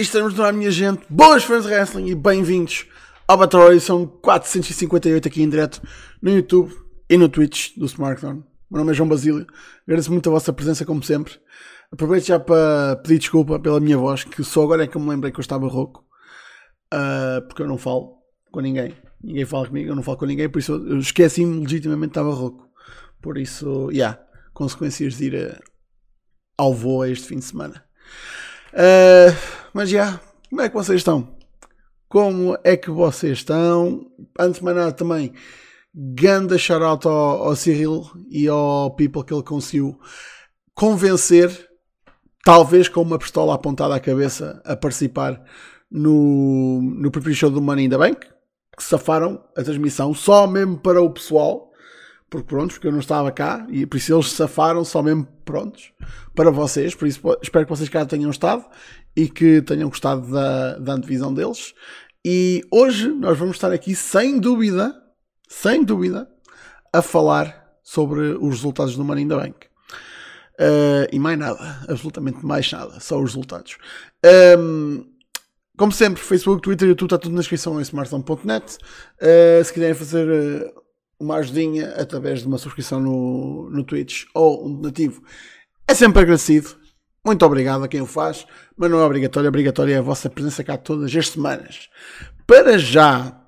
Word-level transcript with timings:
Estamos 0.00 0.32
no 0.32 0.44
ar, 0.44 0.52
minha 0.52 0.70
gente. 0.70 1.02
Boas 1.10 1.42
fãs 1.42 1.64
de 1.64 1.72
wrestling 1.72 2.06
e 2.06 2.14
bem-vindos 2.14 2.86
ao 3.26 3.36
Battle 3.36 3.60
Royale. 3.60 3.80
São 3.80 4.06
458 4.06 5.26
aqui 5.26 5.42
em 5.42 5.50
direto 5.50 5.82
no 6.22 6.30
YouTube 6.30 6.72
e 7.10 7.16
no 7.16 7.28
Twitch 7.28 7.76
do 7.76 7.84
Smartphone. 7.86 8.44
Meu 8.70 8.78
nome 8.78 8.92
é 8.92 8.94
João 8.94 9.08
Basílio. 9.08 9.44
Agradeço 9.82 10.12
muito 10.12 10.28
a 10.28 10.32
vossa 10.32 10.52
presença, 10.52 10.86
como 10.86 11.02
sempre. 11.02 11.32
Aproveito 11.90 12.26
já 12.26 12.38
para 12.38 12.94
pedir 13.02 13.18
desculpa 13.18 13.58
pela 13.58 13.80
minha 13.80 13.98
voz, 13.98 14.22
que 14.22 14.44
só 14.44 14.62
agora 14.62 14.84
é 14.84 14.86
que 14.86 14.96
eu 14.96 15.00
me 15.00 15.10
lembrei 15.10 15.32
que 15.32 15.40
eu 15.40 15.42
estava 15.42 15.66
rouco. 15.66 16.04
Uh, 16.94 17.44
porque 17.48 17.62
eu 17.62 17.66
não 17.66 17.76
falo 17.76 18.18
com 18.52 18.60
ninguém. 18.60 18.94
Ninguém 19.20 19.46
fala 19.46 19.66
comigo, 19.66 19.90
eu 19.90 19.96
não 19.96 20.04
falo 20.04 20.16
com 20.16 20.26
ninguém, 20.26 20.48
por 20.48 20.60
isso 20.60 20.74
eu 20.74 21.00
esqueci-me 21.00 21.62
legitimamente 21.62 22.12
que 22.12 22.20
estava 22.20 22.32
rouco. 22.32 22.68
Por 23.20 23.36
isso, 23.36 23.88
já, 23.90 23.96
yeah, 23.96 24.20
consequências 24.54 25.14
de 25.14 25.24
ir 25.24 25.36
a, 25.36 25.60
ao 26.56 26.72
voo 26.72 27.04
este 27.04 27.26
fim 27.26 27.40
de 27.40 27.46
semana. 27.46 27.84
Uh, 28.72 29.34
mas 29.72 29.90
já, 29.90 30.20
como 30.48 30.62
é 30.62 30.68
que 30.68 30.74
vocês 30.74 31.00
estão? 31.00 31.36
Como 32.08 32.56
é 32.64 32.76
que 32.76 32.90
vocês 32.90 33.38
estão? 33.38 34.06
Antes 34.38 34.58
de 34.58 34.64
mais 34.64 34.76
nada 34.76 34.92
também, 34.92 35.32
ganda 35.94 36.58
shout 36.58 37.06
ao, 37.06 37.12
ao 37.12 37.56
Cyril 37.56 38.04
e 38.30 38.48
ao 38.48 38.90
People 38.94 39.24
que 39.24 39.34
ele 39.34 39.42
conseguiu 39.42 39.98
convencer, 40.74 41.68
talvez 42.44 42.88
com 42.88 43.02
uma 43.02 43.18
pistola 43.18 43.54
apontada 43.54 43.94
à 43.94 44.00
cabeça, 44.00 44.62
a 44.64 44.76
participar 44.76 45.42
no, 45.90 46.80
no 46.80 47.10
pre-show 47.10 47.50
do 47.50 47.60
Money 47.60 47.86
in 47.86 47.90
the 47.90 47.98
Bank, 47.98 48.26
que 48.76 48.84
safaram 48.84 49.42
a 49.56 49.62
transmissão 49.62 50.14
só 50.14 50.46
mesmo 50.46 50.78
para 50.78 51.02
o 51.02 51.10
pessoal 51.10 51.67
porque 52.30 52.46
pronto, 52.46 52.74
porque 52.74 52.86
eu 52.86 52.92
não 52.92 53.00
estava 53.00 53.32
cá 53.32 53.66
e 53.70 53.86
por 53.86 53.96
isso 53.96 54.14
eles 54.14 54.30
safaram 54.32 54.84
só 54.84 55.02
mesmo 55.02 55.26
prontos 55.44 55.92
para 56.34 56.50
vocês. 56.50 56.94
Por 56.94 57.08
isso 57.08 57.20
espero 57.42 57.64
que 57.64 57.70
vocês 57.70 57.88
cá 57.88 58.04
tenham 58.04 58.30
estado 58.30 58.64
e 59.16 59.28
que 59.28 59.62
tenham 59.62 59.88
gostado 59.88 60.30
da, 60.30 60.78
da 60.78 60.92
antevisão 60.92 61.32
deles. 61.32 61.74
E 62.24 62.62
hoje 62.70 63.08
nós 63.08 63.38
vamos 63.38 63.56
estar 63.56 63.72
aqui 63.72 63.94
sem 63.94 64.38
dúvida, 64.38 64.94
sem 65.48 65.82
dúvida, 65.82 66.28
a 66.92 67.00
falar 67.00 67.66
sobre 67.82 68.20
os 68.32 68.56
resultados 68.56 68.94
do 68.96 69.04
Money 69.04 69.24
in 69.24 69.28
the 69.28 69.36
Bank. 69.36 69.66
Uh, 70.60 71.06
e 71.12 71.18
mais 71.18 71.38
nada, 71.38 71.78
absolutamente 71.88 72.44
mais 72.44 72.70
nada, 72.70 72.98
só 73.00 73.16
os 73.18 73.30
resultados. 73.30 73.78
Um, 74.58 75.06
como 75.76 75.92
sempre, 75.92 76.20
Facebook, 76.20 76.60
Twitter, 76.60 76.88
YouTube, 76.88 77.06
está 77.06 77.18
tudo 77.18 77.32
na 77.32 77.40
descrição 77.40 77.78
em 77.78 77.82
smartphone.net. 77.82 78.76
Uh, 79.22 79.64
se 79.64 79.72
quiserem 79.72 79.94
fazer 79.94 80.28
uh, 80.28 80.82
uma 81.18 81.36
ajudinha 81.36 81.94
através 81.94 82.40
de 82.40 82.46
uma 82.46 82.58
subscrição 82.58 83.00
no, 83.00 83.70
no 83.70 83.84
Twitch 83.84 84.24
ou 84.34 84.66
um 84.66 84.74
donativo, 84.74 85.22
é 85.86 85.94
sempre 85.94 86.22
agradecido. 86.22 86.76
Muito 87.24 87.44
obrigado 87.44 87.84
a 87.84 87.88
quem 87.88 88.00
o 88.00 88.06
faz, 88.06 88.46
mas 88.76 88.90
não 88.90 89.00
é 89.00 89.04
obrigatório. 89.04 89.48
Obrigatório 89.48 89.94
é 89.94 89.98
a 89.98 90.02
vossa 90.02 90.30
presença 90.30 90.62
cá 90.62 90.76
todas 90.76 91.14
as 91.14 91.28
semanas. 91.28 91.88
Para 92.46 92.78
já, 92.78 93.40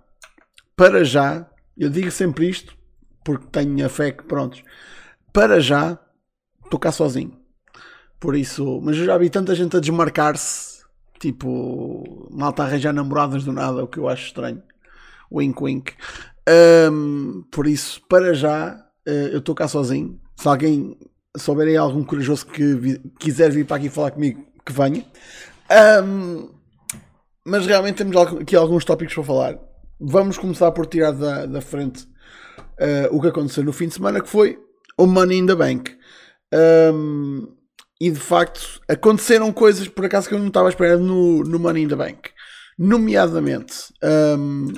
para 0.76 1.04
já, 1.04 1.48
eu 1.78 1.88
digo 1.88 2.10
sempre 2.10 2.48
isto 2.48 2.76
porque 3.24 3.46
tenho 3.50 3.86
a 3.86 3.88
fé 3.88 4.10
que, 4.10 4.24
prontos, 4.24 4.62
para 5.32 5.60
já, 5.60 5.98
estou 6.64 6.80
cá 6.80 6.90
sozinho. 6.90 7.38
Por 8.18 8.36
isso, 8.36 8.80
mas 8.82 8.96
eu 8.98 9.04
já 9.04 9.16
vi 9.16 9.30
tanta 9.30 9.54
gente 9.54 9.76
a 9.76 9.80
desmarcar-se, 9.80 10.84
tipo, 11.18 12.28
malta 12.30 12.62
a 12.62 12.66
arranjar 12.66 12.92
namoradas 12.92 13.44
do 13.44 13.52
nada, 13.52 13.84
o 13.84 13.88
que 13.88 13.98
eu 13.98 14.08
acho 14.08 14.26
estranho. 14.26 14.62
Wink, 15.32 15.62
wink. 15.62 15.94
Um, 16.50 17.42
por 17.50 17.66
isso, 17.66 18.00
para 18.08 18.34
já, 18.34 18.74
uh, 19.06 19.10
eu 19.10 19.38
estou 19.38 19.54
cá 19.54 19.68
sozinho. 19.68 20.20
Se 20.36 20.48
alguém 20.48 20.98
souber 21.36 21.68
aí 21.68 21.76
algum 21.76 22.02
corajoso 22.02 22.46
que 22.46 22.74
vi, 22.74 22.98
quiser 23.18 23.50
vir 23.50 23.64
para 23.66 23.76
aqui 23.76 23.88
falar 23.88 24.10
comigo, 24.10 24.44
que 24.64 24.72
venha. 24.72 25.04
Um, 26.04 26.48
mas 27.44 27.66
realmente 27.66 27.96
temos 27.96 28.16
aqui 28.16 28.56
alguns 28.56 28.84
tópicos 28.84 29.14
para 29.14 29.24
falar. 29.24 29.58
Vamos 30.00 30.38
começar 30.38 30.72
por 30.72 30.86
tirar 30.86 31.12
da, 31.12 31.46
da 31.46 31.60
frente 31.60 32.04
uh, 32.58 33.14
o 33.14 33.20
que 33.20 33.28
aconteceu 33.28 33.62
no 33.62 33.72
fim 33.72 33.88
de 33.88 33.94
semana, 33.94 34.20
que 34.20 34.28
foi 34.28 34.58
o 34.98 35.06
Money 35.06 35.38
in 35.38 35.46
the 35.46 35.54
Bank. 35.54 35.96
Um, 36.92 37.48
e 38.00 38.10
de 38.10 38.18
facto 38.18 38.80
aconteceram 38.88 39.52
coisas 39.52 39.86
por 39.86 40.04
acaso 40.04 40.28
que 40.28 40.34
eu 40.34 40.38
não 40.38 40.48
estava 40.48 40.70
esperando 40.70 41.04
no, 41.04 41.44
no 41.44 41.58
Money 41.58 41.84
in 41.84 41.88
the 41.88 41.96
Bank. 41.96 42.30
Nomeadamente, 42.78 43.92
um, 44.02 44.72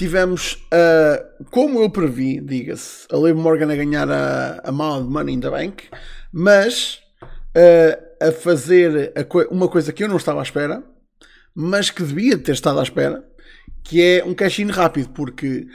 tivemos, 0.00 0.54
uh, 0.72 1.44
como 1.50 1.82
eu 1.82 1.90
previ, 1.90 2.40
diga-se, 2.40 3.06
a 3.12 3.18
Liv 3.18 3.36
Morgan 3.36 3.70
a 3.70 3.76
ganhar 3.76 4.10
a, 4.10 4.62
a 4.64 4.70
de 4.70 5.10
Money 5.10 5.34
in 5.34 5.40
the 5.40 5.50
Bank, 5.50 5.90
mas 6.32 7.02
uh, 7.54 8.26
a 8.26 8.32
fazer 8.32 9.12
a 9.14 9.22
co 9.24 9.42
uma 9.50 9.68
coisa 9.68 9.92
que 9.92 10.02
eu 10.02 10.08
não 10.08 10.16
estava 10.16 10.40
à 10.40 10.42
espera, 10.42 10.82
mas 11.54 11.90
que 11.90 12.02
devia 12.02 12.38
ter 12.38 12.52
estado 12.52 12.80
à 12.80 12.82
espera, 12.82 13.22
que 13.84 14.00
é 14.00 14.24
um 14.24 14.32
cash-in 14.32 14.68
rápido, 14.68 15.10
porque 15.10 15.66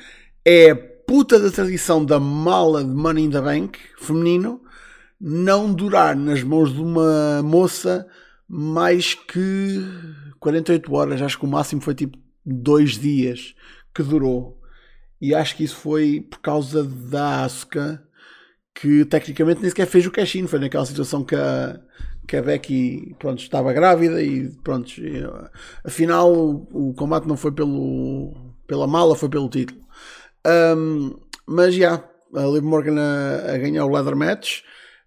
é 0.44 0.74
puta 0.74 1.40
da 1.40 1.52
tradição 1.52 2.04
da 2.04 2.20
mala 2.20 2.84
de 2.84 2.90
Money 2.90 3.26
in 3.26 3.30
the 3.30 3.42
Bank 3.42 3.78
feminino 4.00 4.60
não 5.22 5.72
durar 5.72 6.16
nas 6.16 6.42
mãos 6.42 6.74
de 6.74 6.82
uma 6.82 7.44
moça 7.44 8.08
mais 8.50 9.14
que 9.14 9.86
48 10.40 10.92
horas, 10.96 11.22
acho 11.22 11.38
que 11.38 11.46
o 11.46 11.48
máximo 11.48 11.80
foi 11.80 11.94
tipo 11.94 12.18
dois 12.44 12.98
dias 12.98 13.54
que 13.96 14.04
durou. 14.04 14.62
E 15.22 15.34
acho 15.34 15.56
que 15.56 15.64
isso 15.64 15.78
foi 15.78 16.22
por 16.30 16.40
causa 16.40 16.84
da 16.84 17.46
Asuka, 17.46 18.04
que 18.76 19.06
tecnicamente 19.06 19.62
nem 19.62 19.70
sequer 19.70 19.88
fez 19.88 20.06
o 20.06 20.12
cash-in. 20.12 20.46
Foi 20.48 20.60
naquela 20.60 20.86
situação 20.86 21.24
que 21.24 21.36
a, 21.36 21.80
que 22.28 22.36
a 22.36 22.42
Becky 22.42 23.16
pronto, 23.18 23.40
estava 23.42 23.72
grávida 23.72 24.22
e 24.22 24.50
pronto, 24.64 24.92
afinal 25.84 26.32
o, 26.34 26.90
o, 26.90 26.94
combate 26.94 27.28
não 27.28 27.38
foi 27.38 27.52
pelo, 27.54 28.54
pela 28.68 28.86
mala, 28.86 29.16
foi 29.16 29.30
pelo 29.30 29.50
título. 29.50 29.82
Um, 30.46 31.16
mas 31.48 31.74
já, 31.74 32.04
a 32.36 32.42
Liv 32.42 32.64
Morgan 32.64 33.00
a, 33.00 33.54
a, 33.54 33.58
ganhar 33.58 33.86
o 33.86 33.92
leather 33.92 34.16
match. 34.16 34.62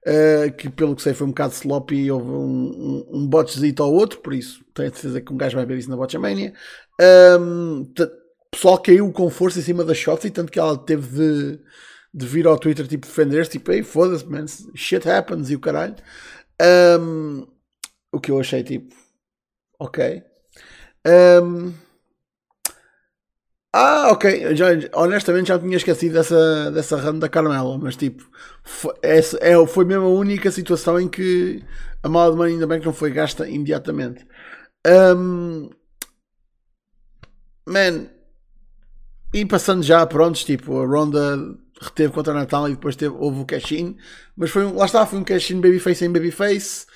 Uh, 0.07 0.51
que 0.57 0.71
pelo 0.71 0.97
que 0.97 1.03
sei 1.03 1.13
foi 1.13 1.27
um 1.27 1.31
bocado 1.31 1.53
sloppy 1.53 2.05
e 2.05 2.11
houve 2.11 2.31
um, 2.31 3.05
um, 3.13 3.29
um 3.29 3.83
ao 3.83 3.93
outro, 3.93 4.21
por 4.21 4.33
isso 4.33 4.65
tenho 4.73 4.91
certeza 4.95 5.21
que 5.21 5.31
um 5.31 5.37
gajo 5.37 5.57
vai 5.57 5.67
ver 5.67 5.77
isso 5.77 5.91
na 5.91 5.97
Botchamania. 5.97 6.55
Um, 7.39 7.85
pessoal 8.51 8.79
caiu 8.79 9.13
com 9.13 9.31
força 9.31 9.59
em 9.59 9.63
cima 9.63 9.85
da 9.85 9.95
Shotzi, 9.95 10.31
tanto 10.31 10.53
que 10.53 10.59
ela 10.59 10.77
teve 10.77 11.07
de, 11.09 11.61
de 12.13 12.27
vir 12.27 12.47
ao 12.47 12.59
Twitter 12.59 12.87
tipo 12.87 13.07
defender-se, 13.07 13.53
tipo, 13.53 13.73
ei, 13.73 13.83
foda-se, 13.83 14.27
man, 14.27 14.47
shit 14.75 15.09
happens 15.09 15.51
e 15.51 15.55
o 15.57 15.61
caralho. 15.61 15.97
Um, 17.01 17.47
o 18.13 18.21
que 18.21 18.31
eu 18.31 18.41
achei 18.41 18.63
tipo, 18.63 18.95
ok. 19.79 20.23
Um, 21.07 21.73
ah, 23.73 24.09
ok. 24.11 24.57
Já, 24.57 24.67
honestamente 24.95 25.49
já 25.49 25.59
tinha 25.59 25.77
esquecido 25.77 26.15
dessa, 26.15 26.71
dessa 26.71 26.97
run 26.97 27.19
da 27.19 27.29
Carmela, 27.29 27.79
mas 27.79 27.97
tipo, 27.97 28.29
foi, 28.63 28.95
é, 29.03 29.67
foi 29.67 29.85
mesmo 29.85 30.07
a 30.07 30.09
única 30.09 30.51
situação 30.51 30.99
em 30.99 31.09
que 31.09 31.63
a 32.03 32.09
mala 32.09 32.33
de 32.33 32.39
mãe 32.39 32.53
ainda 32.53 32.67
bem 32.67 32.81
que 32.81 32.87
não 32.87 32.93
foi 32.93 33.11
gasta 33.13 33.49
imediatamente. 33.49 34.27
Um, 34.87 35.71
man, 37.67 38.09
e 39.33 39.45
passando 39.45 39.83
já, 39.83 40.07
prontos, 40.07 40.45
tipo, 40.45 40.81
a 40.81 40.87
Ronda 40.87 41.37
reteve 41.81 42.13
contra 42.13 42.33
a 42.33 42.37
Natal 42.37 42.69
e 42.69 42.73
depois 42.73 42.97
teve, 42.97 43.15
houve 43.17 43.41
o 43.41 43.45
cash-in. 43.45 43.97
Mas 44.37 44.51
foi 44.51 44.65
um, 44.65 44.75
lá 44.75 44.87
está, 44.87 45.05
foi 45.07 45.19
um 45.19 45.25
cash-in 45.25 45.61
babyface 45.61 46.05
em 46.05 46.13
babyface. 46.13 46.87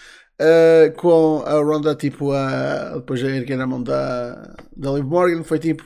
Uh, 0.41 0.91
com 0.97 1.43
a 1.47 1.53
Ronda, 1.53 1.95
tipo, 1.95 2.33
a, 2.33 2.95
depois 2.97 3.23
a 3.23 3.29
erguer 3.29 3.61
a 3.61 3.67
mão 3.67 3.83
da, 3.83 4.57
da 4.77 4.91
Liv 4.93 5.05
Morgan. 5.05 5.45
Foi 5.45 5.59
tipo, 5.59 5.85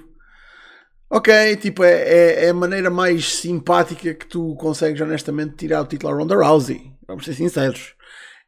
ok, 1.10 1.56
tipo, 1.56 1.82
é, 1.82 1.92
é, 1.92 2.44
é, 2.46 2.50
a 2.50 2.54
maneira 2.54 2.88
mais 2.88 3.34
simpática 3.34 4.15
que 4.15 4.26
tu 4.26 4.54
consegues 4.54 5.00
honestamente 5.00 5.56
tirar 5.56 5.82
o 5.82 5.86
título 5.86 6.12
a 6.12 6.16
Ronda 6.16 6.36
Rousey. 6.36 6.92
Vamos 7.06 7.24
ser 7.24 7.34
sinceros. 7.34 7.94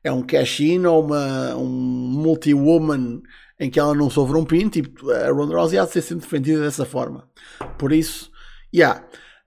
É 0.03 0.13
um 0.13 0.23
cash-in 0.23 0.87
ou 0.87 1.05
uma, 1.05 1.57
um 1.57 1.67
multi-woman 1.67 3.21
em 3.59 3.71
que 3.71 3.79
ela 3.79 3.95
não 3.95 4.09
sofre 4.09 4.37
um 4.37 4.45
pin, 4.45 4.69
tipo, 4.69 5.11
a 5.11 5.31
Ronda 5.31 5.55
Rousey 5.57 5.79
há 5.79 5.85
de 5.85 5.93
ser 5.93 6.03
sempre 6.03 6.25
defendida 6.25 6.61
dessa 6.61 6.85
forma. 6.85 7.29
Por 7.77 7.93
isso, 7.93 8.31
yeah. 8.73 9.05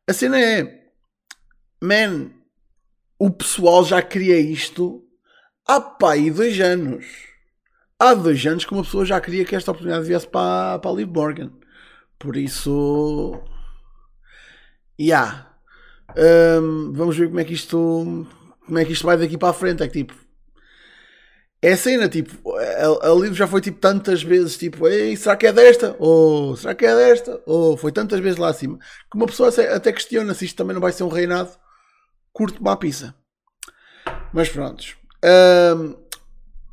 A 0.08 0.14
cena 0.14 0.40
é, 0.40 0.90
man, 1.82 2.32
o 3.18 3.30
pessoal 3.30 3.86
já 3.86 4.02
queria 4.02 4.40
isto 4.40 5.04
há 5.68 5.80
pá, 5.80 6.18
e 6.18 6.30
dois 6.30 6.60
anos. 6.60 7.06
Há 7.98 8.14
dois 8.14 8.46
anos 8.46 8.66
que 8.66 8.74
uma 8.74 8.84
pessoa 8.84 9.06
já 9.06 9.22
queria 9.22 9.46
que 9.46 9.56
esta 9.56 9.72
oportunidade 9.72 10.08
viesse 10.08 10.28
para, 10.28 10.80
para 10.80 10.92
a 10.92 10.94
Liv 10.94 11.10
Morgan. 11.10 11.52
Por 12.18 12.36
isso, 12.36 13.40
yeah. 15.00 15.56
Um, 16.18 16.92
vamos 16.94 17.16
ver 17.16 17.28
como 17.28 17.40
é 17.40 17.46
que 17.46 17.54
isto 17.54 18.28
como 18.66 18.80
é 18.80 18.86
que 18.86 18.92
isto 18.92 19.06
vai 19.06 19.18
daqui 19.18 19.38
para 19.38 19.50
a 19.50 19.54
frente. 19.54 19.84
É 19.84 19.88
que 19.88 20.04
tipo, 20.04 20.14
é 21.62 21.74
a 21.74 21.78
cena, 21.78 22.10
tipo, 22.10 22.56
a, 22.58 23.10
a 23.10 23.14
livro 23.14 23.36
já 23.36 23.46
foi 23.46 23.62
tipo 23.62 23.80
tantas 23.80 24.24
vezes, 24.24 24.58
tipo, 24.58 24.88
Ei, 24.88 25.16
será 25.16 25.36
que 25.36 25.46
é 25.46 25.54
desta? 25.54 25.96
Ou 26.00 26.56
será 26.58 26.74
que 26.74 26.86
é 26.86 26.96
desta? 26.96 27.40
Ou 27.46 27.78
foi 27.78 27.92
tantas 27.92 28.20
vezes 28.20 28.40
lá 28.40 28.50
acima 28.50 28.80
que 28.80 29.16
uma 29.16 29.28
pessoa 29.28 29.50
até 29.50 29.92
questiona 29.92 30.34
se 30.34 30.46
isto 30.46 30.58
também 30.58 30.74
não 30.74 30.82
vai 30.82 30.92
ser 30.92 31.04
um 31.04 31.10
reinado 31.10 31.52
curto 32.34 32.60
uma 32.60 32.76
pizza. 32.78 33.14
Mas 34.34 34.50
pronto. 34.50 34.84
Um, 35.24 35.96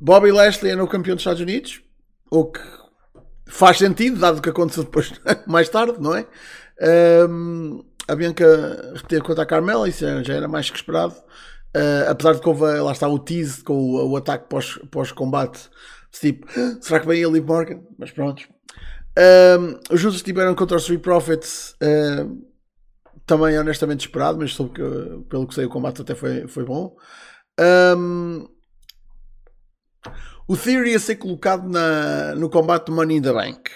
Bobby 0.01 0.31
Lashley 0.31 0.73
é 0.73 0.83
o 0.83 0.87
campeão 0.87 1.17
dos 1.17 1.23
Estados 1.23 1.43
Unidos, 1.43 1.83
o 2.31 2.47
que 2.47 2.61
faz 3.47 3.79
sentido, 3.79 4.21
dado 4.21 4.39
o 4.39 4.43
que 4.43 4.51
aconteceu 4.51 4.85
depois, 4.85 5.13
mais 5.47 5.69
tarde, 5.69 6.01
não 6.01 6.15
é? 6.15 6.27
Um, 7.29 7.85
a 8.07 8.15
Bianca 8.15 8.93
repetir 8.95 9.23
contra 9.23 9.43
a 9.43 9.47
Carmela, 9.47 9.89
isso 9.89 10.05
já 10.25 10.35
era 10.35 10.49
mais 10.49 10.71
que 10.71 10.77
esperado. 10.77 11.15
Uh, 11.77 12.11
apesar 12.11 12.35
de 12.35 12.41
que 12.41 12.49
houve, 12.49 12.65
lá 12.65 12.93
está 12.93 13.07
o 13.07 13.19
tease 13.19 13.63
com 13.63 13.75
o, 13.75 14.11
o 14.11 14.17
ataque 14.17 14.47
pós-combate, 14.91 15.69
pós 15.69 16.21
tipo, 16.21 16.47
ah, 16.59 16.79
será 16.81 17.01
que 17.01 17.07
vem 17.07 17.25
a 17.25 17.29
Liv 17.29 17.45
Morgan? 17.45 17.83
Mas 17.99 18.11
pronto. 18.11 18.49
Um, 19.19 19.81
os 19.93 20.01
Judas 20.01 20.17
estiveram 20.17 20.55
contra 20.55 20.77
os 20.77 20.85
Three 20.85 20.99
Profits, 20.99 21.75
uh, 21.83 22.49
também 23.27 23.59
honestamente 23.59 24.01
esperado, 24.01 24.39
mas 24.39 24.55
soube 24.55 24.75
que, 24.75 25.25
pelo 25.29 25.47
que 25.47 25.55
sei, 25.55 25.65
o 25.65 25.69
combate 25.69 26.01
até 26.01 26.15
foi, 26.15 26.47
foi 26.47 26.65
bom. 26.65 26.97
Um, 27.61 28.49
o 30.47 30.57
Theory 30.57 30.95
a 30.95 30.99
ser 30.99 31.17
colocado 31.17 31.69
na, 31.69 32.35
no 32.35 32.49
combate 32.49 32.91
Money 32.91 33.19
in 33.19 33.23
the 33.23 33.33
Bank. 33.33 33.71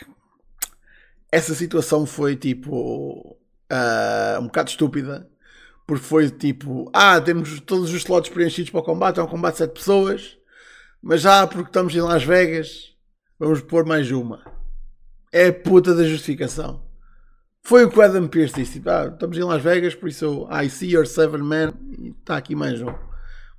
Essa 1.30 1.54
situação 1.54 2.06
foi 2.06 2.36
tipo 2.36 3.36
uh, 3.72 4.40
um 4.40 4.46
bocado 4.46 4.70
estúpida. 4.70 5.28
Porque 5.86 6.04
foi 6.04 6.30
tipo, 6.30 6.90
ah, 6.92 7.20
temos 7.20 7.60
todos 7.60 7.90
os 7.90 7.96
slots 7.96 8.30
preenchidos 8.30 8.70
para 8.70 8.80
o 8.80 8.84
combate, 8.84 9.20
é 9.20 9.22
um 9.22 9.26
combate 9.26 9.54
de 9.54 9.58
7 9.58 9.72
pessoas, 9.72 10.38
mas 11.02 11.20
já 11.20 11.46
porque 11.46 11.68
estamos 11.68 11.94
em 11.94 12.00
Las 12.00 12.24
Vegas, 12.24 12.94
vamos 13.38 13.60
pôr 13.60 13.84
mais 13.84 14.10
uma. 14.10 14.42
É 15.32 15.48
a 15.48 15.52
puta 15.52 15.94
da 15.94 16.04
justificação. 16.04 16.82
Foi 17.62 17.84
o 17.84 17.90
que 17.90 17.98
o 17.98 18.02
Adam 18.02 18.28
Pearce 18.28 18.54
disse. 18.54 18.74
Tipo, 18.74 18.90
ah, 18.90 19.10
estamos 19.12 19.36
em 19.36 19.42
Las 19.42 19.62
Vegas, 19.62 19.94
por 19.94 20.08
isso 20.08 20.48
I 20.50 20.68
see 20.68 20.92
your 20.92 21.06
seven 21.06 21.42
man 21.42 21.72
e 21.98 22.10
está 22.10 22.36
aqui 22.36 22.54
mais 22.54 22.80
um. 22.80 22.94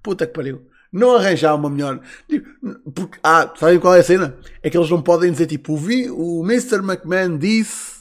Puta 0.01 0.27
que 0.27 0.33
pariu 0.33 0.67
não 0.93 1.15
arranjar 1.15 1.55
uma 1.55 1.69
melhor. 1.69 1.99
Porque, 2.93 3.17
ah, 3.23 3.51
sabem 3.55 3.79
qual 3.79 3.95
é 3.95 3.99
a 3.99 4.03
cena? 4.03 4.37
É 4.61 4.69
que 4.69 4.77
eles 4.77 4.91
não 4.91 5.01
podem 5.01 5.31
dizer 5.31 5.47
tipo, 5.47 5.73
o, 5.73 6.39
o 6.39 6.45
Mr. 6.45 6.77
McMahon 6.77 7.37
disse 7.39 7.99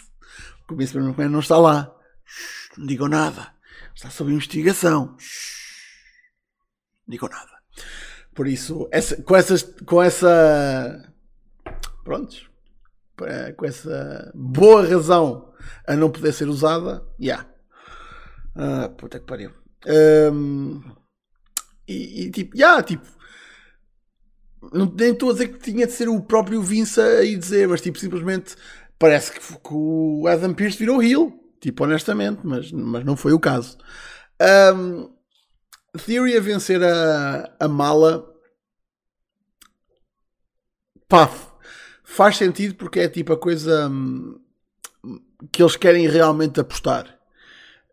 que 0.68 0.74
o 0.74 0.76
Mr. 0.76 0.98
McMahon 0.98 1.30
não 1.30 1.40
está 1.40 1.56
lá. 1.56 1.90
Não 2.76 2.86
digam 2.86 3.08
nada. 3.08 3.48
Está 3.94 4.10
sob 4.10 4.32
investigação. 4.32 5.16
Digam 7.06 7.28
nada. 7.28 7.52
Por 8.34 8.46
isso, 8.46 8.88
essa, 8.90 9.22
com, 9.22 9.36
essas, 9.36 9.62
com 9.62 10.02
essa. 10.02 11.12
Prontos. 12.04 12.48
Com 13.56 13.66
essa 13.66 14.32
boa 14.34 14.84
razão 14.84 15.52
a 15.86 15.94
não 15.94 16.10
poder 16.10 16.32
ser 16.32 16.48
usada, 16.48 17.06
já. 17.18 17.24
Yeah. 17.24 17.50
Ah, 18.54 18.88
puta 18.88 19.20
que 19.20 19.26
pariu. 19.26 19.52
Um, 20.32 20.82
e, 21.86 22.24
e 22.24 22.30
tipo, 22.30 22.56
já, 22.56 22.66
yeah, 22.66 22.82
tipo, 22.82 23.06
não, 24.72 24.86
nem 24.86 25.12
estou 25.12 25.30
a 25.30 25.32
dizer 25.32 25.48
que 25.48 25.58
tinha 25.58 25.86
de 25.86 25.92
ser 25.92 26.08
o 26.08 26.20
próprio 26.20 26.62
Vince 26.62 27.00
a 27.00 27.22
ir 27.22 27.36
dizer, 27.36 27.68
mas 27.68 27.80
tipo, 27.80 27.98
simplesmente 27.98 28.54
parece 28.98 29.32
que, 29.32 29.40
que 29.40 29.74
o 29.74 30.26
Adam 30.28 30.54
Pearce 30.54 30.78
virou 30.78 31.02
heel, 31.02 31.32
tipo, 31.62 31.84
honestamente, 31.84 32.40
mas, 32.42 32.72
mas 32.72 33.04
não 33.04 33.16
foi 33.16 33.32
o 33.32 33.38
caso. 33.38 33.78
Um, 34.74 35.08
Theory 35.96 36.36
a 36.36 36.40
vencer 36.40 36.82
a, 36.82 37.54
a 37.60 37.68
mala, 37.68 38.28
pá, 41.08 41.30
faz 42.02 42.36
sentido 42.36 42.74
porque 42.74 43.00
é 43.00 43.08
tipo 43.08 43.32
a 43.32 43.38
coisa 43.38 43.88
hum, 43.88 44.40
que 45.52 45.62
eles 45.62 45.76
querem 45.76 46.08
realmente 46.08 46.58
apostar. 46.58 47.16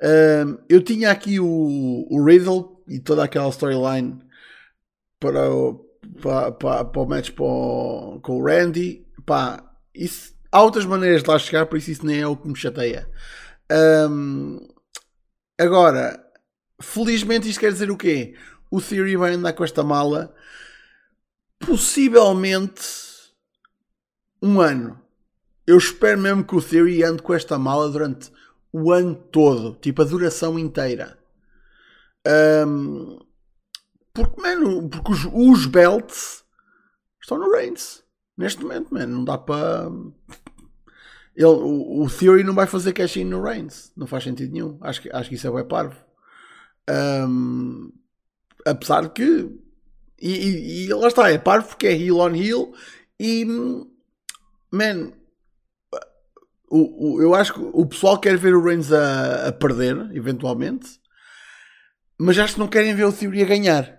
Um, 0.02 0.58
eu 0.68 0.82
tinha 0.82 1.12
aqui 1.12 1.40
o, 1.40 2.08
o 2.10 2.24
Riddle 2.26 2.84
e 2.88 3.00
toda 3.00 3.24
aquela 3.24 3.50
storyline 3.50 4.20
para 5.20 5.52
o, 5.54 5.86
para, 6.22 6.52
para, 6.54 6.86
para 6.86 7.02
o 7.02 7.06
match 7.06 7.32
para 7.32 7.46
o, 7.46 8.20
com 8.24 8.40
o 8.40 8.44
Randy, 8.44 9.06
pá, 9.28 9.64
isso, 9.94 10.34
há 10.52 10.64
outras 10.64 10.86
maneiras 10.86 11.22
de 11.22 11.30
lá 11.30 11.38
chegar, 11.38 11.68
por 11.68 11.78
isso 11.78 11.92
isso 11.92 12.06
nem 12.06 12.22
é 12.22 12.28
o 12.28 12.36
que 12.36 12.48
me 12.48 12.56
chateia. 12.56 13.08
Um, 13.72 14.68
agora, 15.58 16.24
felizmente 16.82 17.50
isto 17.50 17.60
quer 17.60 17.72
dizer 17.72 17.92
o 17.92 17.98
quê? 17.98 18.36
O 18.72 18.82
Theory 18.82 19.16
vai 19.16 19.34
andar 19.34 19.54
com 19.54 19.64
esta 19.64 19.84
mala 19.84 20.34
possivelmente 21.60 22.82
um 24.42 24.62
ano. 24.62 25.00
Eu 25.68 25.78
espero 25.78 26.20
mesmo 26.20 26.44
que 26.44 26.56
o 26.56 26.62
Theory 26.62 27.04
ande 27.04 27.22
com 27.22 27.34
esta 27.34 27.60
mala 27.60 27.90
durante 27.90 28.32
o 28.72 28.92
ano 28.92 29.16
todo, 29.16 29.76
tipo 29.76 30.02
a 30.02 30.06
duração 30.06 30.58
inteira. 30.58 31.18
Um, 32.66 33.20
porque, 34.14 34.42
mano, 34.42 34.90
porque 34.90 35.12
os, 35.12 35.28
os 35.32 35.66
belts 35.66 36.44
estão 37.22 37.38
no 37.38 37.52
Reigns. 37.52 38.04
Neste 38.38 38.62
momento, 38.62 38.94
mano, 38.94 39.18
não 39.18 39.26
dá 39.26 39.38
para. 39.38 39.90
Ele, 41.40 41.48
o, 41.48 42.04
o, 42.04 42.10
Theory 42.10 42.44
não 42.44 42.54
vai 42.54 42.68
fazer 42.68 42.94
cash-in 42.94 43.24
no 43.24 43.42
Reigns. 43.42 43.92
Não 43.96 44.06
faz 44.06 44.24
sentido 44.26 44.52
nenhum. 44.52 44.78
Acho 44.82 45.02
que, 45.02 45.10
acho 45.12 45.30
que 45.30 45.36
isso 45.36 45.48
é 45.48 45.52
bem 45.52 45.66
parvo. 45.66 45.96
Um, 46.90 47.92
apesar 48.66 49.04
de 49.04 49.10
que. 49.10 49.50
E, 50.22 50.30
e, 50.30 50.86
e, 50.86 50.94
lá 50.94 51.08
está, 51.08 51.32
é 51.32 51.38
parvo 51.38 51.70
porque 51.70 51.88
é 51.88 51.94
heel 51.94 52.18
on 52.18 52.36
heel. 52.36 52.74
E. 53.20 53.46
Man. 54.72 55.14
O, 56.70 57.16
o, 57.16 57.22
eu 57.22 57.34
acho 57.34 57.54
que 57.54 57.60
o 57.62 57.86
pessoal 57.86 58.20
quer 58.20 58.38
ver 58.38 58.54
o 58.54 58.64
Reigns 58.64 58.92
a, 58.92 59.48
a 59.48 59.52
perder, 59.52 60.12
eventualmente 60.14 61.00
mas 62.20 62.38
acho 62.38 62.56
que 62.56 62.60
não 62.60 62.68
querem 62.68 62.94
ver 62.94 63.06
o 63.06 63.14
Theory 63.14 63.42
a 63.42 63.46
ganhar. 63.46 63.99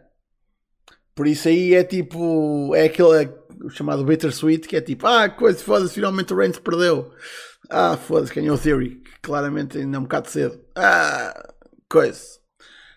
Por 1.20 1.26
isso 1.26 1.48
aí 1.48 1.74
é 1.74 1.84
tipo, 1.84 2.74
é 2.74 2.84
aquele 2.84 3.24
é, 3.24 3.34
chamado 3.68 4.02
Bittersweet, 4.06 4.66
que 4.66 4.74
é 4.74 4.80
tipo, 4.80 5.06
ah, 5.06 5.28
coisa, 5.28 5.62
foda-se, 5.62 5.92
finalmente 5.92 6.32
o 6.32 6.36
Reigns 6.38 6.58
perdeu. 6.58 7.12
Ah, 7.68 7.94
foda-se, 7.94 8.34
ganhou 8.34 8.56
o 8.56 8.58
Theory, 8.58 9.02
claramente 9.20 9.76
ainda 9.76 9.98
é 9.98 10.00
um 10.00 10.04
bocado 10.04 10.30
cedo. 10.30 10.58
Ah, 10.74 11.52
coisa. 11.90 12.38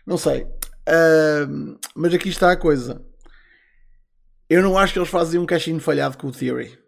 Não 0.07 0.17
sei. 0.17 0.43
Uh, 0.87 1.77
mas 1.93 2.13
aqui 2.13 2.29
está 2.29 2.49
a 2.49 2.55
coisa. 2.55 3.05
Eu 4.49 4.63
não 4.63 4.77
acho 4.77 4.93
que 4.93 4.99
eles 4.99 5.09
fazem 5.09 5.37
um 5.37 5.45
caixinho 5.45 5.81
falhado 5.81 6.17
com 6.17 6.27
o 6.27 6.31
Theory. 6.31 6.79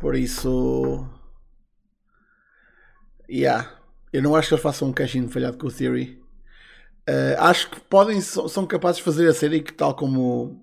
Por 0.00 0.14
isso. 0.14 1.04
Yeah. 3.28 3.68
Eu 4.12 4.22
não 4.22 4.36
acho 4.36 4.46
que 4.46 4.54
eles 4.54 4.62
façam 4.62 4.90
um 4.90 4.92
caixinho 4.92 5.28
falhado 5.28 5.58
com 5.58 5.66
o 5.66 5.72
Theory. 5.72 6.22
Uh, 7.08 7.40
acho 7.40 7.70
que 7.70 7.80
podem, 7.80 8.20
são 8.20 8.66
capazes 8.66 8.98
de 8.98 9.02
fazer 9.02 9.26
a 9.26 9.32
série 9.32 9.62
que, 9.62 9.72
tal 9.72 9.94
como 9.94 10.62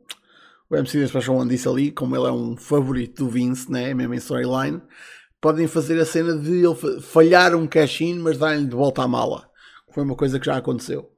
o 0.69 0.75
MC 0.75 1.01
da 1.01 1.07
Special 1.07 1.37
One 1.37 1.49
disse 1.49 1.67
ali, 1.67 1.91
como 1.91 2.15
ele 2.15 2.27
é 2.27 2.31
um 2.31 2.55
favorito 2.55 3.23
do 3.23 3.29
Vince, 3.31 3.71
né, 3.71 3.95
mesmo 3.95 4.13
em 4.13 4.17
storyline, 4.17 4.79
podem 5.41 5.65
fazer 5.65 5.99
a 5.99 6.05
cena 6.05 6.37
de 6.37 6.63
ele 6.63 7.01
falhar 7.01 7.55
um 7.55 7.65
cash-in, 7.65 8.19
mas 8.19 8.37
dar-lhe 8.37 8.65
de 8.65 8.75
volta 8.75 9.01
à 9.01 9.07
mala. 9.07 9.49
Foi 9.91 10.03
uma 10.03 10.15
coisa 10.15 10.39
que 10.39 10.45
já 10.45 10.57
aconteceu. 10.57 11.09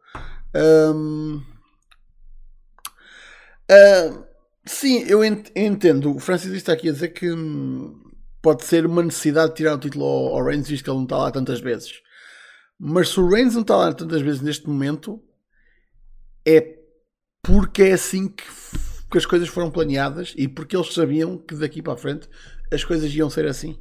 Um, 0.55 1.41
uh, 3.69 4.23
sim, 4.65 5.03
eu 5.09 5.25
entendo. 5.25 6.15
O 6.15 6.19
Francis 6.19 6.53
está 6.53 6.71
aqui 6.71 6.87
a 6.87 6.93
dizer 6.93 7.09
que 7.09 7.29
hum, 7.29 7.99
pode 8.41 8.63
ser 8.63 8.85
uma 8.85 9.03
necessidade 9.03 9.49
de 9.49 9.57
tirar 9.57 9.75
o 9.75 9.79
título 9.79 10.05
ao, 10.05 10.37
ao 10.37 10.45
Reigns, 10.45 10.69
visto 10.69 10.85
que 10.85 10.89
ele 10.89 10.97
não 10.97 11.03
está 11.03 11.17
lá 11.17 11.31
tantas 11.31 11.59
vezes. 11.59 12.01
Mas 12.79 13.09
se 13.09 13.19
o 13.19 13.27
Reigns 13.27 13.55
não 13.55 13.61
está 13.61 13.75
lá 13.75 13.91
tantas 13.91 14.21
vezes 14.21 14.41
neste 14.41 14.67
momento, 14.67 15.21
é 16.45 16.77
porque 17.41 17.83
é 17.83 17.93
assim 17.93 18.27
que, 18.27 18.43
que 19.09 19.17
as 19.17 19.25
coisas 19.25 19.47
foram 19.47 19.71
planeadas 19.71 20.33
e 20.37 20.47
porque 20.47 20.75
eles 20.75 20.93
sabiam 20.93 21.37
que 21.37 21.55
daqui 21.55 21.81
para 21.81 21.93
a 21.93 21.97
frente 21.97 22.29
as 22.71 22.83
coisas 22.83 23.13
iam 23.13 23.29
ser 23.29 23.47
assim. 23.47 23.79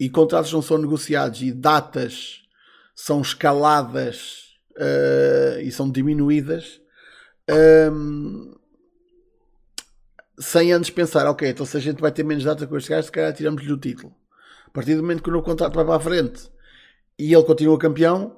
E 0.00 0.08
contratos 0.08 0.52
não 0.52 0.62
são 0.62 0.78
negociados 0.78 1.42
e 1.42 1.52
datas 1.52 2.42
são 2.94 3.20
escaladas 3.20 4.48
uh, 4.76 5.60
e 5.60 5.70
são 5.70 5.90
diminuídas 5.90 6.80
um, 7.48 7.54
ehm, 7.54 8.58
sem 10.38 10.72
antes 10.72 10.90
pensar, 10.90 11.26
ok, 11.26 11.48
então 11.48 11.66
se 11.66 11.76
a 11.76 11.80
gente 11.80 12.00
vai 12.00 12.12
ter 12.12 12.24
menos 12.24 12.44
data 12.44 12.66
com 12.66 12.76
este 12.76 12.90
gajo, 12.90 13.06
se 13.06 13.12
calhar 13.12 13.32
tiramos-lhe 13.32 13.72
o 13.72 13.78
título. 13.78 14.14
A 14.66 14.70
partir 14.70 14.94
do 14.94 15.02
momento 15.02 15.22
que 15.22 15.30
o 15.30 15.32
novo 15.32 15.44
contrato 15.44 15.74
vai 15.74 15.84
para 15.84 15.96
a 15.96 16.00
frente 16.00 16.48
e 17.18 17.34
ele 17.34 17.44
continua 17.44 17.78
campeão, 17.78 18.36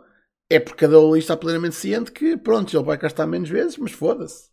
é 0.49 0.59
porque 0.59 0.87
cada 0.87 0.99
um 0.99 1.17
está 1.17 1.37
plenamente 1.37 1.77
ciente 1.77 2.11
que, 2.11 2.37
pronto, 2.37 2.75
ele 2.75 2.85
vai 2.85 2.97
cá 2.97 3.07
estar 3.07 3.27
menos 3.27 3.49
vezes, 3.49 3.77
mas 3.77 3.93
foda-se. 3.93 4.51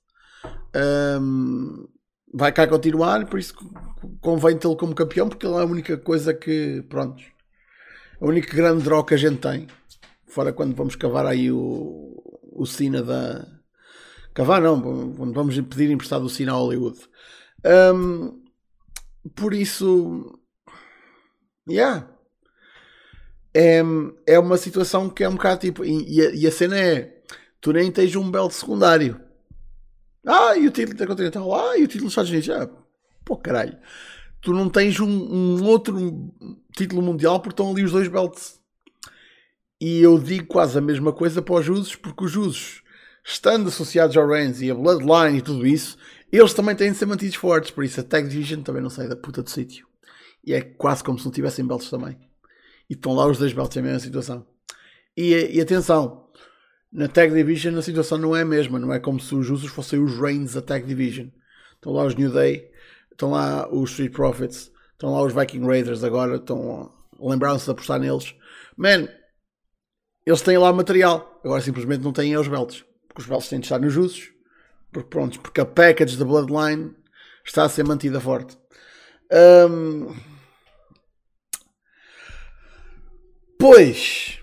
Um, 1.19 1.87
vai 2.33 2.51
cá 2.51 2.67
continuar, 2.67 3.25
por 3.25 3.39
isso 3.39 3.55
convém 4.21 4.57
tê-lo 4.57 4.75
como 4.75 4.93
campeão, 4.93 5.29
porque 5.29 5.45
ele 5.45 5.55
é 5.55 5.61
a 5.61 5.65
única 5.65 5.97
coisa 5.97 6.33
que, 6.33 6.83
pronto, 6.89 7.23
a 8.19 8.25
única 8.25 8.55
grande 8.55 8.83
droga 8.83 9.07
que 9.07 9.13
a 9.13 9.17
gente 9.17 9.39
tem. 9.39 9.67
Fora 10.27 10.51
quando 10.51 10.75
vamos 10.75 10.95
cavar 10.95 11.25
aí 11.25 11.51
o, 11.51 12.21
o 12.51 12.65
Sina 12.65 13.01
da. 13.01 13.47
Cavar 14.33 14.61
não, 14.61 14.79
quando 15.15 15.33
vamos 15.33 15.59
pedir 15.61 15.89
emprestado 15.89 16.25
o 16.25 16.29
Sina 16.29 16.51
a 16.51 16.55
Hollywood. 16.55 16.99
Um, 17.65 18.43
por 19.33 19.53
isso. 19.53 20.39
Yeah 21.67 22.16
é, 23.57 23.81
é 24.27 24.37
uma 24.37 24.55
situação 24.55 25.09
que 25.09 25.23
é 25.23 25.29
um 25.29 25.33
bocado 25.33 25.61
tipo. 25.61 25.83
E 25.83 26.21
a, 26.21 26.29
e 26.29 26.45
a 26.45 26.51
cena 26.51 26.77
é: 26.77 27.21
tu 27.59 27.73
nem 27.73 27.91
tens 27.91 28.15
um 28.15 28.29
belo 28.29 28.51
secundário. 28.51 29.19
Ah, 30.23 30.55
e 30.55 30.67
o 30.67 30.71
título 30.71 30.93
intercontinental? 30.93 31.55
Ah, 31.55 31.75
e 31.75 31.83
o 31.83 31.87
título 31.87 32.05
dos 32.05 32.11
Estados 32.11 32.29
Unidos? 32.29 32.49
Ah, 32.51 32.69
pô, 33.25 33.35
caralho. 33.35 33.75
Tu 34.41 34.53
não 34.53 34.69
tens 34.69 34.99
um, 34.99 35.07
um 35.07 35.63
outro 35.65 36.31
título 36.75 37.01
mundial 37.01 37.39
porque 37.39 37.53
estão 37.53 37.71
ali 37.71 37.83
os 37.83 37.91
dois 37.91 38.07
belts. 38.07 38.59
E 39.81 40.01
eu 40.01 40.19
digo 40.19 40.45
quase 40.45 40.77
a 40.77 40.81
mesma 40.81 41.11
coisa 41.11 41.41
para 41.41 41.55
os 41.55 41.67
usos, 41.67 41.95
porque 41.95 42.25
os 42.25 42.35
usos, 42.35 42.83
estando 43.25 43.69
associados 43.69 44.15
ao 44.17 44.27
Reigns 44.27 44.61
e 44.61 44.69
a 44.69 44.75
Bloodline 44.75 45.39
e 45.39 45.41
tudo 45.41 45.65
isso, 45.65 45.97
eles 46.31 46.53
também 46.53 46.75
têm 46.75 46.91
de 46.91 46.97
ser 46.97 47.07
mantidos 47.07 47.35
fortes. 47.35 47.71
Por 47.71 47.83
isso 47.83 47.99
a 47.99 48.03
Tag 48.03 48.27
Division 48.27 48.61
também 48.61 48.83
não 48.83 48.89
sai 48.89 49.07
da 49.07 49.15
puta 49.15 49.41
do 49.41 49.49
sítio. 49.49 49.87
E 50.45 50.53
é 50.53 50.61
quase 50.61 51.03
como 51.03 51.17
se 51.17 51.25
não 51.25 51.31
tivessem 51.31 51.65
belts 51.65 51.89
também. 51.89 52.17
E 52.89 52.93
estão 52.93 53.13
lá 53.13 53.25
os 53.27 53.37
dois 53.37 53.53
belts 53.53 53.75
na 53.75 53.81
mesma 53.81 53.99
situação. 53.99 54.47
E, 55.15 55.33
e 55.33 55.61
atenção, 55.61 56.29
na 56.91 57.07
Tag 57.07 57.33
Division 57.33 57.77
a 57.77 57.81
situação 57.81 58.17
não 58.17 58.35
é 58.35 58.41
a 58.41 58.45
mesma. 58.45 58.79
Não 58.79 58.93
é 58.93 58.99
como 58.99 59.19
se 59.19 59.33
os 59.35 59.49
usos 59.49 59.69
fossem 59.69 59.99
os 59.99 60.19
Reigns 60.19 60.53
da 60.53 60.61
Tag 60.61 60.85
Division. 60.85 61.27
Estão 61.75 61.93
lá 61.93 62.05
os 62.05 62.15
New 62.15 62.31
Day, 62.31 62.71
estão 63.11 63.31
lá 63.31 63.67
os 63.71 63.91
Street 63.91 64.11
Profits, 64.11 64.71
estão 64.93 65.11
lá 65.13 65.21
os 65.21 65.33
Viking 65.33 65.65
Raiders 65.65 66.03
agora. 66.03 66.37
Estão 66.37 66.91
lembraram-se 67.19 67.65
de 67.65 67.71
apostar 67.71 67.99
neles. 67.99 68.35
Man, 68.75 69.07
eles 70.25 70.41
têm 70.41 70.57
lá 70.57 70.71
material. 70.71 71.39
Agora 71.43 71.61
simplesmente 71.61 72.03
não 72.03 72.13
têm 72.13 72.37
os 72.37 72.47
belts. 72.47 72.85
Porque 73.07 73.21
os 73.21 73.27
belts 73.27 73.49
têm 73.49 73.59
de 73.59 73.65
estar 73.65 73.79
nos 73.79 73.95
usos. 73.97 74.31
Porque 74.91 75.09
pronto, 75.09 75.39
porque 75.39 75.61
a 75.61 75.65
package 75.65 76.17
da 76.17 76.25
Bloodline 76.25 76.95
está 77.45 77.63
a 77.63 77.69
ser 77.69 77.83
mantida 77.83 78.19
forte. 78.19 78.57
Um... 79.31 80.36
Pois, 83.69 84.39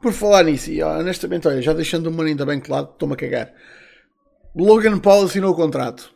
por 0.00 0.12
falar 0.12 0.44
nisso, 0.44 0.70
e 0.70 0.80
honestamente, 0.80 1.48
olha, 1.48 1.60
já 1.60 1.72
deixando 1.72 2.06
o 2.06 2.12
Money 2.12 2.36
bem 2.36 2.60
claro, 2.60 2.88
estou-me 2.92 3.14
a 3.14 3.16
cagar. 3.16 3.52
Logan 4.54 5.00
Paul 5.00 5.24
assinou 5.24 5.50
o 5.50 5.56
contrato. 5.56 6.14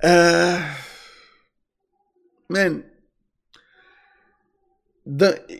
Uh, 0.00 0.62
man, 2.48 2.84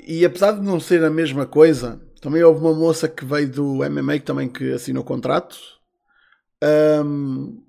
e 0.07 0.25
apesar 0.25 0.53
de 0.53 0.61
não 0.61 0.79
ser 0.79 1.03
a 1.03 1.11
mesma 1.11 1.45
coisa, 1.45 2.01
também 2.21 2.45
houve 2.45 2.61
uma 2.61 2.75
moça 2.75 3.09
que 3.09 3.25
veio 3.25 3.51
do 3.51 3.79
MMA 3.91 4.21
que 4.21 4.27
também 4.27 4.49
que 4.49 4.73
assinou 4.73 5.03
o 5.03 5.07
contrato. 5.07 5.59
Um, 6.63 7.65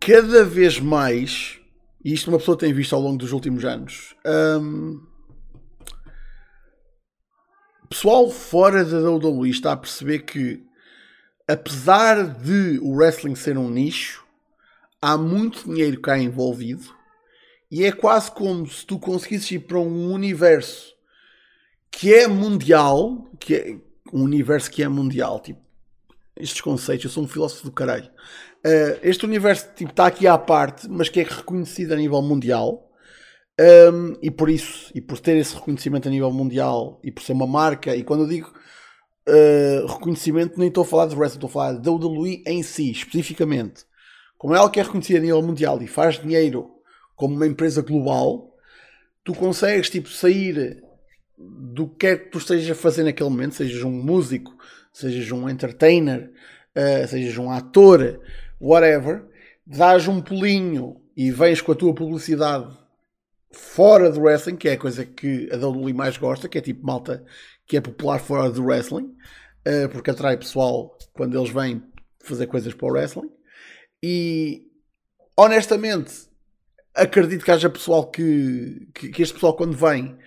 cada 0.00 0.42
vez 0.42 0.80
mais 0.80 1.60
e 2.04 2.12
isto 2.12 2.28
uma 2.28 2.38
pessoa 2.38 2.58
tem 2.58 2.72
visto 2.72 2.94
ao 2.94 3.00
longo 3.00 3.16
dos 3.16 3.32
últimos 3.32 3.64
anos. 3.64 4.14
Um, 4.26 5.00
pessoal 7.88 8.28
fora 8.28 8.84
da 8.84 9.08
WWE 9.10 9.48
está 9.48 9.72
a 9.72 9.76
perceber 9.76 10.20
que, 10.20 10.62
apesar 11.48 12.26
de 12.26 12.78
o 12.82 12.94
wrestling 12.94 13.34
ser 13.34 13.56
um 13.56 13.70
nicho, 13.70 14.24
há 15.00 15.16
muito 15.16 15.64
dinheiro 15.64 16.00
cá 16.00 16.18
envolvido 16.18 16.94
e 17.70 17.84
é 17.84 17.92
quase 17.92 18.30
como 18.30 18.66
se 18.68 18.84
tu 18.84 18.98
conseguisses 18.98 19.50
ir 19.52 19.60
para 19.60 19.78
um 19.78 20.12
universo 20.12 20.92
que 21.90 22.12
é 22.12 22.26
mundial, 22.26 23.30
que 23.38 23.54
é 23.54 23.78
um 24.12 24.22
universo 24.22 24.70
que 24.70 24.82
é 24.82 24.88
mundial, 24.88 25.40
tipo, 25.40 25.60
estes 26.36 26.60
conceitos, 26.60 27.04
eu 27.04 27.10
sou 27.10 27.24
um 27.24 27.28
filósofo 27.28 27.64
do 27.64 27.72
caralho. 27.72 28.10
Uh, 28.64 28.98
este 29.02 29.26
universo 29.26 29.68
tipo, 29.74 29.90
está 29.90 30.06
aqui 30.06 30.26
à 30.26 30.38
parte, 30.38 30.88
mas 30.88 31.08
que 31.08 31.20
é 31.20 31.24
reconhecido 31.24 31.92
a 31.92 31.96
nível 31.96 32.22
mundial. 32.22 32.90
Um, 33.60 34.16
e 34.20 34.30
por 34.30 34.48
isso, 34.50 34.90
e 34.94 35.00
por 35.00 35.20
ter 35.20 35.36
esse 35.36 35.54
reconhecimento 35.54 36.08
a 36.08 36.10
nível 36.10 36.32
mundial, 36.32 37.00
e 37.04 37.12
por 37.12 37.22
ser 37.22 37.32
uma 37.32 37.46
marca, 37.46 37.94
e 37.94 38.02
quando 38.02 38.24
eu 38.24 38.28
digo 38.28 38.52
uh, 39.28 39.86
reconhecimento, 39.86 40.58
nem 40.58 40.68
estou 40.68 40.82
a 40.82 40.86
falar 40.86 41.06
de 41.06 41.14
wrestling, 41.14 41.36
estou 41.36 41.48
a 41.48 41.52
falar 41.52 41.72
da 41.74 41.90
WWE 41.90 42.42
em 42.46 42.62
si, 42.62 42.90
especificamente. 42.90 43.84
Como 44.36 44.54
é 44.54 44.58
algo 44.58 44.72
que 44.72 44.80
é 44.80 44.82
reconhecido 44.82 45.18
a 45.18 45.20
nível 45.20 45.42
mundial 45.42 45.80
e 45.82 45.86
faz 45.86 46.18
dinheiro 46.18 46.70
como 47.14 47.36
uma 47.36 47.46
empresa 47.46 47.80
global, 47.82 48.54
tu 49.22 49.32
consegues 49.34 49.88
tipo, 49.88 50.08
sair 50.08 50.82
do 51.38 51.88
que 51.88 52.06
é 52.06 52.16
que 52.16 52.30
tu 52.30 52.38
estejas 52.38 52.70
a 52.70 52.74
fazer 52.74 53.04
naquele 53.04 53.30
momento, 53.30 53.54
sejas 53.54 53.82
um 53.82 53.90
músico, 53.90 54.56
sejas 54.92 55.30
um 55.30 55.48
entertainer, 55.48 56.32
uh, 56.76 57.06
sejas 57.06 57.38
um 57.38 57.50
ator, 57.50 58.20
whatever, 58.64 59.24
dás 59.66 60.08
um 60.08 60.20
pulinho 60.20 61.00
e 61.16 61.30
vens 61.30 61.60
com 61.60 61.72
a 61.72 61.74
tua 61.74 61.94
publicidade 61.94 62.76
fora 63.52 64.10
do 64.10 64.22
wrestling, 64.22 64.56
que 64.56 64.68
é 64.68 64.72
a 64.72 64.78
coisa 64.78 65.04
que 65.04 65.48
a 65.52 65.56
WWE 65.56 65.92
mais 65.92 66.16
gosta, 66.16 66.48
que 66.48 66.58
é 66.58 66.60
tipo 66.60 66.84
malta 66.84 67.24
que 67.66 67.76
é 67.76 67.80
popular 67.80 68.18
fora 68.18 68.50
do 68.50 68.64
wrestling, 68.64 69.14
uh, 69.66 69.88
porque 69.90 70.10
atrai 70.10 70.36
pessoal 70.36 70.98
quando 71.12 71.38
eles 71.38 71.50
vêm 71.50 71.82
fazer 72.20 72.46
coisas 72.46 72.74
para 72.74 72.86
o 72.86 72.92
wrestling. 72.92 73.30
E 74.02 74.66
honestamente, 75.36 76.28
acredito 76.94 77.44
que 77.44 77.50
haja 77.50 77.70
pessoal 77.70 78.10
que, 78.10 78.88
que, 78.94 79.08
que 79.08 79.22
este 79.22 79.34
pessoal, 79.34 79.54
quando 79.54 79.76
vem, 79.76 80.18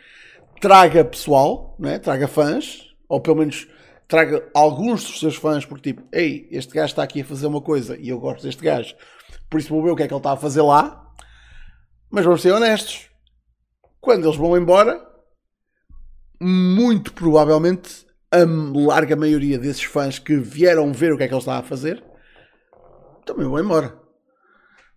traga 0.61 1.03
pessoal, 1.03 1.75
né? 1.79 1.99
traga 1.99 2.27
fãs, 2.27 2.95
ou 3.07 3.21
pelo 3.21 3.37
menos 3.37 3.67
traga 4.07 4.49
alguns 4.53 5.03
dos 5.03 5.19
seus 5.19 5.35
fãs, 5.35 5.65
porque 5.65 5.93
tipo, 5.93 6.07
ei, 6.11 6.47
este 6.51 6.73
gajo 6.73 6.91
está 6.91 7.03
aqui 7.03 7.21
a 7.21 7.25
fazer 7.25 7.47
uma 7.47 7.61
coisa 7.61 7.97
e 7.97 8.09
eu 8.09 8.19
gosto 8.19 8.43
deste 8.43 8.63
gajo, 8.63 8.95
por 9.49 9.59
isso 9.59 9.69
vou 9.69 9.83
ver 9.83 9.91
o 9.91 9.95
que 9.95 10.03
é 10.03 10.07
que 10.07 10.13
ele 10.13 10.19
está 10.19 10.31
a 10.31 10.37
fazer 10.37 10.61
lá. 10.61 11.03
Mas 12.09 12.23
vamos 12.23 12.41
ser 12.41 12.51
honestos, 12.51 13.09
quando 13.99 14.25
eles 14.25 14.37
vão 14.37 14.57
embora, 14.57 15.05
muito 16.39 17.11
provavelmente 17.13 18.05
a 18.31 18.45
larga 18.73 19.15
maioria 19.15 19.59
desses 19.59 19.83
fãs 19.83 20.17
que 20.17 20.37
vieram 20.37 20.93
ver 20.93 21.11
o 21.11 21.17
que 21.17 21.23
é 21.23 21.27
que 21.27 21.33
ele 21.33 21.39
está 21.39 21.57
a 21.57 21.63
fazer 21.63 22.01
também 23.27 23.45
vão 23.45 23.59
embora. 23.59 23.99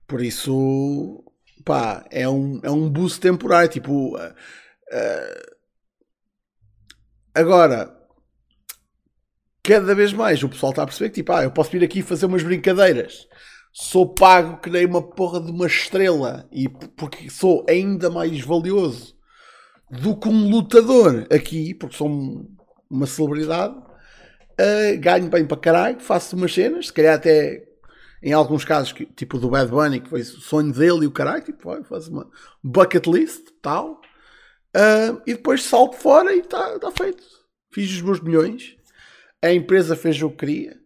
Por 0.07 0.23
isso, 0.23 1.23
pá, 1.65 2.05
é 2.11 2.29
um, 2.29 2.61
é 2.63 2.71
um 2.71 2.89
boost 2.89 3.21
temporário. 3.21 3.69
Tipo, 3.69 4.17
uh, 4.17 4.31
uh, 4.31 5.57
agora, 7.35 8.00
cada 9.63 9.95
vez 9.95 10.13
mais. 10.13 10.43
O 10.43 10.49
pessoal 10.49 10.71
está 10.71 10.83
a 10.83 10.87
perceber 10.87 11.11
que 11.11 11.17
tipo, 11.17 11.33
ah, 11.33 11.43
eu 11.43 11.51
posso 11.51 11.71
vir 11.71 11.85
aqui 11.85 12.03
fazer 12.03 12.27
umas 12.27 12.43
brincadeiras. 12.43 13.27
Sou 13.73 14.13
pago 14.13 14.61
que 14.61 14.71
nem 14.71 14.87
uma 14.87 15.03
porra 15.03 15.41
de 15.41 15.51
uma 15.51 15.67
estrela. 15.67 16.49
E 16.51 16.69
porque 16.69 17.31
sou 17.31 17.65
ainda 17.69 18.11
mais 18.11 18.41
valioso 18.41 19.15
do 19.91 20.17
que 20.17 20.29
um 20.29 20.49
lutador 20.49 21.27
aqui, 21.31 21.75
porque 21.75 21.97
sou 21.97 22.47
uma 22.89 23.07
celebridade, 23.07 23.75
uh, 23.75 25.01
ganho 25.01 25.29
bem 25.29 25.45
para 25.45 25.57
caralho, 25.57 26.01
faço 26.01 26.37
umas 26.37 26.55
cenas, 26.55 26.87
se 26.87 26.93
calhar 26.93 27.17
até 27.17 27.67
em 28.23 28.33
alguns 28.33 28.65
casos, 28.65 28.93
tipo 29.17 29.39
do 29.39 29.49
Bad 29.49 29.71
Bunny, 29.71 30.01
que 30.01 30.11
foi 30.11 30.21
o 30.21 30.25
sonho 30.25 30.73
dele 30.73 31.05
e 31.05 31.07
o 31.07 31.13
caralho, 31.13 31.43
tipo, 31.43 31.69
vai, 31.69 31.83
faz 31.83 32.07
uma 32.07 32.29
bucket 32.63 33.07
list, 33.07 33.49
tal, 33.63 34.01
uh, 34.77 35.21
e 35.27 35.35
depois 35.35 35.63
salto 35.63 35.97
fora 35.97 36.35
e 36.35 36.41
está 36.41 36.79
tá 36.79 36.91
feito. 36.91 37.23
Fiz 37.73 37.91
os 37.91 38.03
meus 38.03 38.21
milhões, 38.21 38.77
a 39.43 39.53
empresa 39.53 39.97
fez 39.97 40.21
o 40.23 40.31
que 40.31 40.37
queria, 40.37 40.81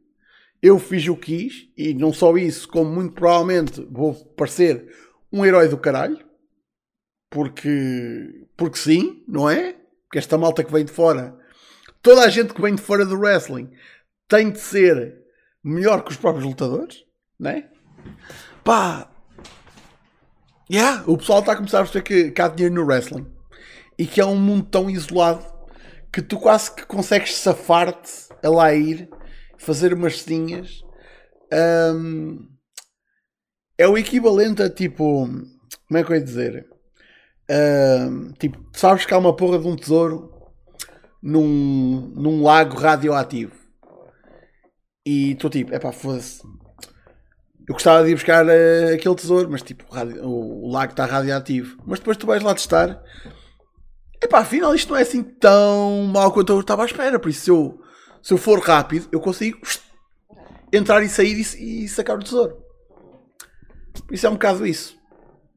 eu 0.62 0.78
fiz 0.78 1.06
o 1.08 1.16
que 1.16 1.36
quis, 1.36 1.68
e 1.76 1.92
não 1.92 2.12
só 2.12 2.36
isso, 2.36 2.68
como 2.68 2.90
muito 2.90 3.14
provavelmente 3.14 3.86
vou 3.90 4.14
parecer 4.14 4.88
um 5.32 5.44
herói 5.44 5.68
do 5.68 5.76
caralho, 5.76 6.18
porque, 7.28 8.46
porque 8.56 8.78
sim, 8.78 9.24
não 9.26 9.50
é? 9.50 9.74
Porque 10.04 10.18
esta 10.18 10.38
malta 10.38 10.62
que 10.62 10.72
vem 10.72 10.84
de 10.84 10.92
fora, 10.92 11.36
toda 12.00 12.22
a 12.22 12.28
gente 12.28 12.54
que 12.54 12.62
vem 12.62 12.74
de 12.74 12.80
fora 12.80 13.04
do 13.04 13.18
wrestling 13.18 13.70
tem 14.28 14.50
de 14.50 14.60
ser 14.60 15.22
melhor 15.62 16.04
que 16.04 16.12
os 16.12 16.16
próprios 16.16 16.46
lutadores, 16.46 17.04
não 17.38 17.50
é? 17.50 17.68
Pá, 18.62 19.10
yeah, 20.70 21.02
o 21.06 21.18
pessoal 21.18 21.40
está 21.40 21.52
a 21.52 21.56
começar 21.56 21.80
a 21.80 21.82
perceber 21.82 22.04
que, 22.04 22.30
que 22.30 22.40
há 22.40 22.48
dinheiro 22.48 22.74
no 22.74 22.86
wrestling 22.86 23.26
e 23.98 24.06
que 24.06 24.20
é 24.20 24.24
um 24.24 24.36
mundo 24.36 24.66
tão 24.66 24.88
isolado 24.88 25.44
que 26.12 26.22
tu 26.22 26.38
quase 26.38 26.72
que 26.74 26.86
consegues 26.86 27.36
safar-te 27.36 28.28
a 28.44 28.50
lá 28.50 28.74
ir, 28.74 29.08
fazer 29.58 29.94
umas 29.94 30.20
ceninhas. 30.22 30.82
Um, 31.52 32.48
é 33.78 33.88
o 33.88 33.98
equivalente 33.98 34.62
a 34.62 34.70
tipo. 34.70 35.26
Como 35.26 35.98
é 35.98 36.04
que 36.04 36.12
eu 36.12 36.16
ia 36.16 36.22
dizer? 36.22 36.66
Um, 37.50 38.32
tipo, 38.32 38.64
sabes 38.72 39.04
que 39.04 39.12
há 39.12 39.18
uma 39.18 39.34
porra 39.34 39.58
de 39.58 39.66
um 39.66 39.76
tesouro 39.76 40.32
num, 41.22 42.12
num 42.14 42.42
lago 42.42 42.76
radioativo. 42.76 43.52
E 45.06 45.34
tu 45.34 45.50
tipo, 45.50 45.74
é 45.74 45.78
pá, 45.78 45.92
foda-se. 45.92 46.42
Eu 47.66 47.74
gostava 47.74 48.04
de 48.04 48.10
ir 48.10 48.14
buscar 48.14 48.44
uh, 48.46 48.94
aquele 48.94 49.14
tesouro, 49.14 49.50
mas 49.50 49.62
tipo, 49.62 49.84
o, 50.22 50.66
o, 50.66 50.70
lago 50.70 50.92
está 50.92 51.06
radioativo. 51.06 51.78
Mas 51.86 51.98
depois 51.98 52.16
tu 52.16 52.26
vais 52.26 52.42
lá 52.42 52.54
testar 52.54 53.02
Epá, 54.24 54.38
afinal 54.38 54.74
isto 54.74 54.88
não 54.90 54.96
é 54.98 55.02
assim 55.02 55.22
tão 55.22 56.04
mal 56.04 56.32
quanto 56.32 56.50
eu 56.50 56.60
estava 56.60 56.82
à 56.82 56.86
espera. 56.86 57.18
Por 57.18 57.28
isso, 57.28 57.50
eu, 57.50 57.78
se 58.24 58.32
eu 58.32 58.38
for 58.38 58.58
rápido, 58.58 59.06
eu 59.12 59.20
consigo 59.20 59.60
entrar 60.72 61.02
e 61.02 61.10
sair 61.10 61.36
e, 61.36 61.84
e 61.84 61.88
sacar 61.88 62.16
o 62.16 62.22
tesouro. 62.22 62.56
Por 64.06 64.14
isso 64.14 64.26
é 64.26 64.30
um 64.30 64.32
bocado 64.32 64.66
isso. 64.66 64.98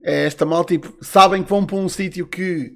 É 0.04 0.26
esta 0.26 0.46
mal, 0.46 0.66
tipo, 0.66 0.94
sabem 1.02 1.44
que 1.44 1.50
vão 1.50 1.66
para 1.66 1.78
um 1.78 1.88
sítio 1.88 2.28
que 2.28 2.76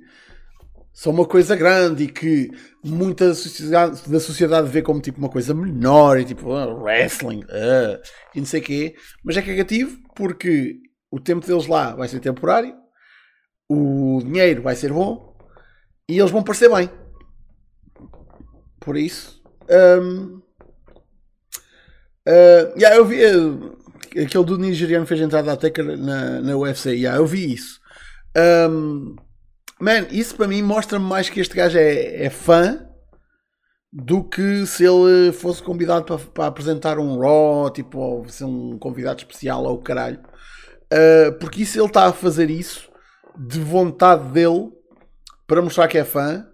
são 0.93 1.12
uma 1.12 1.25
coisa 1.25 1.57
grande 1.57 2.05
e 2.05 2.07
que 2.07 2.50
muita 2.81 3.27
da 3.27 3.36
sociedade, 3.36 4.10
da 4.10 4.19
sociedade 4.21 4.69
vê 4.69 4.81
como 4.81 5.01
tipo 5.01 5.19
uma 5.19 5.29
coisa 5.29 5.53
menor 5.53 6.17
e 6.17 6.24
tipo 6.24 6.53
ah, 6.53 6.74
wrestling 6.74 7.43
ah, 7.50 8.01
e 8.33 8.39
não 8.39 8.45
sei 8.45 8.62
o 8.62 8.63
quê, 8.63 8.95
mas 9.25 9.36
é 9.36 9.41
cagativo 9.41 9.98
porque 10.15 10.79
o 11.12 11.19
tempo 11.19 11.45
deles 11.45 11.67
lá 11.67 11.93
vai 11.95 12.07
ser 12.07 12.21
temporário, 12.21 12.74
o 13.69 14.21
dinheiro 14.24 14.62
vai 14.62 14.75
ser 14.75 14.93
bom 14.93 15.36
e 16.07 16.17
eles 16.17 16.31
vão 16.31 16.43
parecer 16.43 16.69
bem. 16.74 16.89
Por 18.79 18.98
isso, 18.98 19.40
um, 19.72 20.42
uh, 22.28 22.78
yeah, 22.78 22.96
eu 22.96 23.06
vi 23.06 23.25
uh, 23.25 23.78
aquele 24.22 24.46
do 24.46 24.58
nigeriano 24.58 25.06
fez 25.06 25.22
entrada 25.22 25.58
Taker 25.58 25.98
na, 25.98 26.42
na 26.42 26.58
UFC, 26.58 26.92
yeah, 26.92 27.18
eu 27.18 27.25
vi 27.25 27.54
isso. 27.54 27.80
Um, 28.38 29.16
Man, 29.82 30.06
isso 30.12 30.36
para 30.36 30.48
mim 30.48 30.62
mostra-me 30.62 31.04
mais 31.04 31.28
que 31.28 31.40
este 31.40 31.56
gajo 31.56 31.75
é, 31.75 32.25
é, 32.25 32.30
fã 32.30 32.86
do 33.92 34.24
que 34.24 34.63
se 34.68 34.86
ele 34.86 35.32
fosse 35.32 35.63
convidado 35.63 36.06
para, 36.06 36.20
para 36.20 36.46
apresentar 36.46 37.00
um 37.00 37.20
Raw, 37.20 37.72
tipo, 37.72 37.98
ou 37.98 38.30
ser 38.30 38.44
um 38.44 38.78
convidado 38.78 39.18
especial 39.18 39.63
ou 39.63 39.80
caralho. 39.80 40.20
Uh, 40.94 41.34
porque 41.40 41.63
isso 41.63 41.80
ele 41.80 41.88
está 41.88 42.06
a 42.06 42.13
fazer 42.13 42.51
isso 42.51 42.92
de 43.36 43.60
vontade 43.60 44.30
dele 44.30 44.70
para 45.48 45.63
mostrar 45.63 45.88
que 45.88 45.98
é 45.98 46.04
fã 46.04 46.46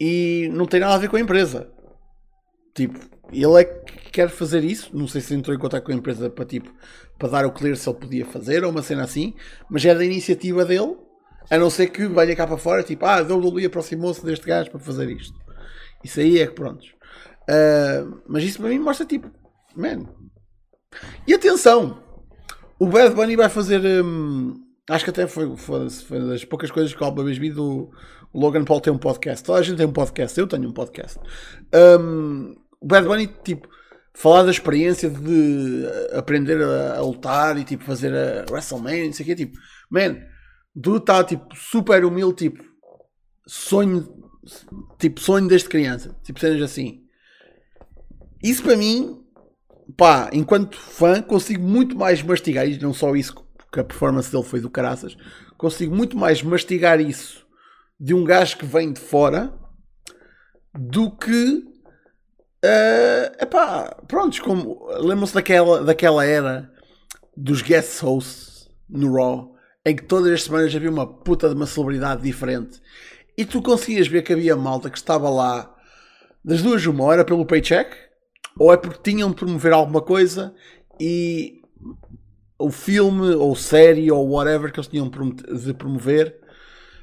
e 0.00 0.48
não 0.54 0.64
tem 0.64 0.80
nada 0.80 0.94
a 0.94 0.98
ver 0.98 1.10
com 1.10 1.16
a 1.16 1.20
empresa. 1.20 1.70
Tipo, 2.74 2.98
ele 3.32 3.60
é 3.60 3.64
que 3.64 4.10
quer 4.10 4.28
fazer 4.28 4.64
isso. 4.64 4.90
Não 4.96 5.06
sei 5.06 5.20
se 5.20 5.34
entrou 5.34 5.54
em 5.54 5.58
contato 5.58 5.84
com 5.84 5.92
a 5.92 5.94
empresa 5.94 6.30
para, 6.30 6.44
tipo, 6.44 6.72
para 7.18 7.28
dar 7.28 7.46
o 7.46 7.52
clear 7.52 7.76
se 7.76 7.88
ele 7.88 7.98
podia 7.98 8.26
fazer 8.26 8.64
ou 8.64 8.70
uma 8.70 8.82
cena 8.82 9.04
assim, 9.04 9.34
mas 9.70 9.84
é 9.84 9.94
da 9.94 10.04
iniciativa 10.04 10.64
dele 10.64 10.96
a 11.50 11.58
não 11.58 11.70
ser 11.70 11.88
que 11.88 12.06
venha 12.06 12.36
cá 12.36 12.46
para 12.46 12.56
fora, 12.56 12.82
tipo, 12.82 13.04
ah, 13.04 13.20
WWE 13.20 13.66
aproximou-se 13.66 14.24
deste 14.24 14.46
gajo 14.46 14.70
para 14.70 14.80
fazer 14.80 15.10
isto. 15.10 15.38
Isso 16.02 16.20
aí 16.20 16.40
é 16.40 16.46
que 16.46 16.54
pronto. 16.54 16.84
Uh, 17.42 18.22
mas 18.26 18.44
isso 18.44 18.58
para 18.58 18.68
mim 18.68 18.78
mostra 18.78 19.04
tipo, 19.04 19.30
man. 19.76 20.06
E 21.26 21.34
atenção, 21.34 22.02
o 22.78 22.86
Bad 22.86 23.14
Bunny 23.14 23.36
vai 23.36 23.48
fazer. 23.48 23.80
Um, 23.84 24.54
acho 24.88 25.04
que 25.04 25.10
até 25.10 25.26
foi, 25.26 25.56
foi, 25.56 25.90
foi 25.90 26.20
das 26.20 26.44
poucas 26.44 26.70
coisas 26.70 26.94
que 26.94 27.02
eu 27.02 27.06
alguma 27.06 27.24
vez 27.24 27.54
do 27.54 27.90
Logan 28.34 28.64
Paul 28.64 28.80
tem 28.80 28.92
um 28.92 28.98
podcast. 28.98 29.44
Toda 29.44 29.58
a 29.58 29.62
gente 29.62 29.76
tem 29.76 29.86
um 29.86 29.92
podcast, 29.92 30.38
eu 30.38 30.46
tenho 30.46 30.68
um 30.68 30.72
podcast. 30.72 31.18
Um, 31.74 32.54
o 32.82 32.86
Bad 32.86 33.06
Bunny, 33.06 33.26
tipo, 33.44 33.68
falar 34.12 34.42
da 34.42 34.50
experiência 34.50 35.08
de 35.08 35.86
aprender 36.12 36.62
a, 36.62 36.98
a 36.98 37.00
lutar 37.00 37.56
e 37.56 37.64
tipo 37.64 37.84
fazer 37.84 38.14
a 38.14 38.44
WrestleMania, 38.50 39.06
não 39.06 39.12
sei 39.12 39.24
o 39.24 39.26
quê, 39.26 39.34
tipo, 39.34 39.58
man 39.90 40.16
do 40.74 40.96
está 40.96 41.22
tipo 41.22 41.54
super 41.54 42.04
humilde, 42.04 42.48
tipo 42.48 42.64
sonho, 43.46 44.08
tipo 44.98 45.20
sonho 45.20 45.46
desde 45.46 45.68
criança, 45.68 46.16
tipo 46.22 46.40
cenas 46.40 46.62
assim. 46.62 47.04
Isso 48.42 48.62
para 48.62 48.76
mim, 48.76 49.22
pá, 49.96 50.30
enquanto 50.32 50.76
fã, 50.76 51.22
consigo 51.22 51.62
muito 51.62 51.96
mais 51.96 52.22
mastigar, 52.22 52.66
e 52.66 52.78
não 52.78 52.94
só 52.94 53.14
isso, 53.14 53.34
porque 53.56 53.80
a 53.80 53.84
performance 53.84 54.32
dele 54.32 54.44
foi 54.44 54.60
do 54.60 54.70
caraças, 54.70 55.16
consigo 55.56 55.94
muito 55.94 56.16
mais 56.16 56.42
mastigar 56.42 57.00
isso 57.00 57.46
de 58.00 58.14
um 58.14 58.24
gajo 58.24 58.56
que 58.56 58.66
vem 58.66 58.92
de 58.92 59.00
fora 59.00 59.52
do 60.74 61.10
que. 61.10 61.71
Uh, 62.64 63.42
epá, 63.42 63.96
prontos, 64.06 64.38
como 64.38 64.86
lembram-se 64.98 65.34
daquela, 65.34 65.82
daquela 65.82 66.24
era 66.24 66.70
dos 67.36 67.60
guest 67.60 68.00
hosts 68.02 68.70
no 68.88 69.12
Raw 69.12 69.52
em 69.84 69.96
que 69.96 70.04
todas 70.04 70.30
as 70.32 70.44
semanas 70.44 70.74
havia 70.74 70.90
uma 70.90 71.06
puta 71.06 71.48
de 71.48 71.56
uma 71.56 71.66
celebridade 71.66 72.22
diferente? 72.22 72.80
E 73.36 73.44
tu 73.44 73.60
conseguias 73.60 74.06
ver 74.06 74.22
que 74.22 74.32
havia 74.32 74.54
malta 74.54 74.88
que 74.88 74.96
estava 74.96 75.28
lá 75.28 75.74
das 76.44 76.62
duas 76.62 76.86
uma, 76.86 77.12
era 77.12 77.24
pelo 77.24 77.44
paycheck 77.44 77.96
ou 78.56 78.72
é 78.72 78.76
porque 78.76 79.10
tinham 79.10 79.30
de 79.30 79.36
promover 79.36 79.72
alguma 79.72 80.00
coisa 80.00 80.54
e 81.00 81.62
o 82.58 82.70
filme 82.70 83.34
ou 83.34 83.56
série 83.56 84.12
ou 84.12 84.28
whatever 84.30 84.70
que 84.70 84.78
eles 84.78 84.88
tinham 84.88 85.10
de 85.10 85.74
promover 85.74 86.42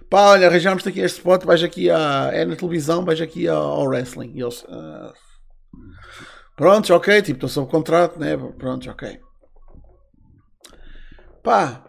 pá, 0.10 0.32
olha, 0.32 0.48
arranjamos 0.48 0.86
aqui 0.88 1.00
este 1.02 1.18
spot, 1.18 1.44
vais 1.44 1.64
aqui 1.64 1.90
a, 1.90 2.32
é 2.34 2.46
na 2.46 2.56
televisão, 2.56 3.06
vais 3.06 3.22
aqui 3.22 3.48
ao 3.48 3.86
wrestling. 3.86 4.32
E 4.34 4.42
eles 4.42 4.64
uh, 4.64 5.14
prontos, 6.60 6.90
ok, 6.90 7.22
tipo, 7.22 7.38
estou 7.38 7.48
sob 7.48 7.72
contrato, 7.72 8.20
né, 8.20 8.36
prontos, 8.58 8.88
ok 8.90 9.18
pá 11.42 11.86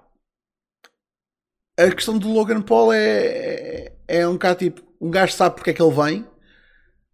a 1.79 1.91
questão 1.91 2.19
do 2.19 2.33
Logan 2.33 2.61
Paul 2.61 2.93
é, 2.93 3.93
é 4.07 4.29
um 4.29 4.35
bocado 4.35 4.59
tipo, 4.59 4.83
um 5.01 5.11
gajo 5.11 5.33
sabe 5.33 5.55
porque 5.55 5.71
é 5.71 5.73
que 5.73 5.83
ele 5.83 5.95
vem, 5.95 6.27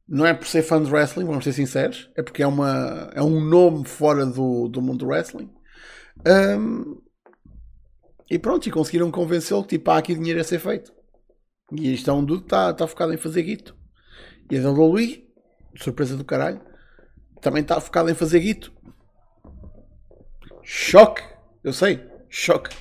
não 0.09 0.27
é 0.27 0.35
por 0.35 0.47
ser 0.47 0.63
fã 0.63 0.83
de 0.83 0.91
wrestling, 0.91 1.25
vamos 1.25 1.45
ser 1.45 1.53
sinceros, 1.53 2.11
é 2.17 2.23
porque 2.23 2.43
é, 2.43 2.47
uma, 2.47 3.11
é 3.15 3.23
um 3.23 3.41
nome 3.41 3.85
fora 3.85 4.27
do, 4.27 4.69
do 4.69 4.83
mundo 4.83 4.99
do 4.99 5.07
wrestling. 5.07 5.49
Um, 6.27 7.01
e 8.29 8.39
pronto, 8.41 8.67
e 8.67 8.73
conseguiram 8.73 9.09
convencê-lo 9.11 9.63
que 9.63 9.79
tipo, 9.79 9.89
há 9.91 9.99
aqui 9.99 10.15
dinheiro 10.15 10.41
a 10.41 10.45
ser 10.45 10.59
feito. 10.59 10.93
E 11.71 11.95
isto 11.95 12.11
é 12.11 12.13
um 12.13 12.25
dude 12.25 12.41
que 12.41 12.47
está 12.47 12.73
tá 12.73 12.89
focado 12.89 13.13
em 13.13 13.17
fazer 13.17 13.43
guito. 13.45 13.77
E 14.51 14.59
a 14.59 14.69
WWE, 14.69 15.29
surpresa 15.77 16.17
do 16.17 16.25
caralho, 16.25 16.61
também 17.47 17.63
está 17.63 17.81
focado 17.81 18.11
em 18.11 18.15
fazer 18.15 18.41
guito. 18.41 18.73
Choque, 20.65 21.23
eu 21.63 21.73
sei, 21.73 22.05
choque. 22.29 22.75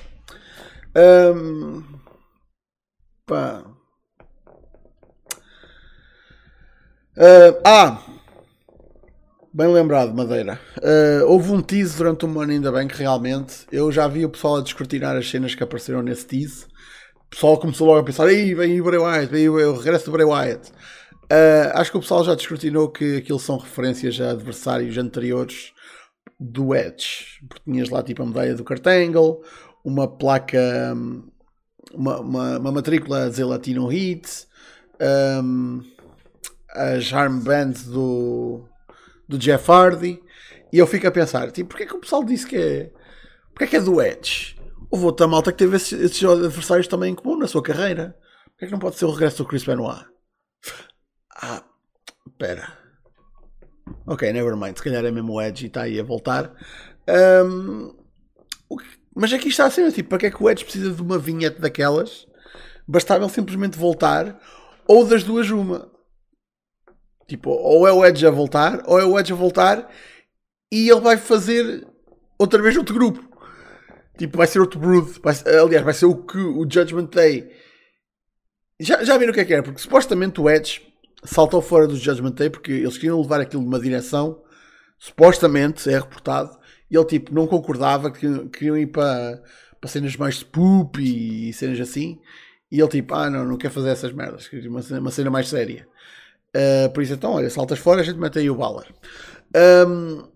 Um, 0.96 1.84
pá. 3.24 3.62
Uh, 7.16 7.62
ah, 7.64 8.02
bem 9.54 9.68
lembrado, 9.68 10.12
Madeira. 10.12 10.58
Uh, 10.78 11.26
houve 11.28 11.52
um 11.52 11.62
tease 11.62 11.96
durante 11.96 12.26
um 12.26 12.40
ano, 12.40 12.50
ainda 12.50 12.72
bem 12.72 12.88
que 12.88 12.96
realmente 12.96 13.68
eu 13.70 13.92
já 13.92 14.08
vi 14.08 14.24
o 14.24 14.30
pessoal 14.30 14.56
a 14.56 14.62
descortinar 14.62 15.14
as 15.16 15.30
cenas 15.30 15.54
que 15.54 15.62
apareceram 15.62 16.02
nesse 16.02 16.26
tease. 16.26 16.64
O 17.26 17.30
pessoal 17.30 17.56
começou 17.60 17.86
logo 17.86 18.00
a 18.00 18.04
pensar: 18.04 18.28
Ei, 18.28 18.52
vem 18.52 18.80
o 18.80 18.84
Bray 18.84 18.98
Wyatt, 18.98 19.30
vem 19.30 19.48
o 19.48 19.76
regresso 19.76 20.06
do 20.06 20.10
Bray 20.10 20.26
Wyatt. 20.26 20.72
Uh, 21.26 21.74
acho 21.74 21.90
que 21.90 21.96
o 21.96 22.00
pessoal 22.00 22.24
já 22.24 22.34
descortinou 22.34 22.88
que 22.88 23.16
aquilo 23.16 23.38
são 23.38 23.58
referências 23.58 24.20
a 24.20 24.30
adversários 24.30 24.96
anteriores 24.96 25.72
do 26.38 26.74
Edge. 26.74 27.40
Porque 27.48 27.70
tinhas 27.70 27.88
lá 27.88 28.02
tipo 28.02 28.22
a 28.22 28.26
medalha 28.26 28.54
do 28.54 28.64
Cartangle, 28.64 29.42
uma 29.84 30.06
placa, 30.06 30.94
uma, 31.92 32.20
uma, 32.20 32.58
uma 32.58 32.72
matrícula 32.72 33.24
a 33.24 33.28
dizer 33.28 33.44
Latino 33.44 33.92
Hits, 33.92 34.46
um, 35.42 35.82
as 36.70 37.12
armbands 37.12 37.84
do, 37.84 38.64
do 39.28 39.38
Jeff 39.38 39.70
Hardy, 39.70 40.20
e 40.72 40.78
eu 40.78 40.86
fico 40.86 41.06
a 41.06 41.10
pensar, 41.10 41.50
tipo, 41.50 41.70
porque 41.70 41.84
é 41.84 41.86
que 41.86 41.94
o 41.94 42.00
pessoal 42.00 42.24
disse 42.24 42.46
que 42.46 42.56
é, 42.56 42.92
porque 43.50 43.64
é 43.64 43.66
que 43.66 43.76
é 43.76 43.80
do 43.80 44.02
Edge? 44.02 44.56
Houve 44.90 45.06
outra 45.06 45.26
malta 45.26 45.50
que 45.50 45.58
teve 45.58 45.76
esses, 45.76 45.92
esses 45.92 46.22
adversários 46.22 46.86
também 46.86 47.12
em 47.12 47.14
comum 47.14 47.36
na 47.36 47.48
sua 47.48 47.62
carreira. 47.62 48.16
Porquê 48.44 48.64
é 48.64 48.66
que 48.66 48.72
não 48.72 48.78
pode 48.78 48.96
ser 48.96 49.04
o 49.04 49.10
regresso 49.10 49.38
do 49.38 49.48
Chris 49.48 49.64
Benoit? 49.64 50.06
Ah, 51.40 51.62
pera. 52.38 52.72
Ok, 54.06 54.32
nevermind. 54.32 54.76
Se 54.76 54.82
calhar 54.82 55.04
é 55.04 55.10
mesmo 55.10 55.34
o 55.34 55.42
Edge 55.42 55.64
e 55.64 55.68
está 55.68 55.82
aí 55.82 56.00
a 56.00 56.02
voltar. 56.02 56.52
Um, 57.08 57.94
mas 59.14 59.32
aqui 59.32 59.48
está 59.48 59.66
a 59.66 59.70
ser, 59.70 59.90
tipo, 59.92 60.08
para 60.08 60.18
que 60.18 60.26
é 60.26 60.30
que 60.30 60.42
o 60.42 60.50
Edge 60.50 60.64
precisa 60.64 60.90
de 60.90 61.02
uma 61.02 61.18
vinheta 61.18 61.60
daquelas? 61.60 62.26
Bastava 62.86 63.24
ele 63.24 63.32
simplesmente 63.32 63.78
voltar, 63.78 64.40
ou 64.86 65.06
das 65.06 65.24
duas 65.24 65.50
uma. 65.50 65.90
Tipo, 67.26 67.50
ou 67.50 67.86
é 67.86 67.92
o 67.92 68.04
Edge 68.04 68.26
a 68.26 68.30
voltar, 68.30 68.82
ou 68.86 69.00
é 69.00 69.04
o 69.04 69.18
Edge 69.18 69.32
a 69.32 69.36
voltar 69.36 69.90
e 70.70 70.88
ele 70.88 71.00
vai 71.00 71.16
fazer 71.16 71.86
outra 72.38 72.62
vez 72.62 72.76
outro 72.76 72.94
grupo. 72.94 73.26
Tipo, 74.18 74.38
vai 74.38 74.46
ser 74.46 74.60
outro 74.60 74.78
Brood. 74.80 75.20
Vai 75.22 75.34
ser, 75.34 75.58
aliás, 75.58 75.84
vai 75.84 75.94
ser 75.94 76.06
o 76.06 76.16
que 76.16 76.38
o 76.38 76.66
Judgment 76.68 77.06
Day. 77.06 77.50
Já, 78.80 79.02
já 79.04 79.16
viram 79.16 79.30
o 79.30 79.34
que 79.34 79.40
é 79.40 79.44
que 79.44 79.52
era? 79.52 79.62
Porque 79.62 79.80
supostamente 79.80 80.40
o 80.40 80.48
Edge 80.48 80.82
saltou 81.24 81.60
fora 81.60 81.86
do 81.86 81.96
Judgment 81.96 82.32
Day 82.32 82.50
porque 82.50 82.72
eles 82.72 82.96
queriam 82.96 83.20
levar 83.20 83.40
aquilo 83.40 83.62
numa 83.62 83.80
direção. 83.80 84.42
Supostamente, 84.98 85.90
é 85.90 85.98
reportado, 85.98 86.56
e 86.90 86.96
ele 86.96 87.04
tipo 87.04 87.34
não 87.34 87.46
concordava 87.46 88.10
que 88.10 88.48
queriam 88.48 88.78
ir 88.78 88.86
para, 88.86 89.42
para 89.78 89.90
cenas 89.90 90.16
mais 90.16 90.36
spoop 90.36 90.98
e 91.02 91.52
cenas 91.52 91.78
assim. 91.80 92.18
E 92.70 92.80
ele 92.80 92.88
tipo, 92.88 93.14
ah 93.14 93.28
não, 93.28 93.44
não 93.44 93.58
quer 93.58 93.70
fazer 93.70 93.90
essas 93.90 94.12
merdas, 94.12 94.48
queria 94.48 94.70
uma, 94.70 94.80
uma 94.80 95.10
cena 95.10 95.30
mais 95.30 95.48
séria. 95.48 95.86
Uh, 96.56 96.90
por 96.92 97.02
isso 97.02 97.12
então, 97.12 97.32
olha, 97.32 97.50
saltas 97.50 97.78
fora, 97.78 98.00
a 98.00 98.04
gente 98.04 98.18
mete 98.18 98.38
aí 98.38 98.48
o 98.48 98.56
Balor. 98.56 98.86
Um, 99.54 100.26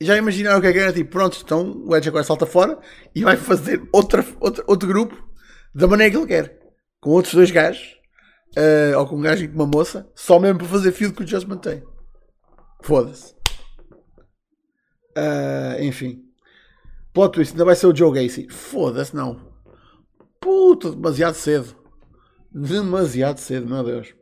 já 0.00 0.16
imaginaram 0.16 0.58
o 0.58 0.62
que 0.62 0.68
é 0.68 0.72
que 0.72 0.78
era? 0.78 0.92
Tipo, 0.92 1.10
pronto, 1.10 1.38
então 1.44 1.82
o 1.86 1.94
Edge 1.94 2.08
agora 2.08 2.24
salta 2.24 2.46
fora 2.46 2.78
e 3.14 3.22
vai 3.22 3.36
fazer 3.36 3.82
outra, 3.92 4.24
outra, 4.40 4.64
outro 4.66 4.88
grupo 4.88 5.28
da 5.74 5.86
maneira 5.86 6.10
que 6.10 6.16
ele 6.16 6.26
quer. 6.26 6.58
Com 7.00 7.10
outros 7.10 7.34
dois 7.34 7.50
gajos. 7.50 7.99
Uh, 8.56 8.98
ou 8.98 9.06
com 9.06 9.16
um 9.16 9.20
gajo 9.20 9.44
e 9.44 9.48
com 9.48 9.54
uma 9.54 9.66
moça. 9.66 10.10
Só 10.14 10.38
mesmo 10.38 10.58
para 10.58 10.68
fazer 10.68 10.92
fio 10.92 11.12
que 11.12 11.22
o 11.22 11.26
Just 11.26 11.46
mantém. 11.46 11.82
Foda-se. 12.82 13.34
Uh, 15.16 15.82
enfim. 15.82 16.24
Plot 17.12 17.32
twist, 17.32 17.52
ainda 17.52 17.64
vai 17.64 17.74
ser 17.74 17.86
o 17.86 17.94
Joe 17.94 18.12
Gacy. 18.12 18.48
Foda-se, 18.48 19.14
não. 19.14 19.40
Puta, 20.40 20.90
demasiado 20.90 21.34
cedo. 21.34 21.76
Demasiado 22.52 23.38
cedo, 23.38 23.68
meu 23.68 23.84
Deus. 23.84 24.14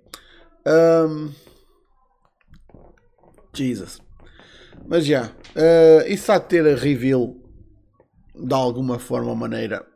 Um, 0.66 1.32
Jesus. 3.54 4.00
Mas 4.86 5.06
já, 5.06 5.26
uh, 5.26 6.06
isso 6.08 6.30
há 6.32 6.38
de 6.38 6.46
ter 6.46 6.66
a 6.66 6.76
reveal 6.76 7.34
de 8.34 8.54
alguma 8.54 8.98
forma 8.98 9.30
ou 9.30 9.36
maneira 9.36 9.86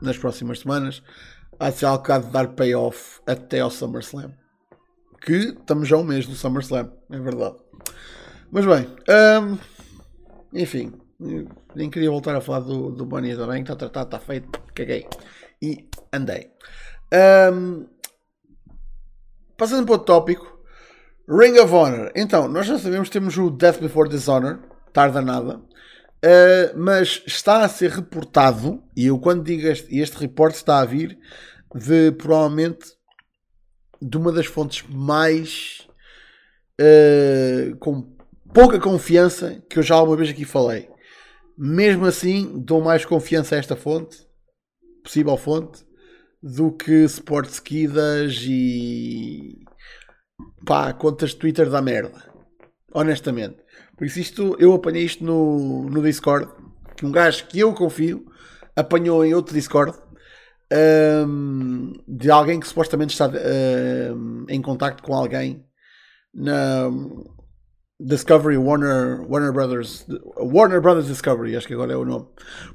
nas 0.00 0.16
próximas 0.16 0.60
semanas. 0.60 1.02
Algo 1.58 2.04
que 2.04 2.12
há 2.12 2.18
de 2.18 2.30
dar 2.30 2.48
payoff 2.48 3.20
até 3.26 3.60
ao 3.60 3.70
SummerSlam. 3.70 4.32
Que 5.20 5.56
estamos 5.58 5.88
já 5.88 5.96
um 5.96 6.04
mês 6.04 6.26
do 6.26 6.34
SummerSlam, 6.34 6.92
é 7.10 7.18
verdade. 7.18 7.56
Mas 8.50 8.64
bem, 8.64 8.86
um, 9.42 9.58
enfim, 10.54 10.92
nem 11.74 11.90
queria 11.90 12.10
voltar 12.10 12.36
a 12.36 12.40
falar 12.40 12.60
do, 12.60 12.90
do 12.90 13.04
Bunny 13.04 13.36
também, 13.36 13.62
está 13.62 13.74
tratado, 13.74 14.06
está 14.06 14.20
feito, 14.20 14.60
caguei. 14.74 15.06
E 15.60 15.88
andei. 16.12 16.50
Um, 17.52 17.86
passando 19.56 19.84
para 19.84 19.94
outro 19.94 20.06
tópico, 20.06 20.60
Ring 21.28 21.58
of 21.58 21.74
Honor. 21.74 22.12
Então, 22.14 22.48
nós 22.48 22.66
já 22.66 22.78
sabemos 22.78 23.08
que 23.08 23.12
temos 23.14 23.36
o 23.36 23.50
Death 23.50 23.80
Before 23.80 24.08
Dishonor, 24.08 24.60
tarda 24.92 25.20
nada, 25.20 25.60
uh, 26.24 26.78
mas 26.78 27.22
está 27.26 27.64
a 27.64 27.68
ser 27.68 27.90
reportado, 27.90 28.82
e 28.96 29.06
eu 29.06 29.18
quando 29.18 29.44
digo 29.44 29.66
este, 29.66 29.98
este 29.98 30.16
reporte 30.16 30.56
está 30.56 30.80
a 30.80 30.84
vir 30.84 31.18
de 31.74 32.12
provavelmente 32.12 32.96
de 34.00 34.16
uma 34.16 34.32
das 34.32 34.46
fontes 34.46 34.84
mais 34.88 35.86
uh, 36.80 37.76
com 37.78 38.16
pouca 38.52 38.78
confiança 38.78 39.62
que 39.68 39.78
eu 39.78 39.82
já 39.82 39.96
alguma 39.96 40.16
vez 40.16 40.30
aqui 40.30 40.44
falei. 40.44 40.88
Mesmo 41.56 42.06
assim, 42.06 42.62
dou 42.64 42.80
mais 42.80 43.04
confiança 43.04 43.56
a 43.56 43.58
esta 43.58 43.74
fonte, 43.74 44.16
possível 45.02 45.36
fonte, 45.36 45.84
do 46.40 46.70
que 46.70 47.04
Sportskidas 47.04 48.44
e 48.46 49.58
pá, 50.64 50.92
contas 50.92 51.30
de 51.30 51.36
Twitter 51.36 51.68
da 51.68 51.82
merda. 51.82 52.32
Honestamente. 52.92 53.67
Por 53.98 54.06
isso 54.06 54.20
isto, 54.20 54.56
eu 54.60 54.72
apanhei 54.72 55.02
isto 55.02 55.24
no, 55.24 55.90
no 55.90 56.00
Discord, 56.00 56.48
que 56.96 57.04
um 57.04 57.10
gajo 57.10 57.46
que 57.48 57.58
eu 57.58 57.74
confio 57.74 58.24
apanhou 58.76 59.24
em 59.26 59.34
outro 59.34 59.52
Discord 59.52 59.98
um, 61.26 61.92
de 62.06 62.30
alguém 62.30 62.60
que 62.60 62.68
supostamente 62.68 63.12
está 63.12 63.28
um, 63.28 64.46
em 64.48 64.62
contacto 64.62 65.02
com 65.02 65.14
alguém 65.14 65.64
na 66.32 66.88
Discovery 68.00 68.56
Warner, 68.56 69.28
Warner 69.28 69.52
Brothers 69.52 70.06
Warner 70.36 70.80
Brothers 70.80 71.08
Discovery, 71.08 71.56
acho 71.56 71.66
que 71.66 71.74
agora 71.74 71.92
é 71.92 71.96
o 71.96 72.04
nome. 72.04 72.28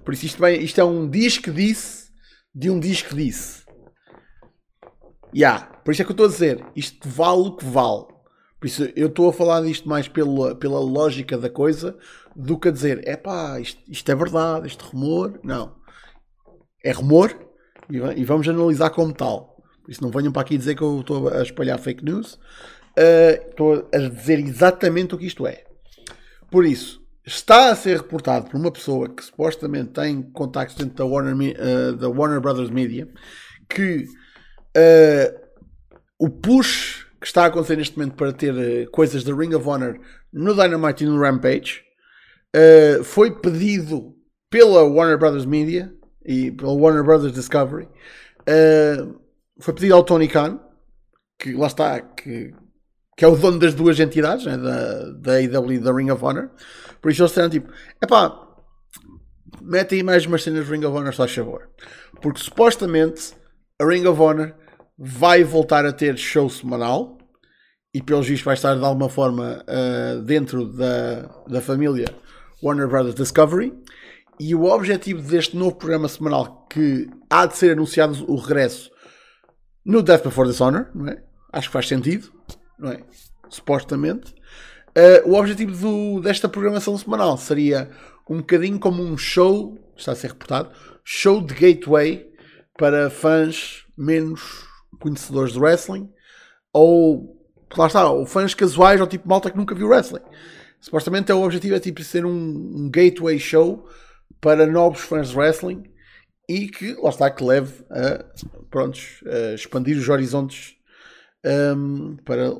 Por 0.03 0.13
isso 0.13 0.25
isto, 0.25 0.41
bem, 0.41 0.61
isto 0.61 0.81
é 0.81 0.83
um 0.83 1.09
disco 1.09 1.51
disse 1.51 2.11
de 2.53 2.69
um 2.69 2.79
disco 2.79 3.15
disse. 3.15 3.63
Yeah. 5.33 5.65
Por 5.83 5.91
isso 5.91 6.01
é 6.01 6.05
que 6.05 6.11
eu 6.11 6.13
estou 6.13 6.25
a 6.25 6.29
dizer, 6.29 6.65
isto 6.75 7.07
vale 7.07 7.41
o 7.41 7.55
que 7.55 7.65
vale. 7.65 8.12
Por 8.63 8.67
isso 8.67 8.89
eu 8.95 9.07
estou 9.07 9.27
a 9.27 9.33
falar 9.33 9.59
disto 9.59 9.89
mais 9.89 10.07
pela, 10.07 10.55
pela 10.55 10.79
lógica 10.79 11.37
da 11.37 11.49
coisa 11.49 11.97
do 12.33 12.57
que 12.57 12.69
a 12.69 12.71
dizer, 12.71 13.01
é 13.03 13.17
pá, 13.17 13.59
isto, 13.59 13.81
isto 13.89 14.09
é 14.09 14.15
verdade, 14.15 14.67
este 14.67 14.81
rumor. 14.85 15.37
Não. 15.43 15.75
É 16.81 16.93
rumor 16.93 17.37
e, 17.91 17.97
e 17.97 18.23
vamos 18.23 18.47
analisar 18.47 18.89
como 18.91 19.13
tal. 19.13 19.57
Por 19.83 19.91
isso 19.91 20.01
não 20.01 20.09
venham 20.09 20.31
para 20.31 20.43
aqui 20.43 20.57
dizer 20.57 20.75
que 20.75 20.81
eu 20.81 21.01
estou 21.01 21.27
a 21.27 21.41
espalhar 21.41 21.77
fake 21.77 22.05
news. 22.05 22.35
Uh, 22.97 23.49
estou 23.49 23.89
a 23.93 23.97
dizer 23.97 24.39
exatamente 24.39 25.13
o 25.13 25.17
que 25.17 25.27
isto 25.27 25.45
é. 25.45 25.65
Por 26.49 26.65
isso, 26.65 27.01
está 27.25 27.69
a 27.69 27.75
ser 27.75 27.97
reportado 27.97 28.49
por 28.49 28.55
uma 28.55 28.71
pessoa 28.71 29.09
que 29.09 29.25
supostamente 29.25 29.89
tem 29.89 30.21
contactos 30.21 30.77
dentro 30.77 30.95
da 30.95 31.03
Warner, 31.03 31.35
uh, 31.35 31.97
da 31.97 32.07
Warner 32.07 32.39
Brothers 32.39 32.69
Media 32.69 33.09
que 33.69 34.05
uh, 34.77 35.37
o 36.17 36.29
push 36.29 37.03
que 37.23 37.27
está 37.27 37.43
a 37.43 37.45
acontecer 37.45 37.77
neste 37.77 37.97
momento 37.97 38.15
para 38.15 38.33
ter 38.33 38.53
uh, 38.53 38.91
coisas 38.91 39.23
da 39.23 39.33
Ring 39.33 39.55
of 39.55 39.65
Honor 39.65 39.97
no 40.33 40.53
Dynamite 40.53 41.05
e 41.05 41.07
no 41.07 41.17
Rampage 41.17 41.81
uh, 42.53 43.01
foi 43.01 43.39
pedido 43.39 44.13
pela 44.49 44.83
Warner 44.83 45.17
Brothers 45.17 45.45
Media 45.45 45.89
e 46.25 46.51
pela 46.51 46.73
Warner 46.73 47.01
Brothers 47.01 47.31
Discovery. 47.31 47.87
foi 49.57 49.73
pedido 49.73 49.95
ao 49.95 50.03
Tony 50.03 50.27
Khan, 50.27 50.59
que 51.39 51.53
lá 51.53 51.67
está, 51.67 52.01
que, 52.01 52.53
que 53.15 53.23
é 53.23 53.27
o 53.29 53.37
dono 53.37 53.57
das 53.57 53.73
duas 53.73 53.97
entidades, 54.01 54.45
né, 54.45 54.57
da, 54.57 55.11
da 55.11 55.33
AEW 55.35 55.71
e 55.71 55.79
da 55.79 55.93
Ring 55.93 56.11
of 56.11 56.25
Honor. 56.25 56.51
Por 57.01 57.09
isso 57.09 57.21
eles 57.21 57.31
disseram 57.31 57.49
tipo: 57.49 57.71
epá, 58.01 58.37
mete 59.61 59.95
aí 59.95 60.03
mais 60.03 60.25
umas 60.25 60.43
cenas 60.43 60.65
de 60.65 60.71
Ring 60.71 60.83
of 60.85 60.97
Honor, 60.97 61.13
só 61.13 61.23
a 61.23 61.27
favor. 61.29 61.69
Porque 62.21 62.41
supostamente 62.43 63.33
a 63.79 63.85
Ring 63.85 64.05
of 64.07 64.21
Honor 64.21 64.53
vai 64.97 65.43
voltar 65.43 65.85
a 65.85 65.93
ter 65.93 66.17
show 66.17 66.49
semanal 66.49 67.17
e 67.93 68.01
pelos 68.01 68.27
vistos 68.27 68.45
vai 68.45 68.55
estar 68.55 68.75
de 68.75 68.83
alguma 68.83 69.09
forma 69.09 69.63
uh, 69.67 70.21
dentro 70.21 70.65
da, 70.65 71.21
da 71.47 71.61
família 71.61 72.05
Warner 72.61 72.87
Brothers 72.87 73.15
Discovery 73.15 73.73
e 74.39 74.55
o 74.55 74.63
objetivo 74.65 75.21
deste 75.21 75.55
novo 75.55 75.75
programa 75.75 76.07
semanal 76.07 76.65
que 76.67 77.07
há 77.29 77.45
de 77.45 77.55
ser 77.55 77.71
anunciado 77.71 78.25
o 78.31 78.35
regresso 78.35 78.91
no 79.85 80.01
Death 80.01 80.23
Before 80.23 80.49
Dishonor, 80.49 80.87
não 80.95 81.07
é? 81.07 81.21
Acho 81.51 81.67
que 81.67 81.73
faz 81.73 81.87
sentido, 81.87 82.31
não 82.79 82.91
é? 82.91 83.03
Supostamente. 83.49 84.33
Uh, 84.97 85.29
o 85.29 85.35
objetivo 85.35 85.75
do, 85.75 86.21
desta 86.21 86.49
programação 86.49 86.97
semanal 86.97 87.37
seria 87.37 87.91
um 88.29 88.37
bocadinho 88.37 88.79
como 88.79 89.03
um 89.03 89.17
show, 89.17 89.77
está 89.95 90.13
a 90.13 90.15
ser 90.15 90.29
reportado, 90.29 90.71
show 91.03 91.41
de 91.41 91.53
gateway 91.53 92.25
para 92.77 93.09
fãs 93.09 93.85
menos 93.97 94.72
conhecedores 94.99 95.53
de 95.53 95.59
wrestling 95.59 96.09
ou, 96.71 97.37
lá 97.77 97.87
está, 97.87 98.09
ou 98.09 98.25
fãs 98.25 98.53
casuais 98.53 98.99
ou 98.99 99.07
tipo 99.07 99.27
malta 99.27 99.51
que 99.51 99.57
nunca 99.57 99.75
viu 99.75 99.87
wrestling. 99.87 100.23
Supostamente 100.79 101.31
é 101.31 101.35
o 101.35 101.43
objetivo 101.43 101.75
é 101.75 101.79
tipo 101.79 102.03
ser 102.03 102.25
um, 102.25 102.31
um 102.31 102.89
gateway 102.91 103.39
show 103.39 103.87
para 104.41 104.67
novos 104.67 105.01
fãs 105.01 105.29
de 105.29 105.37
wrestling 105.37 105.83
e 106.49 106.67
que, 106.67 106.93
lá 106.95 107.09
está, 107.09 107.29
que 107.29 107.43
leve 107.43 107.85
a, 107.89 108.25
prontos, 108.69 109.23
a 109.25 109.53
expandir 109.53 109.97
os 109.97 110.09
horizontes 110.09 110.75
um, 111.45 112.17
para 112.25 112.51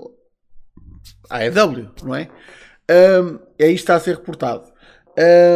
a 1.30 1.38
AEW, 1.40 1.92
não 2.04 2.16
é? 2.16 2.30
Um, 2.90 3.40
isto 3.60 3.74
está 3.74 3.96
a 3.96 4.00
ser 4.00 4.16
reportado. 4.16 4.72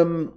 Um, 0.05 0.31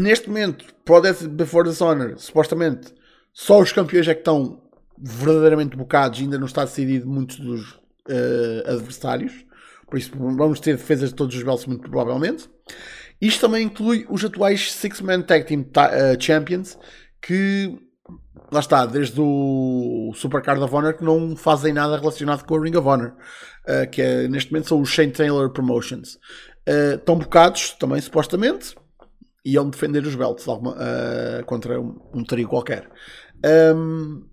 neste 0.00 0.28
momento, 0.28 0.64
para 0.84 0.94
o 0.94 1.00
Death 1.00 1.22
Before 1.24 1.68
Dishonor, 1.68 2.18
supostamente 2.18 2.94
só 3.32 3.60
os 3.60 3.72
campeões 3.72 4.08
é 4.08 4.14
que 4.14 4.20
estão 4.20 4.62
verdadeiramente 4.98 5.76
bocados, 5.76 6.20
ainda 6.20 6.38
não 6.38 6.46
está 6.46 6.64
decidido 6.64 7.06
muitos 7.06 7.38
dos 7.38 7.72
uh, 8.08 8.68
adversários. 8.70 9.44
Por 9.88 9.98
isso 9.98 10.10
vamos 10.16 10.58
ter 10.60 10.76
defesas 10.76 11.10
de 11.10 11.14
todos 11.14 11.36
os 11.36 11.42
belts, 11.42 11.66
muito 11.66 11.88
provavelmente. 11.88 12.48
Isto 13.20 13.42
também 13.42 13.64
inclui 13.64 14.06
os 14.10 14.24
atuais 14.24 14.72
Six-Man 14.72 15.22
Tag 15.22 15.46
Team 15.46 15.60
uh, 15.62 16.20
Champions, 16.20 16.78
que 17.22 17.78
lá 18.50 18.60
está, 18.60 18.84
desde 18.84 19.20
o 19.20 20.12
Supercard 20.14 20.62
of 20.62 20.74
Honor, 20.74 20.94
que 20.94 21.04
não 21.04 21.34
fazem 21.36 21.72
nada 21.72 21.96
relacionado 21.96 22.44
com 22.44 22.56
a 22.56 22.62
Ring 22.62 22.76
of 22.76 22.86
Honor, 22.86 23.14
uh, 23.66 23.88
que 23.90 24.02
é, 24.02 24.28
neste 24.28 24.52
momento 24.52 24.68
são 24.68 24.80
os 24.80 24.88
Shane 24.88 25.12
Taylor 25.12 25.50
Promotions. 25.50 26.18
Uh, 26.68 26.96
estão 26.96 27.16
bocados 27.16 27.70
também, 27.78 28.00
supostamente, 28.00 28.74
e 29.44 29.52
iam 29.52 29.70
defender 29.70 30.04
os 30.04 30.14
belts 30.14 30.46
alguma, 30.48 30.76
contra 31.46 31.80
um, 31.80 31.96
um 32.12 32.24
trio 32.24 32.48
qualquer. 32.48 32.90
Um, 33.74 34.24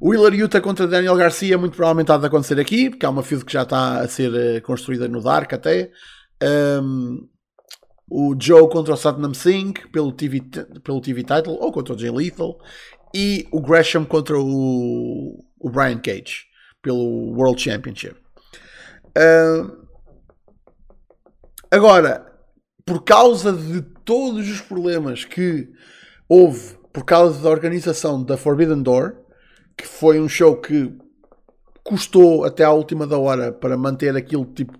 o 0.00 0.14
Hiller 0.14 0.32
Utah 0.32 0.60
contra 0.62 0.88
Daniel 0.88 1.14
Garcia 1.14 1.58
muito 1.58 1.76
provavelmente 1.76 2.10
há 2.10 2.16
de 2.16 2.26
acontecer 2.26 2.58
aqui, 2.58 2.88
porque 2.88 3.04
há 3.04 3.10
uma 3.10 3.22
feud 3.22 3.44
que 3.44 3.52
já 3.52 3.62
está 3.62 4.00
a 4.00 4.08
ser 4.08 4.30
uh, 4.32 4.62
construída 4.62 5.06
no 5.06 5.22
Dark 5.22 5.52
até. 5.52 5.90
Um, 6.42 7.28
o 8.08 8.34
Joe 8.40 8.68
contra 8.70 8.94
o 8.94 8.96
Satnam 8.96 9.34
Singh 9.34 9.74
pelo 9.92 10.10
TV, 10.10 10.40
pelo 10.82 11.02
TV 11.02 11.22
title, 11.22 11.52
ou 11.60 11.70
contra 11.70 11.94
o 11.94 11.98
Jay 11.98 12.10
Lethal. 12.10 12.58
E 13.14 13.46
o 13.52 13.60
Gresham 13.60 14.04
contra 14.06 14.38
o, 14.38 15.44
o 15.58 15.70
Brian 15.70 15.98
Cage 15.98 16.46
pelo 16.80 17.34
World 17.36 17.60
Championship. 17.60 18.16
Uh, 19.08 19.86
agora, 21.70 22.26
por 22.86 23.04
causa 23.04 23.52
de 23.52 23.82
todos 24.04 24.48
os 24.48 24.60
problemas 24.62 25.24
que 25.24 25.68
houve 26.28 26.78
por 26.92 27.04
causa 27.04 27.40
da 27.42 27.50
organização 27.50 28.22
da 28.24 28.36
Forbidden 28.36 28.82
Door, 28.82 29.19
que 29.80 29.86
foi 29.86 30.20
um 30.20 30.28
show 30.28 30.56
que 30.56 30.92
custou 31.82 32.44
até 32.44 32.64
à 32.64 32.70
última 32.70 33.06
da 33.06 33.18
hora 33.18 33.52
para 33.52 33.76
manter 33.76 34.16
aquilo 34.16 34.44
tipo 34.44 34.78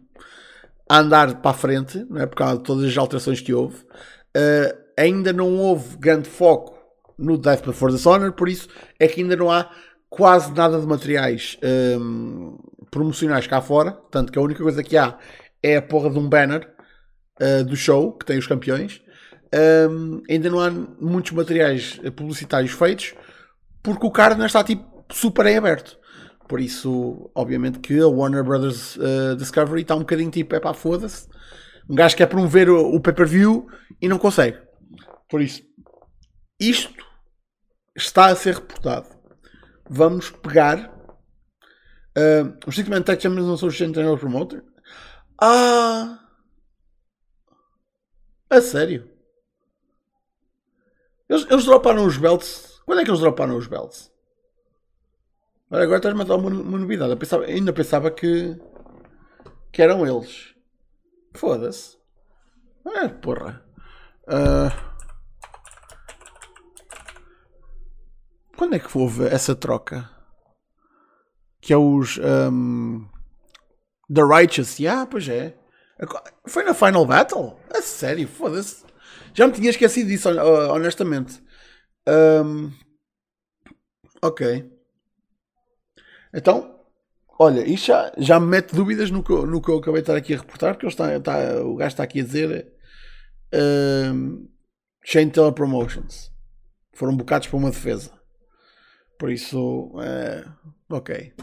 a 0.88 0.98
andar 0.98 1.40
para 1.40 1.52
a 1.52 1.54
frente, 1.54 2.04
não 2.10 2.20
é? 2.20 2.26
por 2.26 2.36
causa 2.36 2.58
de 2.58 2.64
todas 2.64 2.84
as 2.84 2.98
alterações 2.98 3.40
que 3.40 3.54
houve. 3.54 3.76
Uh, 4.36 4.76
ainda 4.98 5.32
não 5.32 5.56
houve 5.56 5.96
grande 5.96 6.28
foco 6.28 6.76
no 7.16 7.38
Death 7.38 7.64
Before 7.64 7.92
Dishonor, 7.92 8.32
por 8.32 8.48
isso 8.48 8.68
é 8.98 9.06
que 9.06 9.20
ainda 9.20 9.36
não 9.36 9.50
há 9.50 9.70
quase 10.08 10.52
nada 10.52 10.80
de 10.80 10.86
materiais 10.86 11.56
um, 12.00 12.58
promocionais 12.90 13.46
cá 13.46 13.60
fora. 13.60 13.92
Tanto 14.10 14.32
que 14.32 14.38
a 14.38 14.42
única 14.42 14.62
coisa 14.62 14.82
que 14.82 14.96
há 14.96 15.16
é 15.62 15.76
a 15.76 15.82
porra 15.82 16.10
de 16.10 16.18
um 16.18 16.28
banner 16.28 16.68
uh, 17.40 17.64
do 17.64 17.76
show 17.76 18.12
que 18.12 18.26
tem 18.26 18.38
os 18.38 18.46
campeões. 18.46 19.00
Um, 19.88 20.22
ainda 20.28 20.50
não 20.50 20.60
há 20.60 20.70
muitos 20.70 21.32
materiais 21.32 22.00
publicitários 22.16 22.72
feitos 22.72 23.14
porque 23.82 24.06
o 24.06 24.10
card 24.10 24.38
não 24.38 24.46
está 24.46 24.62
tipo 24.62 25.04
super 25.12 25.46
em 25.46 25.56
aberto. 25.56 25.98
Por 26.48 26.60
isso, 26.60 27.30
obviamente, 27.34 27.78
que 27.78 28.00
a 28.00 28.08
Warner 28.08 28.42
Brothers 28.42 28.96
uh, 28.96 29.36
Discovery 29.36 29.82
está 29.82 29.94
um 29.94 30.00
bocadinho 30.00 30.30
tipo, 30.30 30.54
é 30.54 30.60
pá, 30.60 30.74
foda-se. 30.74 31.28
Um 31.88 31.94
gajo 31.94 32.16
quer 32.16 32.26
promover 32.26 32.68
o, 32.68 32.94
o 32.94 33.00
pay-per-view 33.00 33.66
e 34.00 34.08
não 34.08 34.18
consegue. 34.18 34.58
Por 35.28 35.40
isso, 35.40 35.62
isto 36.58 37.04
está 37.96 38.26
a 38.26 38.36
ser 38.36 38.54
reportado. 38.56 39.08
Vamos 39.88 40.30
pegar. 40.30 40.92
Uh, 42.18 42.58
os 42.66 42.74
Six 42.74 42.88
Man 42.88 43.02
Tech 43.02 43.22
Champions 43.22 43.46
não 43.46 43.56
são 43.56 43.68
os 43.68 43.74
General 43.74 44.18
Promoter? 44.18 44.64
Ah! 45.40 46.18
A 48.50 48.60
sério? 48.60 49.08
Eles, 51.28 51.46
eles 51.48 51.64
droparam 51.64 52.04
os 52.04 52.16
belts. 52.16 52.69
Quando 52.90 53.03
é 53.03 53.05
que 53.05 53.11
eles 53.12 53.20
droparam 53.20 53.57
os 53.57 53.68
belts? 53.68 54.11
Olha, 55.70 55.85
agora 55.85 55.98
estás-me 55.98 56.22
a 56.22 56.24
dar 56.24 56.35
uma, 56.35 56.50
uma 56.50 56.76
novidade. 56.76 57.14
Pensava, 57.14 57.44
ainda 57.44 57.72
pensava 57.72 58.11
que, 58.11 58.61
que 59.70 59.81
eram 59.81 60.05
eles. 60.05 60.57
Foda-se. 61.37 61.96
É, 62.85 63.07
porra. 63.07 63.64
Uh, 64.26 64.72
quando 68.57 68.74
é 68.74 68.81
que 68.81 68.98
houve 68.98 69.24
essa 69.29 69.55
troca? 69.55 70.11
Que 71.61 71.72
é 71.72 71.76
os. 71.76 72.18
Um, 72.18 73.09
The 74.12 74.22
Righteous. 74.22 74.81
Yeah, 74.81 75.07
pois 75.07 75.29
é. 75.29 75.57
Foi 76.44 76.64
na 76.64 76.74
Final 76.74 77.07
Battle? 77.07 77.57
A 77.72 77.81
sério, 77.83 78.26
foda-se. 78.26 78.85
Já 79.33 79.46
me 79.46 79.53
tinha 79.53 79.70
esquecido 79.70 80.09
disso, 80.09 80.29
honestamente. 80.72 81.40
Um, 82.08 82.72
ok. 84.22 84.70
Então, 86.32 86.80
olha, 87.38 87.66
isto 87.68 87.86
já, 87.86 88.12
já 88.16 88.38
me 88.38 88.46
mete 88.46 88.74
dúvidas 88.74 89.10
no 89.10 89.22
que, 89.22 89.32
eu, 89.32 89.46
no 89.46 89.60
que 89.60 89.70
eu 89.70 89.78
acabei 89.78 90.00
de 90.00 90.04
estar 90.04 90.16
aqui 90.16 90.34
a 90.34 90.38
reportar, 90.38 90.74
porque 90.74 90.86
está, 90.86 91.16
está, 91.16 91.62
o 91.62 91.76
gajo 91.76 91.88
está 91.88 92.02
aqui 92.04 92.20
a 92.20 92.24
dizer 92.24 92.72
um, 94.12 94.48
Chain 95.04 95.30
Teller 95.30 95.52
Promotions. 95.52 96.30
Foram 96.92 97.16
bocados 97.16 97.48
para 97.48 97.56
uma 97.56 97.70
defesa. 97.70 98.12
Por 99.18 99.30
isso, 99.30 99.92
é, 100.02 100.46
ok. 100.88 101.34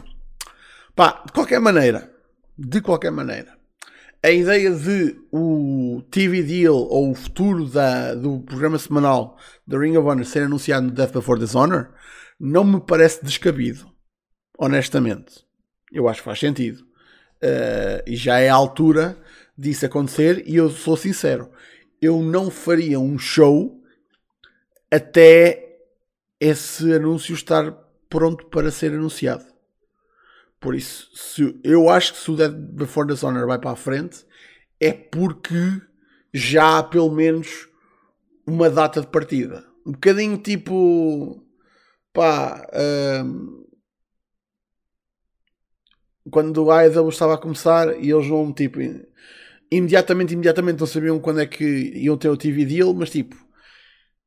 Pá, 0.94 1.22
de 1.26 1.32
qualquer 1.32 1.60
maneira, 1.60 2.12
de 2.56 2.80
qualquer 2.80 3.12
maneira, 3.12 3.57
a 4.22 4.30
ideia 4.30 4.70
de 4.70 5.16
o 5.32 6.02
TV 6.10 6.42
Deal 6.42 6.74
ou 6.74 7.10
o 7.10 7.14
futuro 7.14 7.66
da, 7.66 8.14
do 8.14 8.40
programa 8.40 8.78
semanal 8.78 9.38
da 9.66 9.78
Ring 9.78 9.96
of 9.96 10.08
Honor 10.08 10.24
ser 10.24 10.42
anunciado 10.42 10.86
no 10.86 10.92
Death 10.92 11.12
Before 11.12 11.38
Dishonor 11.38 11.90
não 12.38 12.64
me 12.64 12.80
parece 12.80 13.24
descabido, 13.24 13.90
honestamente. 14.58 15.44
Eu 15.92 16.08
acho 16.08 16.20
que 16.20 16.24
faz 16.24 16.38
sentido. 16.38 16.82
Uh, 17.42 18.02
e 18.06 18.16
já 18.16 18.38
é 18.38 18.48
a 18.48 18.54
altura 18.54 19.16
disso 19.56 19.86
acontecer. 19.86 20.42
E 20.46 20.56
eu 20.56 20.70
sou 20.70 20.96
sincero, 20.96 21.50
eu 22.00 22.20
não 22.20 22.50
faria 22.50 22.98
um 22.98 23.18
show 23.18 23.80
até 24.90 25.78
esse 26.40 26.92
anúncio 26.92 27.34
estar 27.34 27.72
pronto 28.08 28.46
para 28.46 28.70
ser 28.70 28.92
anunciado. 28.92 29.44
Por 30.60 30.74
isso, 30.74 31.08
se, 31.14 31.60
eu 31.62 31.88
acho 31.88 32.14
que 32.14 32.18
se 32.18 32.30
o 32.30 32.36
Dead 32.36 32.52
Before 32.52 33.06
the 33.06 33.26
Honor 33.26 33.46
vai 33.46 33.58
para 33.58 33.70
a 33.70 33.76
frente, 33.76 34.26
é 34.80 34.92
porque 34.92 35.80
já 36.32 36.78
há 36.78 36.82
pelo 36.82 37.10
menos 37.10 37.68
uma 38.46 38.68
data 38.70 39.00
de 39.00 39.06
partida. 39.06 39.64
Um 39.86 39.92
bocadinho 39.92 40.38
tipo. 40.38 41.42
pá. 42.12 42.66
Um, 43.24 43.66
quando 46.30 46.70
a 46.70 46.80
AEW 46.80 47.08
estava 47.08 47.34
a 47.34 47.38
começar 47.38 47.98
e 48.02 48.10
eles 48.10 48.26
vão 48.26 48.52
tipo. 48.52 48.78
imediatamente, 49.70 50.34
imediatamente 50.34 50.80
não 50.80 50.86
sabiam 50.86 51.20
quando 51.20 51.40
é 51.40 51.46
que 51.46 51.64
iam 51.64 52.16
ter 52.18 52.28
o 52.28 52.36
TV 52.36 52.64
deal, 52.64 52.92
mas 52.94 53.10
tipo. 53.10 53.36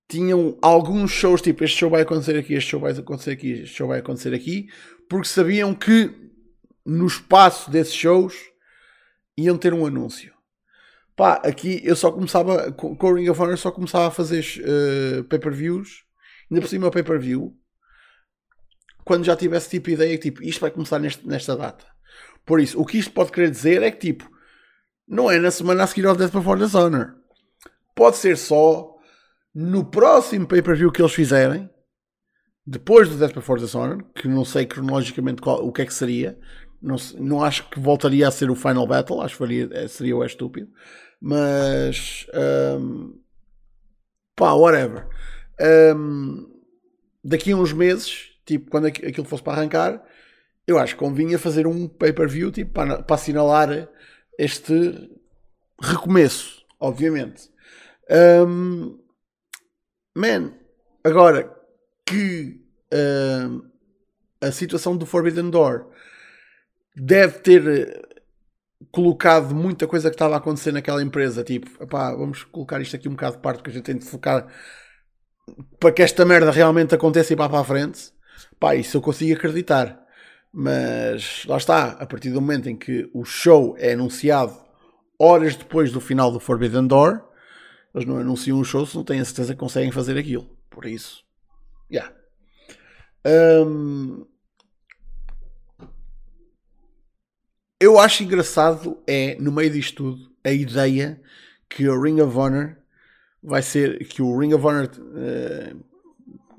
tinham 0.10 0.58
alguns 0.62 1.12
shows 1.12 1.42
tipo 1.42 1.64
este 1.64 1.78
show 1.78 1.90
vai 1.90 2.02
acontecer 2.02 2.38
aqui, 2.38 2.54
este 2.54 2.72
show 2.72 2.80
vai 2.80 2.92
acontecer 2.94 3.32
aqui, 3.32 3.52
este 3.52 3.76
show 3.76 3.88
vai 3.88 4.00
acontecer 4.00 4.34
aqui, 4.34 4.68
porque 5.12 5.28
sabiam 5.28 5.76
que 5.76 6.10
no 6.86 7.06
espaço 7.06 7.70
desses 7.70 7.94
shows 7.94 8.34
iam 9.38 9.58
ter 9.58 9.74
um 9.74 9.86
anúncio. 9.86 10.34
Pá, 11.18 11.34
aqui 11.44 11.82
eu 11.84 11.98
só 11.98 12.14
começava, 12.14 12.72
com 12.72 12.96
o 12.98 13.14
Ring 13.14 13.28
of 13.28 13.42
Honor 13.42 13.58
só 13.58 13.72
começava 13.72 14.08
a 14.08 14.12
fazer 14.12 14.42
uh, 14.62 15.26
pay-per-views, 15.26 16.06
ainda 16.50 16.62
por 16.62 16.70
cima 16.70 16.90
pay-per-view, 16.90 17.54
quando 19.04 19.26
já 19.26 19.36
tivesse 19.36 19.72
tipo 19.72 19.90
ideia 19.90 20.18
que 20.18 20.32
tipo, 20.32 20.42
isto 20.44 20.62
vai 20.62 20.72
começar 20.72 20.98
neste, 20.98 21.28
nesta 21.28 21.58
data. 21.58 21.86
Por 22.46 22.62
isso, 22.62 22.80
o 22.80 22.86
que 22.86 22.98
isto 22.98 23.12
pode 23.12 23.34
querer 23.34 23.52
dizer 23.52 23.84
é 23.84 23.92
que 23.92 24.14
tipo, 24.14 24.32
não 25.06 25.30
é 25.30 25.38
na 25.38 25.52
semana 25.52 25.84
a 25.84 25.88
seguir 25.88 26.08
ao 26.08 26.16
Death 26.16 26.32
Before 26.32 26.58
Dishonor. 26.58 27.16
Pode 27.94 28.16
ser 28.16 28.38
só 28.38 28.96
no 29.54 29.84
próximo 29.84 30.48
pay-per-view 30.48 30.90
que 30.90 31.02
eles 31.02 31.14
fizerem, 31.14 31.70
depois 32.66 33.10
do 33.10 33.18
Death 33.18 33.34
Before 33.34 33.60
Dishonor, 33.60 34.04
que 34.16 34.28
não 34.28 34.46
sei 34.46 34.66
cronologicamente 34.66 35.42
qual, 35.42 35.66
o 35.66 35.72
que 35.72 35.82
é 35.82 35.86
que 35.86 35.94
seria, 35.94 36.38
não, 36.82 36.96
não 37.20 37.44
acho 37.44 37.70
que 37.70 37.80
voltaria 37.80 38.28
a 38.28 38.32
ser 38.32 38.50
o 38.50 38.56
Final 38.56 38.88
Battle, 38.88 39.22
acho 39.22 39.36
que 39.36 39.40
faria, 39.40 39.70
eh, 39.72 39.88
seria 39.88 40.16
o 40.16 40.24
estúpido. 40.24 40.70
Mas 41.20 42.26
um, 42.80 43.20
pá, 44.36 44.54
whatever. 44.54 45.08
Um, 45.96 46.50
daqui 47.24 47.52
a 47.52 47.56
uns 47.56 47.72
meses, 47.72 48.32
tipo, 48.46 48.72
quando 48.72 48.88
aquilo 48.88 49.28
fosse 49.28 49.44
para 49.44 49.54
arrancar, 49.54 50.04
eu 50.66 50.80
acho 50.80 50.96
que 50.96 51.00
convinha 51.00 51.38
fazer 51.38 51.68
um 51.68 51.88
pay-per-view 51.88 52.52
tipo, 52.52 52.72
para, 52.72 53.04
para 53.04 53.16
assinalar 53.16 53.88
este 54.40 55.12
recomeço, 55.80 56.64
obviamente. 56.80 57.50
Um, 58.10 59.00
man, 60.16 60.54
agora 61.04 61.61
que 62.12 62.62
um, 62.94 63.62
a 64.42 64.52
situação 64.52 64.98
do 64.98 65.06
Forbidden 65.06 65.50
Door 65.50 65.88
deve 66.96 67.40
ter 67.40 67.68
eh, 67.68 68.02
colocado 68.92 69.56
muita 69.56 69.88
coisa 69.88 70.10
que 70.10 70.16
estava 70.16 70.36
a 70.36 70.38
acontecer 70.40 70.72
naquela 70.72 71.02
empresa. 71.02 71.44
Tipo, 71.44 71.70
vamos 71.88 72.44
colocar 72.44 72.82
isto 72.82 72.96
aqui 72.96 73.08
um 73.08 73.12
bocado 73.12 73.38
de 73.38 73.42
parte, 73.42 73.64
que 73.64 73.70
a 73.70 73.74
gente 73.74 73.84
tem 73.84 73.98
de 73.98 74.06
focar 74.06 74.48
para 75.80 75.92
que 75.92 76.02
esta 76.02 76.26
merda 76.26 76.52
realmente 76.52 76.96
aconteça 76.96 77.34
e 77.34 77.36
vá 77.36 77.48
para 77.48 77.60
a 77.60 77.64
frente. 77.64 78.12
Pá, 78.60 78.76
isso 78.76 78.98
eu 78.98 79.02
consigo 79.02 79.34
acreditar. 79.34 80.00
Mas 80.54 81.46
lá 81.46 81.58
está, 81.58 81.92
a 81.92 82.06
partir 82.06 82.30
do 82.32 82.42
momento 82.42 82.68
em 82.68 82.76
que 82.76 83.10
o 83.14 83.24
show 83.24 83.76
é 83.78 83.94
anunciado 83.94 84.54
horas 85.18 85.56
depois 85.56 85.92
do 85.92 86.02
final 86.02 86.32
do 86.32 86.40
Forbidden 86.40 86.88
Door, 86.88 87.22
eles 87.94 88.08
não 88.08 88.18
anunciam 88.18 88.60
o 88.60 88.66
show 88.66 88.86
se 88.86 88.96
não 88.96 89.04
têm 89.04 89.20
a 89.20 89.26
certeza 89.26 89.54
que 89.54 89.60
conseguem 89.60 89.92
fazer 89.92 90.18
aquilo. 90.18 90.50
Por 90.70 90.86
isso, 90.86 91.24
yeah. 91.92 92.14
Um, 93.26 94.26
eu 97.80 98.00
acho 98.00 98.24
engraçado 98.24 99.02
é, 99.08 99.36
no 99.40 99.52
meio 99.52 99.72
disto 99.72 99.96
tudo, 99.96 100.32
a 100.44 100.52
ideia 100.52 101.22
que 101.70 101.88
o 101.88 102.02
Ring 102.02 102.22
of 102.22 102.38
Honor 102.38 102.78
vai 103.42 103.62
ser, 103.62 104.06
que 104.08 104.22
o 104.22 104.38
Ring 104.38 104.54
of 104.54 104.66
Honor, 104.66 104.90
uh, 104.98 105.84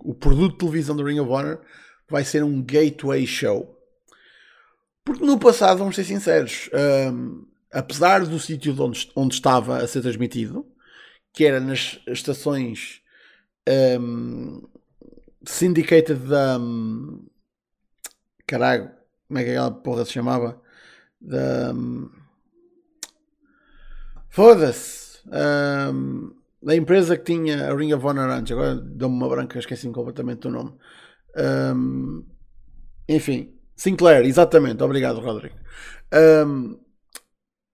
o 0.00 0.14
produto 0.14 0.52
de 0.52 0.58
televisão 0.58 0.96
do 0.96 1.04
Ring 1.04 1.20
of 1.20 1.30
Honor 1.30 1.60
vai 2.08 2.24
ser 2.24 2.42
um 2.42 2.60
gateway 2.62 3.26
show. 3.26 3.78
Porque 5.04 5.24
no 5.24 5.38
passado, 5.38 5.78
vamos 5.78 5.96
ser 5.96 6.04
sinceros, 6.04 6.70
um, 7.12 7.46
apesar 7.72 8.24
do 8.24 8.38
sítio 8.38 8.74
onde, 8.80 9.10
onde 9.16 9.34
estava 9.34 9.78
a 9.78 9.86
ser 9.86 10.02
transmitido, 10.02 10.66
que 11.32 11.44
era 11.44 11.58
nas 11.58 11.98
estações 12.06 13.00
syndicated 15.44 16.18
da. 16.28 16.58
Um, 16.58 17.26
caralho, 18.46 18.90
como 19.28 19.38
é 19.38 19.44
que 19.44 19.50
aquela 19.50 19.70
porra 19.70 20.04
se 20.04 20.12
chamava? 20.12 20.62
da. 21.22 21.72
Foda-se! 24.28 25.20
Um, 25.26 26.34
da 26.62 26.74
empresa 26.74 27.16
que 27.16 27.24
tinha 27.24 27.70
a 27.70 27.76
Ring 27.76 27.92
of 27.92 28.04
Honor 28.04 28.30
antes, 28.30 28.52
agora 28.52 28.76
deu-me 28.76 29.16
uma 29.16 29.28
branca, 29.28 29.58
esqueci-me 29.58 29.92
completamente 29.92 30.40
do 30.40 30.50
nome. 30.50 30.74
Um, 31.36 32.24
enfim, 33.08 33.54
Sinclair, 33.76 34.24
exatamente, 34.24 34.82
obrigado, 34.82 35.20
Rodrigo. 35.20 35.56
Um, 36.46 36.78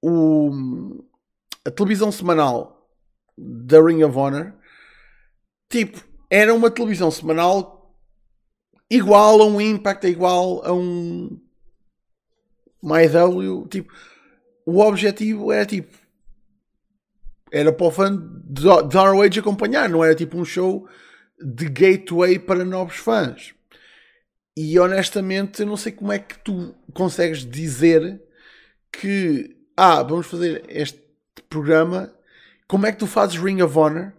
o, 0.03 1.05
a 1.65 1.71
televisão 1.71 2.11
semanal 2.11 2.91
da 3.37 3.81
Ring 3.81 4.03
of 4.03 4.17
Honor, 4.17 4.55
tipo, 5.69 6.03
era 6.31 6.55
uma 6.55 6.71
televisão 6.71 7.11
semanal 7.11 7.79
igual 8.91 9.41
a 9.43 9.47
um 9.47 9.61
Impact, 9.61 10.07
igual 10.07 10.65
a 10.65 10.73
um 10.73 11.41
MyW, 12.83 13.67
tipo, 13.69 13.93
o 14.65 14.81
objetivo 14.81 15.53
era 15.53 15.67
tipo, 15.67 15.97
era 17.51 17.73
para 17.73 17.87
o 17.87 17.91
fã 17.91 18.15
de, 18.45 18.63
de 18.63 18.97
ROH 18.97 19.39
acompanhar, 19.41 19.89
não 19.89 20.05
era 20.05 20.15
tipo 20.15 20.39
um 20.39 20.45
show 20.45 20.89
de 21.41 21.69
gateway 21.69 22.39
para 22.39 22.65
novos 22.65 22.97
fãs. 22.97 23.55
e 24.57 24.79
honestamente 24.79 25.61
eu 25.61 25.67
não 25.67 25.77
sei 25.77 25.93
como 25.93 26.13
é 26.13 26.19
que 26.19 26.39
tu 26.41 26.75
consegues 26.93 27.45
dizer 27.45 28.21
que 28.93 29.57
ah, 29.77 30.03
vamos 30.03 30.27
fazer 30.27 30.65
este 30.69 31.01
programa. 31.49 32.13
Como 32.67 32.85
é 32.85 32.91
que 32.91 32.99
tu 32.99 33.07
fazes 33.07 33.41
Ring 33.41 33.63
of 33.63 33.79
Honor 33.79 34.13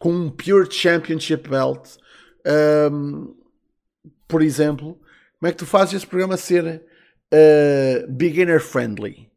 com 0.00 0.12
um 0.12 0.30
Pure 0.30 0.68
Championship 0.72 1.48
Belt? 1.48 1.96
Um, 2.90 3.36
por 4.26 4.42
exemplo, 4.42 5.00
como 5.38 5.48
é 5.48 5.52
que 5.52 5.58
tu 5.58 5.66
fazes 5.66 5.94
esse 5.94 6.06
programa 6.06 6.36
ser 6.36 6.82
uh, 7.32 8.10
beginner 8.10 8.60
friendly? 8.60 9.30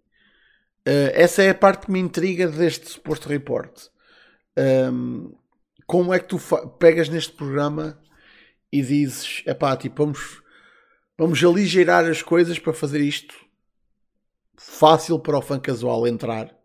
Uh, 0.87 1.11
essa 1.13 1.43
é 1.43 1.49
a 1.49 1.55
parte 1.55 1.85
que 1.85 1.91
me 1.91 1.99
intriga 1.99 2.47
deste 2.47 2.89
suposto 2.89 3.29
report. 3.29 3.87
Um, 4.57 5.35
como 5.85 6.13
é 6.13 6.19
que 6.19 6.27
tu 6.27 6.39
pegas 6.79 7.09
neste 7.09 7.33
programa 7.33 8.01
e 8.71 8.81
dizes, 8.81 9.43
é 9.45 9.53
pá, 9.53 9.75
tipo, 9.75 10.03
vamos, 10.03 10.41
vamos 11.17 11.43
aligeirar 11.43 12.05
as 12.05 12.21
coisas 12.21 12.57
para 12.57 12.73
fazer 12.73 13.01
isto 13.01 13.35
fácil 14.55 15.19
para 15.19 15.37
o 15.37 15.41
fã 15.41 15.59
casual 15.59 16.07
entrar. 16.07 16.57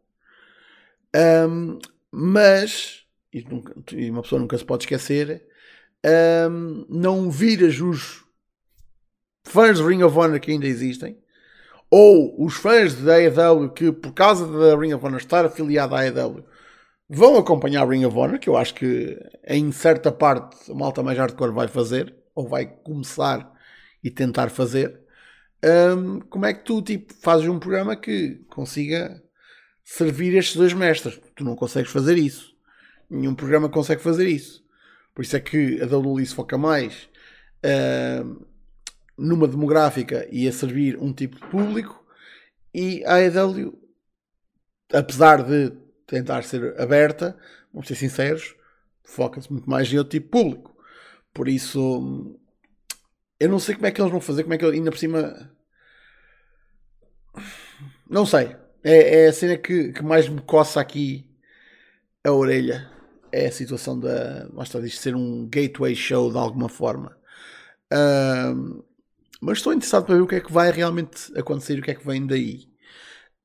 Um, 1.15 1.79
mas, 2.11 3.08
e, 3.38 3.46
nunca, 3.48 3.74
e, 3.92 4.11
uma 4.11 4.22
pessoa 4.22 4.40
nunca 4.40 4.57
se 4.57 4.64
pode 4.64 4.85
esquecer, 4.85 5.44
um, 6.51 6.87
não 6.88 7.31
viras 7.31 7.81
os 7.81 8.24
fãs 9.44 9.79
de 9.79 9.85
Ring 9.85 10.03
of 10.03 10.16
Honor 10.16 10.40
que 10.40 10.51
ainda 10.51 10.66
existem, 10.66 11.18
ou 11.90 12.44
os 12.44 12.55
fãs 12.55 12.94
da 12.94 13.16
AEW 13.16 13.70
que, 13.70 13.90
por 13.90 14.12
causa 14.12 14.46
da 14.46 14.77
Ring 14.77 14.92
of 14.92 15.05
Honor 15.05 15.18
estar 15.18 15.44
afiliada 15.44 15.96
à 15.96 16.01
AEW, 16.01 16.44
vão 17.09 17.37
acompanhar 17.38 17.88
Ring 17.88 18.05
of 18.05 18.16
Honor, 18.16 18.38
que 18.38 18.48
eu 18.48 18.57
acho 18.57 18.74
que 18.74 19.18
em 19.46 19.72
certa 19.72 20.12
parte 20.12 20.70
a 20.70 20.74
malta 20.74 21.03
mais 21.03 21.18
hardcore 21.18 21.53
vai 21.53 21.68
fazer, 21.68 22.14
ou 22.35 22.46
vai 22.46 22.66
começar 22.66 23.51
e 24.05 24.11
tentar 24.11 24.51
fazer. 24.51 25.01
Um, 25.64 26.20
como 26.20 26.46
é 26.46 26.55
que 26.55 26.64
tu 26.64 26.81
tipo, 26.83 27.12
fazes 27.14 27.48
um 27.48 27.59
programa 27.59 27.96
que 27.96 28.37
consiga 28.48 29.20
servir 29.83 30.37
estes 30.37 30.57
dois 30.57 30.72
mestres? 30.72 31.20
Tu 31.35 31.42
não 31.42 31.57
consegues 31.57 31.90
fazer 31.90 32.16
isso. 32.16 32.55
Nenhum 33.11 33.35
programa 33.35 33.68
consegue 33.68 34.03
fazer 34.03 34.27
isso. 34.29 34.64
Por 35.14 35.23
isso 35.23 35.37
é 35.37 35.40
que 35.40 35.81
a 35.83 35.87
WWE 35.87 36.25
se 36.25 36.35
foca 36.35 36.57
mais 36.57 37.09
uh, 37.64 38.47
numa 39.16 39.49
demográfica 39.49 40.29
e 40.31 40.47
a 40.47 40.53
servir 40.53 40.97
um 40.97 41.12
tipo 41.12 41.37
de 41.37 41.47
público 41.49 42.07
e 42.73 43.05
a 43.05 43.16
AEW, 43.16 43.77
apesar 44.92 45.42
de 45.42 45.73
tentar 46.07 46.42
ser 46.44 46.81
aberta, 46.81 47.37
vamos 47.73 47.88
ser 47.88 47.97
sinceros, 47.97 48.55
foca-se 49.03 49.51
muito 49.53 49.68
mais 49.68 49.92
em 49.92 49.99
outro 49.99 50.12
tipo 50.12 50.27
de 50.27 50.31
público. 50.31 50.77
Por 51.33 51.49
isso, 51.49 52.38
eu 53.40 53.49
não 53.49 53.59
sei 53.59 53.75
como 53.75 53.87
é 53.87 53.90
que 53.90 54.01
eles 54.01 54.11
vão 54.11 54.21
fazer, 54.21 54.42
como 54.42 54.55
é 54.55 54.59
que 54.59 54.64
ainda 54.64 54.90
por 54.90 54.99
cima. 54.99 55.51
Não 58.09 58.25
sei. 58.25 58.57
É, 58.83 59.25
é 59.25 59.29
a 59.29 59.33
cena 59.33 59.57
que, 59.57 59.92
que 59.92 60.03
mais 60.03 60.29
me 60.29 60.40
coça 60.40 60.81
aqui 60.81 61.29
a 62.25 62.33
orelha. 62.33 62.98
É 63.31 63.47
a 63.47 63.53
situação 63.53 63.99
da. 63.99 64.49
Basta 64.53 64.81
disto 64.81 65.03
ser 65.03 65.14
um 65.14 65.47
gateway 65.47 65.95
show 65.95 66.31
de 66.31 66.38
alguma 66.38 66.69
forma. 66.69 67.17
Uh, 67.93 68.85
mas 69.41 69.59
estou 69.59 69.73
interessado 69.73 70.05
para 70.05 70.17
ver 70.17 70.23
o 70.23 70.27
que 70.27 70.37
é 70.37 70.41
que 70.41 70.53
vai 70.53 70.71
realmente 70.71 71.33
acontecer 71.38 71.77
e 71.77 71.81
o 71.81 71.83
que 71.83 71.91
é 71.91 71.95
que 71.95 72.07
vem 72.07 72.27
daí. 72.27 72.69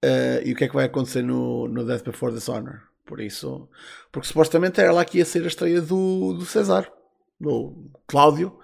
Uh, 0.04 0.46
e 0.46 0.54
o 0.54 0.56
que 0.56 0.66
é 0.66 0.68
que 0.68 0.76
vai 0.76 0.86
acontecer 0.86 1.22
no, 1.22 1.68
no 1.68 1.86
Death 1.86 2.04
Before 2.04 2.34
Dishonor. 2.34 2.82
Por 3.06 3.20
isso, 3.20 3.70
porque 4.12 4.28
supostamente 4.28 4.80
era 4.80 4.92
lá 4.92 5.04
que 5.04 5.18
ia 5.18 5.26
ser 5.26 5.44
a 5.44 5.48
estreia 5.48 5.82
do, 5.82 6.34
do 6.34 6.46
César, 6.46 6.90
do 7.40 7.92
Cláudio. 8.08 8.58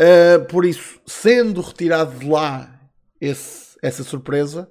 Uh, 0.00 0.44
por 0.46 0.64
isso, 0.64 1.00
sendo 1.06 1.60
retirado 1.60 2.18
de 2.18 2.28
lá 2.28 2.80
esse, 3.20 3.76
essa 3.82 4.02
surpresa, 4.02 4.70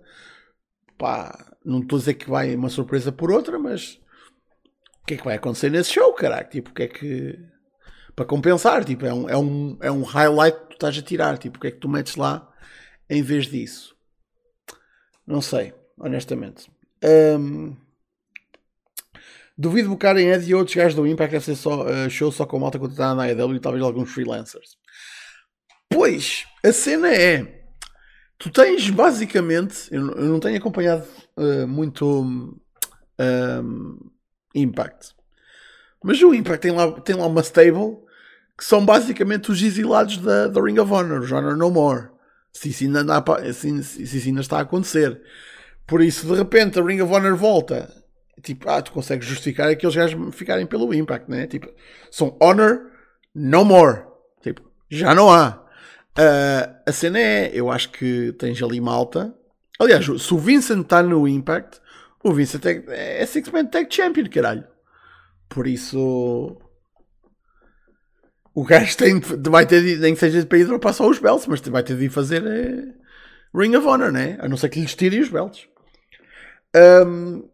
pá, 0.98 1.54
não 1.64 1.80
estou 1.80 1.98
a 1.98 2.00
dizer 2.00 2.14
que 2.16 2.30
vai 2.30 2.56
uma 2.56 2.70
surpresa 2.70 3.12
por 3.12 3.32
outra, 3.32 3.60
mas 3.60 4.00
o 5.04 5.06
que 5.06 5.16
é 5.16 5.18
que 5.18 5.24
vai 5.24 5.36
acontecer 5.36 5.70
nesse 5.70 5.92
show, 5.94 6.14
caraca? 6.14 6.50
Tipo, 6.50 6.72
o 6.72 6.74
que 6.74 6.84
é 6.84 6.88
que. 6.88 7.40
Para 8.16 8.26
compensar, 8.26 8.84
tipo, 8.84 9.06
é 9.06 9.14
um, 9.14 9.30
é, 9.30 9.38
um, 9.38 9.78
é 9.82 9.92
um 9.92 10.04
highlight 10.04 10.58
que 10.60 10.68
tu 10.70 10.74
estás 10.74 10.98
a 10.98 11.02
tirar, 11.02 11.38
tipo, 11.38 11.58
o 11.58 11.62
que 11.62 11.68
é 11.68 11.72
que 11.72 11.80
tu 11.80 11.90
metes 11.90 12.16
lá 12.16 12.52
em 13.10 13.22
vez 13.22 13.48
disso? 13.48 13.96
Não 15.26 15.42
sei, 15.42 15.74
honestamente. 15.98 16.70
Um, 17.04 17.76
duvido 19.58 19.98
em 20.18 20.30
Ed 20.30 20.50
e 20.50 20.56
outros 20.56 20.76
gajos 20.76 20.96
do 20.96 21.08
Impact 21.08 21.32
deve 21.32 21.46
ser 21.46 21.56
só, 21.56 21.86
uh, 21.86 22.10
show 22.10 22.32
só 22.32 22.46
com 22.46 22.60
malta 22.60 22.80
contratada 22.80 23.16
na 23.16 23.24
AEW 23.24 23.56
e 23.56 23.60
talvez 23.60 23.84
alguns 23.84 24.12
freelancers. 24.12 24.78
Pois, 25.90 26.46
a 26.64 26.72
cena 26.72 27.14
é. 27.14 27.64
Tu 28.38 28.50
tens 28.50 28.90
basicamente. 28.90 29.88
Eu, 29.92 30.10
eu 30.12 30.26
não 30.26 30.40
tenho 30.40 30.58
acompanhado 30.58 31.06
uh, 31.38 31.68
muito 31.68 32.06
um, 32.24 32.58
Impact. 34.56 35.16
Mas 36.04 36.22
o 36.22 36.34
Impact 36.34 36.62
tem 36.62 36.72
lá, 36.72 36.92
tem 37.02 37.16
lá 37.16 37.28
uma 37.28 37.42
stable 37.42 37.98
que 38.58 38.66
são 38.66 38.86
basicamente 38.86 39.52
os 39.52 39.62
exilados 39.62 40.18
da, 40.18 40.48
da 40.48 40.62
Ring 40.62 40.78
of 40.80 40.92
Honor, 40.92 41.22
os 41.22 41.32
Honor 41.32 41.56
No 41.56 41.72
More. 41.72 42.10
Se 42.54 42.70
isso, 42.70 42.84
ainda 42.84 43.04
se 43.84 44.04
isso 44.04 44.28
ainda 44.28 44.42
está 44.42 44.58
a 44.58 44.62
acontecer. 44.62 45.22
Por 45.88 46.02
isso, 46.02 46.28
de 46.28 46.36
repente, 46.36 46.80
a 46.80 46.84
Ring 46.84 47.02
of 47.02 47.14
Honor 47.14 47.36
volta. 47.36 47.92
Tipo, 48.42 48.70
ah, 48.70 48.82
tu 48.82 48.92
consegues 48.92 49.26
justificar 49.26 49.70
aqueles 49.70 49.96
gajos 49.96 50.36
ficarem 50.36 50.66
pelo 50.66 50.94
Impact, 50.94 51.30
né? 51.30 51.48
Tipo, 51.48 51.70
são 52.10 52.38
Honor 52.42 52.92
No 53.34 53.66
More. 53.66 54.04
Tipo, 54.42 54.62
já 54.90 55.14
não 55.14 55.32
há. 55.32 55.64
Uh, 56.18 56.76
a 56.86 56.92
cena 56.92 57.20
é, 57.20 57.52
eu 57.54 57.72
acho 57.72 57.90
que 57.90 58.34
tens 58.34 58.62
ali 58.62 58.82
malta. 58.82 59.34
Aliás, 59.80 60.06
se 60.06 60.34
o 60.34 60.38
Vincent 60.38 60.82
está 60.82 61.02
no 61.02 61.28
Impact, 61.28 61.81
o 62.24 62.34
Vincent 62.34 62.66
é, 62.66 63.22
é 63.22 63.26
Six-Man 63.26 63.66
Tag 63.66 63.94
Champion, 63.94 64.30
caralho. 64.30 64.64
Por 65.50 65.68
isso. 65.68 66.58
O 68.54 68.66
gajo 68.66 68.98
tem, 68.98 69.20
vai 69.20 69.66
ter 69.66 69.82
de, 69.82 69.98
nem 69.98 70.14
que 70.14 70.20
seja 70.20 70.46
para 70.46 70.58
ir 70.58 70.66
dropar 70.66 70.94
só 70.94 71.08
os 71.08 71.20
belts, 71.20 71.48
mas 71.48 71.62
vai 71.62 71.84
ter 71.84 71.98
de 71.98 72.10
fazer 72.10 72.46
é, 72.46 73.58
Ring 73.58 73.76
of 73.76 73.88
Honor, 73.88 74.12
né? 74.12 74.38
A 74.42 74.48
não 74.48 74.58
ser 74.58 74.70
que 74.70 74.80
lhes 74.80 74.96
tirem 74.96 75.22
os 75.22 75.30
belts. 75.30 75.68
Um, 76.76 77.50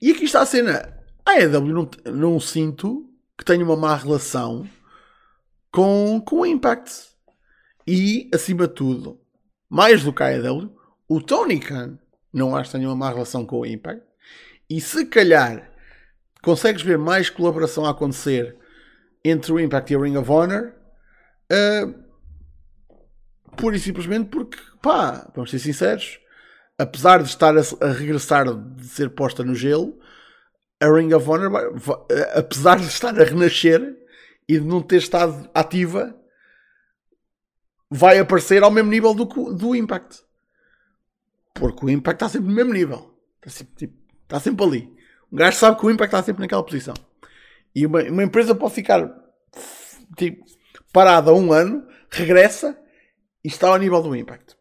e 0.00 0.10
aqui 0.10 0.24
está 0.24 0.40
a 0.42 0.46
cena. 0.46 0.98
A 1.24 1.40
EW 1.40 1.60
não, 1.60 1.90
não 2.06 2.40
sinto 2.40 3.08
que 3.38 3.44
tenha 3.44 3.64
uma 3.64 3.76
má 3.76 3.94
relação 3.94 4.68
com, 5.70 6.20
com 6.20 6.40
o 6.40 6.46
Impact. 6.46 7.12
E, 7.86 8.30
acima 8.32 8.68
de 8.68 8.74
tudo, 8.74 9.20
mais 9.68 10.04
do 10.04 10.12
que 10.12 10.22
a 10.22 10.26
AEW, 10.26 10.72
o 11.08 11.20
Tony 11.20 11.58
Khan 11.58 11.98
não 12.32 12.56
acho 12.56 12.70
que 12.70 12.78
tenha 12.78 12.88
uma 12.88 12.96
má 12.96 13.10
relação 13.10 13.44
com 13.44 13.60
o 13.60 13.66
Impact. 13.66 14.02
E 14.68 14.80
se 14.80 15.04
calhar 15.06 15.70
consegues 16.42 16.82
ver 16.82 16.98
mais 16.98 17.28
colaboração 17.28 17.84
a 17.84 17.90
acontecer 17.90 18.56
entre 19.24 19.52
o 19.52 19.60
Impact 19.60 19.92
e 19.92 19.96
a 19.96 20.00
Ring 20.00 20.16
of 20.16 20.30
Honor, 20.30 20.72
uh, 21.52 21.94
pura 23.56 23.76
e 23.76 23.80
simplesmente 23.80 24.28
porque, 24.28 24.58
pá, 24.80 25.30
vamos 25.34 25.50
ser 25.50 25.58
sinceros, 25.58 26.18
apesar 26.78 27.22
de 27.22 27.28
estar 27.28 27.56
a, 27.56 27.60
a 27.80 27.92
regressar 27.92 28.52
de 28.52 28.86
ser 28.88 29.10
posta 29.10 29.44
no 29.44 29.54
gelo, 29.54 29.98
a 30.80 30.86
Ring 30.90 31.12
of 31.12 31.28
Honor, 31.28 31.50
vai, 31.50 31.70
vai, 31.70 31.96
apesar 32.34 32.78
de 32.78 32.86
estar 32.86 33.18
a 33.20 33.24
renascer 33.24 33.96
e 34.48 34.58
de 34.58 34.66
não 34.66 34.82
ter 34.82 34.96
estado 34.96 35.48
ativa, 35.54 36.16
vai 37.88 38.18
aparecer 38.18 38.62
ao 38.62 38.70
mesmo 38.70 38.90
nível 38.90 39.14
do, 39.14 39.24
do 39.54 39.76
Impact. 39.76 40.22
Porque 41.54 41.86
o 41.86 41.90
Impact 41.90 42.16
está 42.16 42.28
sempre 42.28 42.48
no 42.48 42.54
mesmo 42.54 42.72
nível. 42.72 43.14
Está 43.36 43.50
sempre, 43.50 43.74
tipo, 43.76 43.94
está 44.22 44.40
sempre 44.40 44.64
ali. 44.64 44.96
Um 45.30 45.36
gajo 45.36 45.56
sabe 45.56 45.78
que 45.78 45.86
o 45.86 45.90
Impact 45.90 46.14
está 46.14 46.22
sempre 46.22 46.42
naquela 46.42 46.64
posição. 46.64 46.94
E 47.74 47.86
uma, 47.86 48.02
uma 48.02 48.22
empresa 48.22 48.54
pode 48.54 48.74
ficar 48.74 49.08
tipo, 50.16 50.44
parada 50.92 51.32
um 51.32 51.52
ano, 51.52 51.86
regressa 52.10 52.78
e 53.44 53.48
está 53.48 53.68
ao 53.68 53.78
nível 53.78 54.02
do 54.02 54.14
Impact. 54.14 54.56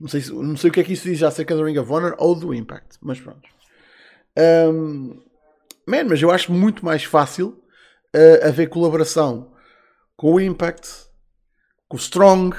Não 0.00 0.08
sei, 0.08 0.22
não 0.30 0.56
sei 0.56 0.70
o 0.70 0.72
que 0.72 0.80
é 0.80 0.84
que 0.84 0.92
isso 0.92 1.08
diz 1.08 1.22
acerca 1.22 1.56
do 1.56 1.64
Ring 1.64 1.78
of 1.78 1.90
Honor 1.92 2.14
ou 2.18 2.34
do 2.34 2.54
Impact, 2.54 2.98
mas 3.00 3.20
pronto. 3.20 3.48
Um, 4.72 5.20
man, 5.86 6.04
mas 6.08 6.22
eu 6.22 6.30
acho 6.30 6.52
muito 6.52 6.84
mais 6.84 7.02
fácil 7.02 7.60
uh, 8.14 8.46
haver 8.46 8.68
colaboração 8.68 9.52
com 10.16 10.34
o 10.34 10.40
Impact 10.40 11.08
com 11.88 11.96
o 11.96 12.00
Strong, 12.00 12.54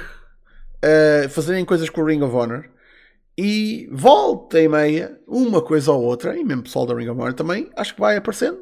uh, 0.84 1.30
fazerem 1.30 1.66
coisas 1.66 1.90
com 1.90 2.02
o 2.02 2.06
Ring 2.06 2.22
of 2.22 2.36
Honor 2.36 2.70
e 3.38 3.88
volta 3.92 4.60
e 4.60 4.68
meia, 4.68 5.20
uma 5.28 5.62
coisa 5.62 5.92
ou 5.92 6.04
outra, 6.04 6.38
e 6.38 6.44
mesmo 6.44 6.64
pessoal 6.64 6.86
da 6.86 6.96
Ring 6.96 7.10
of 7.10 7.20
Honor 7.20 7.34
também, 7.34 7.70
acho 7.76 7.94
que 7.94 8.02
vai 8.02 8.18
aparecendo 8.18 8.62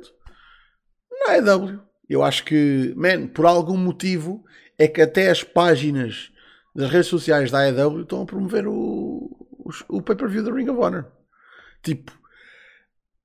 na 1.26 1.38
EW. 1.38 1.80
Eu 2.10 2.24
acho 2.24 2.44
que, 2.46 2.94
man, 2.96 3.28
por 3.28 3.46
algum 3.46 3.76
motivo, 3.76 4.44
é 4.78 4.88
que 4.88 5.02
até 5.02 5.30
as 5.30 5.44
páginas 5.44 6.32
das 6.76 6.92
redes 6.92 7.08
sociais 7.08 7.50
da 7.50 7.60
AEW 7.60 8.02
estão 8.02 8.22
a 8.22 8.26
promover 8.26 8.68
o, 8.68 9.36
o, 9.52 9.98
o 9.98 10.02
pay-per-view 10.02 10.44
da 10.44 10.54
Ring 10.54 10.70
of 10.70 10.80
Honor. 10.80 11.08
Tipo, 11.82 12.12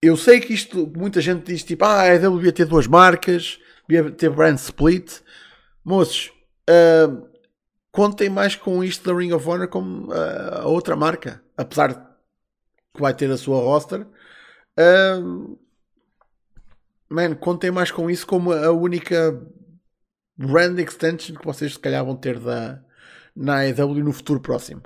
eu 0.01 0.16
sei 0.16 0.40
que 0.40 0.55
isto, 0.55 0.90
muita 0.97 1.20
gente 1.20 1.45
diz 1.45 1.62
tipo, 1.62 1.84
ah, 1.84 2.01
a 2.01 2.05
AEW 2.05 2.36
devia 2.36 2.53
ter 2.53 2.64
duas 2.64 2.86
marcas, 2.86 3.61
devia 3.86 4.11
ter 4.11 4.30
brand 4.30 4.57
split. 4.57 5.20
Moços, 5.84 6.32
uh, 6.70 7.28
contem 7.93 8.28
mais 8.28 8.57
com 8.57 8.82
isto 8.82 9.09
da 9.09 9.16
Ring 9.16 9.32
of 9.32 9.49
Honor 9.49 9.68
como 9.68 10.09
uh, 10.09 10.62
a 10.62 10.66
outra 10.66 10.97
marca. 10.97 11.43
Apesar 11.57 11.93
de 11.93 12.12
que 12.95 13.01
vai 13.01 13.14
ter 13.14 13.30
a 13.30 13.36
sua 13.36 13.61
roster. 13.61 14.07
Uh, 14.76 15.59
man, 17.09 17.34
contem 17.34 17.70
mais 17.70 17.90
com 17.90 18.11
isso 18.11 18.26
como 18.26 18.53
a 18.53 18.70
única 18.72 19.40
brand 20.36 20.78
extension 20.78 21.36
que 21.36 21.45
vocês 21.45 21.74
se 21.74 21.78
calhar 21.78 22.05
vão 22.05 22.16
ter 22.16 22.38
da, 22.38 22.82
na 23.34 23.61
AEW 23.61 24.05
no 24.05 24.12
futuro 24.12 24.40
próximo. 24.40 24.82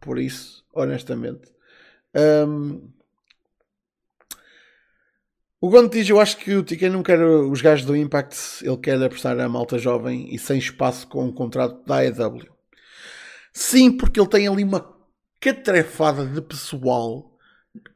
Por 0.00 0.18
isso, 0.18 0.64
honestamente. 0.72 1.52
Um, 2.14 2.90
o 5.60 5.88
diz: 5.88 6.08
Eu 6.08 6.20
acho 6.20 6.36
que 6.36 6.54
o 6.54 6.62
TK 6.62 6.88
não 6.88 7.02
quer 7.02 7.20
os 7.20 7.60
gajos 7.60 7.84
do 7.84 7.96
Impact, 7.96 8.64
ele 8.64 8.76
quer 8.76 9.02
apostar 9.02 9.38
a 9.38 9.48
malta 9.48 9.78
jovem 9.78 10.32
e 10.32 10.38
sem 10.38 10.58
espaço 10.58 11.06
com 11.06 11.24
um 11.24 11.32
contrato 11.32 11.84
da 11.84 11.96
AEW. 11.96 12.46
Sim, 13.52 13.90
porque 13.96 14.20
ele 14.20 14.28
tem 14.28 14.46
ali 14.46 14.62
uma 14.62 14.96
catrefada 15.40 16.24
de 16.24 16.40
pessoal 16.40 17.36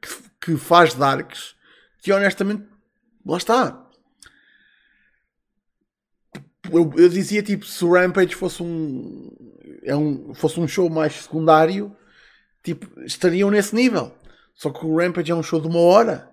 que, 0.00 0.08
que 0.40 0.56
faz 0.56 0.94
darks 0.94 1.54
que 2.02 2.12
honestamente, 2.12 2.66
lá 3.24 3.36
está. 3.36 3.88
Eu, 6.70 6.92
eu, 6.96 7.08
dizia 7.08 7.42
tipo, 7.42 7.64
se 7.64 7.84
o 7.84 7.92
Rampage 7.92 8.34
fosse 8.34 8.62
um, 8.62 9.30
é 9.84 9.94
um, 9.94 10.34
fosse 10.34 10.58
um 10.58 10.66
show 10.66 10.90
mais 10.90 11.12
secundário, 11.22 11.96
tipo, 12.62 13.00
estariam 13.02 13.50
nesse 13.50 13.74
nível. 13.74 14.12
Só 14.54 14.70
que 14.70 14.84
o 14.84 14.96
Rampage 14.96 15.30
é 15.30 15.34
um 15.34 15.42
show 15.42 15.60
de 15.60 15.68
uma 15.68 15.80
hora 15.80 16.31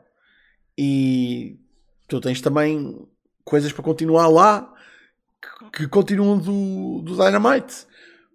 e 0.81 1.59
tu 2.07 2.21
tens 2.21 2.39
também 2.39 3.05
coisas 3.43 3.73
para 3.73 3.83
continuar 3.83 4.29
lá 4.29 4.73
que, 5.41 5.71
que 5.71 5.87
continuam 5.89 6.37
do, 6.37 7.01
do 7.01 7.17
Dynamite. 7.17 7.85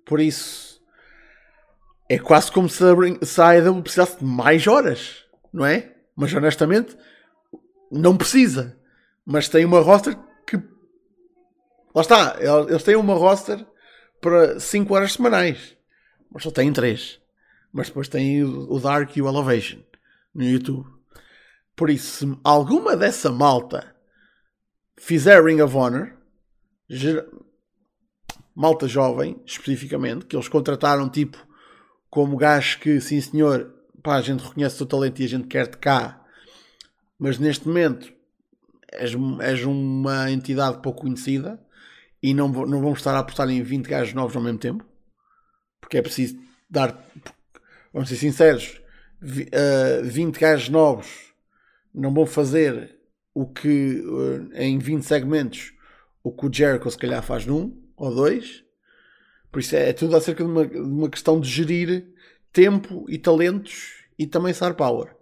Por 0.05 0.21
isso 0.21 0.79
é 2.07 2.19
quase 2.19 2.53
como 2.53 2.69
se 2.69 2.85
a, 2.85 3.25
se 3.25 3.41
a 3.41 3.73
precisasse 3.81 4.19
de 4.19 4.27
mais 4.27 4.67
horas, 4.67 5.25
não 5.51 5.65
é? 5.65 5.95
Mas 6.15 6.35
honestamente 6.35 6.95
não 7.91 8.15
precisa. 8.15 8.79
Mas 9.25 9.49
tem 9.49 9.65
uma 9.65 9.81
roster 9.81 10.15
que 10.47 10.59
lá 11.95 12.03
está, 12.03 12.37
eles 12.69 12.83
têm 12.83 12.97
uma 12.97 13.15
roster 13.15 13.67
para 14.21 14.61
5 14.61 14.95
horas 14.95 15.15
semanais, 15.15 15.79
mas 16.31 16.43
só 16.43 16.51
têm 16.51 16.71
3. 16.71 17.19
Mas 17.73 17.87
depois 17.87 18.07
tem 18.07 18.45
o 18.45 18.79
Dark 18.79 19.17
e 19.17 19.23
o 19.23 19.29
Elevation 19.29 19.79
no 20.35 20.45
YouTube. 20.45 20.94
Por 21.77 21.91
isso, 21.91 22.19
se 22.19 22.39
alguma 22.45 22.97
dessa 22.97 23.31
malta 23.31 23.95
fizer 24.97 25.43
Ring 25.43 25.61
of 25.61 25.77
Honor, 25.77 26.17
malta 28.55 28.87
jovem, 28.87 29.43
especificamente, 29.45 30.27
que 30.27 30.37
eles 30.37 30.49
contrataram 30.49 31.09
tipo 31.09 31.37
como 32.09 32.37
gajo 32.37 32.79
que, 32.79 33.01
sim 33.01 33.21
senhor, 33.21 33.75
pá, 34.03 34.17
a 34.17 34.23
gente 34.23 34.45
reconhece 34.45 34.77
o 34.77 34.79
teu 34.79 34.99
talento 34.99 35.21
e 35.21 35.25
a 35.25 35.29
gente 35.29 35.49
quer-te 35.49 35.79
cá, 35.79 36.25
mas 37.19 37.39
neste 37.39 37.67
momento 37.67 38.13
és, 38.93 39.13
és 39.41 39.65
uma 39.65 40.31
entidade 40.31 40.81
pouco 40.81 41.03
conhecida 41.03 41.61
e 42.23 42.33
não, 42.33 42.49
não 42.49 42.81
vamos 42.81 43.01
estar 43.01 43.15
a 43.17 43.19
apostar 43.19 43.51
em 43.51 43.61
20 43.63 43.87
gajos 43.87 44.15
novos 44.15 44.37
ao 44.37 44.43
mesmo 44.43 44.59
tempo, 44.59 44.87
porque 45.81 45.99
é 45.99 46.03
preciso 46.03 46.39
dar, 46.71 47.05
vamos 47.93 48.09
ser 48.09 48.17
sinceros, 48.17 48.81
20 49.21 50.37
eh, 50.37 50.41
gajos 50.41 50.69
novos 50.69 51.24
não 51.95 52.13
vão 52.13 52.27
fazer 52.27 52.99
o 53.33 53.47
que 53.47 54.01
uh, 54.01 54.51
em 54.55 54.79
20 54.79 55.03
segmentos 55.03 55.73
o 56.23 56.33
que 56.33 56.47
o 56.47 56.53
Jericho 56.53 56.91
se 56.91 56.99
calhar 56.99 57.23
faz 57.23 57.45
num 57.47 57.77
ou 57.97 58.15
dois. 58.15 58.65
Por 59.53 59.61
isso 59.61 59.77
é, 59.77 59.91
é 59.91 59.93
tudo 59.93 60.17
acerca 60.17 60.43
de 60.43 60.51
uma, 60.51 60.67
de 60.67 60.79
uma, 60.79 61.09
questão 61.09 61.39
de 61.39 61.49
gerir 61.49 62.07
tempo 62.53 63.05
e 63.09 63.19
talentos 63.19 64.05
e 64.19 64.27
também 64.27 64.53
star 64.53 64.75
power. 64.75 65.15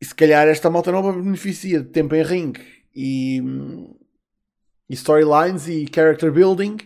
E 0.00 0.04
se 0.04 0.14
calhar 0.14 0.46
esta 0.46 0.70
malta 0.70 0.92
nova 0.92 1.12
beneficia 1.12 1.80
de 1.80 1.88
tempo 1.88 2.14
em 2.14 2.22
ring 2.22 2.52
e, 2.94 3.42
e 4.88 4.94
storylines 4.94 5.68
e 5.68 5.86
character 5.92 6.32
building, 6.32 6.76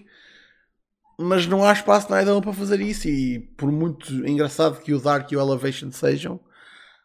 mas 1.19 1.47
não 1.47 1.65
há 1.65 1.73
espaço 1.73 2.11
na 2.11 2.23
IDL 2.23 2.41
para 2.41 2.53
fazer 2.53 2.81
isso. 2.81 3.09
E 3.09 3.41
por 3.57 3.71
muito 3.71 4.13
engraçado 4.27 4.81
que 4.81 4.93
o 4.93 5.01
Dark 5.01 5.31
e 5.31 5.37
o 5.37 5.41
Elevation 5.41 5.91
sejam, 5.93 6.41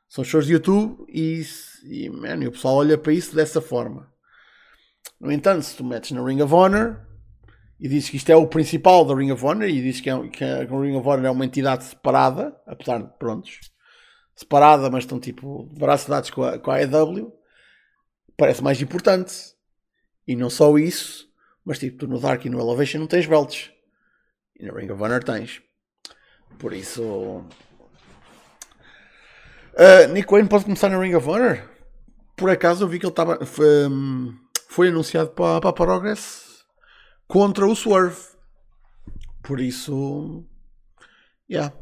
são 0.09 0.23
shows 0.23 0.47
de 0.47 0.53
YouTube 0.53 1.05
e, 1.07 1.43
e, 1.83 2.09
man, 2.09 2.43
e 2.43 2.47
o 2.47 2.51
pessoal 2.51 2.77
olha 2.77 2.97
para 2.97 3.13
isso 3.13 3.35
dessa 3.35 3.61
forma. 3.61 4.11
No 5.21 5.31
entanto, 5.31 5.61
se 5.61 5.77
tu 5.77 5.83
metes 5.83 6.11
na 6.11 6.25
Ring 6.25 6.41
of 6.41 6.53
Honor 6.53 6.99
e 7.79 7.87
dizes 7.87 8.09
que 8.09 8.17
isto 8.17 8.29
é 8.31 8.35
o 8.35 8.47
principal 8.47 9.05
da 9.05 9.13
Ring 9.13 9.31
of 9.31 9.45
Honor 9.45 9.69
e 9.69 9.81
dizes 9.81 10.01
que, 10.01 10.09
é, 10.09 10.27
que 10.27 10.43
a 10.43 10.63
Ring 10.63 10.95
of 10.95 11.07
Honor 11.07 11.25
é 11.25 11.29
uma 11.29 11.45
entidade 11.45 11.83
separada, 11.83 12.59
apesar 12.65 13.03
de 13.03 13.17
prontos, 13.19 13.59
separada, 14.35 14.89
mas 14.89 15.03
estão 15.03 15.19
tipo 15.19 15.65
braços 15.77 16.07
dados 16.07 16.31
com 16.31 16.43
a, 16.43 16.57
com 16.57 16.71
a 16.71 16.77
AEW, 16.77 17.31
parece 18.35 18.63
mais 18.63 18.81
importante. 18.81 19.33
E 20.27 20.35
não 20.35 20.49
só 20.49 20.77
isso, 20.77 21.27
mas 21.63 21.77
tipo, 21.77 21.99
tu 21.99 22.07
no 22.07 22.19
Dark 22.19 22.43
e 22.45 22.49
no 22.49 22.59
Elevation 22.59 22.99
não 22.99 23.07
tens 23.07 23.27
belts. 23.27 23.71
E 24.59 24.65
na 24.65 24.73
Ring 24.73 24.89
of 24.89 25.01
Honor 25.01 25.23
tens. 25.23 25.61
Por 26.57 26.73
isso, 26.73 27.45
Uh, 29.79 30.11
Nick 30.11 30.29
Wayne 30.29 30.49
pode 30.49 30.65
começar 30.65 30.89
na 30.89 30.99
Ring 30.99 31.15
of 31.15 31.25
Honor? 31.25 31.63
Por 32.35 32.49
acaso 32.49 32.83
eu 32.83 32.87
vi 32.89 32.99
que 32.99 33.05
ele 33.05 33.13
estava. 33.13 33.45
Foi, 33.45 33.87
um, 33.87 34.37
foi, 34.67 34.89
anunciado 34.89 35.29
para, 35.29 35.61
para 35.61 35.69
a 35.69 35.73
Progress 35.73 36.65
contra 37.29 37.65
o 37.65 37.73
Swerve. 37.73 38.19
Por 39.41 39.61
isso. 39.61 40.45
Yeah. 41.49 41.73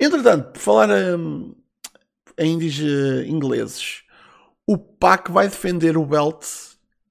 Entretanto, 0.00 0.52
por 0.52 0.60
falar 0.60 0.88
um, 0.88 1.54
em 2.38 2.54
indies 2.54 2.78
uh, 2.78 3.22
ingleses, 3.26 4.02
o 4.66 4.78
PAC 4.78 5.30
vai 5.30 5.46
defender 5.46 5.98
o 5.98 6.06
belt, 6.06 6.46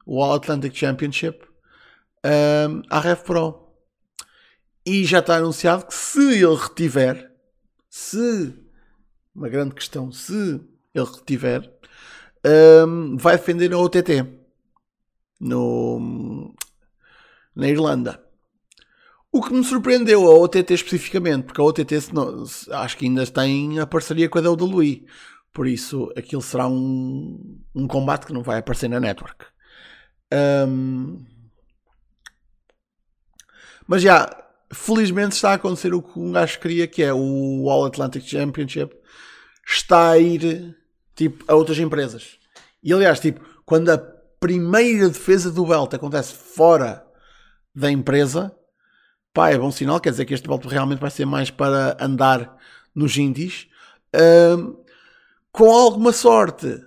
o 0.08 0.24
All 0.24 0.34
Atlantic 0.34 0.76
Championship, 0.76 1.46
um, 2.26 2.82
à 2.90 3.00
Rev 3.00 3.20
Pro. 3.20 3.76
E 4.84 5.06
já 5.06 5.20
está 5.20 5.36
anunciado 5.36 5.86
que 5.86 5.94
se 5.94 6.34
ele 6.34 6.56
retiver, 6.56 7.32
se 7.88 8.69
uma 9.40 9.48
grande 9.48 9.74
questão, 9.74 10.12
se 10.12 10.34
ele 10.94 11.06
retiver, 11.06 11.72
um, 12.86 13.16
vai 13.16 13.38
defender 13.38 13.72
a 13.74 13.80
OTT 13.80 14.26
no, 15.40 16.54
na 17.56 17.70
Irlanda. 17.70 18.22
O 19.32 19.42
que 19.42 19.54
me 19.54 19.64
surpreendeu 19.64 20.28
a 20.28 20.38
OTT 20.38 20.74
especificamente, 20.74 21.46
porque 21.46 21.62
a 21.62 21.64
OTT 21.64 22.14
não, 22.14 22.44
acho 22.72 22.98
que 22.98 23.06
ainda 23.06 23.26
tem 23.28 23.80
a 23.80 23.88
parceria 23.88 24.28
com 24.28 24.40
a 24.40 24.42
WWE, 24.42 25.06
por 25.54 25.68
isso 25.68 26.12
aquilo 26.18 26.42
será 26.42 26.68
um, 26.68 27.62
um 27.74 27.88
combate 27.88 28.26
que 28.26 28.34
não 28.34 28.44
vai 28.44 28.60
aparecer 28.60 28.90
na 28.90 29.00
network. 29.00 29.46
Um, 30.68 31.24
mas 33.88 34.02
já, 34.02 34.30
felizmente 34.74 35.36
está 35.36 35.52
a 35.52 35.54
acontecer 35.54 35.94
o 35.94 36.02
que 36.02 36.20
um 36.20 36.34
gajo 36.34 36.60
queria, 36.60 36.88
que 36.88 37.02
é 37.02 37.14
o 37.14 37.70
All 37.70 37.86
Atlantic 37.86 38.28
Championship 38.28 38.99
está 39.70 40.10
a 40.10 40.18
ir 40.18 40.76
tipo, 41.16 41.44
a 41.48 41.56
outras 41.56 41.78
empresas. 41.78 42.40
E 42.82 42.92
aliás, 42.92 43.20
tipo, 43.20 43.46
quando 43.66 43.90
a 43.90 43.98
primeira 44.40 45.10
defesa 45.10 45.52
do 45.52 45.66
belt 45.66 45.94
acontece 45.94 46.34
fora 46.34 47.06
da 47.76 47.92
empresa, 47.92 48.56
pá, 49.34 49.52
é 49.52 49.58
bom 49.58 49.72
sinal, 49.72 50.00
quer 50.00 50.12
dizer 50.12 50.26
que 50.26 50.34
este 50.34 50.48
belt 50.48 50.66
realmente 50.66 51.00
vai 51.00 51.12
ser 51.12 51.26
mais 51.26 51.52
para 51.52 51.96
andar 52.00 52.58
nos 52.96 53.16
indies. 53.18 53.68
Um, 54.16 54.82
com 55.52 55.72
alguma 55.72 56.12
sorte, 56.12 56.82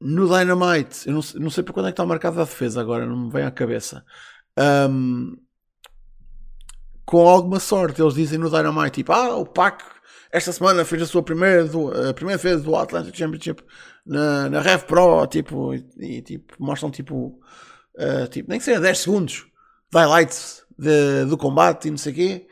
no 0.00 0.26
Dynamite, 0.28 1.06
eu 1.06 1.12
não, 1.12 1.20
não, 1.34 1.50
sei 1.50 1.62
para 1.62 1.74
quando 1.74 1.86
é 1.86 1.90
que 1.90 1.94
está 1.94 2.06
marcada 2.06 2.40
a 2.40 2.44
defesa 2.44 2.80
agora, 2.80 3.04
não 3.04 3.26
me 3.26 3.30
vem 3.30 3.44
à 3.44 3.50
cabeça. 3.50 4.04
Um, 4.58 5.36
com 7.04 7.28
alguma 7.28 7.60
sorte, 7.60 8.00
eles 8.00 8.14
dizem 8.14 8.38
no 8.38 8.48
Dynamite, 8.48 8.92
tipo, 8.92 9.12
ah, 9.12 9.36
o 9.36 9.44
PAC 9.44 9.97
esta 10.30 10.52
semana 10.52 10.84
fez 10.84 11.02
a 11.02 11.06
sua 11.06 11.22
primeira, 11.22 11.64
a 12.08 12.14
primeira 12.14 12.40
vez 12.40 12.62
do 12.62 12.76
Atlantic 12.76 13.16
Championship 13.16 13.62
na, 14.04 14.48
na 14.50 14.60
Rev 14.60 14.82
Pro, 14.82 15.26
tipo, 15.26 15.74
e, 15.74 15.86
e 15.98 16.22
tipo, 16.22 16.54
mostram 16.58 16.90
tipo, 16.90 17.40
uh, 17.96 18.26
tipo, 18.28 18.48
nem 18.48 18.58
que 18.58 18.64
seja 18.64 18.80
10 18.80 18.98
segundos 18.98 19.46
de 19.90 19.98
highlights 19.98 20.64
de, 20.78 21.24
do 21.24 21.36
combate 21.36 21.88
e 21.88 21.90
não 21.90 21.98
sei 21.98 22.12
o 22.12 22.16
quê. 22.16 22.48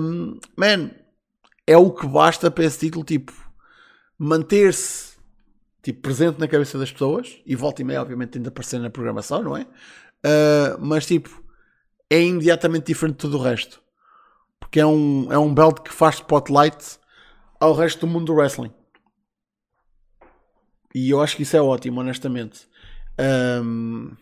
Um, 0.00 0.38
man, 0.56 0.90
é 1.66 1.76
o 1.76 1.90
que 1.90 2.06
basta 2.06 2.50
para 2.50 2.64
esse 2.64 2.78
título, 2.78 3.04
tipo, 3.04 3.32
manter-se 4.18 5.16
tipo, 5.82 6.00
presente 6.00 6.38
na 6.38 6.48
cabeça 6.48 6.78
das 6.78 6.90
pessoas 6.90 7.40
e 7.46 7.54
volta 7.54 7.82
e 7.82 7.84
meia, 7.84 8.02
obviamente, 8.02 8.30
tem 8.30 8.42
de 8.42 8.48
aparecer 8.48 8.80
na 8.80 8.90
programação, 8.90 9.42
não 9.42 9.56
é? 9.56 9.62
Uh, 9.62 10.78
mas 10.80 11.06
tipo, 11.06 11.44
é 12.10 12.20
imediatamente 12.20 12.86
diferente 12.86 13.14
de 13.14 13.18
tudo 13.20 13.38
o 13.38 13.42
resto 13.42 13.80
porque 14.60 14.80
é 14.80 14.86
um, 14.86 15.32
é 15.32 15.38
um 15.38 15.52
belt 15.52 15.80
que 15.80 15.92
faz 15.92 16.16
spotlight 16.16 16.98
ao 17.60 17.74
resto 17.74 18.00
do 18.00 18.06
mundo 18.06 18.26
do 18.26 18.34
wrestling. 18.34 18.72
E 20.94 21.10
eu 21.10 21.20
acho 21.20 21.36
que 21.36 21.42
isso 21.42 21.56
é 21.56 21.60
ótimo, 21.60 22.00
honestamente. 22.00 22.68
Um, 23.18 24.16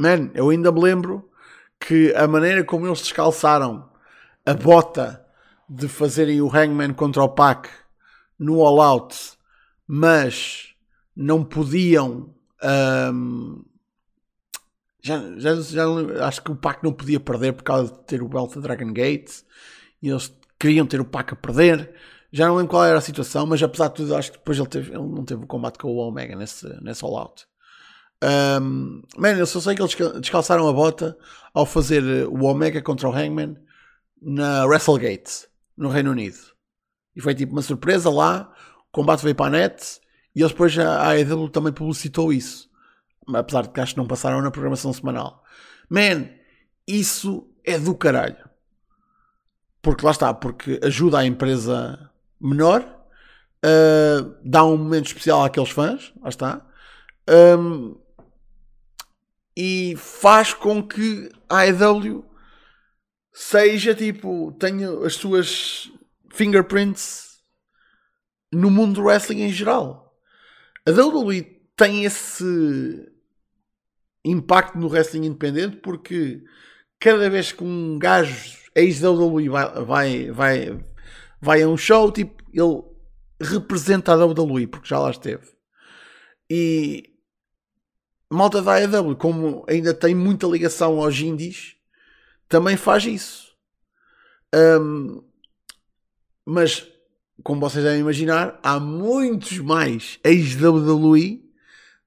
man, 0.00 0.30
eu 0.34 0.50
ainda 0.50 0.70
me 0.70 0.80
lembro 0.80 1.30
que 1.80 2.14
a 2.14 2.26
maneira 2.26 2.64
como 2.64 2.86
eles 2.86 3.00
descalçaram 3.00 3.90
a 4.44 4.54
bota 4.54 5.24
de 5.68 5.88
fazerem 5.88 6.40
o 6.40 6.48
Hangman 6.48 6.94
contra 6.94 7.22
o 7.22 7.28
Pac 7.28 7.68
no 8.38 8.62
All 8.62 8.80
Out, 8.80 9.16
mas 9.86 10.74
não 11.14 11.44
podiam. 11.44 12.34
Um, 12.62 13.64
já, 15.06 15.22
já, 15.38 15.54
já, 15.60 16.26
acho 16.26 16.42
que 16.42 16.50
o 16.50 16.56
Pac 16.56 16.82
não 16.82 16.92
podia 16.92 17.20
perder 17.20 17.52
por 17.52 17.62
causa 17.62 17.92
de 17.92 17.98
ter 18.00 18.22
o 18.22 18.28
belt 18.28 18.56
Dragon 18.56 18.92
Gate 18.92 19.30
e 20.02 20.08
eles 20.08 20.34
queriam 20.58 20.84
ter 20.84 21.00
o 21.00 21.04
Pac 21.04 21.32
a 21.32 21.36
perder. 21.36 21.94
Já 22.32 22.48
não 22.48 22.56
lembro 22.56 22.70
qual 22.70 22.84
era 22.84 22.98
a 22.98 23.00
situação, 23.00 23.46
mas 23.46 23.62
apesar 23.62 23.88
de 23.88 23.94
tudo, 23.94 24.16
acho 24.16 24.32
que 24.32 24.38
depois 24.38 24.58
ele, 24.58 24.68
teve, 24.68 24.90
ele 24.90 25.06
não 25.06 25.24
teve 25.24 25.44
o 25.44 25.46
combate 25.46 25.78
com 25.78 25.88
o 25.88 25.96
Omega 25.96 26.34
nesse, 26.34 26.66
nesse 26.82 27.04
All 27.04 27.16
Out. 27.16 27.46
Um, 28.60 29.02
man, 29.16 29.36
eu 29.38 29.46
só 29.46 29.60
sei 29.60 29.76
que 29.76 29.82
eles 29.82 29.94
descalçaram 30.20 30.66
a 30.66 30.72
bota 30.72 31.16
ao 31.54 31.64
fazer 31.64 32.26
o 32.26 32.44
Omega 32.44 32.82
contra 32.82 33.08
o 33.08 33.12
Hangman 33.12 33.56
na 34.20 34.66
WrestleGate, 34.66 35.46
no 35.76 35.88
Reino 35.88 36.10
Unido. 36.10 36.38
E 37.14 37.20
foi 37.20 37.34
tipo 37.34 37.52
uma 37.52 37.62
surpresa 37.62 38.10
lá, 38.10 38.52
o 38.88 38.92
combate 38.92 39.22
veio 39.22 39.36
para 39.36 39.46
a 39.46 39.50
net 39.50 40.00
e 40.34 40.40
eles 40.40 40.50
depois 40.50 40.76
a 40.78 41.10
AEW 41.10 41.48
também 41.48 41.72
publicitou 41.72 42.32
isso. 42.32 42.68
Apesar 43.34 43.62
de 43.62 43.70
que 43.70 43.80
acho 43.80 43.94
que 43.94 43.98
não 43.98 44.06
passaram 44.06 44.40
na 44.40 44.50
programação 44.50 44.92
semanal. 44.92 45.42
Man, 45.88 46.28
isso 46.86 47.48
é 47.64 47.78
do 47.78 47.94
caralho. 47.94 48.48
Porque 49.82 50.04
lá 50.04 50.12
está, 50.12 50.32
porque 50.34 50.80
ajuda 50.82 51.18
a 51.18 51.26
empresa 51.26 52.10
menor, 52.40 52.82
uh, 53.64 54.36
dá 54.44 54.64
um 54.64 54.76
momento 54.76 55.06
especial 55.06 55.44
àqueles 55.44 55.70
fãs, 55.70 56.12
lá 56.20 56.28
está. 56.28 56.66
Um, 57.28 57.96
e 59.56 59.94
faz 59.96 60.52
com 60.52 60.82
que 60.82 61.30
a 61.48 61.60
AEW 61.60 62.24
seja 63.32 63.94
tipo, 63.94 64.52
tenha 64.58 64.90
as 65.04 65.14
suas 65.14 65.90
fingerprints 66.30 67.38
no 68.52 68.70
mundo 68.70 68.94
do 68.94 69.04
wrestling 69.04 69.42
em 69.42 69.52
geral. 69.52 70.14
A 70.86 70.90
WWE 70.90 71.42
tem 71.74 72.04
esse 72.04 73.15
impacto 74.30 74.78
no 74.78 74.88
wrestling 74.88 75.26
independente 75.26 75.76
porque 75.76 76.42
cada 76.98 77.28
vez 77.30 77.52
que 77.52 77.62
um 77.62 77.98
gajo 77.98 78.56
ex-WWE 78.74 79.48
vai, 79.48 79.84
vai, 79.84 80.30
vai, 80.30 80.84
vai 81.40 81.62
a 81.62 81.68
um 81.68 81.76
show, 81.76 82.10
tipo, 82.12 82.42
ele 82.52 82.82
representa 83.40 84.12
a 84.12 84.24
WWE 84.24 84.66
porque 84.66 84.88
já 84.88 84.98
lá 84.98 85.10
esteve. 85.10 85.46
E 86.50 87.10
malta 88.30 88.60
da 88.62 88.74
AEW, 88.74 89.16
como 89.16 89.64
ainda 89.68 89.94
tem 89.94 90.14
muita 90.14 90.46
ligação 90.46 91.00
aos 91.00 91.18
indies, 91.18 91.76
também 92.48 92.76
faz 92.76 93.04
isso. 93.04 93.56
Um, 94.54 95.22
mas, 96.44 96.86
como 97.42 97.60
vocês 97.60 97.84
devem 97.84 98.00
imaginar, 98.00 98.58
há 98.62 98.78
muitos 98.78 99.58
mais 99.58 100.18
ex-WWE 100.22 101.45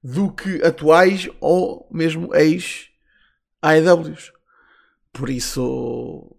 do 0.02 0.32
que 0.32 0.62
atuais 0.62 1.28
ou 1.40 1.88
mesmo 1.90 2.34
ex-AEWs. 2.34 4.32
Por 5.12 5.28
isso, 5.28 6.36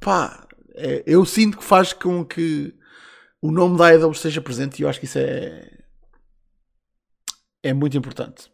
pá, 0.00 0.46
é, 0.74 1.02
eu 1.06 1.24
sinto 1.24 1.58
que 1.58 1.64
faz 1.64 1.92
com 1.92 2.24
que 2.24 2.74
o 3.40 3.50
nome 3.50 3.78
da 3.78 3.88
AEW 3.88 4.10
esteja 4.10 4.40
presente 4.40 4.80
e 4.80 4.82
eu 4.82 4.88
acho 4.88 4.98
que 4.98 5.06
isso 5.06 5.18
é, 5.18 5.70
é 7.62 7.72
muito 7.72 7.96
importante. 7.96 8.50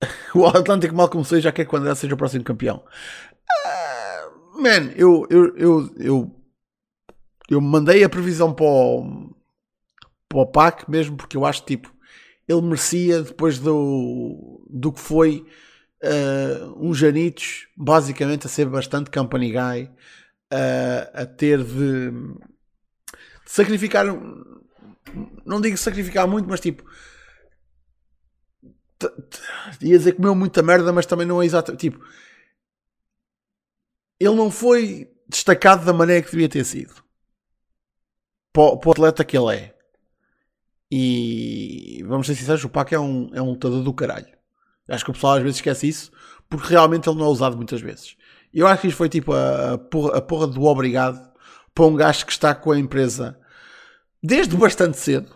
o 0.34 0.46
Atlântico 0.46 0.94
mal 0.94 1.08
começou 1.08 1.38
e 1.38 1.40
já 1.40 1.52
quer 1.52 1.64
que 1.64 1.74
o 1.74 1.78
André 1.78 1.94
seja 1.94 2.14
o 2.14 2.18
próximo 2.18 2.44
campeão. 2.44 2.84
Uh, 3.66 4.62
man, 4.62 4.92
eu, 4.96 5.26
eu, 5.30 5.56
eu, 5.56 5.94
eu, 5.98 6.44
eu 7.50 7.60
mandei 7.60 8.02
a 8.02 8.08
previsão 8.08 8.52
para 8.54 8.64
o, 8.64 9.31
o 10.40 10.46
PAC 10.46 10.90
mesmo 10.90 11.16
porque 11.16 11.36
eu 11.36 11.44
acho 11.44 11.62
que 11.62 11.76
tipo, 11.76 11.92
ele 12.48 12.62
merecia 12.62 13.22
depois 13.22 13.58
do, 13.58 14.66
do 14.68 14.92
que 14.92 15.00
foi 15.00 15.46
uh, 16.02 16.74
um 16.88 16.94
Janitos 16.94 17.68
basicamente 17.76 18.46
a 18.46 18.50
ser 18.50 18.66
bastante 18.66 19.10
company 19.10 19.52
guy, 19.52 19.84
uh, 20.52 21.10
a 21.14 21.26
ter 21.26 21.62
de, 21.62 22.10
de 22.10 22.12
sacrificar, 23.46 24.06
não 25.44 25.60
digo 25.60 25.76
sacrificar 25.76 26.26
muito, 26.26 26.48
mas 26.48 26.60
tipo 26.60 26.84
ia 29.80 29.98
dizer 29.98 30.12
que 30.12 30.18
comeu 30.18 30.34
muita 30.34 30.62
merda, 30.62 30.92
mas 30.92 31.06
também 31.06 31.26
não 31.26 31.42
é 31.42 31.46
exato. 31.46 31.76
Tipo, 31.76 32.04
ele 34.20 34.34
não 34.34 34.50
foi 34.50 35.10
destacado 35.28 35.84
da 35.84 35.92
maneira 35.92 36.22
que 36.22 36.30
devia 36.30 36.48
ter 36.48 36.64
sido 36.64 36.94
para 38.52 38.62
o 38.62 38.90
atleta 38.90 39.24
que 39.24 39.36
ele 39.36 39.56
é. 39.56 39.71
E 40.94 42.04
vamos 42.06 42.26
ser 42.26 42.34
sinceros, 42.34 42.62
o 42.64 42.68
Pac 42.68 42.92
é 42.92 43.00
um, 43.00 43.30
é 43.32 43.40
um 43.40 43.52
lutador 43.52 43.82
do 43.82 43.94
caralho. 43.94 44.26
Acho 44.86 45.06
que 45.06 45.10
o 45.10 45.14
pessoal 45.14 45.36
às 45.36 45.42
vezes 45.42 45.56
esquece 45.56 45.88
isso 45.88 46.12
porque 46.50 46.68
realmente 46.68 47.08
ele 47.08 47.18
não 47.18 47.24
é 47.24 47.28
usado 47.30 47.56
muitas 47.56 47.80
vezes. 47.80 48.14
Eu 48.52 48.66
acho 48.66 48.82
que 48.82 48.88
isto 48.88 48.98
foi 48.98 49.08
tipo 49.08 49.32
a, 49.32 49.72
a, 49.72 49.78
porra, 49.78 50.18
a 50.18 50.20
porra 50.20 50.46
do 50.46 50.62
obrigado 50.64 51.32
para 51.74 51.86
um 51.86 51.94
gajo 51.94 52.26
que 52.26 52.32
está 52.32 52.54
com 52.54 52.72
a 52.72 52.78
empresa 52.78 53.40
desde 54.22 54.54
bastante 54.54 54.98
cedo, 54.98 55.34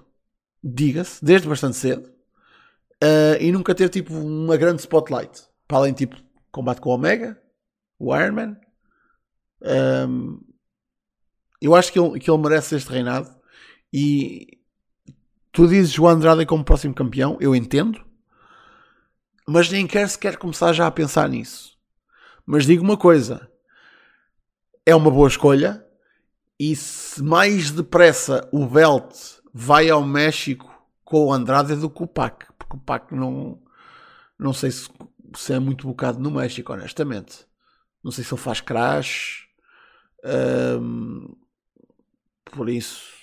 diga-se, 0.63 1.25
desde 1.25 1.49
bastante 1.49 1.79
cedo, 1.79 2.07
uh, 3.03 3.41
e 3.41 3.51
nunca 3.51 3.75
ter 3.75 3.89
tipo 3.89 4.13
uma 4.13 4.59
grande 4.59 4.83
spotlight. 4.83 5.43
Para 5.67 5.79
além 5.79 5.95
tipo 5.95 6.17
combate 6.53 6.83
com 6.83 6.91
o 6.91 6.95
Omega, 6.97 7.41
o 7.99 8.15
Iron 8.15 8.35
Man. 8.35 8.57
Um, 10.07 10.39
eu 11.63 11.75
acho 11.75 11.91
que 11.91 11.99
ele, 11.99 12.21
que 12.21 12.31
ele 12.31 12.43
merece 12.43 12.77
este 12.77 12.91
reinado. 12.91 13.35
E 13.91 14.56
tu 15.57 15.67
dizes 15.67 15.99
o 15.99 16.07
Andrade 16.07 16.45
como 16.45 16.63
próximo 16.63 16.93
campeão, 16.93 17.39
eu 17.41 17.57
entendo, 17.57 18.05
mas 19.49 19.71
nem 19.71 19.87
quero 19.87 20.07
sequer 20.07 20.37
começar 20.37 20.75
já 20.75 20.87
a 20.87 20.91
pensar 20.91 21.27
nisso. 21.31 21.79
Mas 22.45 22.67
digo 22.67 22.85
uma 22.85 22.99
coisa: 22.99 23.51
é 24.85 24.95
uma 24.95 25.11
boa 25.11 25.29
escolha. 25.29 25.83
E 26.59 26.75
se 26.75 27.23
mais 27.23 27.71
depressa 27.71 28.49
o 28.51 28.67
Belt 28.67 29.15
vai 29.53 29.91
ao 29.91 30.03
México 30.03 30.71
com 31.05 31.27
o 31.27 31.33
Andrade 31.33 31.77
do 31.77 31.91
que 31.91 32.03
o 32.03 32.07
Pac 32.07 32.47
porque 32.67 32.77
o 32.77 32.81
Pac 32.81 33.13
não, 33.13 33.63
não 34.39 34.53
sei 34.53 34.71
se, 34.71 34.89
se 35.35 35.53
é 35.53 35.59
muito 35.59 35.87
bocado 35.87 36.19
no 36.19 36.31
México, 36.31 36.73
honestamente. 36.73 37.47
Não 38.03 38.11
sei 38.11 38.25
se 38.25 38.35
ele 38.35 38.43
faz 38.43 38.61
crash. 38.61 39.49
Um, 40.25 41.35
por 42.45 42.69
isso. 42.69 43.15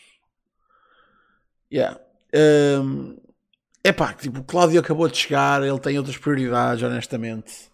Yeah. 1.71 1.99
Um, 2.34 3.17
pá, 3.95 4.13
tipo, 4.13 4.39
o 4.39 4.43
Cláudio 4.43 4.79
acabou 4.79 5.07
de 5.07 5.17
chegar, 5.17 5.61
ele 5.63 5.79
tem 5.79 5.97
outras 5.97 6.17
prioridades, 6.17 6.84
honestamente. 6.84 7.71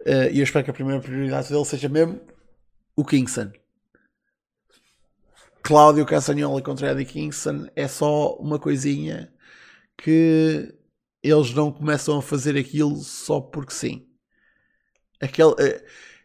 Uh, 0.00 0.30
e 0.32 0.38
eu 0.38 0.44
espero 0.44 0.64
que 0.64 0.70
a 0.70 0.74
primeira 0.74 1.00
prioridade 1.00 1.48
dele 1.48 1.64
seja 1.64 1.88
mesmo 1.88 2.20
o 2.96 3.04
Kingston. 3.04 3.52
Cláudio 5.62 6.06
Castanhola 6.06 6.62
contra 6.62 6.92
Eddie 6.92 7.04
Kingston 7.04 7.68
é 7.76 7.86
só 7.86 8.36
uma 8.36 8.58
coisinha 8.58 9.30
que 9.96 10.74
eles 11.22 11.52
não 11.52 11.70
começam 11.70 12.18
a 12.18 12.22
fazer 12.22 12.56
aquilo 12.56 12.96
só 12.96 13.40
porque 13.40 13.72
sim. 13.74 14.06
Aquele, 15.20 15.54
eh, 15.58 15.84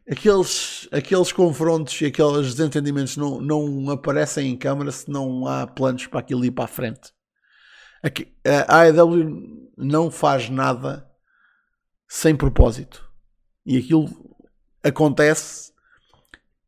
aqueles, 0.10 0.88
aqueles 0.92 1.32
confrontos 1.32 2.00
e 2.00 2.06
aqueles 2.06 2.56
desentendimentos 2.56 3.18
não, 3.18 3.42
não 3.42 3.90
aparecem 3.90 4.50
em 4.50 4.58
câmara 4.58 4.92
se 4.92 5.10
não 5.10 5.48
há 5.48 5.68
planos 5.68 6.08
para 6.08 6.20
aquilo 6.20 6.46
ir 6.46 6.52
para 6.52 6.66
a 6.66 6.68
frente. 6.68 7.12
A 8.68 8.82
AEW 8.82 9.70
não 9.78 10.12
faz 10.12 10.50
nada 10.50 11.10
sem 12.08 12.36
propósito. 12.36 13.10
E 13.66 13.78
aquilo 13.78 14.10
acontece 14.84 15.74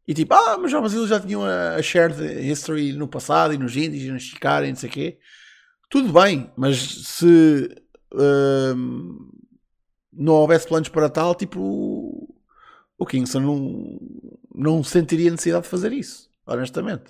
e 0.08 0.14
tipo, 0.14 0.34
ah, 0.36 0.58
mas 0.58 0.72
o 0.72 0.78
eles 0.78 1.10
já 1.10 1.20
tinham 1.20 1.44
a 1.44 1.82
shared 1.82 2.16
history 2.48 2.94
no 2.94 3.08
passado 3.08 3.54
e 3.54 3.58
nos 3.58 3.76
indies 3.76 4.04
e 4.04 4.12
nos 4.12 4.24
Chicago 4.24 4.66
e 4.66 4.70
não 4.70 4.76
sei 4.76 4.90
o 4.90 4.94
quê. 4.94 5.18
Tudo 5.90 6.14
bem, 6.14 6.52
mas 6.56 6.78
se 6.78 7.70
uh, 8.14 9.32
não 10.14 10.34
houvesse 10.34 10.68
planos 10.68 10.90
para 10.90 11.10
tal, 11.10 11.34
tipo, 11.34 12.32
o 12.98 13.06
Kingston 13.06 13.40
não, 13.40 14.00
não 14.54 14.84
sentiria 14.84 15.32
necessidade 15.32 15.64
de 15.64 15.70
fazer 15.70 15.92
isso, 15.92 16.30
honestamente. 16.46 17.06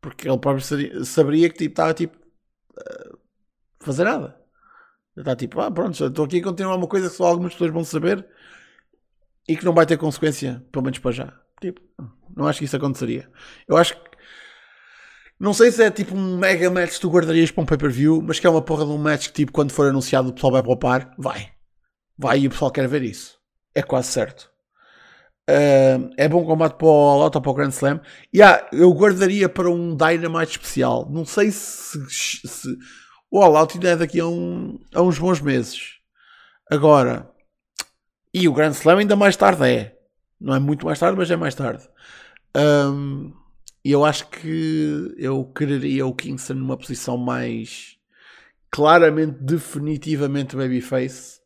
Porque 0.00 0.26
ele 0.26 0.38
próprio 0.38 1.04
saberia, 1.04 1.50
que 1.50 1.58
tipo, 1.58 1.72
estava 1.72 1.92
tipo, 1.92 2.16
fazer 3.80 4.04
nada. 4.04 4.38
Está 5.16 5.34
tipo, 5.34 5.60
ah, 5.60 5.70
pronto, 5.70 6.04
estou 6.04 6.24
aqui 6.24 6.38
a 6.38 6.44
continuar 6.44 6.76
uma 6.76 6.86
coisa 6.86 7.08
que 7.10 7.16
só 7.16 7.24
algumas 7.24 7.52
pessoas 7.52 7.72
vão 7.72 7.84
saber 7.84 8.26
e 9.48 9.56
que 9.56 9.64
não 9.64 9.74
vai 9.74 9.84
ter 9.86 9.96
consequência, 9.96 10.64
pelo 10.70 10.84
menos 10.84 10.98
para 10.98 11.10
já. 11.10 11.40
Tipo, 11.60 11.80
não 12.36 12.46
acho 12.46 12.60
que 12.60 12.64
isso 12.64 12.76
aconteceria. 12.76 13.28
Eu 13.66 13.76
acho 13.76 13.94
que 13.94 14.10
não 15.38 15.54
sei 15.54 15.72
se 15.72 15.82
é 15.82 15.90
tipo 15.90 16.14
um 16.14 16.36
mega 16.38 16.70
match 16.70 16.92
que 16.92 17.00
tu 17.00 17.08
guardarias 17.10 17.50
para 17.50 17.62
um 17.62 17.66
pay-per-view, 17.66 18.22
mas 18.22 18.38
que 18.38 18.46
é 18.46 18.50
uma 18.50 18.60
porra 18.62 18.84
de 18.84 18.90
um 18.90 18.98
match 18.98 19.28
que 19.28 19.32
tipo 19.32 19.52
quando 19.52 19.72
for 19.72 19.88
anunciado 19.88 20.28
o 20.28 20.32
pessoal 20.34 20.52
vai 20.52 20.62
poupar, 20.62 21.14
vai. 21.18 21.50
Vai 22.18 22.40
e 22.40 22.46
o 22.46 22.50
pessoal 22.50 22.70
quer 22.70 22.86
ver 22.86 23.02
isso. 23.02 23.38
é 23.74 23.82
quase 23.82 24.08
certo. 24.08 24.50
Uh, 25.48 26.10
é 26.16 26.28
bom 26.28 26.44
combate 26.44 26.76
para 26.76 26.86
o 26.86 27.22
Out 27.22 27.36
ou 27.36 27.42
para 27.42 27.50
o 27.50 27.54
Grand 27.54 27.70
Slam. 27.70 28.00
Yeah, 28.34 28.68
eu 28.72 28.92
guardaria 28.92 29.48
para 29.48 29.70
um 29.70 29.96
Dynamite 29.96 30.52
especial. 30.52 31.08
Não 31.10 31.24
sei 31.24 31.50
se, 31.50 31.98
se 32.08 32.68
o 33.30 33.42
All 33.42 33.56
Out 33.56 33.74
ainda 33.74 33.90
é 33.90 33.96
daqui 33.96 34.20
a, 34.20 34.26
um, 34.26 34.78
a 34.94 35.02
uns 35.02 35.18
bons 35.18 35.40
meses. 35.40 35.98
Agora, 36.70 37.30
e 38.32 38.48
o 38.48 38.52
Grand 38.52 38.70
Slam 38.70 38.98
ainda 38.98 39.16
mais 39.16 39.36
tarde 39.36 39.64
é. 39.64 39.98
Não 40.40 40.54
é 40.54 40.58
muito 40.58 40.86
mais 40.86 40.98
tarde, 40.98 41.16
mas 41.18 41.30
é 41.30 41.36
mais 41.36 41.54
tarde. 41.54 41.86
Um, 42.56 43.32
eu 43.84 44.04
acho 44.04 44.28
que 44.28 45.14
eu 45.16 45.44
quereria 45.44 46.06
o 46.06 46.14
Kingston 46.14 46.54
numa 46.54 46.76
posição 46.76 47.16
mais 47.16 47.96
claramente, 48.70 49.38
definitivamente 49.40 50.56
babyface. 50.56 51.40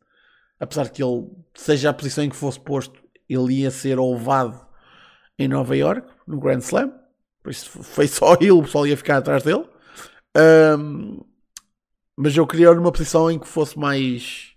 Apesar 0.59 0.89
que 0.89 1.03
ele, 1.03 1.27
seja 1.53 1.89
a 1.89 1.93
posição 1.93 2.23
em 2.23 2.29
que 2.29 2.35
fosse 2.35 2.59
posto, 2.59 2.99
ele 3.27 3.61
ia 3.61 3.71
ser 3.71 3.99
ovado 3.99 4.65
em 5.37 5.47
Nova 5.47 5.75
York, 5.75 6.07
no 6.25 6.39
Grand 6.39 6.59
Slam. 6.59 6.93
Por 7.43 7.51
isso 7.51 7.83
foi 7.83 8.07
só 8.07 8.33
ele, 8.35 8.51
o 8.51 8.63
pessoal 8.63 8.87
ia 8.87 8.97
ficar 8.97 9.17
atrás 9.17 9.43
dele. 9.43 9.65
Um, 10.37 11.23
mas 12.17 12.35
eu 12.35 12.47
queria 12.47 12.73
numa 12.73 12.91
posição 12.91 13.29
em 13.29 13.39
que 13.39 13.47
fosse 13.47 13.77
mais. 13.77 14.53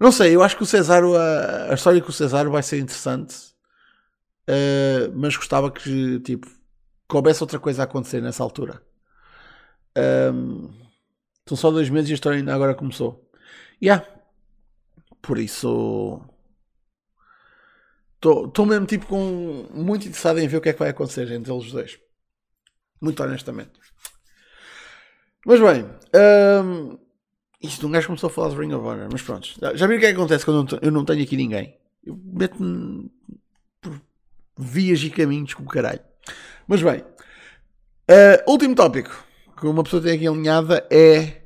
Não 0.00 0.12
sei, 0.12 0.34
eu 0.34 0.42
acho 0.42 0.56
que 0.56 0.62
o 0.62 0.66
Cesaro, 0.66 1.16
a, 1.16 1.70
a 1.70 1.74
história 1.74 2.00
com 2.00 2.10
o 2.10 2.12
Cesaro 2.12 2.50
vai 2.50 2.62
ser 2.62 2.78
interessante. 2.78 3.54
Uh, 4.48 5.10
mas 5.14 5.36
gostava 5.36 5.70
que, 5.70 6.20
tipo, 6.20 6.46
coubesse 7.08 7.42
outra 7.42 7.58
coisa 7.58 7.82
a 7.82 7.84
acontecer 7.84 8.20
nessa 8.20 8.42
altura. 8.42 8.82
Um, 9.96 10.70
são 11.46 11.56
só 11.56 11.70
dois 11.70 11.88
meses 11.88 12.10
e 12.10 12.12
a 12.12 12.14
história 12.14 12.38
ainda 12.38 12.54
agora 12.54 12.74
começou. 12.74 13.30
Yeah. 13.82 14.06
Por 15.22 15.38
isso. 15.38 16.20
Estou 18.14 18.66
mesmo 18.66 18.86
tipo 18.86 19.06
com 19.06 19.68
muito 19.70 20.06
interessado 20.06 20.38
em 20.38 20.48
ver 20.48 20.56
o 20.56 20.60
que 20.60 20.70
é 20.70 20.72
que 20.72 20.78
vai 20.78 20.88
acontecer 20.88 21.30
entre 21.30 21.52
eles 21.52 21.70
dois. 21.70 21.98
Muito 23.00 23.22
honestamente. 23.22 23.72
Mas 25.46 25.60
bem, 25.60 25.84
um, 26.64 26.98
isto 27.62 27.86
um 27.86 27.90
gajo 27.90 28.06
começou 28.06 28.28
a 28.28 28.30
falar 28.30 28.50
de 28.50 28.56
Ring 28.56 28.72
of 28.72 28.86
Honor, 28.86 29.08
mas 29.10 29.22
pronto. 29.22 29.48
Já 29.74 29.86
viram 29.86 29.96
o 29.96 30.00
que 30.00 30.06
é 30.06 30.12
que 30.12 30.16
acontece 30.16 30.44
quando 30.44 30.78
eu 30.80 30.90
não 30.90 31.04
tenho 31.04 31.22
aqui 31.22 31.36
ninguém? 31.36 31.78
Eu 32.04 32.18
meto-me 32.24 33.10
por 33.80 34.00
vias 34.58 35.02
e 35.02 35.10
caminhos 35.10 35.54
com 35.54 35.62
o 35.62 35.68
caralho. 35.68 36.00
Mas 36.66 36.82
bem, 36.82 37.00
uh, 37.00 38.50
último 38.50 38.74
tópico 38.74 39.24
que 39.58 39.66
uma 39.66 39.84
pessoa 39.84 40.02
tem 40.02 40.14
aqui 40.14 40.26
alinhada 40.26 40.86
é 40.90 41.42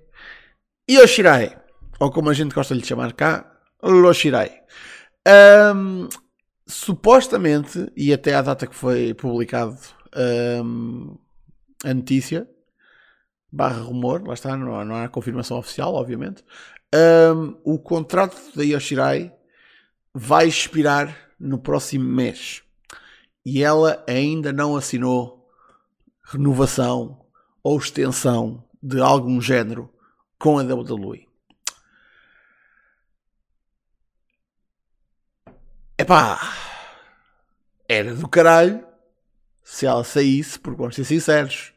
Yoshirai, 0.90 1.56
ou 2.00 2.10
como 2.10 2.30
a 2.30 2.34
gente 2.34 2.54
gosta 2.54 2.74
de 2.74 2.80
lhe 2.80 2.86
chamar 2.86 3.12
cá, 3.12 3.58
Loshirai. 3.82 4.62
Um, 5.74 6.08
supostamente, 6.66 7.90
e 7.96 8.12
até 8.12 8.34
à 8.34 8.42
data 8.42 8.66
que 8.66 8.74
foi 8.74 9.14
publicado 9.14 9.78
um, 10.64 11.16
a 11.84 11.94
notícia, 11.94 12.48
barra 13.50 13.80
rumor, 13.80 14.26
lá 14.26 14.34
está, 14.34 14.56
não 14.56 14.84
não 14.84 14.96
há 14.96 15.08
confirmação 15.08 15.58
oficial, 15.58 15.94
obviamente, 15.94 16.44
um, 16.94 17.56
o 17.64 17.78
contrato 17.78 18.36
da 18.54 18.62
Yoshirai 18.62 19.32
vai 20.14 20.46
expirar 20.46 21.16
no 21.38 21.58
próximo 21.58 22.04
mês. 22.04 22.62
E 23.44 23.62
ela 23.62 24.04
ainda 24.06 24.52
não 24.52 24.76
assinou 24.76 25.48
renovação 26.24 27.24
ou 27.62 27.78
extensão 27.78 28.64
de 28.82 29.00
algum 29.00 29.40
género 29.40 29.92
com 30.38 30.58
a 30.58 30.62
WWE. 30.62 31.26
Epá, 35.96 36.38
era 37.88 38.14
do 38.14 38.28
caralho 38.28 38.86
se 39.64 39.84
ela 39.84 40.04
saísse, 40.04 40.58
porque 40.58 40.78
vamos 40.78 40.94
ser 40.94 41.04
sinceros, 41.04 41.72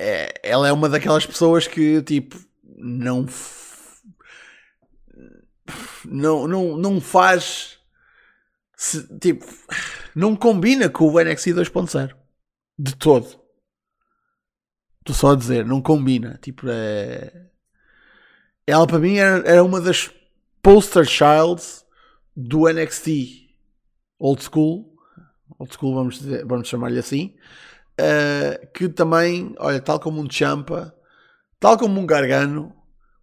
é, 0.00 0.32
ela 0.42 0.66
é 0.66 0.72
uma 0.72 0.88
daquelas 0.88 1.26
pessoas 1.26 1.66
que 1.66 2.02
tipo 2.02 2.38
não 2.76 3.26
não, 6.04 6.48
não, 6.48 6.76
não 6.76 7.00
faz 7.00 7.78
se, 8.76 9.06
tipo 9.18 9.44
não 10.14 10.34
combina 10.34 10.88
com 10.88 11.04
o 11.04 11.20
NXT 11.20 11.48
2.0 11.48 12.14
de 12.78 12.96
todo. 12.96 13.26
Estou 15.00 15.14
só 15.14 15.32
a 15.32 15.36
dizer, 15.36 15.64
não 15.64 15.80
combina. 15.82 16.38
Tipo, 16.42 16.66
é... 16.68 17.50
ela 18.66 18.86
para 18.86 18.98
mim 18.98 19.16
era, 19.16 19.46
era 19.46 19.64
uma 19.64 19.80
das 19.80 20.10
poster 20.62 21.04
childs 21.04 21.84
do 22.34 22.68
NXT 22.68 23.50
old 24.18 24.42
school, 24.42 24.94
old 25.58 25.72
school 25.72 25.94
vamos, 25.94 26.20
dizer, 26.20 26.44
vamos 26.46 26.68
chamar-lhe 26.68 26.98
assim, 26.98 27.34
uh, 28.00 28.66
que 28.72 28.88
também, 28.88 29.54
olha, 29.58 29.80
tal 29.80 30.00
como 30.00 30.20
um 30.20 30.30
Champa, 30.30 30.94
tal 31.58 31.78
como 31.78 32.00
um 32.00 32.06
Gargano, 32.06 32.74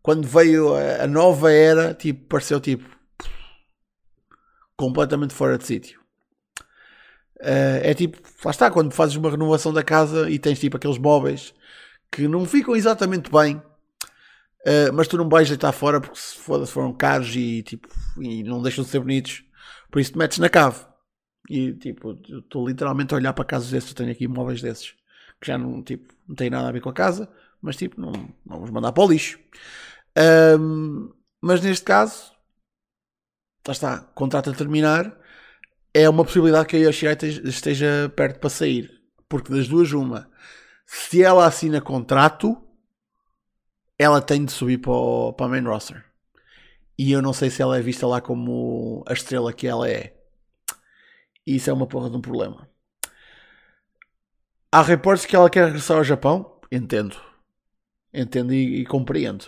quando 0.02 0.28
veio 0.28 0.76
a, 0.76 1.04
a 1.04 1.08
nova 1.08 1.52
era, 1.52 1.94
tipo, 1.94 2.28
pareceu 2.28 2.60
tipo 2.60 2.98
completamente 4.78 5.34
fora 5.34 5.58
de 5.58 5.66
sítio. 5.66 6.00
Uh, 7.40 7.82
é 7.84 7.94
tipo, 7.94 8.18
lá 8.44 8.52
está, 8.52 8.72
quando 8.72 8.94
fazes 8.94 9.16
uma 9.16 9.30
renovação 9.30 9.74
da 9.74 9.84
casa 9.84 10.30
e 10.30 10.40
tens 10.40 10.60
tipo 10.60 10.78
aqueles 10.78 10.98
móveis 10.98 11.54
que 12.12 12.28
não 12.28 12.46
ficam 12.46 12.76
exatamente 12.76 13.30
bem, 13.32 13.58
uh, 13.58 14.94
mas 14.94 15.08
tu 15.08 15.18
não 15.18 15.28
vais 15.28 15.50
deitar 15.50 15.72
fora 15.72 16.00
porque 16.00 16.18
se 16.18 16.38
foram 16.68 16.94
caros 16.94 17.36
e, 17.36 17.62
tipo, 17.64 17.88
e 18.20 18.44
não 18.44 18.62
deixam 18.62 18.84
de 18.84 18.90
ser 18.90 19.00
bonitos, 19.00 19.44
por 19.92 20.00
isso 20.00 20.14
te 20.14 20.18
metes 20.18 20.38
na 20.40 20.50
cave. 20.50 20.86
E 21.50 21.74
tipo, 21.74 22.12
estou 22.12 22.68
literalmente 22.68 23.14
a 23.14 23.18
olhar 23.18 23.34
para 23.34 23.46
casos 23.46 23.72
desses, 23.72 23.90
eu 23.90 23.96
tenho 23.96 24.12
aqui 24.12 24.28
móveis 24.28 24.62
desses 24.62 24.96
que 25.40 25.48
já 25.48 25.58
não, 25.58 25.84
tipo, 25.84 26.14
não 26.28 26.36
têm 26.36 26.50
nada 26.50 26.68
a 26.68 26.72
ver 26.72 26.82
com 26.82 26.90
a 26.90 26.94
casa, 26.94 27.30
mas 27.62 27.76
tipo, 27.76 28.00
não, 28.00 28.12
não 28.12 28.58
vamos 28.58 28.70
mandar 28.72 28.92
para 28.92 29.04
o 29.04 29.08
lixo. 29.08 29.40
Um, 30.60 31.14
mas 31.42 31.62
neste 31.62 31.86
caso, 31.86 32.34
lá 33.68 33.72
está, 33.72 34.00
contrato 34.16 34.50
a 34.50 34.54
terminar, 34.54 35.18
é 35.94 36.10
uma 36.10 36.24
possibilidade 36.26 36.68
que 36.68 36.78
a 36.78 36.80
Yoshirai 36.80 37.18
esteja 37.44 38.12
perto 38.16 38.40
para 38.40 38.50
sair. 38.50 38.92
Porque 39.30 39.52
das 39.52 39.68
duas, 39.68 39.92
uma, 39.92 40.30
se 40.86 41.24
ela 41.24 41.46
assina 41.46 41.82
contrato, 41.82 42.58
ela 44.00 44.22
tem 44.22 44.46
de 44.46 44.52
subir 44.52 44.80
para, 44.80 44.92
o, 44.92 45.34
para 45.34 45.46
a 45.48 45.50
main 45.50 45.64
roster. 45.64 46.06
E 46.98 47.12
eu 47.12 47.22
não 47.22 47.34
sei 47.34 47.50
se 47.50 47.62
ela 47.62 47.78
é 47.78 47.82
vista 47.82 48.08
lá 48.08 48.22
como 48.22 49.04
a 49.08 49.14
estrela 49.14 49.54
que 49.54 49.68
ela 49.68 49.90
é. 49.90 50.17
E 51.48 51.56
isso 51.56 51.70
é 51.70 51.74
uma 51.74 51.88
porra 51.88 52.10
de 52.10 52.18
um 52.18 52.22
problema. 52.22 52.70
Há 54.70 54.82
reportes 54.82 55.26
que 55.26 55.34
ela 55.34 55.50
quer 55.50 55.68
regressar 55.68 55.96
ao 55.96 56.04
Japão. 56.04 56.60
Entendo. 56.70 57.16
Entendo 58.14 58.54
e, 58.54 58.82
e 58.82 58.86
compreendo. 58.86 59.46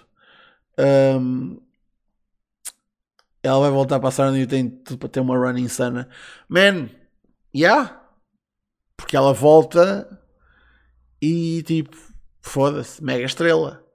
Um, 1.20 1.60
ela 3.43 3.60
vai 3.60 3.70
voltar 3.70 4.00
para 4.00 4.08
a 4.08 4.12
Sarah 4.14 4.38
e 4.38 4.47
tem 4.47 4.70
tudo 4.70 4.97
para 4.97 5.10
ter 5.10 5.20
uma 5.20 5.38
run 5.38 5.58
insana. 5.58 6.08
Man, 6.47 6.89
yeah. 7.54 8.02
Porque 8.95 9.18
ela 9.18 9.34
volta 9.34 10.22
e 11.22 11.62
tipo, 11.64 11.97
foda-se, 12.41 13.04
mega 13.04 13.26
estrela. 13.26 13.86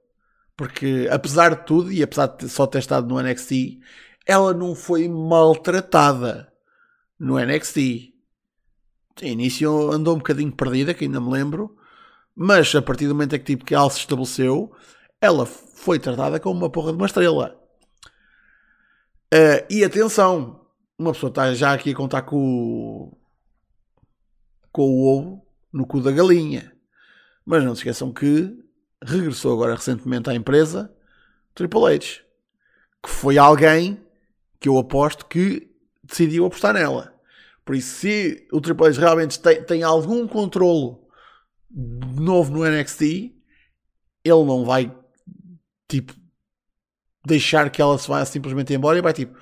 Porque 0.55 1.09
apesar 1.11 1.55
de 1.55 1.65
tudo, 1.65 1.91
e 1.91 2.03
apesar 2.03 2.27
de 2.27 2.51
só 2.51 2.67
ter 2.67 2.81
estado 2.81 3.09
no 3.09 3.21
NXT, 3.21 3.81
ela 4.27 4.53
não 4.53 4.75
foi 4.75 5.09
maltratada 5.09 6.54
no 7.19 7.39
NXT. 7.39 8.13
Início 9.23 9.93
andou 9.93 10.15
um 10.15 10.19
bocadinho 10.19 10.53
perdida, 10.53 10.93
que 10.93 11.05
ainda 11.05 11.21
me 11.21 11.31
lembro, 11.31 11.77
mas 12.35 12.75
a 12.75 12.83
partir 12.83 13.07
do 13.07 13.15
momento 13.15 13.37
em 13.37 13.39
que, 13.39 13.45
tipo, 13.45 13.65
que 13.65 13.75
ela 13.75 13.89
se 13.89 13.99
estabeleceu, 13.99 14.73
ela 15.21 15.47
foi 15.47 15.99
tratada 15.99 16.41
como 16.41 16.59
uma 16.59 16.71
porra 16.71 16.91
de 16.93 16.99
uma 16.99 17.07
estrela. 17.07 17.61
Uh, 19.33 19.67
e 19.71 19.85
atenção, 19.85 20.67
uma 20.99 21.13
pessoa 21.13 21.29
está 21.29 21.55
já 21.55 21.73
aqui 21.73 21.91
a 21.91 21.97
contar 21.97 22.23
com 22.23 22.37
o, 22.37 23.19
com 24.73 24.83
o 24.83 25.07
ovo 25.07 25.47
no 25.73 25.87
cu 25.87 26.01
da 26.01 26.11
galinha. 26.11 26.73
Mas 27.45 27.65
não 27.65 27.75
se 27.75 27.81
esqueçam 27.81 28.13
que 28.13 28.57
regressou 29.03 29.53
agora 29.53 29.75
recentemente 29.75 30.31
à 30.31 30.35
empresa 30.35 30.95
Triple 31.55 31.95
H, 31.95 32.23
que 33.03 33.11
foi 33.11 33.37
alguém 33.37 34.01
que 34.59 34.69
eu 34.69 34.79
aposto 34.79 35.27
que 35.27 35.74
decidiu 36.07 36.47
apostar 36.47 36.75
nela. 36.75 37.15
Por 37.65 37.75
isso, 37.75 37.97
se 37.97 38.47
o 38.53 38.61
Triple 38.61 38.89
H 38.89 39.01
realmente 39.01 39.41
tem, 39.41 39.63
tem 39.63 39.83
algum 39.83 40.27
controlo 40.29 41.09
novo 41.71 42.53
no 42.53 42.65
NXT, 42.65 43.03
ele 43.03 44.45
não 44.45 44.65
vai 44.65 44.95
tipo 45.89 46.15
deixar 47.27 47.71
que 47.71 47.81
ela 47.81 47.99
se 47.99 48.07
vá 48.07 48.25
simplesmente 48.25 48.75
embora 48.75 48.99
e 48.99 49.03
vai 49.03 49.13
tipo, 49.13 49.37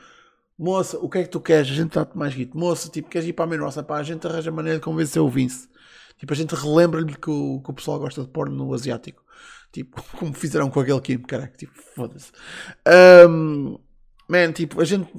moça, 0.58 0.98
o 0.98 1.08
que 1.08 1.18
é 1.18 1.22
que 1.24 1.28
tu 1.28 1.40
queres? 1.40 1.70
A 1.70 1.74
gente 1.74 1.94
dá-te 1.94 2.16
mais 2.16 2.34
guito. 2.34 2.56
Moça, 2.56 2.88
tipo, 2.88 3.08
queres 3.08 3.28
ir 3.28 3.32
para 3.32 3.52
a 3.52 3.58
nossa? 3.58 3.82
Pá, 3.82 3.98
a 3.98 4.02
gente 4.02 4.26
arranja 4.26 4.50
maneira 4.50 4.78
de 4.78 4.84
convencer 4.84 5.20
o 5.20 5.28
Vince. 5.28 5.68
Tipo, 6.16 6.32
a 6.32 6.36
gente 6.36 6.54
relembra-lhe 6.54 7.16
que 7.16 7.30
o, 7.30 7.60
que 7.60 7.70
o 7.70 7.74
pessoal 7.74 7.98
gosta 7.98 8.22
de 8.22 8.28
pôr 8.28 8.48
no 8.48 8.72
asiático. 8.72 9.22
Tipo, 9.72 10.02
como 10.16 10.32
fizeram 10.32 10.70
com 10.70 10.78
aquele 10.80 11.00
Kim, 11.00 11.18
caraca, 11.18 11.56
tipo, 11.56 11.72
foda-se. 11.94 12.30
Um, 13.28 13.78
man, 14.28 14.52
tipo, 14.52 14.80
a 14.80 14.84
gente. 14.84 15.10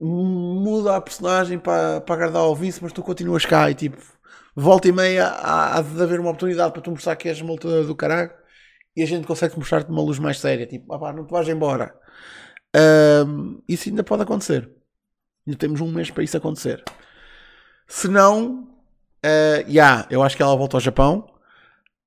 Muda 0.00 0.96
a 0.96 1.00
personagem 1.00 1.58
para, 1.58 2.00
para 2.00 2.14
agradar 2.14 2.42
ao 2.42 2.56
Vince, 2.56 2.82
mas 2.82 2.92
tu 2.92 3.02
continuas 3.02 3.44
cá 3.44 3.70
e 3.70 3.74
tipo, 3.74 3.98
volta 4.54 4.88
e 4.88 4.92
meia 4.92 5.26
há, 5.26 5.78
há 5.78 5.82
de 5.82 6.02
haver 6.02 6.20
uma 6.20 6.30
oportunidade 6.30 6.72
para 6.72 6.82
tu 6.82 6.90
mostrar 6.90 7.16
que 7.16 7.28
és 7.28 7.42
multador 7.42 7.84
do 7.84 7.94
caralho 7.94 8.30
e 8.96 9.02
a 9.02 9.06
gente 9.06 9.26
consegue 9.26 9.56
mostrar-te 9.58 9.90
uma 9.90 10.02
luz 10.02 10.18
mais 10.18 10.38
séria, 10.38 10.66
tipo, 10.66 10.92
ah, 10.92 10.98
pá, 10.98 11.12
não 11.12 11.26
te 11.26 11.30
vais 11.30 11.48
embora. 11.48 11.94
Um, 13.26 13.62
isso 13.68 13.88
ainda 13.88 14.02
pode 14.02 14.22
acontecer. 14.22 14.70
Ainda 15.46 15.58
temos 15.58 15.80
um 15.80 15.90
mês 15.90 16.10
para 16.10 16.22
isso 16.22 16.36
acontecer. 16.36 16.82
Se 17.86 18.08
não, 18.08 18.62
uh, 19.24 19.68
yeah, 19.68 20.06
eu 20.10 20.22
acho 20.22 20.36
que 20.36 20.42
ela 20.42 20.56
volta 20.56 20.76
ao 20.76 20.80
Japão, 20.80 21.28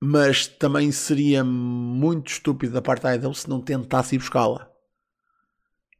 mas 0.02 0.48
também 0.48 0.92
seria 0.92 1.44
muito 1.44 2.32
estúpido 2.32 2.74
da 2.74 2.82
parte 2.82 3.04
da 3.04 3.16
Idol 3.16 3.34
se 3.34 3.50
não 3.50 3.62
tentasse 3.62 4.16
ir 4.16 4.20
buscá-la. 4.20 4.73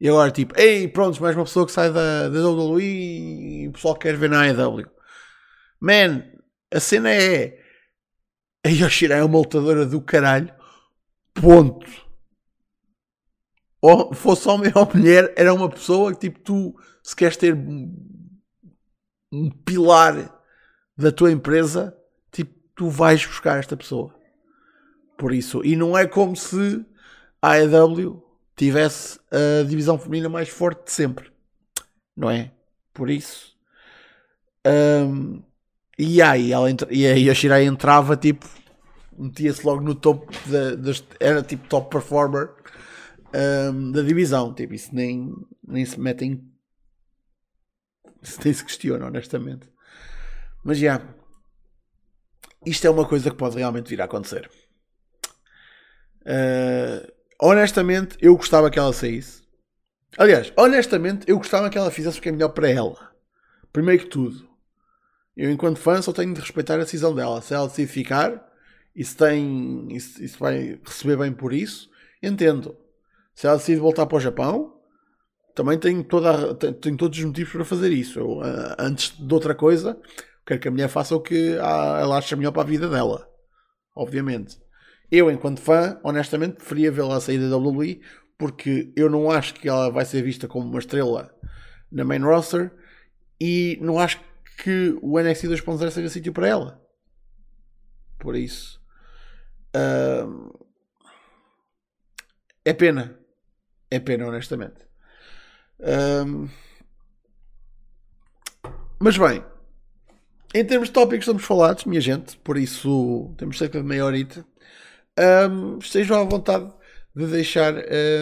E 0.00 0.08
agora, 0.08 0.30
tipo, 0.30 0.58
ei, 0.58 0.88
pronto, 0.88 1.20
mais 1.22 1.36
uma 1.36 1.44
pessoa 1.44 1.66
que 1.66 1.72
sai 1.72 1.92
da, 1.92 2.28
da 2.28 2.48
WWE 2.48 2.82
e 2.82 3.68
o 3.68 3.72
pessoal 3.72 3.94
quer 3.96 4.16
ver 4.16 4.28
na 4.28 4.42
AEW. 4.42 4.90
Man, 5.80 6.24
a 6.72 6.80
cena 6.80 7.10
é. 7.10 7.62
A 8.64 8.68
Yoshira 8.68 9.16
é 9.16 9.24
uma 9.24 9.38
lutadora 9.38 9.86
do 9.86 10.00
caralho. 10.00 10.52
Ponto. 11.34 11.86
Ou 13.80 14.14
fosse 14.14 14.48
homem 14.48 14.72
ou 14.74 14.90
mulher, 14.94 15.32
era 15.36 15.52
uma 15.52 15.68
pessoa 15.68 16.12
que, 16.12 16.20
tipo, 16.20 16.40
tu, 16.40 16.74
se 17.02 17.14
queres 17.14 17.36
ter 17.36 17.54
um 19.30 19.50
pilar 19.64 20.34
da 20.96 21.12
tua 21.12 21.30
empresa, 21.30 21.94
tipo, 22.32 22.58
tu 22.74 22.88
vais 22.88 23.26
buscar 23.26 23.58
esta 23.58 23.76
pessoa. 23.76 24.14
Por 25.18 25.32
isso. 25.32 25.62
E 25.64 25.76
não 25.76 25.96
é 25.96 26.06
como 26.06 26.34
se 26.34 26.84
a 27.42 27.52
AEW 27.52 28.23
tivesse 28.56 29.18
a 29.30 29.64
divisão 29.64 29.98
feminina 29.98 30.28
mais 30.28 30.48
forte 30.48 30.84
de 30.84 30.92
sempre. 30.92 31.30
Não 32.16 32.30
é? 32.30 32.52
Por 32.92 33.10
isso. 33.10 33.54
Um, 34.66 35.42
e 35.98 36.22
aí, 36.22 36.52
ela 36.52 36.70
entra, 36.70 36.88
e 36.92 37.06
a 37.06 37.14
Yoshirai 37.14 37.64
entrava 37.64 38.16
tipo, 38.16 38.48
metia-se 39.16 39.64
logo 39.64 39.80
no 39.80 39.94
topo, 39.94 40.32
da, 40.48 40.92
era 41.20 41.42
tipo 41.42 41.68
top 41.68 41.90
performer 41.90 42.50
um, 43.72 43.92
da 43.92 44.02
divisão. 44.02 44.54
Tipo, 44.54 44.74
isso 44.74 44.94
nem, 44.94 45.32
nem 45.66 45.84
se 45.84 45.98
metem, 45.98 46.42
isso 48.22 48.40
nem 48.44 48.52
se 48.52 48.64
questiona, 48.64 49.06
honestamente. 49.06 49.68
Mas 50.64 50.78
já, 50.78 51.00
isto 52.64 52.86
é 52.86 52.90
uma 52.90 53.06
coisa 53.06 53.30
que 53.30 53.36
pode 53.36 53.56
realmente 53.56 53.88
vir 53.88 54.00
a 54.00 54.04
acontecer. 54.06 54.50
Uh, 56.22 57.12
honestamente, 57.40 58.16
eu 58.20 58.36
gostava 58.36 58.70
que 58.70 58.78
ela 58.78 58.92
saísse. 58.92 59.42
Aliás, 60.16 60.52
honestamente, 60.56 61.24
eu 61.28 61.38
gostava 61.38 61.68
que 61.68 61.76
ela 61.76 61.90
fizesse 61.90 62.18
o 62.18 62.22
que 62.22 62.28
é 62.28 62.32
melhor 62.32 62.50
para 62.50 62.70
ela. 62.70 63.10
Primeiro 63.72 64.04
que 64.04 64.08
tudo, 64.08 64.48
eu, 65.36 65.50
enquanto 65.50 65.78
fã, 65.78 66.00
só 66.00 66.12
tenho 66.12 66.32
de 66.32 66.40
respeitar 66.40 66.74
a 66.74 66.78
decisão 66.78 67.14
dela. 67.14 67.40
Se 67.42 67.54
ela 67.54 67.66
decide 67.66 67.90
ficar 67.90 68.46
e 68.94 69.04
se, 69.04 69.16
tem, 69.16 69.88
e 69.90 70.00
se, 70.00 70.24
e 70.24 70.28
se 70.28 70.38
vai 70.38 70.80
receber 70.84 71.16
bem 71.16 71.32
por 71.32 71.52
isso, 71.52 71.90
entendo. 72.22 72.76
Se 73.34 73.46
ela 73.46 73.56
decide 73.56 73.80
voltar 73.80 74.06
para 74.06 74.16
o 74.16 74.20
Japão, 74.20 74.80
também 75.54 75.78
tenho, 75.78 76.04
toda, 76.04 76.54
tenho 76.54 76.96
todos 76.96 77.18
os 77.18 77.24
motivos 77.24 77.52
para 77.52 77.64
fazer 77.64 77.90
isso. 77.92 78.20
Eu, 78.20 78.40
antes 78.78 79.16
de 79.18 79.34
outra 79.34 79.54
coisa, 79.54 80.00
quero 80.46 80.60
que 80.60 80.68
a 80.68 80.70
mulher 80.70 80.88
faça 80.88 81.16
o 81.16 81.20
que 81.20 81.54
ela 81.54 82.18
acha 82.18 82.36
melhor 82.36 82.52
para 82.52 82.62
a 82.62 82.66
vida 82.66 82.88
dela. 82.88 83.28
Obviamente. 83.94 84.63
Eu, 85.16 85.30
enquanto 85.30 85.60
fã, 85.60 86.00
honestamente, 86.02 86.56
preferia 86.56 86.90
vê-la 86.90 87.20
sair 87.20 87.38
da 87.38 87.56
WWE 87.56 88.00
porque 88.36 88.92
eu 88.96 89.08
não 89.08 89.30
acho 89.30 89.54
que 89.54 89.68
ela 89.68 89.88
vai 89.88 90.04
ser 90.04 90.22
vista 90.22 90.48
como 90.48 90.68
uma 90.68 90.80
estrela 90.80 91.32
na 91.88 92.04
main 92.04 92.18
roster 92.18 92.72
e 93.40 93.78
não 93.80 93.96
acho 93.96 94.20
que 94.60 94.98
o 95.00 95.20
NXT 95.20 95.44
2.0 95.44 95.90
seja 95.92 96.08
sítio 96.08 96.32
para 96.32 96.48
ela. 96.48 96.84
Por 98.18 98.34
isso. 98.34 98.82
É 102.64 102.72
pena. 102.72 103.16
É 103.88 104.00
pena, 104.00 104.26
honestamente. 104.26 104.84
Mas 108.98 109.16
bem, 109.16 109.44
em 110.52 110.64
termos 110.64 110.88
de 110.88 110.94
tópicos 110.94 111.22
estamos 111.22 111.44
falados, 111.44 111.84
minha 111.84 112.00
gente, 112.00 112.36
por 112.38 112.58
isso 112.58 113.32
temos 113.38 113.58
cerca 113.58 113.80
de 113.80 113.86
meia 113.86 114.04
horita. 114.04 114.44
Um, 115.18 115.78
estejam 115.78 116.20
à 116.20 116.24
vontade 116.24 116.72
de 117.14 117.26
deixar 117.26 117.74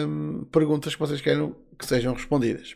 um, 0.07 0.45
perguntas 0.51 0.93
que 0.93 0.99
vocês 0.99 1.21
queiram 1.21 1.55
que 1.77 1.85
sejam 1.85 2.13
respondidas. 2.13 2.75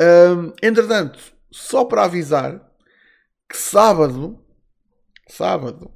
Um, 0.00 0.52
entretanto, 0.62 1.18
só 1.50 1.84
para 1.84 2.04
avisar 2.04 2.60
que 3.48 3.56
sábado, 3.56 4.42
sábado, 5.28 5.90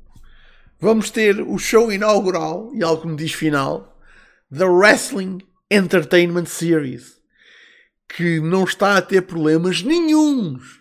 vamos 0.79 1.11
ter 1.11 1.41
o 1.41 1.59
show 1.59 1.91
inaugural 1.91 2.71
e 2.75 2.85
algo 2.85 3.09
me 3.09 3.17
diz 3.17 3.33
final 3.33 3.99
da 4.51 4.67
Wrestling 4.67 5.39
Entertainment 5.71 6.47
Series, 6.47 7.21
que 8.09 8.41
não 8.41 8.65
está 8.65 8.97
a 8.97 9.03
ter 9.03 9.23
problemas 9.23 9.83
nenhums. 9.83 10.79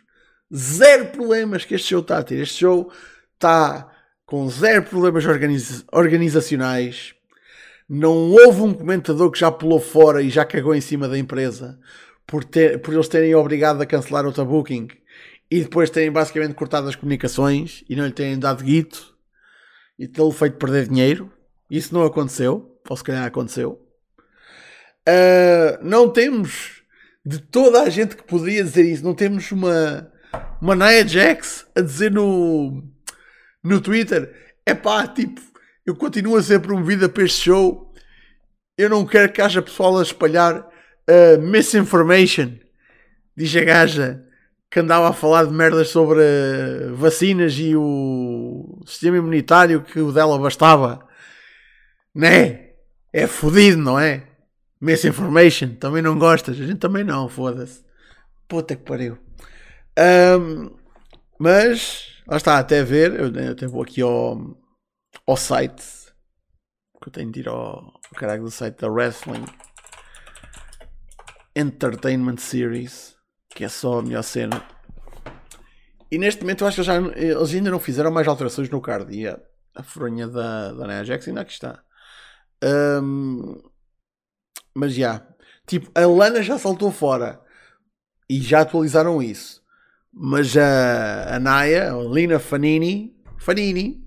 Zero 0.53 1.07
problemas 1.07 1.65
que 1.65 1.75
este 1.75 1.89
show 1.89 2.01
está 2.01 2.19
a 2.19 2.23
ter. 2.23 2.41
Este 2.41 2.59
show 2.59 2.91
está 3.33 3.91
com 4.27 4.47
zero 4.49 4.83
problemas 4.83 5.25
organiza 5.25 5.85
organizacionais. 5.91 7.15
Não 7.89 8.11
houve 8.11 8.61
um 8.61 8.73
comentador 8.73 9.31
que 9.31 9.39
já 9.39 9.49
pulou 9.49 9.79
fora 9.79 10.21
e 10.21 10.29
já 10.29 10.43
cagou 10.43 10.75
em 10.75 10.81
cima 10.81 11.07
da 11.07 11.17
empresa 11.17 11.79
por, 12.27 12.43
ter, 12.43 12.81
por 12.81 12.93
eles 12.93 13.07
terem 13.07 13.33
obrigado 13.33 13.81
a 13.81 13.85
cancelar 13.85 14.25
outra 14.25 14.43
booking 14.43 14.89
e 15.49 15.61
depois 15.61 15.89
terem 15.89 16.11
basicamente 16.11 16.55
cortado 16.55 16.89
as 16.89 16.95
comunicações 16.95 17.85
e 17.89 17.95
não 17.95 18.05
lhe 18.05 18.11
terem 18.11 18.37
dado 18.37 18.65
guito 18.65 19.15
e 19.97 20.05
tê-lo 20.05 20.31
feito 20.31 20.57
perder 20.57 20.89
dinheiro. 20.89 21.31
Isso 21.71 21.93
não 21.93 22.03
aconteceu, 22.03 22.77
ou 22.87 22.97
se 22.97 23.03
calhar 23.03 23.25
aconteceu. 23.25 23.81
Uh, 25.07 25.81
não 25.81 26.09
temos 26.09 26.81
de 27.25 27.39
toda 27.39 27.81
a 27.81 27.89
gente 27.89 28.17
que 28.17 28.23
poderia 28.23 28.61
dizer 28.61 28.83
isso, 28.83 29.05
não 29.05 29.13
temos 29.13 29.49
uma, 29.53 30.11
uma 30.61 30.75
Nia 30.75 31.07
Jax 31.07 31.65
a 31.73 31.79
dizer 31.79 32.11
no, 32.11 32.83
no 33.67 33.81
Twitter: 33.81 34.33
é 34.65 34.73
pá, 34.73 35.07
tipo, 35.07 35.41
eu 35.85 35.95
continuo 35.95 36.37
a 36.37 36.43
ser 36.43 36.59
promovida 36.59 37.07
para 37.07 37.23
este 37.23 37.45
show. 37.45 37.93
Eu 38.77 38.89
não 38.89 39.05
quero 39.05 39.31
que 39.31 39.41
haja 39.41 39.61
pessoal 39.61 39.97
a 39.97 40.03
espalhar 40.03 40.59
uh, 40.59 41.41
misinformation. 41.41 42.53
Diz 43.35 43.55
a 43.55 43.63
gaja 43.63 44.23
que 44.69 44.79
andava 44.79 45.09
a 45.09 45.13
falar 45.13 45.45
de 45.45 45.53
merdas 45.53 45.89
sobre 45.89 46.21
vacinas 46.93 47.53
e 47.57 47.75
o 47.75 48.81
sistema 48.85 49.17
imunitário 49.17 49.81
que 49.81 49.99
o 49.99 50.11
dela 50.11 50.37
bastava. 50.37 51.07
Né? 52.13 52.71
É 53.13 53.25
fodido, 53.25 53.77
não 53.77 53.99
é? 53.99 54.23
Misinformation. 54.79 55.69
Também 55.79 56.01
não 56.01 56.19
gostas? 56.19 56.59
A 56.59 56.65
gente 56.65 56.79
também 56.79 57.03
não, 57.03 57.29
foda-se. 57.29 57.83
Puta 58.47 58.75
que 58.75 58.83
pariu. 58.83 59.17
Um, 59.97 60.71
mas, 61.39 62.16
lá 62.27 62.37
está, 62.37 62.59
até 62.59 62.83
ver. 62.83 63.19
Eu, 63.19 63.51
até 63.51 63.67
vou 63.67 63.81
aqui 63.81 64.01
ao, 64.01 64.57
ao 65.25 65.37
site. 65.37 65.83
Que 67.01 67.09
eu 67.09 67.13
tenho 67.13 67.31
de 67.31 67.41
ir 67.41 67.47
ao, 67.47 67.57
ao 67.57 68.15
caralho 68.15 68.43
do 68.43 68.51
site 68.51 68.79
da 68.79 68.89
Wrestling 68.89 69.45
Entertainment 71.55 72.37
Series 72.37 73.17
que 73.57 73.63
é 73.63 73.69
só 73.69 73.97
a 73.97 74.01
melhor 74.03 74.21
cena. 74.21 74.63
E 76.11 76.19
neste 76.19 76.41
momento 76.41 76.63
eu 76.63 76.67
acho 76.67 76.77
que 76.77 76.83
já, 76.83 76.95
eles 76.95 77.53
ainda 77.55 77.71
não 77.71 77.79
fizeram 77.79 78.11
mais 78.11 78.27
alterações 78.27 78.69
no 78.69 78.79
card. 78.79 79.11
E 79.11 79.27
a, 79.27 79.39
a 79.73 79.81
fronha 79.81 80.27
da, 80.27 80.73
da 80.73 80.85
Nia 80.85 81.03
Jax 81.03 81.27
ainda 81.27 81.41
aqui 81.41 81.53
está. 81.53 81.83
Um, 83.01 83.59
mas 84.75 84.93
já. 84.93 85.27
Tipo, 85.65 85.89
a 85.99 86.05
Lana 86.05 86.43
já 86.43 86.59
saltou 86.59 86.91
fora. 86.91 87.41
E 88.29 88.39
já 88.39 88.61
atualizaram 88.61 89.23
isso. 89.23 89.63
Mas 90.19 90.57
a, 90.57 91.35
a 91.35 91.39
Naya, 91.39 91.93
a 91.93 92.03
Lina 92.03 92.39
Fanini, 92.39 93.15
Fanini 93.37 94.03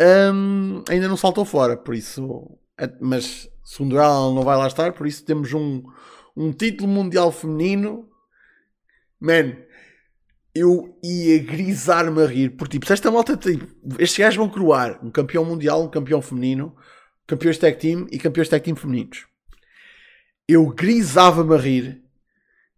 um, 0.00 0.82
ainda 0.88 1.08
não 1.08 1.16
saltou 1.16 1.44
fora. 1.44 1.76
Por 1.76 1.94
isso. 1.94 2.58
Mas 3.00 3.48
segundo 3.64 3.98
ela, 3.98 4.32
não 4.32 4.42
vai 4.42 4.56
lá 4.56 4.66
estar. 4.66 4.92
Por 4.92 5.06
isso 5.06 5.24
temos 5.24 5.52
um, 5.52 5.82
um 6.36 6.52
título 6.52 6.88
mundial 6.88 7.30
feminino 7.30 8.08
Man, 9.20 9.56
eu 10.54 10.98
ia 11.02 11.38
grisar-me 11.38 12.22
a 12.22 12.26
rir. 12.26 12.50
Porque, 12.50 12.72
tipo, 12.72 12.86
se 12.86 12.92
esta 12.92 13.10
malta, 13.10 13.36
tipo, 13.36 13.66
estes 13.98 14.18
gajos 14.18 14.36
vão 14.36 14.48
coroar 14.48 15.04
um 15.04 15.10
campeão 15.10 15.44
mundial, 15.44 15.84
um 15.84 15.90
campeão 15.90 16.20
feminino, 16.20 16.74
campeões 17.26 17.58
tag 17.58 17.78
team 17.78 18.06
e 18.10 18.18
campeões 18.18 18.48
tag 18.48 18.62
team 18.62 18.76
femininos. 18.76 19.26
Eu 20.48 20.68
grisava-me 20.68 21.54
a 21.54 21.58
rir 21.58 22.02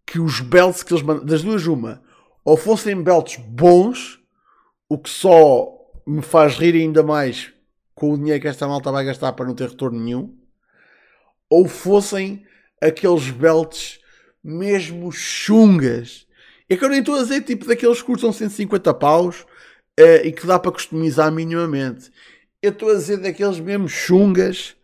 que 0.06 0.18
os 0.18 0.40
belts 0.40 0.82
que 0.82 0.92
eles 0.92 1.02
mandam, 1.02 1.24
das 1.24 1.42
duas, 1.42 1.66
uma, 1.66 2.02
ou 2.44 2.56
fossem 2.56 3.00
belts 3.02 3.36
bons, 3.36 4.18
o 4.88 4.98
que 4.98 5.10
só 5.10 5.68
me 6.06 6.22
faz 6.22 6.56
rir 6.56 6.74
ainda 6.74 7.02
mais 7.02 7.52
com 7.94 8.12
o 8.12 8.16
dinheiro 8.16 8.40
que 8.40 8.48
esta 8.48 8.66
malta 8.66 8.92
vai 8.92 9.04
gastar 9.04 9.32
para 9.32 9.46
não 9.46 9.54
ter 9.54 9.68
retorno 9.68 10.00
nenhum, 10.00 10.34
ou 11.50 11.66
fossem 11.66 12.46
aqueles 12.80 13.30
belts 13.30 13.98
mesmo 14.42 15.10
chungas. 15.10 16.26
É 16.68 16.76
que 16.76 16.84
eu 16.84 16.88
nem 16.88 17.00
estou 17.00 17.16
a 17.16 17.22
dizer 17.22 17.42
tipo 17.42 17.66
daqueles 17.66 18.00
que 18.00 18.06
custam 18.06 18.32
150 18.32 18.94
paus 18.94 19.40
uh, 19.98 20.24
e 20.24 20.32
que 20.32 20.46
dá 20.46 20.58
para 20.58 20.72
customizar 20.72 21.32
minimamente. 21.32 22.10
Eu 22.62 22.70
estou 22.70 22.90
a 22.90 22.94
dizer 22.94 23.18
daqueles 23.18 23.58
mesmo 23.58 23.88
chungas 23.88 24.76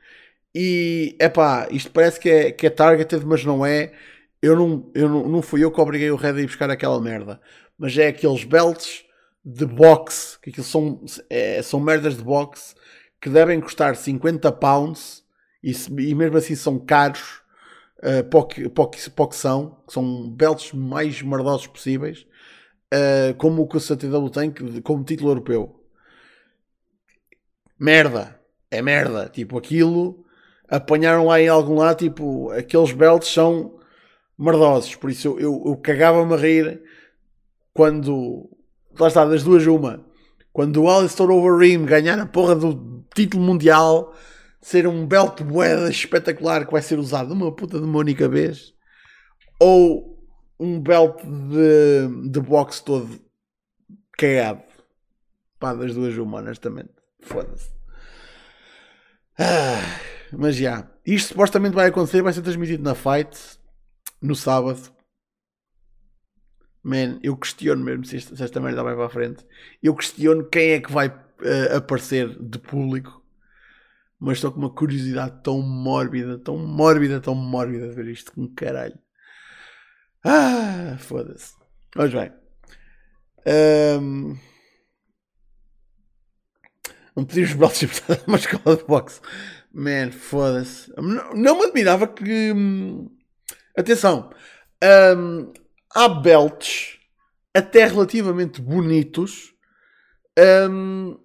e 0.55 1.17
é 1.19 1.29
pá, 1.29 1.69
isto 1.71 1.91
parece 1.91 2.21
que 2.21 2.29
é, 2.29 2.53
que 2.53 2.67
é 2.67 2.71
targeted, 2.71 3.25
mas 3.25 3.45
não 3.45 3.67
é. 3.67 3.93
Eu 4.45 4.55
não, 4.55 4.91
eu 4.95 5.09
não, 5.09 5.27
não 5.27 5.41
fui 5.41 5.65
eu 5.65 5.73
que 5.73 5.81
obriguei 5.81 6.11
o 6.11 6.17
Red 6.17 6.33
a 6.33 6.41
ir 6.41 6.47
buscar 6.47 6.69
aquela 6.69 7.01
merda, 7.01 7.41
mas 7.79 7.97
é 7.97 8.09
aqueles 8.09 8.45
belts 8.45 9.03
de 9.43 9.65
boxe, 9.65 10.39
que 10.39 10.51
aquilo 10.51 10.67
são, 10.67 11.03
é, 11.31 11.63
são 11.63 11.81
merdas 11.81 12.15
de 12.15 12.23
boxe 12.23 12.75
que 13.19 13.31
devem 13.31 13.59
custar 13.59 13.97
50 13.97 14.53
pounds 14.53 15.25
e, 15.63 15.73
e 15.99 16.15
mesmo 16.15 16.37
assim 16.37 16.55
são 16.55 16.79
caros 16.79 17.41
uh, 18.01 18.23
para, 18.29 18.39
o 18.39 18.45
que, 18.45 18.69
para, 18.69 18.85
o 18.85 18.89
que, 18.89 19.11
para 19.11 19.25
o 19.25 19.29
que 19.29 19.37
são, 19.37 19.83
são 19.89 20.31
belts 20.31 20.75
mais 20.75 21.23
merdosos 21.23 21.67
possíveis, 21.67 22.27
uh, 22.93 23.35
como 23.39 23.63
o 23.63 23.67
que 23.67 23.79
o 23.79 23.81
CTW 23.81 24.29
tem 24.29 24.53
como 24.83 25.05
título 25.05 25.31
europeu. 25.31 25.83
Merda, 27.81 28.39
é 28.71 28.83
merda, 28.83 29.27
tipo 29.27 29.57
aquilo 29.57 30.23
apanharam 30.69 31.29
lá 31.29 31.41
em 31.41 31.49
algum 31.49 31.77
lado, 31.77 31.97
tipo, 31.97 32.51
aqueles 32.51 32.93
belts 32.93 33.29
são 33.29 33.83
merdosos, 34.39 34.95
por 34.95 35.11
isso 35.11 35.37
eu, 35.39 35.63
eu, 35.67 35.77
cagava-me 35.77 36.35
a 36.35 36.37
rir 36.37 36.83
quando, 37.73 38.49
lá 38.99 39.09
está, 39.09 39.25
das 39.25 39.43
duas 39.43 39.67
uma, 39.67 40.05
quando 40.53 40.83
o 40.83 40.91
Alistair 40.91 41.31
Overeem 41.31 41.85
ganhar 41.85 42.19
a 42.19 42.27
porra 42.27 42.55
do 42.55 43.05
título 43.15 43.43
mundial, 43.43 44.15
ser 44.61 44.87
um 44.87 45.07
belt 45.07 45.41
moeda 45.43 45.91
espetacular 45.91 46.67
que 46.67 46.73
vai 46.73 46.83
ser 46.83 46.99
usado 46.99 47.33
uma 47.33 47.53
puta 47.53 47.79
de 47.79 47.85
uma 47.85 47.99
única 47.99 48.29
vez, 48.29 48.73
ou 49.61 50.19
um 50.59 50.81
belt 50.81 51.23
de, 51.23 52.31
de 52.31 52.41
boxe 52.41 52.85
todo 52.85 53.21
cagado. 54.17 54.63
Pá, 55.59 55.75
das 55.75 55.95
duas 55.95 56.17
uma, 56.17 56.39
honestamente. 56.39 56.93
Foda-se. 57.21 57.71
Ah. 59.39 59.81
Mas 60.37 60.57
já. 60.57 60.89
Isto 61.07 61.29
supostamente 61.29 61.75
vai 61.75 61.89
acontecer, 61.89 62.23
vai 62.23 62.33
ser 62.33 62.43
transmitido 62.43 62.83
na 62.83 62.95
Fight 62.95 63.59
no 64.25 64.35
sábado. 64.35 64.91
Man, 66.83 67.19
eu 67.23 67.37
questiono 67.37 67.83
mesmo 67.83 68.05
se 68.05 68.17
esta, 68.17 68.37
se 68.37 68.43
esta 68.43 68.61
merda 68.61 68.83
vai 68.83 68.95
para 68.95 69.07
a 69.07 69.11
frente. 69.11 69.45
Eu 69.83 69.95
questiono 69.95 70.45
quem 70.49 70.73
é 70.73 70.81
que 70.81 70.93
vai 70.93 71.09
uh, 71.09 71.77
aparecer 71.77 72.37
de 72.43 72.59
público. 72.59 73.23
Mas 74.19 74.39
estou 74.39 74.53
com 74.53 74.59
uma 74.61 74.71
curiosidade 74.71 75.43
tão 75.43 75.61
mórbida, 75.61 76.39
tão 76.39 76.57
mórbida, 76.57 77.21
tão 77.21 77.35
mórbida 77.35 77.89
de 77.89 77.95
ver 77.95 78.09
isto 78.09 78.33
com 78.33 78.49
caralho. 78.55 78.99
Ah, 80.25 80.97
foda-se. 80.99 81.53
Mas 81.95 82.13
bem. 82.13 82.33
Um... 84.01 84.37
Não 87.15 87.25
pedimos 87.25 87.53
braços 87.53 88.01
para 88.01 88.21
uma 88.27 88.39
escola 88.39 88.77
de 88.77 88.85
boxe. 88.85 89.21
Man, 89.73 90.11
foda-se. 90.13 90.91
Não, 90.97 91.35
não, 91.35 91.59
me 91.59 91.67
admirava 91.67 92.07
que. 92.07 92.53
Hum, 92.53 93.11
atenção. 93.77 94.31
Um, 95.17 95.53
há 95.95 96.09
belts 96.09 96.99
até 97.55 97.87
relativamente 97.87 98.61
bonitos 98.61 99.55
um, 100.71 101.19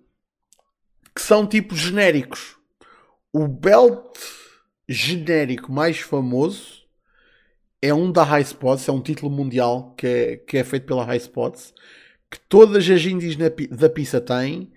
que 1.16 1.22
são 1.22 1.47
tipo 1.47 1.76
genéricos. 1.76 2.56
O 3.34 3.47
belt 3.47 4.18
genérico 4.88 5.72
mais 5.72 6.00
famoso 6.00 6.80
é 7.82 7.93
um 7.93 8.12
da 8.12 8.24
High 8.24 8.41
Spots, 8.43 8.88
é 8.88 8.91
um 8.91 9.02
título 9.02 9.32
mundial 9.32 9.93
que 9.95 10.08
é, 10.08 10.38
que 10.38 10.58
é 10.58 10.64
feito 10.64 10.86
pela 10.86 11.06
High 11.06 11.18
Spots, 11.18 11.74
que 12.30 12.39
todas 12.39 12.89
as 12.89 13.06
indies 13.06 13.38
na, 13.38 13.50
da 13.72 13.89
pista 13.89 14.20
têm, 14.20 14.72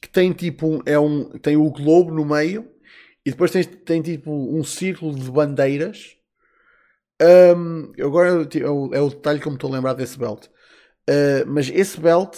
que 0.00 0.08
tem 0.08 0.32
tipo 0.32 0.82
é 0.86 0.98
um, 0.98 1.30
tem 1.38 1.56
o 1.56 1.70
globo 1.70 2.12
no 2.12 2.24
meio 2.24 2.70
e 3.24 3.30
depois 3.30 3.50
tem, 3.50 3.64
tem 3.64 4.02
tipo 4.02 4.30
um 4.30 4.62
círculo 4.64 5.14
de 5.14 5.30
bandeiras. 5.30 6.16
Um, 7.20 7.92
agora 8.00 8.46
é 8.54 8.70
o, 8.70 8.94
é 8.94 9.00
o 9.00 9.08
detalhe 9.08 9.40
que 9.40 9.48
me 9.48 9.54
estou 9.54 9.70
a 9.70 9.74
lembrar 9.74 9.94
desse 9.94 10.18
belt. 10.18 10.46
Uh, 11.08 11.44
mas 11.46 11.70
esse 11.70 11.98
belt, 12.00 12.36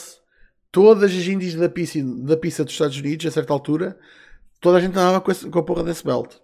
todas 0.72 1.10
as 1.10 1.26
índias 1.26 1.54
da 1.54 1.68
pista, 1.68 1.98
da 2.02 2.36
pista 2.36 2.64
dos 2.64 2.72
Estados 2.72 2.98
Unidos, 2.98 3.26
a 3.26 3.30
certa 3.30 3.52
altura, 3.52 3.98
toda 4.60 4.78
a 4.78 4.80
gente 4.80 4.92
andava 4.92 5.20
com, 5.20 5.30
esse, 5.30 5.48
com 5.48 5.58
a 5.58 5.62
porra 5.62 5.84
desse 5.84 6.04
belt. 6.04 6.34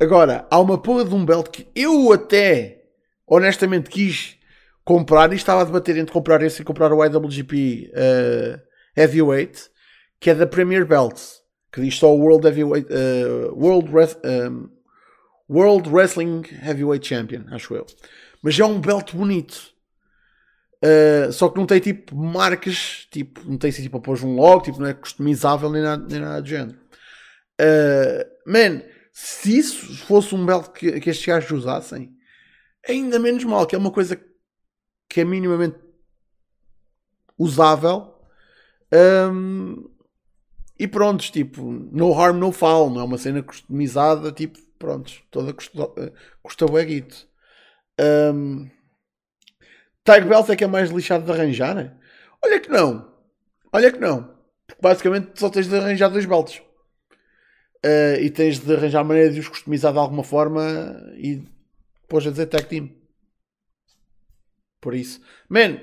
Agora, 0.00 0.46
há 0.50 0.60
uma 0.60 0.80
porra 0.80 1.04
de 1.04 1.14
um 1.14 1.24
belt 1.24 1.48
que 1.48 1.66
eu 1.74 2.12
até 2.12 2.82
honestamente 3.26 3.88
quis 3.88 4.36
comprar 4.84 5.32
e 5.32 5.36
estava 5.36 5.62
a 5.62 5.64
debater 5.64 5.96
entre 5.96 6.12
comprar 6.12 6.42
esse 6.42 6.62
e 6.62 6.64
comprar 6.64 6.92
o 6.92 7.04
IWGP 7.04 7.90
uh, 7.92 8.60
Heavyweight, 8.96 9.70
que 10.20 10.30
é 10.30 10.34
da 10.34 10.46
Premier 10.46 10.84
Belt 10.84 11.18
que 11.74 11.80
diz 11.80 11.96
só 11.96 12.14
World, 12.14 12.46
Heavyweight, 12.46 12.88
uh, 12.88 13.52
World, 13.52 13.90
um, 13.90 14.68
World 15.50 15.88
Wrestling 15.90 16.42
Heavyweight 16.62 17.06
Champion, 17.06 17.44
acho 17.50 17.74
eu. 17.74 17.86
Mas 18.42 18.58
é 18.58 18.64
um 18.64 18.80
belt 18.80 19.14
bonito. 19.14 19.72
Uh, 20.84 21.32
só 21.32 21.48
que 21.48 21.56
não 21.56 21.66
tem 21.66 21.80
tipo 21.80 22.14
marcas, 22.14 23.06
tipo, 23.10 23.40
não 23.44 23.56
tem 23.56 23.70
tipo 23.70 23.96
a 23.96 24.00
pôr 24.00 24.22
um 24.22 24.34
logo, 24.36 24.62
tipo, 24.62 24.78
não 24.78 24.86
é 24.86 24.92
customizável 24.92 25.70
nem 25.70 25.82
nada, 25.82 26.06
nem 26.06 26.20
nada 26.20 26.42
do 26.42 26.48
género. 26.48 26.78
Uh, 27.60 28.50
man, 28.50 28.82
se 29.12 29.56
isso 29.56 29.96
fosse 30.04 30.34
um 30.34 30.44
belt 30.44 30.72
que, 30.72 31.00
que 31.00 31.08
estes 31.08 31.24
gajos 31.24 31.50
usassem, 31.50 32.14
ainda 32.86 33.18
menos 33.18 33.44
mal, 33.44 33.66
que 33.66 33.74
é 33.74 33.78
uma 33.78 33.90
coisa 33.90 34.20
que 35.08 35.20
é 35.20 35.24
minimamente 35.24 35.78
usável. 37.38 38.14
Um, 38.92 39.90
e 40.78 40.86
prontos, 40.88 41.30
tipo, 41.30 41.62
no 41.62 42.12
harm, 42.12 42.36
no 42.36 42.50
foul, 42.50 42.90
não 42.90 43.00
é 43.00 43.04
uma 43.04 43.18
cena 43.18 43.42
customizada, 43.42 44.32
tipo, 44.32 44.58
prontos, 44.84 45.22
toda 45.30 45.54
custa, 45.54 46.66
o 46.70 46.78
eguito. 46.78 47.26
Um, 47.98 48.68
Tag 50.04 50.28
Belt 50.28 50.50
é 50.50 50.56
que 50.56 50.64
é 50.64 50.66
mais 50.66 50.90
lixado 50.90 51.24
de 51.24 51.32
arranjar, 51.32 51.74
né? 51.74 51.96
Olha 52.44 52.60
que 52.60 52.68
não. 52.68 53.10
Olha 53.72 53.90
que 53.90 53.98
não. 53.98 54.34
Porque 54.66 54.82
basicamente 54.82 55.40
só 55.40 55.48
tens 55.48 55.66
de 55.66 55.76
arranjar 55.76 56.10
dois 56.10 56.26
belts. 56.26 56.58
Uh, 57.84 58.20
e 58.20 58.30
tens 58.30 58.58
de 58.58 58.74
arranjar 58.74 59.04
maneira 59.04 59.30
de 59.30 59.40
os 59.40 59.48
customizar 59.48 59.92
de 59.92 59.98
alguma 59.98 60.24
forma 60.24 60.62
e 61.16 61.42
depois 62.02 62.26
a 62.26 62.30
dizer 62.30 62.46
tag 62.46 62.66
team. 62.66 62.90
Por 64.80 64.94
isso. 64.94 65.20
Man, 65.48 65.80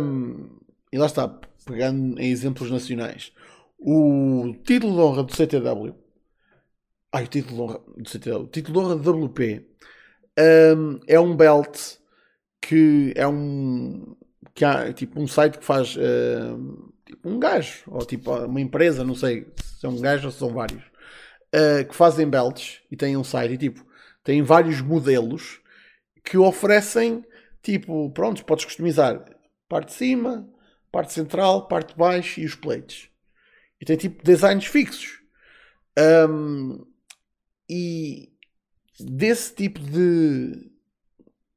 um, 0.00 0.60
e 0.92 0.98
lá 0.98 1.06
está, 1.06 1.28
pegando 1.66 2.20
em 2.20 2.30
exemplos 2.30 2.70
nacionais 2.70 3.32
o 3.78 4.54
título 4.64 4.94
de 4.94 5.00
honra 5.00 5.22
do 5.22 5.34
CTW. 5.34 5.94
Ai, 7.18 7.24
o 7.24 7.26
título 7.26 7.56
de 7.56 7.62
honra 7.62 7.78
do. 7.78 8.42
O 8.42 8.46
título 8.46 8.80
de 8.80 8.86
honra 8.86 9.26
WP 9.26 9.66
um, 10.76 11.00
é 11.08 11.18
um 11.18 11.36
belt 11.36 11.96
que 12.62 13.12
é 13.16 13.26
um. 13.26 14.16
que 14.54 14.64
há 14.64 14.92
tipo 14.92 15.20
um 15.20 15.26
site 15.26 15.58
que 15.58 15.64
faz. 15.64 15.96
Uh, 15.96 16.92
tipo 17.04 17.28
um 17.28 17.40
gajo, 17.40 17.82
ou 17.88 18.06
tipo 18.06 18.32
uma 18.32 18.60
empresa, 18.60 19.02
não 19.02 19.16
sei 19.16 19.52
se 19.56 19.84
é 19.84 19.88
um 19.88 20.00
gajo 20.00 20.26
ou 20.26 20.32
se 20.32 20.38
são 20.38 20.50
vários, 20.50 20.84
uh, 20.84 21.84
que 21.88 21.94
fazem 21.94 22.28
belts 22.28 22.80
e 22.88 22.96
têm 22.96 23.16
um 23.16 23.24
site 23.24 23.54
e 23.54 23.58
tipo. 23.58 23.84
têm 24.22 24.40
vários 24.40 24.80
modelos 24.80 25.60
que 26.22 26.38
oferecem 26.38 27.24
tipo, 27.60 28.10
pronto, 28.12 28.44
podes 28.44 28.64
customizar 28.64 29.24
parte 29.68 29.88
de 29.88 29.94
cima, 29.94 30.48
parte 30.92 31.12
central, 31.12 31.66
parte 31.66 31.94
de 31.94 31.98
baixo 31.98 32.38
e 32.38 32.44
os 32.44 32.54
plates. 32.54 33.08
E 33.80 33.84
tem 33.84 33.96
tipo 33.96 34.22
designs 34.22 34.66
fixos. 34.66 35.18
Um, 35.98 36.86
e 37.68 38.32
desse 38.98 39.54
tipo 39.54 39.80
de, 39.80 40.70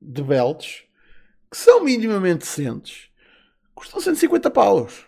de 0.02 0.24
belts 0.24 0.84
que 1.50 1.58
são 1.58 1.84
minimamente 1.84 2.40
decentes 2.40 3.10
custam 3.74 4.00
150 4.00 4.50
paus. 4.52 5.06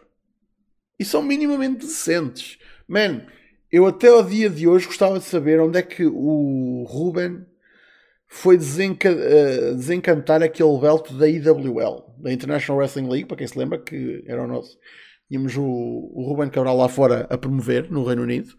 E 1.00 1.06
são 1.06 1.22
minimamente 1.22 1.86
decentes. 1.86 2.58
Man, 2.88 3.26
eu 3.72 3.86
até 3.86 4.08
ao 4.08 4.24
dia 4.24 4.50
de 4.50 4.68
hoje 4.68 4.88
gostava 4.88 5.20
de 5.20 5.26
saber 5.26 5.60
onde 5.60 5.78
é 5.78 5.82
que 5.82 6.06
o 6.06 6.84
Ruben 6.88 7.46
foi 8.28 8.58
desenca 8.58 9.12
uh, 9.12 9.76
desencantar 9.76 10.42
aquele 10.42 10.78
belt 10.80 11.12
da 11.12 11.28
IWL, 11.28 12.16
da 12.18 12.34
International 12.34 12.80
Wrestling 12.80 13.10
League, 13.10 13.26
para 13.26 13.38
quem 13.38 13.48
se 13.48 13.58
lembra 13.58 13.78
que 13.78 14.24
era 14.28 14.44
o 14.44 14.48
nosso 14.48 14.78
Tínhamos 15.28 15.56
o, 15.58 15.64
o 15.64 16.24
Ruben 16.28 16.50
Cabral 16.50 16.78
lá 16.78 16.88
fora 16.88 17.26
a 17.30 17.38
promover 17.38 17.90
no 17.90 18.04
Reino 18.04 18.22
Unido. 18.22 18.54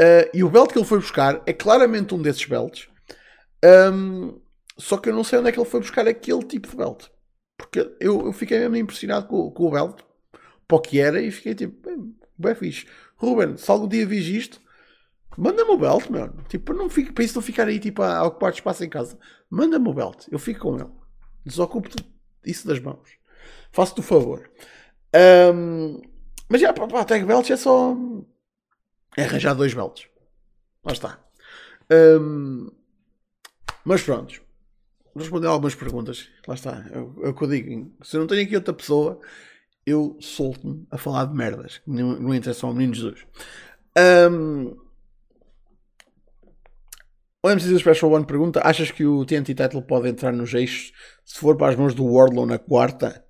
Uh, 0.00 0.28
e 0.34 0.42
o 0.42 0.50
belt 0.50 0.72
que 0.72 0.78
ele 0.78 0.86
foi 0.86 0.98
buscar 0.98 1.42
é 1.46 1.52
claramente 1.52 2.14
um 2.14 2.22
desses 2.22 2.44
belts. 2.44 2.88
Um, 3.64 4.40
só 4.76 4.96
que 4.96 5.08
eu 5.08 5.14
não 5.14 5.22
sei 5.22 5.38
onde 5.38 5.48
é 5.48 5.52
que 5.52 5.58
ele 5.58 5.68
foi 5.68 5.80
buscar 5.80 6.06
aquele 6.06 6.42
tipo 6.42 6.68
de 6.68 6.76
belt. 6.76 7.06
Porque 7.56 7.94
eu, 8.00 8.26
eu 8.26 8.32
fiquei 8.32 8.58
mesmo 8.58 8.76
impressionado 8.76 9.26
com, 9.26 9.50
com 9.50 9.66
o 9.66 9.70
belt, 9.70 10.00
para 10.66 10.76
o 10.76 10.80
que 10.80 11.00
era, 11.00 11.22
e 11.22 11.30
fiquei 11.30 11.54
tipo, 11.54 11.88
bem, 11.88 12.14
bem 12.36 12.54
fixe. 12.54 12.86
Ruben, 13.16 13.56
se 13.56 13.70
algum 13.70 13.86
dia 13.86 14.04
vis 14.04 14.26
isto, 14.26 14.60
manda-me 15.38 15.70
o 15.70 15.78
belt, 15.78 16.10
meu. 16.10 16.32
Tipo, 16.48 16.72
não 16.72 16.90
fico, 16.90 17.12
para 17.12 17.24
isso 17.24 17.36
não 17.36 17.42
ficar 17.42 17.68
aí 17.68 17.78
tipo, 17.78 18.02
a, 18.02 18.16
a 18.16 18.24
ocupar 18.24 18.52
espaço 18.52 18.84
em 18.84 18.88
casa. 18.88 19.18
Manda-me 19.48 19.88
o 19.88 19.94
belt, 19.94 20.26
eu 20.30 20.38
fico 20.38 20.60
com 20.60 20.76
ele. 20.76 20.90
Desocupe-te 21.46 22.04
isso 22.44 22.66
das 22.66 22.80
mãos. 22.80 23.08
Faço-te 23.70 24.00
o 24.00 24.02
favor. 24.02 24.50
Um, 25.54 26.00
mas 26.48 26.60
já, 26.60 26.72
pá, 26.72 26.86
pá, 26.86 27.04
tag 27.04 27.24
belts 27.24 27.50
é 27.50 27.56
só. 27.56 27.96
É 29.16 29.24
arranjar 29.24 29.54
dois 29.54 29.74
belts. 29.74 30.08
Lá 30.84 30.92
está. 30.92 31.18
Um, 31.90 32.70
mas 33.84 34.02
pronto. 34.02 34.42
Responder 35.16 35.46
algumas 35.46 35.74
perguntas. 35.74 36.28
Lá 36.46 36.54
está. 36.54 36.84
É 36.90 36.98
é 36.98 37.28
o 37.28 37.34
que 37.34 37.44
eu 37.44 37.48
digo. 37.48 37.92
Se 38.02 38.16
eu 38.16 38.20
não 38.20 38.26
tenho 38.26 38.42
aqui 38.42 38.56
outra 38.56 38.74
pessoa, 38.74 39.20
eu 39.86 40.16
solto-me 40.20 40.86
a 40.90 40.98
falar 40.98 41.26
de 41.26 41.34
merdas. 41.34 41.80
Não, 41.86 42.18
não 42.18 42.34
interessa 42.34 42.66
ao 42.66 42.74
menino 42.74 42.94
Jesus. 42.94 43.26
Um, 43.96 44.76
o 47.44 47.50
MC 47.50 47.78
Special 47.78 48.10
One 48.12 48.26
pergunta: 48.26 48.60
Achas 48.64 48.90
que 48.90 49.04
o 49.04 49.24
TNT 49.24 49.54
Title 49.54 49.82
pode 49.82 50.08
entrar 50.08 50.32
nos 50.32 50.52
eixos 50.54 50.92
se 51.24 51.38
for 51.38 51.56
para 51.56 51.72
as 51.72 51.76
mãos 51.76 51.94
do 51.94 52.04
Wardlow 52.04 52.46
na 52.46 52.58
quarta? 52.58 53.24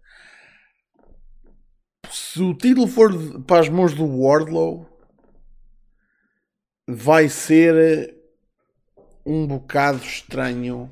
Se 2.11 2.41
o 2.41 2.55
título 2.55 2.87
for 2.87 3.12
para 3.43 3.61
as 3.61 3.68
mãos 3.68 3.93
do 3.93 4.07
Wardlow, 4.07 4.93
vai 6.87 7.28
ser 7.28 8.14
um 9.24 9.47
bocado 9.47 9.99
estranho. 10.05 10.91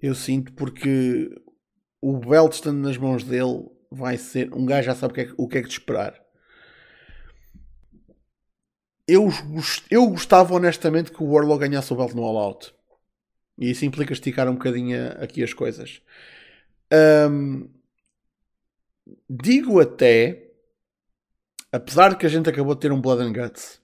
Eu 0.00 0.14
sinto 0.14 0.52
porque 0.52 1.30
o 2.00 2.18
belt 2.18 2.52
estando 2.52 2.78
nas 2.78 2.96
mãos 2.96 3.24
dele 3.24 3.66
vai 3.90 4.18
ser. 4.18 4.52
Um 4.52 4.66
gajo 4.66 4.86
já 4.86 4.94
sabe 4.94 5.12
o 5.12 5.14
que 5.14 5.20
é, 5.22 5.34
o 5.36 5.48
que, 5.48 5.58
é 5.58 5.62
que 5.62 5.68
esperar. 5.68 6.22
Eu, 9.06 9.28
eu 9.90 10.08
gostava 10.08 10.54
honestamente 10.54 11.12
que 11.12 11.22
o 11.22 11.26
Warlock 11.26 11.60
ganhasse 11.60 11.92
o 11.92 11.96
belt 11.96 12.14
no 12.14 12.22
All 12.24 12.38
Out. 12.38 12.74
E 13.58 13.70
isso 13.70 13.84
implica 13.84 14.12
esticar 14.12 14.48
um 14.48 14.54
bocadinho 14.54 15.12
aqui 15.22 15.42
as 15.42 15.52
coisas. 15.52 16.02
Um, 17.30 17.68
digo 19.28 19.80
até, 19.80 20.53
apesar 21.74 22.10
de 22.10 22.16
que 22.16 22.26
a 22.26 22.28
gente 22.28 22.48
acabou 22.48 22.72
de 22.74 22.80
ter 22.82 22.92
um 22.92 23.00
Blood 23.00 23.20
and 23.20 23.32
Guts, 23.32 23.80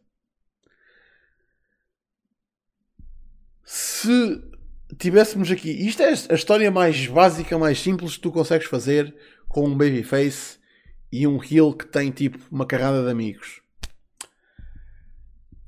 se 3.64 4.40
tivéssemos 4.96 5.50
aqui, 5.50 5.70
isto 5.70 6.00
é 6.00 6.10
a 6.10 6.34
história 6.34 6.70
mais 6.70 7.08
básica, 7.08 7.58
mais 7.58 7.80
simples 7.80 8.14
que 8.14 8.22
tu 8.22 8.30
consegues 8.30 8.68
fazer 8.68 9.12
com 9.48 9.66
um 9.66 9.76
babyface 9.76 10.60
e 11.10 11.26
um 11.26 11.42
heel 11.42 11.74
que 11.74 11.84
tem 11.84 12.12
tipo 12.12 12.38
uma 12.48 12.64
carrada 12.64 13.02
de 13.02 13.10
amigos. 13.10 13.60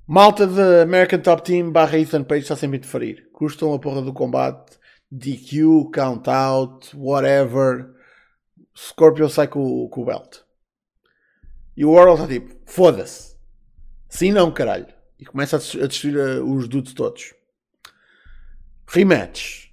Malta 0.06 0.46
da 0.46 0.82
American 0.82 1.18
Top 1.18 1.42
Team 1.42 1.72
barra 1.72 1.98
Ethan 1.98 2.22
Page 2.22 2.42
está 2.42 2.54
sempre 2.54 2.76
a 2.76 2.78
interferir. 2.78 3.30
Custam 3.32 3.74
a 3.74 3.80
porra 3.80 4.00
do 4.00 4.12
combate, 4.12 4.78
DQ, 5.10 5.90
count 5.92 6.30
out, 6.30 6.96
whatever. 6.96 7.92
Scorpio 8.76 9.28
sai 9.28 9.48
com, 9.48 9.88
com 9.88 10.02
o 10.02 10.04
belt. 10.04 10.42
E 11.76 11.84
o 11.84 11.90
World 11.90 12.14
está 12.14 12.26
tipo, 12.28 12.54
foda-se. 12.66 13.36
Sim 14.08 14.32
não, 14.32 14.52
caralho. 14.52 14.86
E 15.18 15.24
começa 15.24 15.56
a 15.56 15.86
destruir 15.86 16.16
uh, 16.16 16.44
os 16.44 16.68
dudes 16.68 16.92
todos. 16.92 17.34
Rematch. 18.86 19.70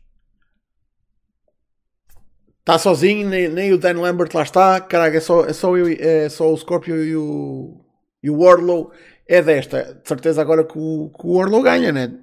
Está 2.60 2.78
sozinho, 2.78 3.28
nem, 3.28 3.50
nem, 3.50 3.74
o 3.74 3.78
Dan 3.78 4.00
Lambert 4.00 4.30
lá 4.34 4.44
está. 4.44 4.80
Caralho, 4.80 5.18
é 5.18 5.20
só, 5.20 5.46
é 5.46 5.54
só, 5.54 5.76
eu, 5.76 5.88
é 5.88 6.30
só 6.30 6.54
o 6.54 6.58
Scorpio 6.58 7.04
e 7.04 7.16
o, 7.16 7.84
e 8.22 8.30
o 8.30 8.38
Wardlow 8.38 8.92
é 9.28 9.42
desta. 9.42 9.96
De 9.96 10.08
certeza 10.08 10.42
agora 10.42 10.64
que 10.64 10.78
o, 10.78 11.10
que 11.10 11.26
o 11.26 11.32
Orlo 11.32 11.62
ganha, 11.62 11.92
né? 11.92 12.18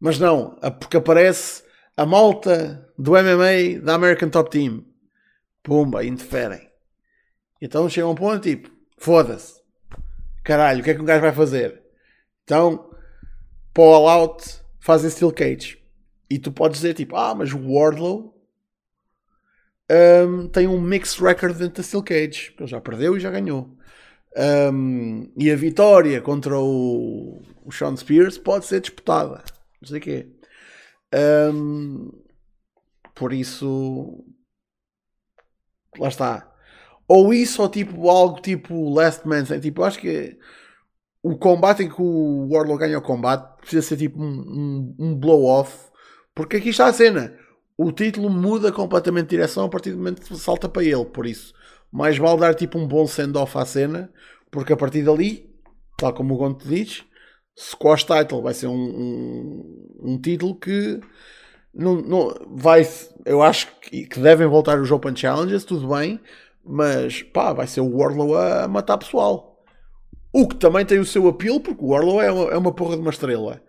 Mas 0.00 0.18
não, 0.18 0.56
porque 0.80 0.96
aparece 0.96 1.62
a 1.96 2.04
malta 2.04 2.88
do 2.98 3.12
MMA 3.12 3.80
da 3.82 3.94
American 3.94 4.30
Top 4.30 4.50
Team. 4.50 4.84
Pumba, 5.62 6.04
interferem. 6.04 6.68
Então 7.60 7.88
chega 7.88 8.08
um 8.08 8.14
ponto 8.14 8.40
tipo, 8.40 8.68
foda-se. 9.02 9.60
Caralho, 10.44 10.80
o 10.80 10.84
que 10.84 10.90
é 10.90 10.94
que 10.94 11.00
um 11.00 11.04
gajo 11.04 11.20
vai 11.20 11.32
fazer? 11.32 11.82
Então, 12.44 12.90
para 13.74 13.82
o 13.82 13.94
All 13.94 14.08
Out, 14.08 14.62
fazem 14.80 15.10
Steel 15.10 15.32
Cage. 15.32 15.82
E 16.30 16.38
tu 16.38 16.52
podes 16.52 16.80
dizer 16.80 16.94
tipo, 16.94 17.16
ah, 17.16 17.34
mas 17.34 17.52
o 17.52 17.58
Wardlow 17.58 18.32
um, 19.90 20.48
tem 20.48 20.68
um 20.68 20.80
mixed 20.80 21.20
record 21.20 21.56
dentro 21.56 21.76
da 21.76 21.82
Steel 21.82 22.02
Cage. 22.02 22.54
Ele 22.58 22.66
já 22.68 22.80
perdeu 22.80 23.16
e 23.16 23.20
já 23.20 23.30
ganhou. 23.30 23.76
Um, 24.72 25.30
e 25.36 25.50
a 25.50 25.56
vitória 25.56 26.20
contra 26.22 26.58
o, 26.58 27.42
o 27.64 27.72
Sean 27.72 27.96
Spears 27.96 28.38
pode 28.38 28.66
ser 28.66 28.80
disputada. 28.80 29.42
Não 29.80 29.88
sei 29.88 29.98
o 29.98 30.00
quê. 30.00 30.28
Um, 31.52 32.10
por 33.14 33.32
isso, 33.32 34.24
lá 35.98 36.08
está. 36.08 36.51
Ou 37.14 37.34
isso, 37.34 37.60
ou 37.60 37.68
tipo 37.68 38.08
algo 38.08 38.40
tipo 38.40 38.94
Last 38.94 39.28
Man. 39.28 39.44
Tipo, 39.44 39.82
acho 39.82 39.98
que 39.98 40.34
o 41.22 41.36
combate 41.36 41.82
em 41.82 41.88
que 41.90 42.00
o 42.00 42.48
Warlock 42.50 42.78
ganha 42.80 42.96
o 42.96 43.02
combate 43.02 43.60
precisa 43.60 43.82
ser 43.82 43.98
tipo 43.98 44.18
um, 44.18 44.24
um, 44.24 44.96
um 44.98 45.14
blow-off. 45.14 45.90
Porque 46.34 46.56
aqui 46.56 46.70
está 46.70 46.86
a 46.86 46.92
cena. 46.92 47.36
O 47.76 47.92
título 47.92 48.30
muda 48.30 48.72
completamente 48.72 49.24
de 49.24 49.36
direção 49.36 49.66
a 49.66 49.68
partir 49.68 49.90
do 49.90 49.98
momento 49.98 50.22
que 50.22 50.34
salta 50.36 50.70
para 50.70 50.84
ele. 50.84 51.04
Por 51.04 51.26
isso, 51.26 51.52
mais 51.92 52.16
vale 52.16 52.40
dar 52.40 52.54
tipo 52.54 52.78
um 52.78 52.88
bom 52.88 53.06
send-off 53.06 53.58
à 53.58 53.66
cena, 53.66 54.10
porque 54.50 54.72
a 54.72 54.76
partir 54.76 55.02
dali, 55.02 55.54
tal 55.98 56.14
como 56.14 56.32
o 56.32 56.38
Gonto 56.38 56.66
diz, 56.66 57.04
Squash 57.58 58.04
Title 58.04 58.40
vai 58.40 58.54
ser 58.54 58.68
um, 58.68 58.72
um, 58.72 60.12
um 60.14 60.18
título 60.18 60.58
que 60.58 60.98
não, 61.74 61.96
não, 61.96 62.34
vai, 62.56 62.88
eu 63.26 63.42
acho 63.42 63.68
que, 63.82 64.06
que, 64.06 64.18
devem 64.18 64.46
voltar 64.46 64.80
os 64.80 64.90
Open 64.90 65.14
Challenges, 65.14 65.64
tudo 65.64 65.88
bem, 65.88 66.18
mas 66.64 67.22
pá, 67.22 67.52
vai 67.52 67.66
ser 67.66 67.80
o 67.80 67.96
Warlow 67.96 68.36
a 68.36 68.68
matar 68.68 68.98
pessoal. 68.98 69.62
O 70.32 70.48
que 70.48 70.56
também 70.56 70.84
tem 70.86 70.98
o 70.98 71.04
seu 71.04 71.28
apelo, 71.28 71.60
porque 71.60 71.84
o 71.84 71.88
Warlow 71.88 72.22
é 72.22 72.32
uma, 72.32 72.50
é 72.52 72.56
uma 72.56 72.74
porra 72.74 72.96
de 72.96 73.02
uma 73.02 73.10
estrela. 73.10 73.62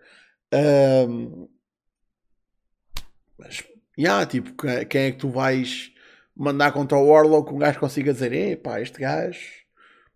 Um, 0.52 1.48
mas, 3.38 3.62
yeah, 3.98 4.24
tipo, 4.24 4.54
quem 4.88 5.02
é 5.02 5.12
que 5.12 5.18
tu 5.18 5.28
vais 5.28 5.92
mandar 6.36 6.72
contra 6.72 6.96
o 6.96 7.06
Warlock 7.08 7.48
que 7.48 7.54
um 7.54 7.58
gajo 7.58 7.78
consiga 7.78 8.12
dizer: 8.12 8.32
epá, 8.32 8.80
este 8.80 9.00
gajo 9.00 9.40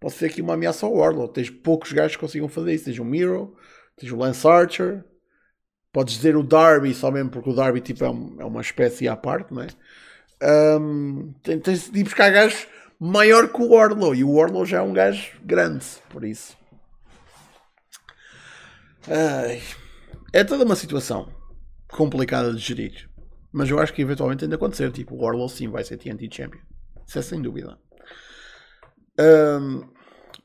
pode 0.01 0.14
ser 0.14 0.26
aqui 0.26 0.41
uma 0.41 0.55
ameaça 0.55 0.87
ao 0.87 0.95
Warlock. 0.95 1.35
Tens 1.35 1.51
poucos 1.51 1.93
gajos 1.93 2.16
que 2.16 2.20
consigam 2.20 2.49
fazer 2.49 2.74
isso. 2.74 2.87
Tens 2.87 2.99
o 2.99 3.05
Miro, 3.05 3.57
tens 3.97 4.12
o 4.12 4.16
Lance 4.16 4.47
Archer, 4.47 5.05
podes 5.93 6.14
dizer 6.14 6.37
o 6.37 6.43
Darby 6.43 6.95
só 6.95 7.11
mesmo 7.11 7.31
porque 7.31 7.51
o 7.51 7.55
Darby 7.55 7.81
tipo, 7.81 8.05
é, 8.05 8.11
um, 8.11 8.37
é 8.41 8.45
uma 8.45 8.61
espécie 8.61 9.09
à 9.09 9.16
parte, 9.16 9.53
não 9.53 9.62
é? 9.62 9.68
Um, 10.43 11.32
tens, 11.43 11.91
de 11.91 12.01
ir 12.01 12.05
buscar 12.05 12.30
gajos 12.30 12.66
maior 13.01 13.49
que 13.49 13.61
o 13.61 13.70
Warlow 13.70 14.14
e 14.14 14.22
o 14.22 14.32
Warlow 14.32 14.64
já 14.64 14.78
é 14.78 14.82
um 14.82 14.93
gajo 14.93 15.32
grande, 15.43 15.84
por 16.09 16.24
isso. 16.24 16.57
Ai, 19.09 19.62
é 20.32 20.45
toda 20.45 20.64
uma 20.64 20.76
situação 20.76 21.32
complicada 21.89 22.53
de 22.53 22.59
gerir. 22.59 23.09
Mas 23.53 23.70
eu 23.70 23.78
acho 23.78 23.93
que 23.93 24.03
eventualmente 24.03 24.45
ainda 24.45 24.57
acontecer. 24.57 24.91
Tipo, 24.93 25.14
o 25.14 25.22
Warlow 25.22 25.49
sim 25.49 25.68
vai 25.68 25.82
ser 25.82 25.97
TNT 25.97 26.28
Champion. 26.30 26.61
Isso 27.07 27.18
é 27.18 27.22
sem 27.22 27.41
dúvida. 27.41 27.78
Um, 29.18 29.89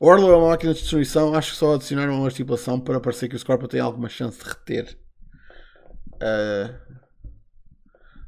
o 0.00 0.08
Warlow 0.08 0.32
é 0.32 0.36
uma 0.36 0.48
máquina 0.48 0.72
de 0.72 0.80
destruição. 0.80 1.34
Acho 1.34 1.52
que 1.52 1.58
só 1.58 1.74
adicionaram 1.74 2.18
uma 2.18 2.28
estipulação 2.28 2.80
para 2.80 3.00
parecer 3.00 3.28
que 3.28 3.36
o 3.36 3.38
Scorpio 3.38 3.68
tem 3.68 3.80
alguma 3.80 4.08
chance 4.08 4.38
de 4.38 4.48
reter. 4.48 4.98
Uh, 6.14 6.74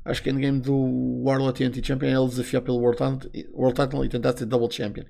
acho 0.06 0.22
que 0.22 0.30
endgame 0.30 0.60
do 0.60 1.22
Warlow 1.24 1.52
TNT 1.52 1.84
Champion 1.84 2.08
é 2.08 2.12
ele 2.12 2.28
desafiar 2.28 2.62
pelo 2.62 2.78
World 2.78 2.96
Title, 2.96 3.30
World 3.52 3.80
Title 3.80 4.04
e 4.04 4.08
tentar 4.08 4.36
ser 4.36 4.46
Double 4.46 4.70
Champion. 4.70 5.04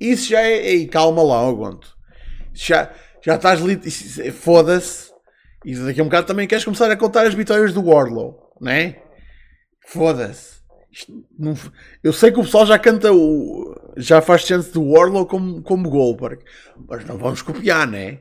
Isso 0.00 0.30
já 0.30 0.40
é. 0.40 0.66
Ei, 0.66 0.86
calma 0.86 1.22
lá, 1.22 1.50
Gonto. 1.52 1.96
Já, 2.54 2.90
já 3.24 3.34
estás 3.34 3.60
ali. 3.62 3.78
Foda-se. 4.32 5.10
E 5.64 5.74
daqui 5.74 6.00
a 6.00 6.02
um 6.02 6.06
bocado 6.06 6.26
também 6.26 6.46
queres 6.46 6.64
começar 6.64 6.90
a 6.90 6.96
contar 6.96 7.26
as 7.26 7.34
vitórias 7.34 7.74
do 7.74 7.84
Warlow, 7.84 8.52
né? 8.60 8.96
Foda-se. 9.84 10.56
Eu 12.02 12.12
sei 12.12 12.32
que 12.32 12.40
o 12.40 12.44
pessoal 12.44 12.64
já 12.64 12.78
canta 12.78 13.12
o. 13.12 13.74
Já 13.96 14.22
faz 14.22 14.42
chance 14.42 14.72
do 14.72 14.82
Warlock 14.82 15.28
como, 15.28 15.60
como 15.62 15.90
Goldberg. 15.90 16.42
Mas 16.88 17.04
não 17.04 17.18
vamos 17.18 17.42
copiar, 17.42 17.86
né? 17.86 18.20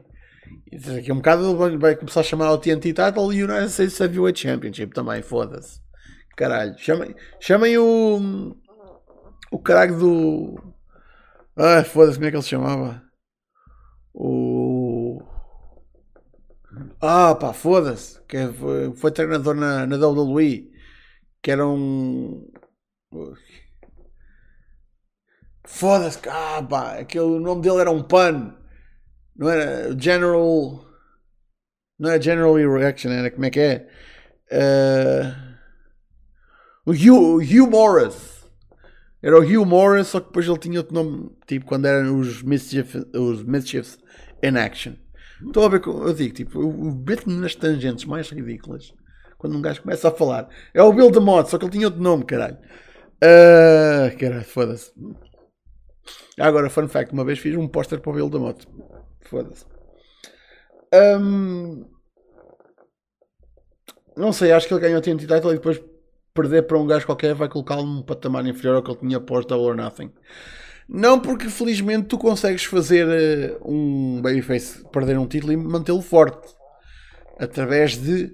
Daqui 0.85 1.09
a 1.09 1.13
um 1.13 1.17
bocado 1.17 1.67
ele 1.67 1.77
vai 1.77 1.95
começar 1.95 2.19
a 2.19 2.23
chamar 2.23 2.51
o 2.51 2.57
TNT 2.57 2.93
Title 2.93 3.31
e 3.31 3.43
o 3.43 3.49
United 3.49 3.71
States 3.71 3.99
Heavyweight 3.99 4.39
Championship 4.39 4.93
também. 4.93 5.21
Foda-se. 5.21 5.84
Caralho. 6.35 6.77
Chamem, 6.77 7.15
chamem 7.39 7.77
o. 7.77 8.55
O 9.51 9.59
caralho 9.59 9.97
do. 9.97 10.73
Ah, 11.55 11.83
foda-se, 11.83 12.17
como 12.17 12.27
é 12.27 12.31
que 12.31 12.35
ele 12.37 12.43
se 12.43 12.49
chamava? 12.49 13.01
O. 14.13 15.21
Ah, 17.01 17.35
pá, 17.35 17.53
foda-se. 17.53 18.21
Que 18.23 18.47
foi, 18.53 18.93
foi 18.95 19.11
treinador 19.11 19.55
na, 19.55 19.85
na 19.85 19.95
WWE 19.95 20.75
que 21.45 21.51
era 21.51 21.67
um. 21.67 22.43
Foda-se, 25.63 26.19
ah, 26.27 26.65
pá, 26.67 26.97
aquele, 26.99 27.23
o 27.23 27.39
nome 27.39 27.61
dele 27.61 27.81
era 27.81 27.91
um 27.91 28.01
pan, 28.01 28.57
não 29.35 29.47
era 29.47 29.95
General. 29.99 30.83
Não 31.99 32.09
é 32.09 32.19
General 32.19 32.55
Reaction, 32.55 33.11
era 33.11 33.29
como 33.29 33.45
é 33.45 33.49
que 33.51 33.59
é? 33.59 33.87
Uh, 34.51 35.44
O 36.85 36.91
Hugh, 36.91 37.41
Hugh 37.41 37.69
Morris. 37.69 38.35
Era 39.21 39.39
o 39.39 39.41
Hugh 39.41 39.65
Morris, 39.65 40.07
só 40.07 40.19
que 40.19 40.27
depois 40.27 40.47
ele 40.47 40.59
tinha 40.59 40.79
outro 40.79 40.93
nome, 40.93 41.31
tipo 41.47 41.65
quando 41.65 41.85
eram 41.85 42.19
os 42.19 42.43
Mischief, 42.43 42.95
os 43.13 43.43
Mischiefs 43.43 43.97
in 44.43 44.55
Action. 44.55 44.93
Estou 45.43 45.65
a 45.65 45.69
ver, 45.69 45.81
eu 45.83 46.13
digo, 46.13 46.33
tipo, 46.33 46.61
eu 46.61 46.71
meto-me 46.71 47.35
nas 47.35 47.55
tangentes 47.55 48.05
mais 48.05 48.29
ridículas 48.29 48.93
quando 49.37 49.57
um 49.57 49.61
gajo 49.61 49.81
começa 49.81 50.07
a 50.07 50.11
falar. 50.11 50.47
É 50.73 50.81
o 50.81 50.93
Bill 50.93 51.11
DeMott, 51.11 51.49
só 51.49 51.57
que 51.57 51.65
ele 51.65 51.71
tinha 51.71 51.87
outro 51.87 52.01
nome, 52.01 52.23
caralho. 52.23 52.57
Uh, 53.17 54.15
caralho, 54.19 54.45
foda-se. 54.45 54.91
Agora, 56.39 56.69
fun 56.69 56.87
fact, 56.87 57.11
uma 57.13 57.25
vez 57.25 57.39
fiz 57.39 57.55
um 57.55 57.67
póster 57.67 57.99
para 57.99 58.11
o 58.11 58.13
Bill 58.13 58.29
DeMott. 58.29 58.67
Foda-se. 59.21 59.65
Um, 60.93 61.85
não 64.15 64.31
sei, 64.31 64.51
acho 64.51 64.67
que 64.67 64.73
ele 64.73 64.81
ganhou 64.81 64.99
o 64.99 65.01
TNT 65.01 65.27
title 65.27 65.51
e 65.51 65.55
depois 65.55 65.81
perder 66.35 66.63
para 66.63 66.77
um 66.77 66.85
gajo 66.85 67.05
qualquer 67.05 67.33
vai 67.33 67.47
colocá-lo 67.47 67.85
num 67.85 68.03
patamar 68.03 68.45
inferior 68.45 68.75
ao 68.75 68.83
que 68.83 68.91
ele 68.91 68.99
tinha 68.99 69.19
pós 69.21 69.45
Double 69.45 69.67
or 69.67 69.75
Nothing. 69.75 70.11
Não 70.87 71.19
porque 71.19 71.49
felizmente 71.49 72.09
tu 72.09 72.17
consegues 72.17 72.65
fazer 72.65 73.07
uh, 73.07 73.71
um 73.71 74.21
babyface 74.21 74.83
perder 74.91 75.17
um 75.17 75.25
título 75.25 75.53
e 75.53 75.57
mantê-lo 75.57 76.01
forte 76.01 76.53
através 77.39 77.97
de 77.97 78.31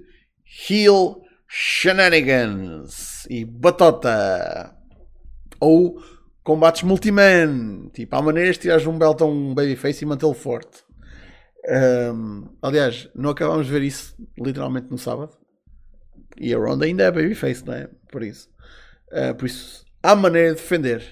heel 0.68 1.22
shenanigans 1.48 3.24
e 3.30 3.44
batota 3.44 4.76
ou 5.60 5.96
combates 6.42 6.82
multiman 6.82 7.88
tipo 7.94 8.14
há 8.16 8.20
maneiras 8.20 8.56
de 8.56 8.62
tirares 8.62 8.86
um 8.86 8.98
belt 8.98 9.22
a 9.22 9.24
um 9.24 9.54
babyface 9.54 10.04
e 10.04 10.06
mantê-lo 10.06 10.34
forte 10.34 10.82
um, 12.14 12.48
aliás 12.60 13.08
não 13.14 13.30
acabámos 13.30 13.66
de 13.66 13.72
ver 13.72 13.82
isso 13.82 14.14
literalmente 14.38 14.90
no 14.90 14.98
sábado 14.98 15.41
e 16.36 16.54
a 16.54 16.58
Ronda 16.58 16.84
ainda 16.84 17.04
é 17.04 17.10
babyface, 17.10 17.64
não 17.64 17.74
é? 17.74 17.88
Por 18.10 18.22
isso. 18.22 18.48
Uh, 19.10 19.34
por 19.34 19.46
isso, 19.46 19.84
há 20.02 20.16
maneira 20.16 20.54
de 20.54 20.60
defender. 20.60 21.02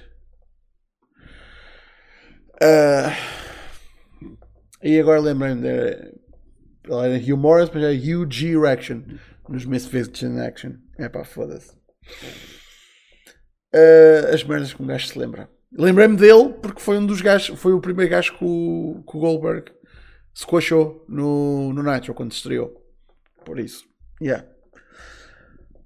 Uh, 2.62 3.10
e 4.82 4.98
agora 4.98 5.20
lembrei-me, 5.20 5.68
ela 6.84 7.06
era 7.06 7.16
Hugh 7.16 7.36
Morris, 7.36 7.70
mas 7.72 7.82
é 7.82 7.92
Hugh 7.92 8.30
G. 8.30 8.58
Reaction 8.58 9.02
nos 9.48 9.64
Misfits 9.64 10.22
in 10.22 10.38
Action. 10.38 10.74
É 10.98 11.08
pá, 11.08 11.24
foda-se. 11.24 11.72
Uh, 13.74 14.34
as 14.34 14.42
merdas 14.44 14.72
que 14.72 14.82
um 14.82 14.86
gajo 14.86 15.06
se 15.06 15.18
lembra. 15.18 15.48
Lembrei-me 15.72 16.16
dele 16.16 16.54
porque 16.60 16.80
foi 16.80 16.98
um 16.98 17.06
dos 17.06 17.20
gajos, 17.20 17.58
foi 17.58 17.72
o 17.72 17.80
primeiro 17.80 18.10
gajo 18.10 18.36
que 18.36 18.44
o, 18.44 19.04
que 19.08 19.16
o 19.16 19.20
Goldberg 19.20 19.70
squashou 20.34 21.04
no, 21.08 21.72
no 21.72 21.82
Nitro 21.82 22.14
quando 22.14 22.32
estreou. 22.32 22.74
Por 23.44 23.58
isso, 23.58 23.84
yeah. 24.20 24.46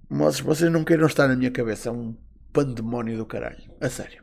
Mas 0.08 0.40
vocês 0.40 0.70
não 0.70 0.84
queiram 0.84 1.06
estar 1.06 1.28
na 1.28 1.36
minha 1.36 1.50
cabeça. 1.50 1.88
É 1.88 1.92
um 1.92 2.16
pandemónio 2.52 3.16
do 3.16 3.26
caralho. 3.26 3.62
A 3.80 3.88
sério. 3.88 4.22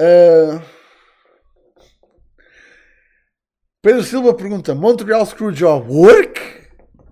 Uh... 0.00 0.60
Pedro 3.82 4.02
Silva 4.02 4.34
pergunta: 4.34 4.74
Montreal 4.74 5.24
Screwjob 5.24 5.90
work? 5.90 6.40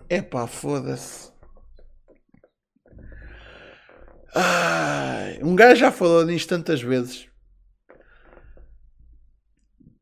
Epá, 0.09 0.45
foda-se. 0.47 1.29
um 5.41 5.55
gajo 5.55 5.79
já 5.79 5.91
falou 5.91 6.25
nisto 6.25 6.49
tantas 6.49 6.81
vezes. 6.81 7.27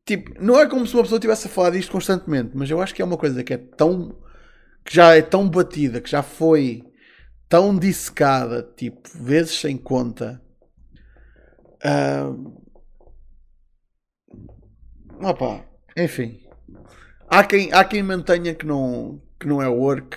Tipo, 0.04 0.42
não 0.42 0.58
é 0.58 0.66
como 0.66 0.86
se 0.86 0.94
uma 0.94 1.02
pessoa 1.02 1.18
estivesse 1.18 1.48
a 1.48 1.50
falar 1.50 1.70
disto 1.70 1.92
constantemente, 1.92 2.52
mas 2.54 2.70
eu 2.70 2.80
acho 2.80 2.94
que 2.94 3.02
é 3.02 3.04
uma 3.04 3.18
coisa 3.18 3.44
que 3.44 3.52
é 3.52 3.58
tão. 3.58 4.18
que 4.84 4.94
já 4.94 5.14
é 5.14 5.22
tão 5.22 5.48
batida, 5.48 6.00
que 6.00 6.10
já 6.10 6.22
foi 6.22 6.82
tão 7.48 7.76
dissecada, 7.76 8.62
tipo, 8.76 9.08
vezes 9.14 9.58
sem 9.58 9.76
conta. 9.76 10.40
Uh... 11.84 12.68
Opa, 15.20 15.64
enfim. 15.96 16.40
Há 17.28 17.44
quem, 17.44 17.72
há 17.72 17.84
quem 17.84 18.02
mantenha 18.02 18.54
que 18.54 18.66
não, 18.66 19.20
que 19.38 19.46
não 19.46 19.60
é 19.60 19.68
work. 19.68 20.16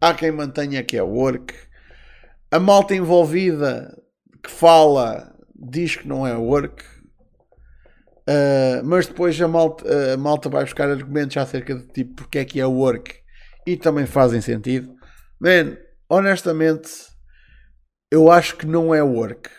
Há 0.00 0.14
quem 0.14 0.30
mantenha 0.30 0.82
que 0.84 0.96
é 0.96 1.02
work. 1.02 1.54
A 2.50 2.60
malta 2.60 2.94
envolvida 2.94 4.00
que 4.42 4.50
fala 4.50 5.34
diz 5.54 5.96
que 5.96 6.06
não 6.06 6.26
é 6.26 6.34
work. 6.34 6.84
Uh, 8.28 8.84
mas 8.84 9.06
depois 9.06 9.40
a 9.40 9.46
malta, 9.46 10.14
a 10.14 10.16
malta 10.16 10.48
vai 10.48 10.64
buscar 10.64 10.90
argumentos 10.90 11.36
acerca 11.36 11.76
de 11.76 11.86
tipo 11.86 12.14
porque 12.16 12.38
é 12.38 12.44
que 12.44 12.60
é 12.60 12.66
work 12.66 13.14
e 13.66 13.76
também 13.76 14.06
fazem 14.06 14.40
sentido. 14.40 14.94
Man, 15.40 15.76
honestamente, 16.08 16.90
eu 18.10 18.30
acho 18.30 18.56
que 18.56 18.66
não 18.66 18.94
é 18.94 19.02
work, 19.02 19.50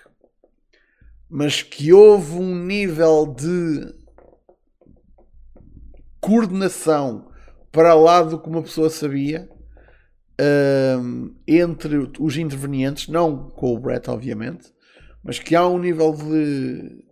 mas 1.29 1.61
que 1.61 1.91
houve 1.91 2.33
um 2.33 2.55
nível 2.55 3.27
de 3.27 3.93
coordenação 6.21 7.31
para 7.71 7.93
lá 7.93 8.21
do 8.21 8.39
que 8.39 8.49
uma 8.49 8.63
pessoa 8.63 8.89
sabia 8.89 9.49
um, 10.99 11.35
entre 11.47 12.11
os 12.19 12.37
intervenientes, 12.37 13.07
não 13.07 13.49
com 13.49 13.73
o 13.73 13.79
Brett, 13.79 14.09
obviamente, 14.09 14.73
mas 15.23 15.39
que 15.39 15.55
há 15.55 15.67
um 15.67 15.79
nível 15.79 16.13
de 16.13 17.03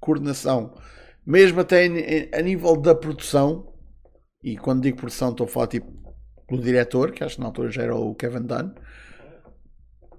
coordenação, 0.00 0.74
mesmo 1.24 1.60
até 1.60 1.86
a 2.34 2.42
nível 2.42 2.76
da 2.76 2.94
produção. 2.94 3.72
E 4.42 4.56
quando 4.56 4.82
digo 4.82 4.96
produção, 4.96 5.30
estou 5.30 5.46
a 5.46 5.48
falar 5.48 5.68
tipo 5.68 6.01
pelo 6.52 6.62
diretor, 6.62 7.12
que 7.12 7.24
acho 7.24 7.36
que 7.36 7.40
na 7.40 7.46
altura 7.46 7.70
já 7.70 7.82
era 7.82 7.96
o 7.96 8.14
Kevin 8.14 8.42
Dunn, 8.42 8.74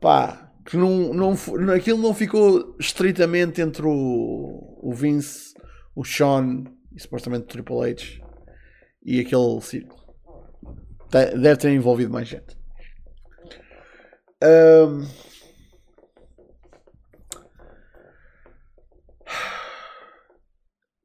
pá, 0.01 0.51
que 0.65 0.75
não, 0.75 1.13
não, 1.13 1.35
aquilo 1.73 1.99
não 1.99 2.13
ficou 2.13 2.75
estritamente 2.79 3.61
entre 3.61 3.85
o, 3.85 4.79
o 4.81 4.93
Vince, 4.93 5.53
o 5.95 6.03
Sean 6.03 6.63
e 6.91 6.99
supostamente 6.99 7.43
o 7.43 7.47
Triple 7.47 7.91
H 7.91 8.19
e 9.05 9.19
aquele 9.19 9.61
círculo. 9.61 10.01
Deve 11.11 11.57
ter 11.57 11.71
envolvido 11.71 12.11
mais 12.11 12.27
gente. 12.27 12.57
Um, 14.43 15.05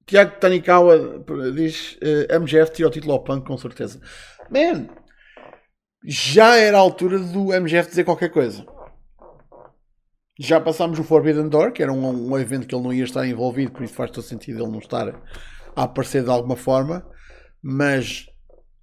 Tiago 0.06 0.40
Tanikawa 0.40 1.22
diz 1.54 1.98
uh, 2.02 2.26
eh, 2.30 2.38
MGF 2.38 2.72
tira 2.72 2.88
o 2.88 2.90
título 2.90 3.12
ao 3.12 3.22
Punk 3.22 3.46
com 3.46 3.58
certeza. 3.58 4.00
Man, 4.50 4.88
já 6.04 6.56
era 6.56 6.76
a 6.76 6.80
altura 6.80 7.18
do 7.18 7.52
MGF 7.52 7.88
dizer 7.88 8.04
qualquer 8.04 8.30
coisa. 8.30 8.66
Já 10.38 10.60
passámos 10.60 10.98
o 10.98 11.04
Forbidden 11.04 11.48
Door, 11.48 11.72
que 11.72 11.82
era 11.82 11.92
um, 11.92 12.30
um 12.30 12.38
evento 12.38 12.66
que 12.66 12.74
ele 12.74 12.84
não 12.84 12.92
ia 12.92 13.04
estar 13.04 13.26
envolvido, 13.26 13.72
por 13.72 13.82
isso 13.82 13.94
faz 13.94 14.10
todo 14.10 14.22
sentido 14.22 14.62
ele 14.62 14.70
não 14.70 14.78
estar 14.78 15.08
a 15.74 15.82
aparecer 15.82 16.22
de 16.22 16.30
alguma 16.30 16.56
forma. 16.56 17.04
Mas 17.60 18.26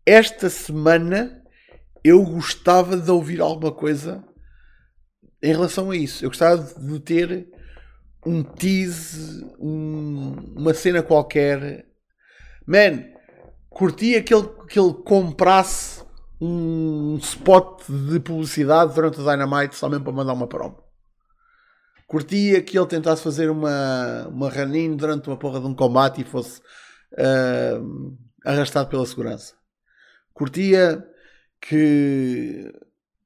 esta 0.05 0.49
semana 0.49 1.41
eu 2.03 2.23
gostava 2.23 2.97
de 2.97 3.09
ouvir 3.09 3.39
alguma 3.41 3.71
coisa 3.71 4.23
em 5.41 5.51
relação 5.51 5.91
a 5.91 5.95
isso. 5.95 6.25
Eu 6.25 6.29
gostava 6.29 6.61
de 6.61 6.99
ter 6.99 7.47
um 8.25 8.43
tease, 8.43 9.45
um, 9.59 10.53
uma 10.57 10.73
cena 10.73 11.01
qualquer. 11.01 11.85
Man, 12.67 13.05
curtia 13.69 14.21
que 14.21 14.33
ele, 14.33 14.47
que 14.67 14.79
ele 14.79 14.93
comprasse 14.93 16.05
um 16.45 17.17
spot 17.17 17.84
de 17.89 18.19
publicidade 18.19 18.93
durante 18.93 19.19
o 19.19 19.23
Dynamite 19.23 19.76
só 19.76 19.89
mesmo 19.89 20.03
para 20.03 20.13
mandar 20.13 20.34
uma 20.34 20.47
promo. 20.47 20.84
Curtia 22.07 22.61
que 22.61 22.77
ele 22.77 22.88
tentasse 22.88 23.23
fazer 23.23 23.49
uma, 23.49 24.27
uma 24.27 24.49
run 24.49 24.95
durante 24.95 25.27
uma 25.27 25.38
porra 25.38 25.59
de 25.59 25.65
um 25.65 25.73
combate 25.73 26.22
e 26.22 26.23
fosse 26.23 26.61
uh, 27.13 28.15
arrastado 28.45 28.89
pela 28.89 29.05
segurança. 29.05 29.55
Curtia 30.34 31.03
que, 31.59 32.72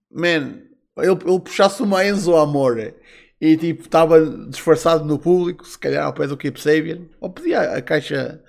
man, 0.10 0.62
ele, 0.98 1.12
ele 1.12 1.40
puxasse 1.42 1.82
uma 1.82 2.06
Enzo 2.06 2.36
Amore 2.36 2.96
e 3.42 3.58
tipo 3.58 3.84
estava 3.84 4.26
disfarçado 4.48 5.04
no 5.06 5.20
público, 5.20 5.66
se 5.66 5.78
calhar 5.78 6.06
ao 6.06 6.14
pé 6.14 6.28
do 6.28 6.38
Keep 6.38 6.60
Sabian, 6.62 7.02
ou 7.20 7.32
pedia 7.32 7.62
a 7.74 7.82
caixa, 7.82 8.42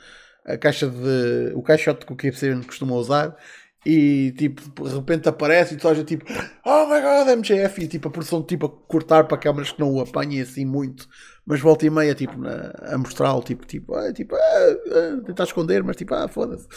a 0.45 0.57
caixa 0.57 0.89
de, 0.89 1.53
o 1.55 1.63
caixote 1.63 2.07
que 2.07 2.13
o 2.13 2.17
Keep 2.17 2.37
Sabian 2.39 2.63
costuma 2.63 2.95
usar 2.95 3.37
e 3.85 4.33
tipo, 4.33 4.85
de 4.85 4.95
repente 4.95 5.29
aparece 5.29 5.75
e 5.75 5.77
tu 5.79 5.89
estás 5.89 6.07
tipo, 6.07 6.25
oh 6.67 6.87
my 6.87 7.01
god, 7.01 7.29
MJF, 7.39 7.83
e 7.83 7.89
tipo, 7.89 8.09
a 8.09 8.11
produção 8.11 8.43
tipo 8.43 8.67
a 8.67 8.69
cortar 8.69 9.25
para 9.25 9.39
câmaras 9.39 9.73
que 9.73 9.81
não 9.81 9.95
o 9.95 10.01
apanhem 10.01 10.43
assim 10.43 10.67
muito, 10.67 11.09
mas 11.47 11.61
volta 11.61 11.87
e 11.87 11.91
meia, 11.91 12.15
tipo, 12.15 12.39
na, 12.39 12.73
a 12.93 12.99
mostrá-lo, 12.99 13.43
tipo, 13.43 13.65
tipo, 13.65 13.95
ah, 13.95 14.13
tipo, 14.13 14.35
ah, 14.35 14.39
ah, 14.39 15.25
tentar 15.25 15.45
esconder, 15.45 15.83
mas 15.83 15.97
tipo, 15.97 16.15
ah, 16.15 16.29
foda-se. 16.29 16.69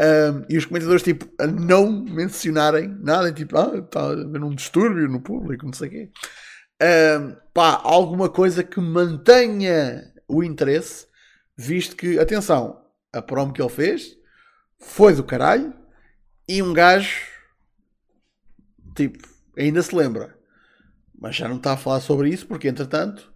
Um, 0.00 0.44
e 0.48 0.56
os 0.56 0.64
comentadores, 0.64 1.02
tipo, 1.02 1.28
a 1.38 1.46
não 1.46 1.90
mencionarem 1.90 2.96
nada, 3.00 3.32
tipo, 3.32 3.58
ah, 3.58 3.78
está 3.78 4.00
a 4.00 4.14
um 4.14 4.54
distúrbio 4.54 5.08
no 5.08 5.20
público, 5.20 5.66
não 5.66 5.72
sei 5.72 5.88
o 5.88 5.90
quê. 5.90 6.10
Um, 6.80 7.36
pá, 7.52 7.80
alguma 7.82 8.28
coisa 8.28 8.62
que 8.62 8.80
mantenha 8.80 10.02
o 10.26 10.42
interesse, 10.42 11.06
visto 11.56 11.96
que, 11.96 12.18
atenção, 12.18 12.80
a 13.12 13.20
promo 13.20 13.52
que 13.52 13.60
ele 13.60 13.68
fez 13.68 14.16
foi 14.78 15.12
do 15.12 15.24
caralho 15.24 15.74
e 16.48 16.62
um 16.62 16.72
gajo, 16.72 17.26
tipo, 18.94 19.28
ainda 19.56 19.82
se 19.82 19.94
lembra. 19.94 20.36
Mas 21.20 21.36
já 21.36 21.48
não 21.48 21.56
está 21.56 21.72
a 21.72 21.76
falar 21.76 22.00
sobre 22.00 22.30
isso 22.30 22.46
porque, 22.46 22.68
entretanto, 22.68 23.32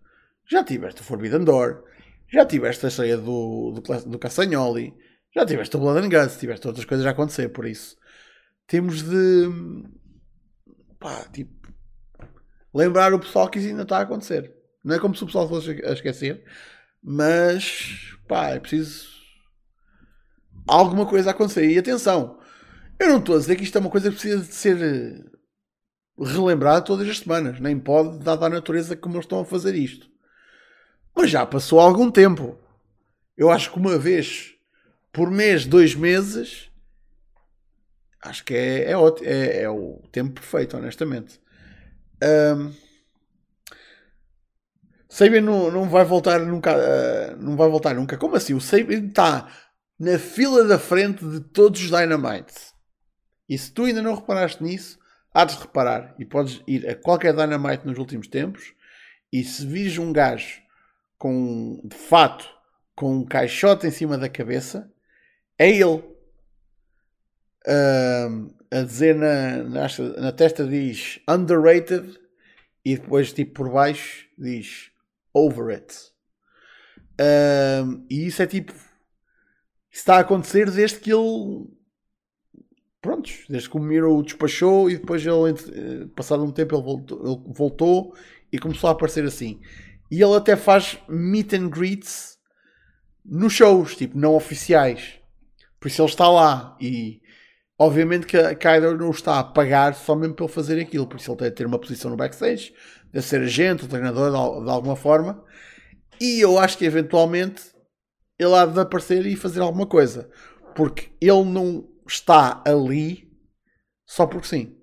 já 0.48 0.64
tiveste 0.64 1.00
o 1.00 1.04
Forbidden 1.04 1.44
Door, 1.44 1.84
já 2.28 2.46
tiveste 2.46 2.86
a 2.86 2.90
cheia 2.90 3.16
do, 3.16 3.72
do, 3.72 4.10
do 4.10 4.18
Castagnoli, 4.18 4.94
já 5.34 5.44
tiveste 5.44 5.76
o 5.76 5.80
Blood 5.80 6.06
and 6.06 6.08
Guts, 6.08 6.38
tiveste 6.38 6.66
outras 6.66 6.84
coisas 6.84 7.04
a 7.04 7.10
acontecer, 7.10 7.48
por 7.48 7.66
isso 7.66 7.96
temos 8.66 9.02
de 9.02 9.48
pá, 10.98 11.24
tipo, 11.32 11.68
lembrar 12.72 13.12
o 13.12 13.18
pessoal 13.18 13.48
que 13.50 13.58
isso 13.58 13.68
ainda 13.68 13.82
está 13.82 13.98
a 13.98 14.02
acontecer. 14.02 14.54
Não 14.84 14.94
é 14.94 14.98
como 14.98 15.14
se 15.14 15.22
o 15.22 15.26
pessoal 15.26 15.48
fosse 15.48 15.70
a 15.84 15.92
esquecer, 15.92 16.44
mas 17.02 18.16
pá, 18.26 18.50
é 18.50 18.60
preciso 18.60 19.08
alguma 20.66 21.06
coisa 21.06 21.30
acontecer. 21.30 21.68
E 21.68 21.78
atenção, 21.78 22.38
eu 22.98 23.08
não 23.08 23.18
estou 23.18 23.36
a 23.36 23.38
dizer 23.38 23.56
que 23.56 23.64
isto 23.64 23.76
é 23.76 23.80
uma 23.80 23.90
coisa 23.90 24.10
que 24.10 24.16
precisa 24.16 24.42
de 24.42 24.54
ser 24.54 24.80
eh, 24.80 25.24
relembrada 26.18 26.84
todas 26.84 27.08
as 27.08 27.18
semanas, 27.18 27.60
nem 27.60 27.78
pode, 27.78 28.18
dada 28.18 28.46
a 28.46 28.48
natureza 28.48 28.96
como 28.96 29.16
eles 29.16 29.24
estão 29.24 29.40
a 29.40 29.44
fazer 29.44 29.74
isto. 29.74 30.08
Mas 31.14 31.30
já 31.30 31.44
passou 31.44 31.80
algum 31.80 32.10
tempo. 32.10 32.58
Eu 33.36 33.50
acho 33.50 33.70
que 33.72 33.78
uma 33.78 33.98
vez 33.98 34.54
por 35.12 35.30
mês, 35.30 35.66
dois 35.66 35.94
meses, 35.94 36.70
acho 38.22 38.44
que 38.44 38.54
é, 38.54 38.92
é, 38.92 38.94
é, 39.22 39.62
é 39.62 39.70
o 39.70 40.02
tempo 40.10 40.40
perfeito, 40.40 40.76
honestamente. 40.76 41.40
Um, 42.22 42.72
Sabian 45.08 45.42
não, 45.42 45.70
não 45.70 45.90
vai 45.90 46.04
voltar 46.04 46.40
nunca. 46.40 46.74
Uh, 46.74 47.36
não 47.36 47.54
vai 47.54 47.68
voltar 47.68 47.94
nunca. 47.94 48.16
Como 48.16 48.34
assim? 48.34 48.54
O 48.54 48.60
Sabian 48.62 49.08
está 49.08 49.46
na 49.98 50.18
fila 50.18 50.64
da 50.64 50.78
frente 50.78 51.22
de 51.22 51.40
todos 51.40 51.82
os 51.82 51.90
Dynamites. 51.90 52.71
E 53.48 53.58
se 53.58 53.72
tu 53.72 53.84
ainda 53.84 54.02
não 54.02 54.14
reparaste 54.14 54.62
nisso, 54.62 54.98
há 55.32 55.44
de 55.44 55.56
reparar. 55.56 56.14
E 56.18 56.24
podes 56.24 56.62
ir 56.66 56.88
a 56.88 56.94
qualquer 56.94 57.34
Dynamite 57.34 57.86
nos 57.86 57.98
últimos 57.98 58.28
tempos. 58.28 58.74
E 59.32 59.42
se 59.42 59.66
vires 59.66 59.98
um 59.98 60.12
gajo 60.12 60.60
com, 61.18 61.80
de 61.84 61.96
fato, 61.96 62.48
com 62.94 63.18
um 63.18 63.24
caixote 63.24 63.86
em 63.86 63.90
cima 63.90 64.18
da 64.18 64.28
cabeça, 64.28 64.90
é 65.58 65.70
ele. 65.70 66.02
Uh, 67.64 68.52
a 68.72 68.82
dizer 68.82 69.14
na, 69.14 69.62
na, 69.62 69.86
na, 70.18 70.32
testa 70.32 70.66
diz 70.66 71.20
underrated 71.28 72.18
e 72.84 72.96
depois 72.96 73.32
tipo 73.32 73.52
por 73.52 73.70
baixo 73.70 74.26
diz 74.36 74.90
over 75.32 75.72
it. 75.74 75.94
Uh, 77.20 78.04
e 78.10 78.26
isso 78.26 78.42
é 78.42 78.46
tipo 78.46 78.72
está 79.92 80.16
a 80.16 80.20
acontecer 80.20 80.70
desde 80.70 80.98
que 80.98 81.12
ele 81.12 81.68
prontos, 83.02 83.44
desde 83.48 83.68
que 83.68 83.76
o 83.76 83.80
Miro 83.80 84.16
o 84.16 84.22
despachou 84.22 84.88
e 84.88 84.96
depois 84.96 85.26
ele 85.26 86.06
passado 86.14 86.44
um 86.44 86.52
tempo 86.52 86.76
ele 86.76 86.82
voltou, 86.84 87.26
ele 87.26 87.52
voltou 87.52 88.14
e 88.50 88.58
começou 88.58 88.88
a 88.88 88.92
aparecer 88.92 89.24
assim. 89.24 89.60
E 90.10 90.22
ele 90.22 90.36
até 90.36 90.56
faz 90.56 90.98
meet 91.08 91.52
and 91.52 91.68
greets 91.68 92.38
nos 93.24 93.52
shows, 93.52 93.96
tipo, 93.96 94.16
não 94.16 94.34
oficiais. 94.34 95.18
Por 95.80 95.88
isso 95.88 96.00
ele 96.00 96.08
está 96.08 96.28
lá 96.28 96.76
e 96.80 97.20
obviamente 97.76 98.26
que 98.26 98.36
a 98.36 98.54
Kaido 98.54 98.96
não 98.96 99.10
está 99.10 99.40
a 99.40 99.44
pagar 99.44 99.94
só 99.94 100.14
mesmo 100.14 100.34
pelo 100.34 100.48
fazer 100.48 100.80
aquilo, 100.80 101.06
por 101.06 101.18
isso 101.18 101.30
ele 101.32 101.38
tem 101.38 101.48
de 101.48 101.54
ter 101.56 101.66
uma 101.66 101.80
posição 101.80 102.10
no 102.10 102.16
backstage, 102.16 102.72
deve 103.12 103.26
ser 103.26 103.40
agente, 103.40 103.88
treinador 103.88 104.26
de, 104.26 104.64
de, 104.64 104.70
alguma 104.70 104.94
forma. 104.94 105.42
E 106.20 106.40
eu 106.40 106.56
acho 106.56 106.78
que 106.78 106.84
eventualmente 106.84 107.64
ele 108.38 108.54
há 108.54 108.64
de 108.64 108.78
aparecer 108.78 109.26
e 109.26 109.34
fazer 109.34 109.60
alguma 109.60 109.86
coisa, 109.86 110.30
porque 110.76 111.10
ele 111.20 111.44
não 111.44 111.91
está 112.06 112.62
ali 112.66 113.30
só 114.06 114.26
porque 114.26 114.46
sim. 114.46 114.76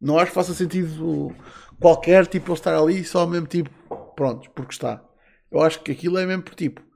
Não 0.00 0.18
acho 0.18 0.30
que 0.30 0.34
faça 0.34 0.54
sentido 0.54 1.34
qualquer 1.80 2.26
tipo 2.26 2.52
estar 2.52 2.76
ali 2.76 3.04
só 3.04 3.26
mesmo 3.26 3.46
tipo, 3.46 3.70
pronto, 4.14 4.50
porque 4.50 4.72
está. 4.72 5.04
Eu 5.50 5.62
acho 5.62 5.82
que 5.82 5.92
aquilo 5.92 6.18
é 6.18 6.26
mesmo 6.26 6.42
por 6.42 6.54
tipo 6.54 6.88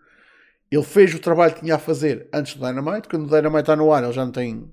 ele 0.72 0.82
fez 0.82 1.14
o 1.14 1.18
trabalho 1.18 1.54
que 1.54 1.60
tinha 1.60 1.74
a 1.74 1.78
fazer 1.78 2.28
antes 2.32 2.54
do 2.54 2.66
Dynamite. 2.66 3.06
Quando 3.06 3.26
o 3.26 3.28
Dynamite 3.28 3.60
está 3.60 3.76
no 3.76 3.92
ar, 3.92 4.02
ele 4.02 4.12
já 4.12 4.24
não 4.24 4.32
tem 4.32 4.72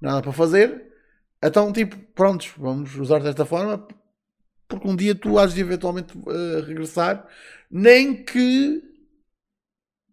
nada 0.00 0.22
para 0.22 0.32
fazer. 0.32 0.92
Então, 1.42 1.72
tipo, 1.72 1.96
prontos, 2.14 2.52
vamos 2.56 2.94
usar 2.94 3.18
desta 3.18 3.44
forma. 3.44 3.86
Porque 4.68 4.88
um 4.88 4.94
dia 4.94 5.14
tu 5.14 5.36
has 5.38 5.52
de 5.52 5.60
eventualmente 5.60 6.16
uh, 6.16 6.60
regressar. 6.64 7.26
Nem 7.68 8.24
que. 8.24 8.80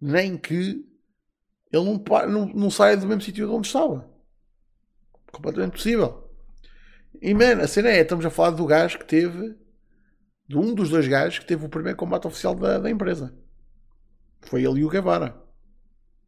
Nem 0.02 0.38
que. 0.38 0.84
Ele 1.72 1.84
não, 1.84 2.28
não, 2.28 2.46
não 2.48 2.70
saia 2.70 2.98
do 2.98 3.08
mesmo 3.08 3.22
sítio 3.22 3.48
de 3.48 3.54
onde 3.54 3.68
estava. 3.68 4.10
Completamente 5.32 5.74
possível. 5.74 6.30
E, 7.22 7.34
man, 7.34 7.62
a 7.62 7.68
cena 7.68 7.90
é: 7.90 8.02
estamos 8.02 8.26
a 8.26 8.30
falar 8.30 8.52
do 8.52 8.66
gajo 8.66 9.00
que 9.00 9.06
teve. 9.06 9.56
De 10.48 10.58
um 10.58 10.74
dos 10.74 10.90
dois 10.90 11.08
gajos 11.08 11.40
que 11.40 11.46
teve 11.46 11.66
o 11.66 11.70
primeiro 11.70 11.98
combate 11.98 12.28
oficial 12.28 12.54
da, 12.54 12.78
da 12.78 12.90
empresa. 12.90 13.34
Foi 14.42 14.66
ele 14.66 14.82
e 14.82 14.86
o 14.86 14.90
Guevara. 14.90 15.34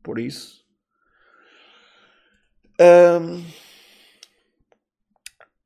Por 0.02 0.18
isso. 0.18 0.64
Um, 2.80 3.44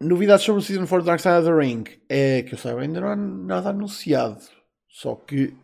novidades 0.02 0.44
sobre 0.44 0.62
o 0.62 0.64
Season 0.64 0.88
4 0.88 1.06
Dark 1.06 1.20
Side 1.20 1.36
of 1.36 1.46
the 1.46 1.54
Ring. 1.54 1.84
É 2.10 2.42
que 2.42 2.56
eu 2.56 2.58
saiba, 2.58 2.82
ainda 2.82 3.00
não 3.00 3.10
há 3.10 3.16
nada 3.16 3.70
anunciado. 3.70 4.42
Só 4.90 5.14
que 5.16 5.56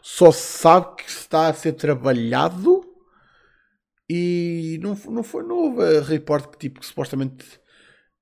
só 0.00 0.32
se 0.32 0.58
sabe 0.58 0.96
que 0.96 1.10
está 1.10 1.48
a 1.48 1.52
ser 1.54 1.74
trabalhado 1.74 2.87
e 4.08 4.78
não, 4.82 4.94
não 5.10 5.22
foi 5.22 5.42
novo 5.42 5.82
a 5.82 6.00
report 6.00 6.50
que 6.52 6.58
tipo 6.58 6.80
que 6.80 6.86
supostamente 6.86 7.60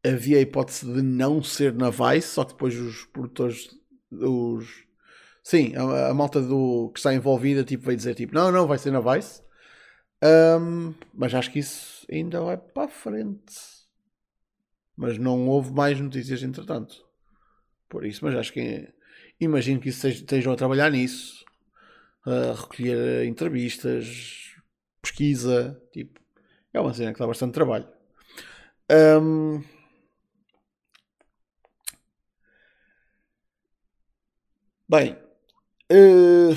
havia 0.04 0.38
a 0.38 0.40
hipótese 0.40 0.92
de 0.92 1.02
não 1.02 1.42
ser 1.42 1.72
na 1.74 1.90
Vice, 1.90 2.28
só 2.28 2.44
que 2.44 2.52
depois 2.52 2.76
os 2.76 3.04
produtores, 3.06 3.68
os 4.10 4.86
Sim, 5.46 5.76
a, 5.76 6.08
a, 6.08 6.14
malta 6.14 6.42
do, 6.42 6.90
que 6.92 6.98
está 6.98 7.14
envolvida 7.14 7.62
tipo, 7.62 7.84
veio 7.84 7.96
dizer 7.96 8.16
tipo, 8.16 8.34
não, 8.34 8.50
não, 8.50 8.66
vai 8.66 8.78
ser 8.78 8.90
na 8.90 8.98
Vice. 8.98 9.40
Um, 10.20 10.92
mas 11.14 11.32
acho 11.32 11.52
que 11.52 11.60
isso 11.60 12.04
ainda 12.10 12.40
vai 12.40 12.56
para 12.56 12.86
a 12.86 12.88
frente. 12.88 13.54
Mas 14.96 15.18
não 15.18 15.46
houve 15.46 15.72
mais 15.72 16.00
notícias 16.00 16.42
entretanto. 16.42 16.96
Por 17.88 18.04
isso, 18.04 18.24
mas 18.24 18.34
acho 18.34 18.52
que 18.52 18.92
imagino 19.40 19.80
que 19.80 19.90
estejam 19.90 20.52
a 20.52 20.56
trabalhar 20.56 20.90
nisso. 20.90 21.44
A 22.26 22.52
recolher 22.60 23.24
entrevistas, 23.26 24.45
pesquisa, 25.10 25.80
tipo. 25.92 26.20
É 26.72 26.80
uma 26.80 26.92
cena 26.94 27.12
que 27.12 27.18
dá 27.18 27.26
bastante 27.26 27.54
trabalho. 27.54 27.88
Um, 28.90 29.62
Bem, 34.88 35.16
Uh, 35.92 36.56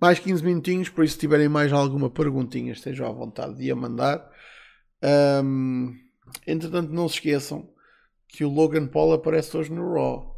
mais 0.00 0.18
15 0.18 0.44
minutinhos, 0.44 0.88
por 0.88 1.04
isso 1.04 1.14
se 1.14 1.20
tiverem 1.20 1.48
mais 1.48 1.72
alguma 1.72 2.10
perguntinha, 2.10 2.72
estejam 2.72 3.06
à 3.06 3.12
vontade 3.12 3.56
de 3.56 3.70
a 3.70 3.76
mandar. 3.76 4.28
Um, 5.44 5.94
entretanto, 6.46 6.92
não 6.92 7.08
se 7.08 7.16
esqueçam 7.16 7.72
que 8.26 8.44
o 8.44 8.50
Logan 8.50 8.88
Paul 8.88 9.12
aparece 9.12 9.56
hoje 9.56 9.72
no 9.72 9.92
Raw. 9.92 10.36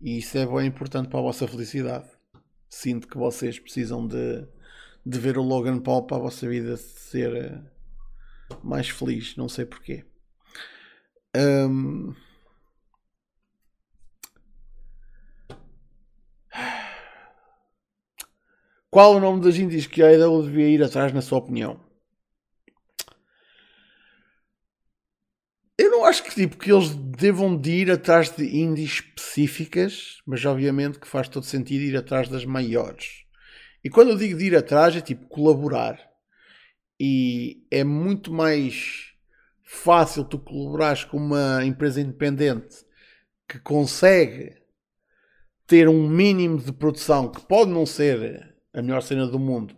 E 0.00 0.18
isso 0.18 0.36
é 0.36 0.44
bem 0.44 0.66
importante 0.66 1.08
para 1.08 1.20
a 1.20 1.22
vossa 1.22 1.46
felicidade. 1.46 2.08
Sinto 2.74 3.06
que 3.06 3.18
vocês 3.18 3.58
precisam 3.58 4.06
de, 4.06 4.48
de 5.04 5.18
ver 5.18 5.36
o 5.36 5.42
Logan 5.42 5.78
Paul 5.78 6.06
para 6.06 6.16
a 6.16 6.20
vossa 6.20 6.48
vida 6.48 6.78
ser 6.78 7.36
eh, 7.36 7.60
mais 8.64 8.88
feliz. 8.88 9.36
Não 9.36 9.46
sei 9.46 9.66
porquê. 9.66 10.06
Um, 11.36 12.14
Qual 18.90 19.16
o 19.16 19.20
nome 19.20 19.42
das 19.42 19.56
indies 19.56 19.86
que 19.86 20.02
a 20.02 20.06
AEW 20.06 20.42
devia 20.44 20.68
ir 20.68 20.82
atrás, 20.82 21.12
na 21.12 21.20
sua 21.20 21.38
opinião? 21.38 21.78
Eu 25.76 25.90
não 25.90 26.01
acho 26.12 26.22
que, 26.24 26.34
tipo, 26.34 26.58
que 26.58 26.70
eles 26.70 26.94
devam 26.94 27.56
de 27.56 27.70
ir 27.70 27.90
atrás 27.90 28.28
de 28.28 28.44
indies 28.44 29.00
específicas, 29.00 30.18
mas 30.26 30.44
obviamente 30.44 30.98
que 30.98 31.08
faz 31.08 31.26
todo 31.26 31.44
sentido 31.46 31.80
ir 31.80 31.96
atrás 31.96 32.28
das 32.28 32.44
maiores. 32.44 33.24
E 33.82 33.88
quando 33.88 34.10
eu 34.10 34.16
digo 34.16 34.38
de 34.38 34.44
ir 34.44 34.54
atrás, 34.54 34.94
é 34.94 35.00
tipo 35.00 35.26
colaborar. 35.26 35.98
E 37.00 37.66
é 37.70 37.82
muito 37.82 38.30
mais 38.30 39.14
fácil 39.64 40.22
tu 40.24 40.38
colaborares 40.38 41.02
com 41.02 41.16
uma 41.16 41.64
empresa 41.64 41.98
independente 41.98 42.84
que 43.48 43.58
consegue 43.58 44.54
ter 45.66 45.88
um 45.88 46.06
mínimo 46.06 46.58
de 46.58 46.72
produção 46.72 47.32
que 47.32 47.40
pode 47.46 47.70
não 47.70 47.86
ser 47.86 48.54
a 48.74 48.82
melhor 48.82 49.00
cena 49.00 49.26
do 49.26 49.38
mundo. 49.38 49.74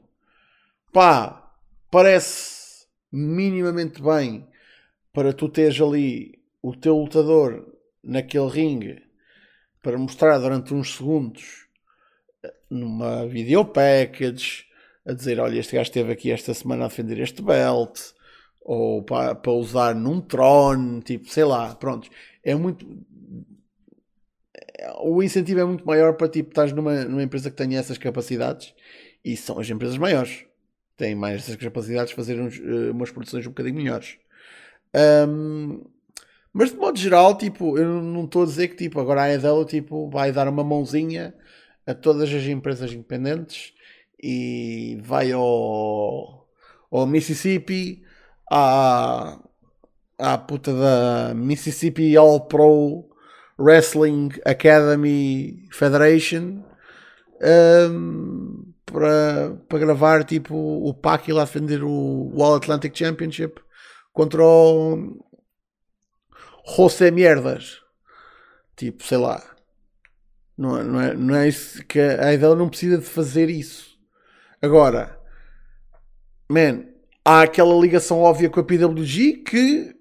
Pá, 0.93 1.55
parece 1.93 2.87
minimamente 3.13 4.03
bem 4.03 4.49
para 5.15 5.33
tu 5.33 5.49
teres 5.49 5.81
ali 5.81 6.39
o 6.63 6.77
teu 6.77 6.99
lutador 6.99 7.75
naquele 8.03 8.49
ringue 8.49 9.03
para 9.81 9.97
mostrar 9.97 10.39
durante 10.39 10.75
uns 10.75 10.97
segundos 10.97 11.67
numa 12.69 13.27
video 13.27 13.65
package 13.65 14.67
a 15.07 15.15
dizer 15.15 15.41
olha 15.41 15.59
este 15.59 15.77
gajo 15.77 15.89
esteve 15.89 16.13
aqui 16.13 16.31
esta 16.31 16.53
semana 16.53 16.85
a 16.85 16.89
defender 16.89 17.19
este 17.19 17.41
belt 17.41 17.99
ou 18.65 19.03
para, 19.03 19.35
para 19.35 19.53
usar 19.53 19.95
num 19.95 20.21
Tron, 20.21 21.01
tipo, 21.01 21.29
sei 21.29 21.45
lá, 21.45 21.75
pronto. 21.75 22.09
É 22.43 22.55
muito. 22.55 22.87
O 25.01 25.23
incentivo 25.23 25.61
é 25.61 25.65
muito 25.65 25.87
maior 25.87 26.15
para 26.15 26.29
tipo, 26.29 26.49
estás 26.49 26.73
numa, 26.73 27.05
numa 27.05 27.23
empresa 27.23 27.51
que 27.51 27.57
tenha 27.57 27.79
essas 27.79 27.99
capacidades 27.99 28.75
e 29.25 29.37
são 29.37 29.59
as 29.59 29.69
empresas 29.69 29.99
maiores. 29.99 30.47
Têm 30.97 31.15
mais 31.15 31.43
essas 31.43 31.57
capacidades 31.57 32.11
de 32.11 32.17
fazer 32.17 32.41
uns, 32.41 32.59
uh, 32.59 32.91
umas 32.93 33.11
produções 33.11 33.47
um 33.47 33.51
bocadinho 33.51 33.77
melhores. 33.77 34.17
Um, 35.29 35.85
mas 36.53 36.71
de 36.71 36.77
modo 36.77 36.99
geral, 36.99 37.37
tipo, 37.37 37.77
eu 37.77 38.01
não 38.01 38.25
estou 38.25 38.45
a 38.45 38.47
dizer 38.47 38.69
que 38.69 38.77
tipo, 38.77 39.01
agora 39.01 39.23
a 39.23 39.33
Edel 39.33 39.65
tipo, 39.65 40.09
vai 40.09 40.31
dar 40.31 40.49
uma 40.49 40.63
mãozinha 40.63 41.35
a 41.87 41.95
todas 41.95 42.33
as 42.33 42.45
empresas 42.45 42.93
independentes 42.93 43.73
e 44.23 44.99
vai 45.03 45.33
ao, 45.33 46.49
ao 46.91 47.07
Mississippi, 47.07 48.05
à, 48.51 49.39
à 50.19 50.39
puta 50.39 50.73
da 50.73 51.35
Mississippi 51.35 52.17
All 52.17 52.41
Pro 52.47 53.11
Wrestling 53.59 54.31
Academy 54.45 55.67
Federation 55.73 56.63
um, 57.91 58.73
para, 58.87 59.57
para 59.69 59.79
gravar 59.79 60.25
tipo 60.25 60.55
o 60.57 60.95
PAC 60.95 61.33
lá 61.33 61.45
defender 61.45 61.83
o 61.83 62.33
All 62.39 62.55
Atlantic 62.57 62.97
Championship 62.97 63.61
contra 64.15 64.43
o 64.43 65.19
José 66.65 67.11
Mierdas. 67.11 67.83
Tipo, 68.75 69.05
sei 69.05 69.19
lá. 69.19 69.43
Não, 70.57 70.79
é, 70.79 70.83
não, 70.85 71.01
é, 71.01 71.15
não 71.15 71.35
é 71.35 71.49
isso 71.49 71.85
que 71.85 72.01
a 72.01 72.33
Idol 72.33 72.57
não 72.57 72.71
precisa 72.71 72.97
de 72.97 73.05
fazer 73.05 73.51
isso. 73.51 73.99
Agora, 74.63 75.21
man, 76.49 76.87
há 77.25 77.43
aquela 77.43 77.75
ligação 77.79 78.21
óbvia 78.21 78.49
com 78.49 78.61
a 78.61 78.65
PWG 78.65 79.43
que 79.45 79.95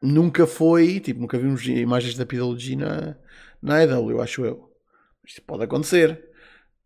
nunca 0.00 0.46
foi, 0.46 1.00
tipo, 1.00 1.20
nunca 1.20 1.38
vimos 1.38 1.66
imagens 1.66 2.14
da 2.16 2.24
PWG 2.24 2.76
na, 2.76 3.16
na 3.60 3.82
eu 3.82 4.22
acho 4.22 4.44
eu. 4.44 4.72
Isto 5.26 5.42
pode 5.42 5.64
acontecer. 5.64 6.30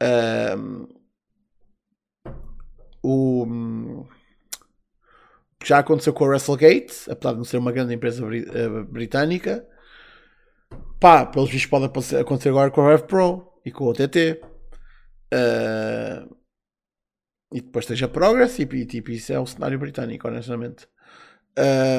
Um, 0.03 0.89
o 3.03 4.07
já 5.65 5.79
aconteceu 5.79 6.13
com 6.13 6.25
a 6.25 6.29
WrestleGate, 6.29 7.11
apesar 7.11 7.33
de 7.33 7.39
não 7.39 7.45
ser 7.45 7.59
uma 7.59 7.73
grande 7.73 7.95
empresa 7.95 8.25
eh, 8.25 8.69
britânica. 8.85 9.67
Pá, 10.99 11.27
pelos 11.27 11.51
vistos 11.51 11.71
pode 11.71 11.85
acontecer 11.87 12.49
agora 12.49 12.71
com 12.71 12.83
a 12.83 12.91
Rev 12.91 13.03
Pro 13.03 13.53
e 13.65 13.71
com 13.71 13.85
o 13.85 13.89
OTT. 13.91 14.41
Uh, 15.33 15.35
eh, 15.35 16.29
e 17.53 17.61
depois 17.61 17.85
esteja 17.85 18.09
Progress 18.09 18.61
e, 18.61 18.87
tipo, 18.87 19.11
isso 19.11 19.33
é 19.33 19.39
o 19.39 19.47
cenário 19.47 19.79
britânico, 19.79 20.29
honestamente. 20.29 20.87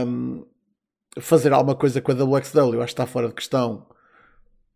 Um, 0.08 0.46
fazer 1.20 1.52
alguma 1.52 1.76
coisa 1.76 2.02
com 2.02 2.12
a 2.12 2.16
WXW, 2.16 2.78
acho 2.78 2.78
que 2.78 2.84
está 2.84 3.06
fora 3.06 3.28
de 3.28 3.34
questão 3.34 3.86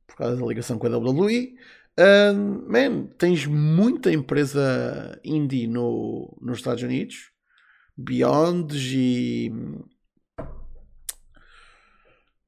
por 0.05 0.17
causa 0.17 0.35
da 0.35 0.45
ligação 0.45 0.77
com 0.77 0.87
a 0.87 0.97
WWE. 0.97 1.55
Um, 1.97 2.69
man, 2.69 3.07
tens 3.17 3.45
muita 3.45 4.11
empresa 4.11 5.19
indie 5.23 5.65
no, 5.65 6.37
nos 6.41 6.57
Estados 6.57 6.83
Unidos 6.83 7.34
Beyond 7.97 8.75
e. 8.75 9.51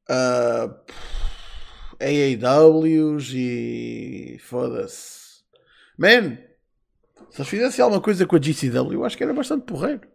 Uh, 0.10 0.74
AAWs 2.00 3.32
e. 3.34 4.38
Foda-se. 4.42 5.44
Man! 5.98 6.38
Se 7.32 7.42
eles 7.42 7.50
fizessem 7.50 7.84
alguma 7.84 8.02
coisa 8.02 8.26
com 8.26 8.36
a 8.36 8.40
GCW, 8.42 9.04
acho 9.04 9.18
que 9.18 9.24
era 9.24 9.34
bastante 9.34 9.66
porreiro. 9.66 10.08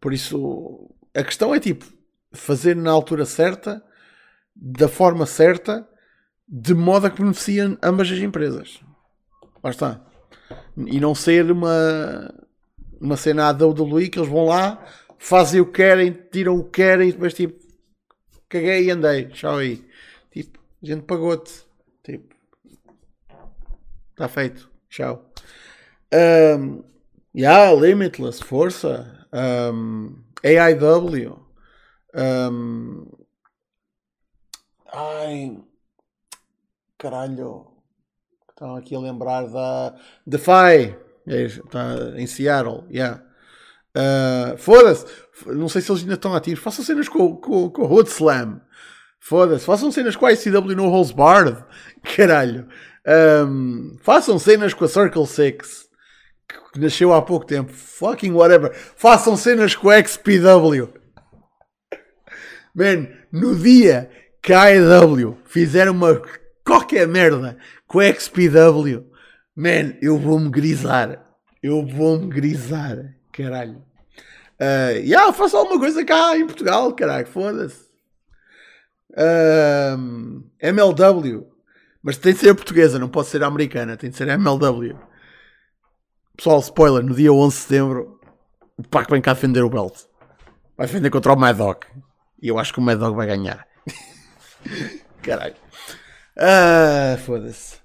Por 0.00 0.12
isso, 0.12 0.90
a 1.14 1.22
questão 1.22 1.54
é 1.54 1.60
tipo, 1.60 1.86
fazer 2.32 2.76
na 2.76 2.90
altura 2.90 3.24
certa, 3.24 3.82
da 4.54 4.88
forma 4.88 5.26
certa, 5.26 5.88
de 6.46 6.74
modo 6.74 7.06
a 7.06 7.10
que 7.10 7.20
beneficiem 7.20 7.78
ambas 7.82 8.10
as 8.10 8.18
empresas. 8.18 8.80
Lá 9.62 9.70
está. 9.70 10.04
E 10.76 11.00
não 11.00 11.14
ser 11.14 11.50
uma 11.50 12.43
uma 13.04 13.16
cena 13.16 13.52
da 13.52 13.66
WWE 13.66 14.08
que 14.08 14.18
eles 14.18 14.30
vão 14.30 14.46
lá, 14.46 14.82
fazem 15.18 15.60
o 15.60 15.66
que 15.66 15.72
querem, 15.72 16.12
tiram 16.32 16.56
o 16.56 16.64
que 16.64 16.82
querem 16.82 17.10
depois 17.10 17.34
tipo 17.34 17.62
caguei 18.48 18.84
e 18.84 18.90
andei, 18.90 19.26
tchau 19.28 19.58
aí. 19.58 19.84
Tipo, 20.30 20.60
a 20.82 20.86
gente 20.86 21.02
pagou-te. 21.02 21.66
Tipo, 22.02 22.34
está 24.10 24.28
feito, 24.28 24.70
tchau. 24.88 25.30
Um, 26.12 26.84
yeah, 27.36 27.72
Limitless, 27.72 28.42
força. 28.42 29.26
Um, 29.32 30.22
AIW. 30.42 31.38
Um, 32.14 33.10
ai, 34.86 35.58
caralho. 36.96 37.66
Estão 38.48 38.76
aqui 38.76 38.94
a 38.94 39.00
lembrar 39.00 39.48
da 39.48 39.98
Defy. 40.24 40.96
Está 41.26 41.96
é 42.14 42.20
em 42.20 42.26
Seattle, 42.26 42.84
yeah. 42.90 43.22
Uh, 43.96 44.56
Foda-se, 44.58 45.06
não 45.46 45.68
sei 45.68 45.80
se 45.80 45.90
eles 45.90 46.02
ainda 46.02 46.14
estão 46.14 46.34
ativos. 46.34 46.62
Façam 46.62 46.84
cenas 46.84 47.08
com, 47.08 47.36
com, 47.36 47.70
com 47.70 47.82
o 47.82 47.92
Hood 47.92 48.10
Slam. 48.10 48.60
Foda-se, 49.20 49.64
façam 49.64 49.90
cenas 49.90 50.16
com 50.16 50.26
a 50.26 50.32
ICW 50.32 50.76
no 50.76 50.88
Holds 50.88 51.12
Barred. 51.12 51.64
Caralho. 52.16 52.68
Um, 53.06 53.96
façam 54.02 54.38
cenas 54.38 54.74
com 54.74 54.84
a 54.84 54.88
Circle 54.88 55.26
6 55.26 55.84
que 56.72 56.80
nasceu 56.80 57.12
há 57.12 57.22
pouco 57.22 57.46
tempo. 57.46 57.72
Fucking 57.72 58.32
whatever. 58.32 58.72
Façam 58.74 59.36
cenas 59.36 59.74
com 59.74 59.88
a 59.88 59.98
XPW. 59.98 60.92
Man, 62.74 63.08
no 63.30 63.54
dia 63.54 64.10
que 64.42 64.52
a 64.52 64.64
AEW 64.64 65.38
fizer 65.44 65.88
uma 65.88 66.20
qualquer 66.64 67.06
merda 67.06 67.56
com 67.86 68.00
a 68.00 68.06
XPW, 68.06 69.06
Man, 69.56 69.94
eu 70.02 70.18
vou-me 70.18 70.50
grisar. 70.50 71.24
Eu 71.62 71.86
vou-me 71.86 72.28
grisar. 72.28 73.14
Caralho. 73.32 73.84
Uh, 74.60 74.98
yeah, 74.98 75.32
faço 75.32 75.56
alguma 75.56 75.78
coisa 75.78 76.04
cá 76.04 76.36
em 76.36 76.46
Portugal, 76.46 76.92
caralho. 76.94 77.26
Foda-se. 77.26 77.84
Uh, 79.12 80.42
MLW. 80.60 81.46
Mas 82.02 82.18
tem 82.18 82.32
de 82.32 82.40
ser 82.40 82.54
portuguesa, 82.54 82.98
não 82.98 83.08
pode 83.08 83.28
ser 83.28 83.42
americana. 83.42 83.96
Tem 83.96 84.10
de 84.10 84.16
ser 84.16 84.28
MLW. 84.28 84.98
Pessoal, 86.36 86.58
spoiler. 86.58 87.04
No 87.04 87.14
dia 87.14 87.32
11 87.32 87.56
de 87.56 87.62
setembro, 87.62 88.20
o 88.76 88.82
Pac 88.82 89.08
vem 89.10 89.22
cá 89.22 89.34
defender 89.34 89.62
o 89.62 89.70
belt. 89.70 90.02
Vai 90.76 90.86
defender 90.86 91.10
contra 91.10 91.32
o 91.32 91.36
Mad 91.36 91.56
Dog. 91.56 91.86
E 92.42 92.48
eu 92.48 92.58
acho 92.58 92.72
que 92.72 92.80
o 92.80 92.82
Mad 92.82 92.98
Dog 92.98 93.14
vai 93.16 93.26
ganhar. 93.28 93.64
caralho. 95.22 95.54
Ah, 96.36 97.16
foda-se. 97.24 97.83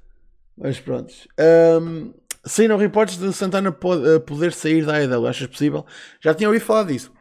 Mas 0.59 0.79
pronto. 0.79 1.13
Um, 1.81 2.13
saíram 2.43 2.77
reportes 2.77 3.17
de 3.17 3.31
Santana 3.31 3.69
eh, 3.69 4.19
poder 4.19 4.51
sair 4.51 4.85
da 4.85 4.97
AEW. 4.97 5.27
Achas 5.27 5.47
possível? 5.47 5.85
Já 6.19 6.33
tinha 6.33 6.49
ouvido 6.49 6.65
falar 6.65 6.83
disso. 6.83 7.11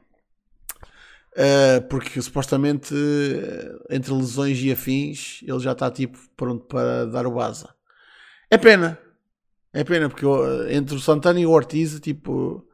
Uh, 1.32 1.80
porque 1.88 2.20
supostamente 2.20 2.92
eh, 2.92 3.94
entre 3.94 4.12
lesões 4.12 4.58
e 4.58 4.72
afins 4.72 5.40
ele 5.46 5.60
já 5.60 5.70
está 5.70 5.88
tipo 5.88 6.18
pronto 6.36 6.64
para 6.66 7.06
dar 7.06 7.28
o 7.28 7.40
asa. 7.40 7.72
É 8.50 8.58
pena. 8.58 8.98
É 9.72 9.84
pena 9.84 10.08
porque 10.08 10.26
entre 10.70 10.96
o 10.96 11.00
Santana 11.00 11.38
e 11.38 11.46
o 11.46 11.50
Ortiz, 11.50 12.00
tipo, 12.00 12.66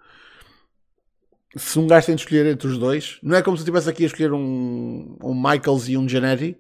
se 1.57 1.79
um 1.79 1.87
gajo 1.87 2.07
tem 2.07 2.15
de 2.15 2.23
escolher 2.23 2.47
entre 2.47 2.69
os 2.69 2.79
dois, 2.79 3.19
não 3.23 3.37
é 3.37 3.43
como 3.43 3.57
se 3.57 3.63
eu 3.63 3.65
estivesse 3.65 3.91
aqui 3.91 4.05
a 4.05 4.07
escolher 4.07 4.33
um, 4.33 5.19
um 5.23 5.35
Michaels 5.35 5.89
e 5.89 5.99
um 5.99 6.09
Janetti, 6.09 6.57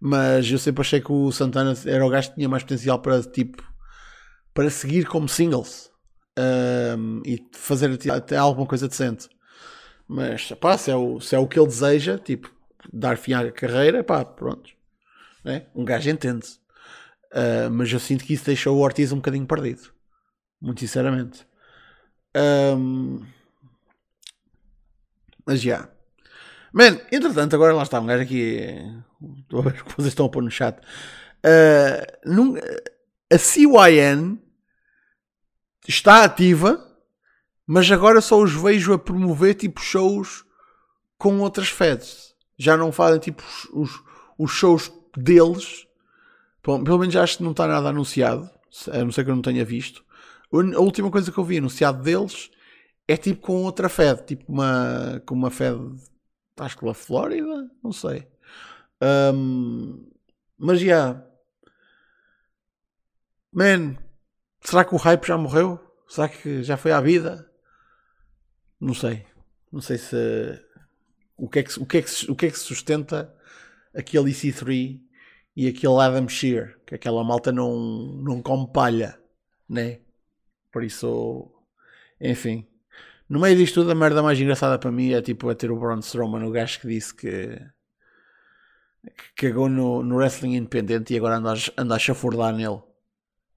mas 0.00 0.50
eu 0.50 0.58
sempre 0.58 0.80
achei 0.80 1.00
que 1.00 1.12
o 1.12 1.30
Santana 1.30 1.74
era 1.86 2.04
o 2.04 2.08
gajo 2.08 2.30
que 2.30 2.36
tinha 2.36 2.48
mais 2.48 2.62
potencial 2.62 2.98
para 3.00 3.22
tipo 3.22 3.62
para 4.54 4.70
seguir 4.70 5.06
como 5.06 5.28
singles 5.28 5.90
um, 6.38 7.22
e 7.24 7.46
fazer 7.52 7.90
até 8.10 8.36
alguma 8.36 8.66
coisa 8.66 8.88
decente. 8.88 9.28
Mas 10.08 10.50
pá, 10.52 10.76
se 10.76 10.90
é, 10.90 10.96
o, 10.96 11.20
se 11.20 11.34
é 11.34 11.38
o 11.38 11.46
que 11.46 11.58
ele 11.58 11.68
deseja, 11.68 12.18
tipo, 12.18 12.52
dar 12.92 13.16
fim 13.16 13.32
à 13.32 13.50
carreira, 13.52 14.02
pá, 14.02 14.24
pronto. 14.24 14.70
Né? 15.44 15.66
Um 15.74 15.84
gajo 15.84 16.10
entende. 16.10 16.46
Uh, 17.32 17.70
mas 17.70 17.92
eu 17.92 18.00
sinto 18.00 18.24
que 18.24 18.34
isso 18.34 18.44
deixou 18.44 18.76
o 18.76 18.80
Ortiz 18.80 19.12
um 19.12 19.16
bocadinho 19.16 19.46
perdido. 19.46 19.92
Muito 20.60 20.80
sinceramente. 20.80 21.46
Um, 22.76 23.24
mas 25.46 25.60
já. 25.60 25.76
Yeah. 25.76 25.99
Man, 26.72 27.00
entretanto, 27.10 27.54
agora 27.54 27.74
lá 27.74 27.82
está 27.82 28.00
um 28.00 28.06
gajo 28.06 28.22
aqui. 28.22 28.60
Estou 29.40 29.60
a 29.60 29.62
ver 29.62 29.80
o 29.80 29.84
que 29.84 29.96
vocês 29.96 30.08
estão 30.08 30.26
a 30.26 30.28
pôr 30.28 30.42
no 30.42 30.50
chat. 30.50 30.78
Uh, 31.44 32.30
num, 32.30 32.54
a 33.32 33.38
CYN 33.38 34.38
está 35.86 36.24
ativa, 36.24 36.86
mas 37.66 37.90
agora 37.90 38.20
só 38.20 38.40
os 38.40 38.52
vejo 38.52 38.92
a 38.92 38.98
promover 38.98 39.54
tipo 39.54 39.80
shows 39.80 40.44
com 41.18 41.40
outras 41.40 41.68
feds. 41.68 42.34
Já 42.58 42.76
não 42.76 42.92
fazem 42.92 43.20
tipo 43.20 43.42
os, 43.72 44.02
os 44.38 44.50
shows 44.50 44.92
deles. 45.16 45.86
Pelo 46.62 46.98
menos 46.98 47.16
acho 47.16 47.38
que 47.38 47.42
não 47.42 47.52
está 47.52 47.66
nada 47.66 47.88
anunciado, 47.88 48.48
a 48.92 48.98
não 48.98 49.10
ser 49.10 49.24
que 49.24 49.30
eu 49.30 49.34
não 49.34 49.42
tenha 49.42 49.64
visto. 49.64 50.04
A 50.52 50.80
última 50.80 51.10
coisa 51.10 51.32
que 51.32 51.38
eu 51.38 51.44
vi 51.44 51.58
anunciado 51.58 52.02
deles 52.02 52.50
é 53.08 53.16
tipo 53.16 53.40
com 53.40 53.62
outra 53.62 53.88
Fed, 53.88 54.24
tipo 54.26 54.44
uma, 54.52 55.22
com 55.24 55.34
uma 55.34 55.50
Fed, 55.50 55.78
acho 56.60 56.76
que 56.76 56.84
da 56.84 56.94
Flórida, 56.94 57.70
não 57.82 57.92
sei. 57.92 58.28
Um, 59.34 60.10
mas 60.58 60.78
já, 60.80 60.86
yeah. 60.86 61.26
man, 63.52 63.96
será 64.60 64.84
que 64.84 64.94
o 64.94 64.98
hype 64.98 65.26
já 65.26 65.38
morreu? 65.38 65.80
Será 66.06 66.28
que 66.28 66.62
já 66.62 66.76
foi 66.76 66.92
à 66.92 67.00
vida? 67.00 67.50
Não 68.78 68.94
sei. 68.94 69.26
Não 69.72 69.80
sei 69.80 69.96
se 69.98 70.16
o 71.36 71.48
que 71.48 71.60
é 71.60 71.62
que, 71.62 71.80
o 71.80 71.86
que, 71.86 71.98
é 71.98 72.02
que, 72.02 72.30
o 72.30 72.36
que, 72.36 72.46
é 72.46 72.50
que 72.50 72.58
sustenta 72.58 73.34
aquele 73.94 74.30
EC3 74.30 75.00
e 75.56 75.68
aquele 75.68 76.00
Adam 76.00 76.28
Shear, 76.28 76.78
que 76.86 76.94
aquela 76.94 77.24
malta 77.24 77.50
não, 77.50 77.76
não 78.22 78.42
come 78.42 78.70
palha, 78.72 79.18
né? 79.68 80.00
Por 80.70 80.84
isso, 80.84 81.50
enfim. 82.20 82.69
No 83.30 83.38
meio 83.38 83.56
disto 83.56 83.76
tudo, 83.76 83.92
a 83.92 83.94
merda 83.94 84.24
mais 84.24 84.40
engraçada 84.40 84.76
para 84.76 84.90
mim 84.90 85.12
é 85.12 85.22
tipo 85.22 85.48
a 85.48 85.54
ter 85.54 85.70
o 85.70 85.78
Braun 85.78 86.00
Strowman, 86.00 86.42
o 86.44 86.50
gajo 86.50 86.80
que 86.80 86.88
disse 86.88 87.14
que, 87.14 87.60
que 89.36 89.46
cagou 89.48 89.68
no, 89.68 90.02
no 90.02 90.16
wrestling 90.16 90.56
independente 90.56 91.14
e 91.14 91.16
agora 91.16 91.36
anda, 91.36 91.54
anda 91.78 91.94
a 91.94 91.98
chafurdar 91.98 92.52
nele. 92.52 92.82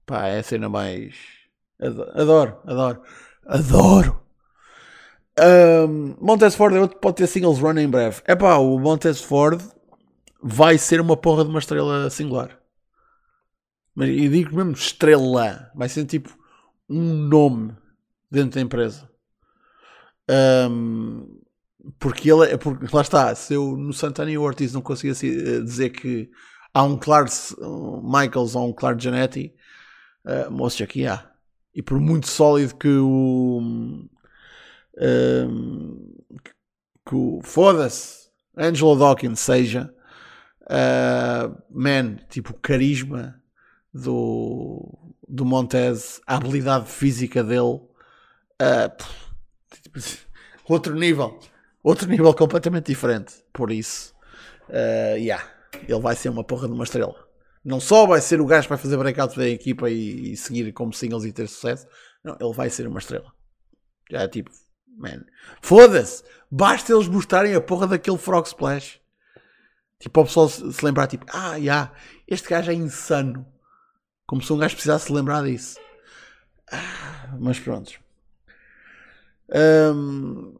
Pá, 0.06 0.28
é 0.28 0.38
a 0.38 0.42
cena 0.44 0.68
mais. 0.68 1.16
Adoro, 1.80 2.56
adoro, 2.64 3.02
adoro. 3.44 4.20
Um, 5.36 6.14
Montez 6.20 6.54
Ford 6.54 6.72
é 6.76 6.86
pode 6.86 7.16
ter 7.16 7.26
singles 7.26 7.58
run 7.58 7.76
em 7.76 7.88
breve. 7.88 8.22
É 8.26 8.36
pá, 8.36 8.58
o 8.58 8.78
Montez 8.78 9.20
Ford 9.20 9.60
vai 10.40 10.78
ser 10.78 11.00
uma 11.00 11.16
porra 11.16 11.42
de 11.42 11.50
uma 11.50 11.58
estrela 11.58 12.08
singular. 12.10 12.60
Mas 13.92 14.08
eu 14.08 14.30
digo 14.30 14.54
mesmo 14.54 14.70
estrela. 14.70 15.72
Vai 15.74 15.88
ser 15.88 16.04
tipo 16.04 16.32
um 16.88 17.02
nome 17.02 17.76
dentro 18.30 18.54
da 18.54 18.60
empresa. 18.60 19.13
Um, 20.30 21.40
porque 21.98 22.30
ele 22.30 22.52
é. 22.52 22.56
Porque, 22.56 22.94
lá 22.94 23.02
está. 23.02 23.34
Se 23.34 23.54
eu 23.54 23.76
no 23.76 23.92
Santana 23.92 24.38
Ortiz 24.40 24.72
não 24.72 24.80
conseguisse 24.82 25.28
eh, 25.28 25.60
dizer 25.60 25.90
que 25.90 26.30
há 26.72 26.82
um 26.82 26.96
claro 26.96 27.28
Michaels 28.02 28.54
ou 28.54 28.68
um 28.68 28.72
claro 28.72 28.98
Janetti, 28.98 29.54
uh, 30.24 30.50
moço, 30.50 30.82
aqui 30.82 31.06
há. 31.06 31.30
E 31.74 31.82
por 31.82 32.00
muito 32.00 32.26
sólido 32.28 32.74
que 32.76 32.88
o. 32.88 33.60
Um, 35.00 36.14
que 37.06 37.14
o. 37.14 37.40
Foda-se. 37.42 38.24
Angelo 38.56 38.96
Dawkins 38.96 39.40
seja 39.40 39.92
Uh, 40.64 41.62
man, 41.70 42.16
tipo, 42.30 42.52
o 42.52 42.58
carisma 42.58 43.38
do, 43.92 45.14
do 45.28 45.44
Montez, 45.44 46.20
a 46.26 46.36
habilidade 46.36 46.86
física 46.86 47.44
dele, 47.44 47.80
uh, 48.62 48.90
outro 50.68 50.94
nível, 50.94 51.38
outro 51.82 52.08
nível 52.08 52.32
completamente 52.34 52.86
diferente. 52.86 53.34
Por 53.52 53.70
isso, 53.70 54.14
uh, 54.68 55.16
yeah, 55.16 55.44
ele 55.88 56.00
vai 56.00 56.14
ser 56.16 56.28
uma 56.28 56.44
porra 56.44 56.68
de 56.68 56.74
uma 56.74 56.84
estrela. 56.84 57.24
Não 57.64 57.80
só 57.80 58.06
vai 58.06 58.20
ser 58.20 58.40
o 58.40 58.46
gajo 58.46 58.64
que 58.64 58.68
vai 58.70 58.78
fazer 58.78 58.96
breakout 58.96 59.36
da 59.36 59.48
equipa 59.48 59.88
e, 59.88 60.32
e, 60.32 60.36
seguir 60.36 60.70
como 60.72 60.92
singles 60.92 61.24
e 61.24 61.32
ter 61.32 61.48
sucesso, 61.48 61.86
não, 62.22 62.36
ele 62.38 62.52
vai 62.52 62.68
ser 62.68 62.86
uma 62.86 62.98
estrela. 62.98 63.32
Já 64.10 64.22
é 64.22 64.28
tipo, 64.28 64.50
man, 64.98 65.24
foda-se, 65.62 66.22
basta 66.50 66.92
eles 66.92 67.08
mostrarem 67.08 67.54
a 67.54 67.60
porra 67.60 67.86
daquele 67.86 68.18
Frog 68.18 68.46
Splash. 68.46 69.00
Tipo, 69.98 70.20
o 70.20 70.24
pessoal 70.24 70.48
se 70.48 70.84
lembrar, 70.84 71.06
tipo, 71.06 71.24
ah, 71.30 71.52
já, 71.52 71.56
yeah, 71.56 71.94
este 72.28 72.48
gajo 72.48 72.70
é 72.70 72.74
insano. 72.74 73.46
Como 74.26 74.42
se 74.42 74.52
um 74.52 74.58
gajo 74.58 74.74
precisasse 74.74 75.06
se 75.06 75.12
lembrar 75.12 75.44
disso. 75.44 75.78
Ah, 76.70 77.34
mas 77.40 77.58
pronto. 77.58 78.03
Um... 79.48 80.54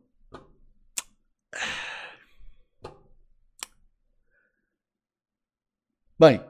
Bem, 6.19 6.41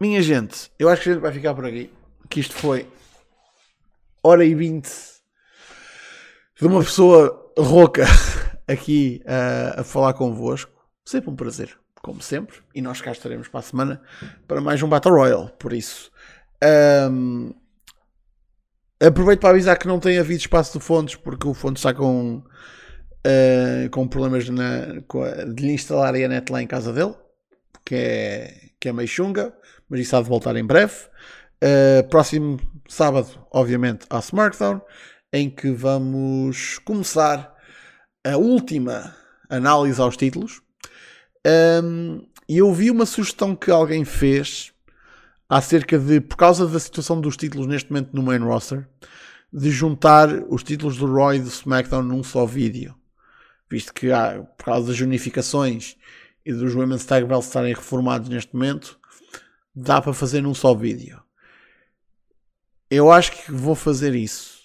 minha 0.00 0.22
gente, 0.22 0.70
eu 0.78 0.88
acho 0.88 1.02
que 1.02 1.10
a 1.10 1.12
gente 1.12 1.22
vai 1.22 1.32
ficar 1.32 1.54
por 1.54 1.66
aqui. 1.66 1.92
Que 2.30 2.40
isto 2.40 2.54
foi 2.54 2.88
hora 4.22 4.44
e 4.44 4.54
vinte 4.54 4.90
de 6.60 6.66
uma 6.66 6.80
pessoa 6.80 7.52
rouca 7.58 8.04
aqui 8.66 9.22
uh, 9.24 9.80
a 9.80 9.84
falar 9.84 10.14
convosco. 10.14 10.72
Sempre 11.04 11.30
um 11.30 11.36
prazer, 11.36 11.78
como 12.02 12.20
sempre. 12.20 12.58
E 12.74 12.82
nós 12.82 13.00
cá 13.00 13.12
estaremos 13.12 13.48
para 13.48 13.60
a 13.60 13.62
semana 13.62 14.02
para 14.46 14.60
mais 14.60 14.82
um 14.82 14.88
Battle 14.88 15.14
Royale. 15.14 15.52
Por 15.58 15.72
isso, 15.72 16.10
um, 17.10 17.54
aproveito 19.00 19.40
para 19.40 19.50
avisar 19.50 19.78
que 19.78 19.86
não 19.86 20.00
tem 20.00 20.18
havido 20.18 20.40
espaço 20.40 20.78
de 20.78 20.84
fontes, 20.84 21.14
porque 21.14 21.46
o 21.46 21.54
Fontes 21.54 21.80
está 21.80 21.94
com, 21.94 22.36
uh, 22.38 23.90
com 23.90 24.08
problemas 24.08 24.48
na, 24.48 25.00
com 25.06 25.22
a, 25.22 25.44
de 25.44 25.66
lhe 25.66 25.72
instalar 25.72 26.14
a 26.14 26.28
net 26.28 26.50
lá 26.50 26.62
em 26.62 26.66
casa 26.66 26.92
dele, 26.92 27.14
que 27.84 27.94
é, 27.94 28.54
que 28.80 28.88
é 28.88 28.92
meio 28.92 29.08
chunga, 29.08 29.54
mas 29.88 30.00
isso 30.00 30.16
há 30.16 30.22
de 30.22 30.28
voltar 30.28 30.56
em 30.56 30.64
breve. 30.64 30.94
Uh, 31.62 32.06
próximo 32.08 32.58
sábado, 32.88 33.28
obviamente, 33.52 34.06
à 34.10 34.18
SmackDown, 34.18 34.80
em 35.32 35.50
que 35.50 35.70
vamos 35.70 36.78
começar 36.78 37.54
a 38.24 38.36
última 38.36 39.14
análise 39.48 40.00
aos 40.00 40.16
títulos. 40.16 40.60
Um, 41.82 42.26
e 42.48 42.58
eu 42.58 42.72
vi 42.72 42.90
uma 42.90 43.06
sugestão 43.06 43.54
que 43.54 43.70
alguém 43.70 44.04
fez 44.04 44.72
acerca 45.48 45.98
de, 45.98 46.20
por 46.20 46.36
causa 46.36 46.66
da 46.66 46.78
situação 46.78 47.20
dos 47.20 47.36
títulos 47.36 47.66
neste 47.66 47.90
momento 47.90 48.10
no 48.12 48.22
main 48.22 48.38
roster, 48.38 48.86
de 49.52 49.70
juntar 49.70 50.28
os 50.50 50.62
títulos 50.62 50.98
do 50.98 51.06
Roy 51.06 51.36
e 51.36 51.40
do 51.40 51.48
SmackDown 51.48 52.02
num 52.02 52.22
só 52.22 52.44
vídeo. 52.44 52.94
Visto 53.70 53.94
que 53.94 54.12
há, 54.12 54.42
por 54.56 54.64
causa 54.64 54.88
das 54.88 55.00
unificações 55.00 55.96
e 56.44 56.52
dos 56.52 56.74
Women's 56.74 57.04
Tag 57.04 57.26
Belts 57.26 57.46
estarem 57.46 57.74
reformados 57.74 58.28
neste 58.28 58.54
momento, 58.54 58.98
dá 59.74 60.02
para 60.02 60.12
fazer 60.12 60.42
num 60.42 60.54
só 60.54 60.74
vídeo. 60.74 61.22
Eu 62.90 63.10
acho 63.10 63.32
que 63.32 63.52
vou 63.52 63.74
fazer 63.74 64.14
isso. 64.14 64.58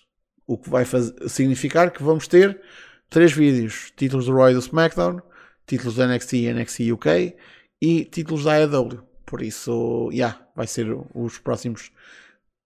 O 0.46 0.58
que 0.58 0.70
vai 0.70 0.86
fazer, 0.86 1.14
significar 1.30 1.92
que 1.92 2.04
vamos 2.04 2.28
ter 2.28 2.62
três 3.10 3.32
vídeos: 3.32 3.92
títulos 3.96 4.26
do 4.26 4.34
Roy 4.34 4.52
e 4.52 4.54
do 4.54 4.60
SmackDown, 4.60 5.22
títulos 5.66 5.96
da 5.96 6.08
NXT 6.08 6.34
e 6.34 6.54
NXT 6.54 6.92
UK 6.92 7.36
e 7.82 8.06
títulos 8.06 8.44
da 8.44 8.54
AEW. 8.54 9.13
Por 9.34 9.42
isso, 9.42 10.10
já, 10.12 10.16
yeah, 10.16 10.48
vai 10.56 10.68
ser 10.68 10.96
os 11.12 11.40
próximos 11.40 11.92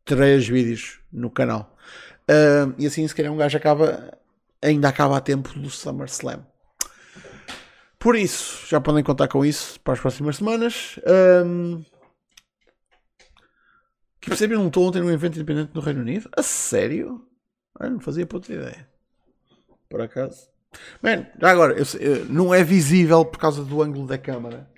três 0.03 0.45
vídeos 0.49 0.99
no 1.09 1.31
canal. 1.31 1.73
Uh, 2.29 2.75
e 2.77 2.85
assim, 2.85 3.07
se 3.07 3.15
calhar, 3.15 3.31
um 3.31 3.37
gajo 3.37 3.55
acaba, 3.55 4.19
ainda 4.61 4.89
acaba 4.89 5.15
a 5.15 5.21
tempo 5.21 5.57
do 5.57 5.69
SummerSlam. 5.69 6.45
Por 7.97 8.17
isso, 8.17 8.67
já 8.67 8.81
podem 8.81 9.01
contar 9.01 9.29
com 9.29 9.45
isso 9.45 9.79
para 9.79 9.93
as 9.93 10.01
próximas 10.01 10.35
semanas. 10.35 10.99
Um, 11.45 11.85
que 14.19 14.27
percebem, 14.27 14.57
não 14.57 14.67
estou 14.67 14.89
ontem 14.89 15.01
num 15.01 15.09
evento 15.09 15.35
independente 15.35 15.71
no 15.73 15.79
Reino 15.79 16.01
Unido? 16.01 16.29
A 16.35 16.43
sério? 16.43 17.25
Eu 17.79 17.91
não 17.91 18.01
fazia 18.01 18.27
puta 18.27 18.51
ideia. 18.51 18.89
Por 19.87 20.01
acaso. 20.01 20.49
Man, 21.01 21.27
já 21.39 21.49
agora, 21.49 21.77
eu, 21.79 21.85
eu, 22.01 22.25
não 22.25 22.53
é 22.53 22.61
visível 22.61 23.23
por 23.23 23.39
causa 23.39 23.63
do 23.63 23.81
ângulo 23.81 24.05
da 24.05 24.17
câmara. 24.17 24.69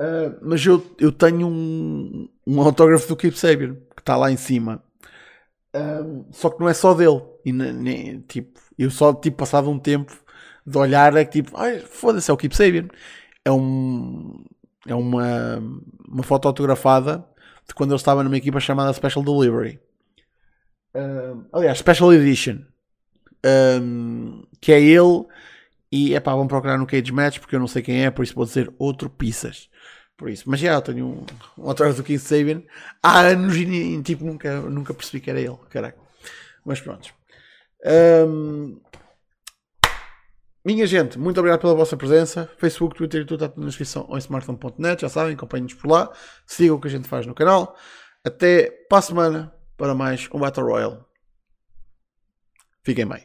Uh, 0.00 0.38
mas 0.42 0.64
eu, 0.64 0.84
eu 0.98 1.10
tenho 1.10 1.48
um, 1.48 2.28
um 2.46 2.60
autógrafo 2.60 3.08
do 3.08 3.16
Keep 3.16 3.36
Sabian 3.36 3.74
que 3.94 4.00
está 4.00 4.16
lá 4.16 4.30
em 4.30 4.36
cima. 4.36 4.82
Uh, 5.74 6.26
só 6.30 6.50
que 6.50 6.60
não 6.60 6.68
é 6.68 6.74
só 6.74 6.94
dele. 6.94 7.22
E, 7.44 7.52
nem, 7.52 8.20
tipo, 8.22 8.60
eu 8.78 8.90
só 8.90 9.12
tipo, 9.12 9.36
passado 9.36 9.70
um 9.70 9.78
tempo 9.78 10.16
de 10.66 10.78
olhar 10.78 11.16
é 11.16 11.24
que 11.24 11.42
tipo, 11.42 11.56
ai, 11.56 11.80
foda-se, 11.80 12.30
é 12.30 12.34
o 12.34 12.36
Keep 12.36 12.54
Sabian. 12.54 12.88
É, 13.44 13.50
um, 13.50 14.44
é 14.86 14.94
uma, 14.94 15.58
uma 16.08 16.22
foto 16.22 16.46
autografada 16.46 17.24
de 17.66 17.74
quando 17.74 17.90
ele 17.90 17.96
estava 17.96 18.22
numa 18.22 18.36
equipa 18.36 18.60
chamada 18.60 18.92
Special 18.92 19.24
Delivery. 19.24 19.80
Uh, 20.94 21.44
aliás, 21.52 21.78
Special 21.78 22.12
Edition 22.12 22.60
um, 23.44 24.42
que 24.60 24.72
é 24.72 24.80
ele. 24.80 25.26
E 25.90 26.14
é 26.14 26.20
pá, 26.20 26.34
vão 26.34 26.46
procurar 26.46 26.76
no 26.76 26.86
Cage 26.86 27.10
Match 27.12 27.38
porque 27.38 27.56
eu 27.56 27.60
não 27.60 27.66
sei 27.66 27.80
quem 27.80 28.04
é, 28.04 28.10
por 28.10 28.22
isso 28.22 28.34
vou 28.34 28.44
dizer 28.44 28.70
outro 28.78 29.08
Pizzas. 29.08 29.70
Por 30.18 30.28
isso, 30.28 30.50
mas 30.50 30.58
já 30.58 30.80
tenho 30.80 31.06
um, 31.06 31.26
um 31.56 31.68
autógrafo 31.68 32.02
do 32.02 32.04
King 32.04 32.18
Sabian 32.18 32.62
há 33.00 33.20
anos 33.20 33.54
e 33.56 34.02
tipo, 34.02 34.24
nunca, 34.24 34.60
nunca 34.62 34.92
percebi 34.92 35.20
que 35.20 35.30
era 35.30 35.40
ele, 35.40 35.56
caraca. 35.70 35.96
Mas 36.64 36.80
pronto. 36.80 37.14
Um, 38.26 38.80
minha 40.64 40.86
gente, 40.88 41.16
muito 41.18 41.38
obrigado 41.38 41.60
pela 41.60 41.74
vossa 41.74 41.96
presença. 41.96 42.50
Facebook, 42.58 42.96
Twitter 42.96 43.22
e 43.22 43.24
tudo 43.24 43.44
está 43.44 43.60
na 43.60 43.66
descrição 43.68 44.06
ou 44.08 44.16
em 44.16 44.18
smartphone.net. 44.18 45.02
Já 45.02 45.08
sabem, 45.08 45.34
acompanhem-nos 45.34 45.74
por 45.74 45.88
lá. 45.88 46.12
Sigam 46.44 46.76
o 46.76 46.80
que 46.80 46.88
a 46.88 46.90
gente 46.90 47.06
faz 47.06 47.24
no 47.24 47.34
canal. 47.34 47.76
Até 48.24 48.70
para 48.88 48.98
a 48.98 49.02
semana 49.02 49.54
para 49.76 49.94
mais 49.94 50.28
um 50.34 50.40
Battle 50.40 50.66
Royale. 50.66 50.98
Fiquem 52.82 53.06
bem. 53.06 53.24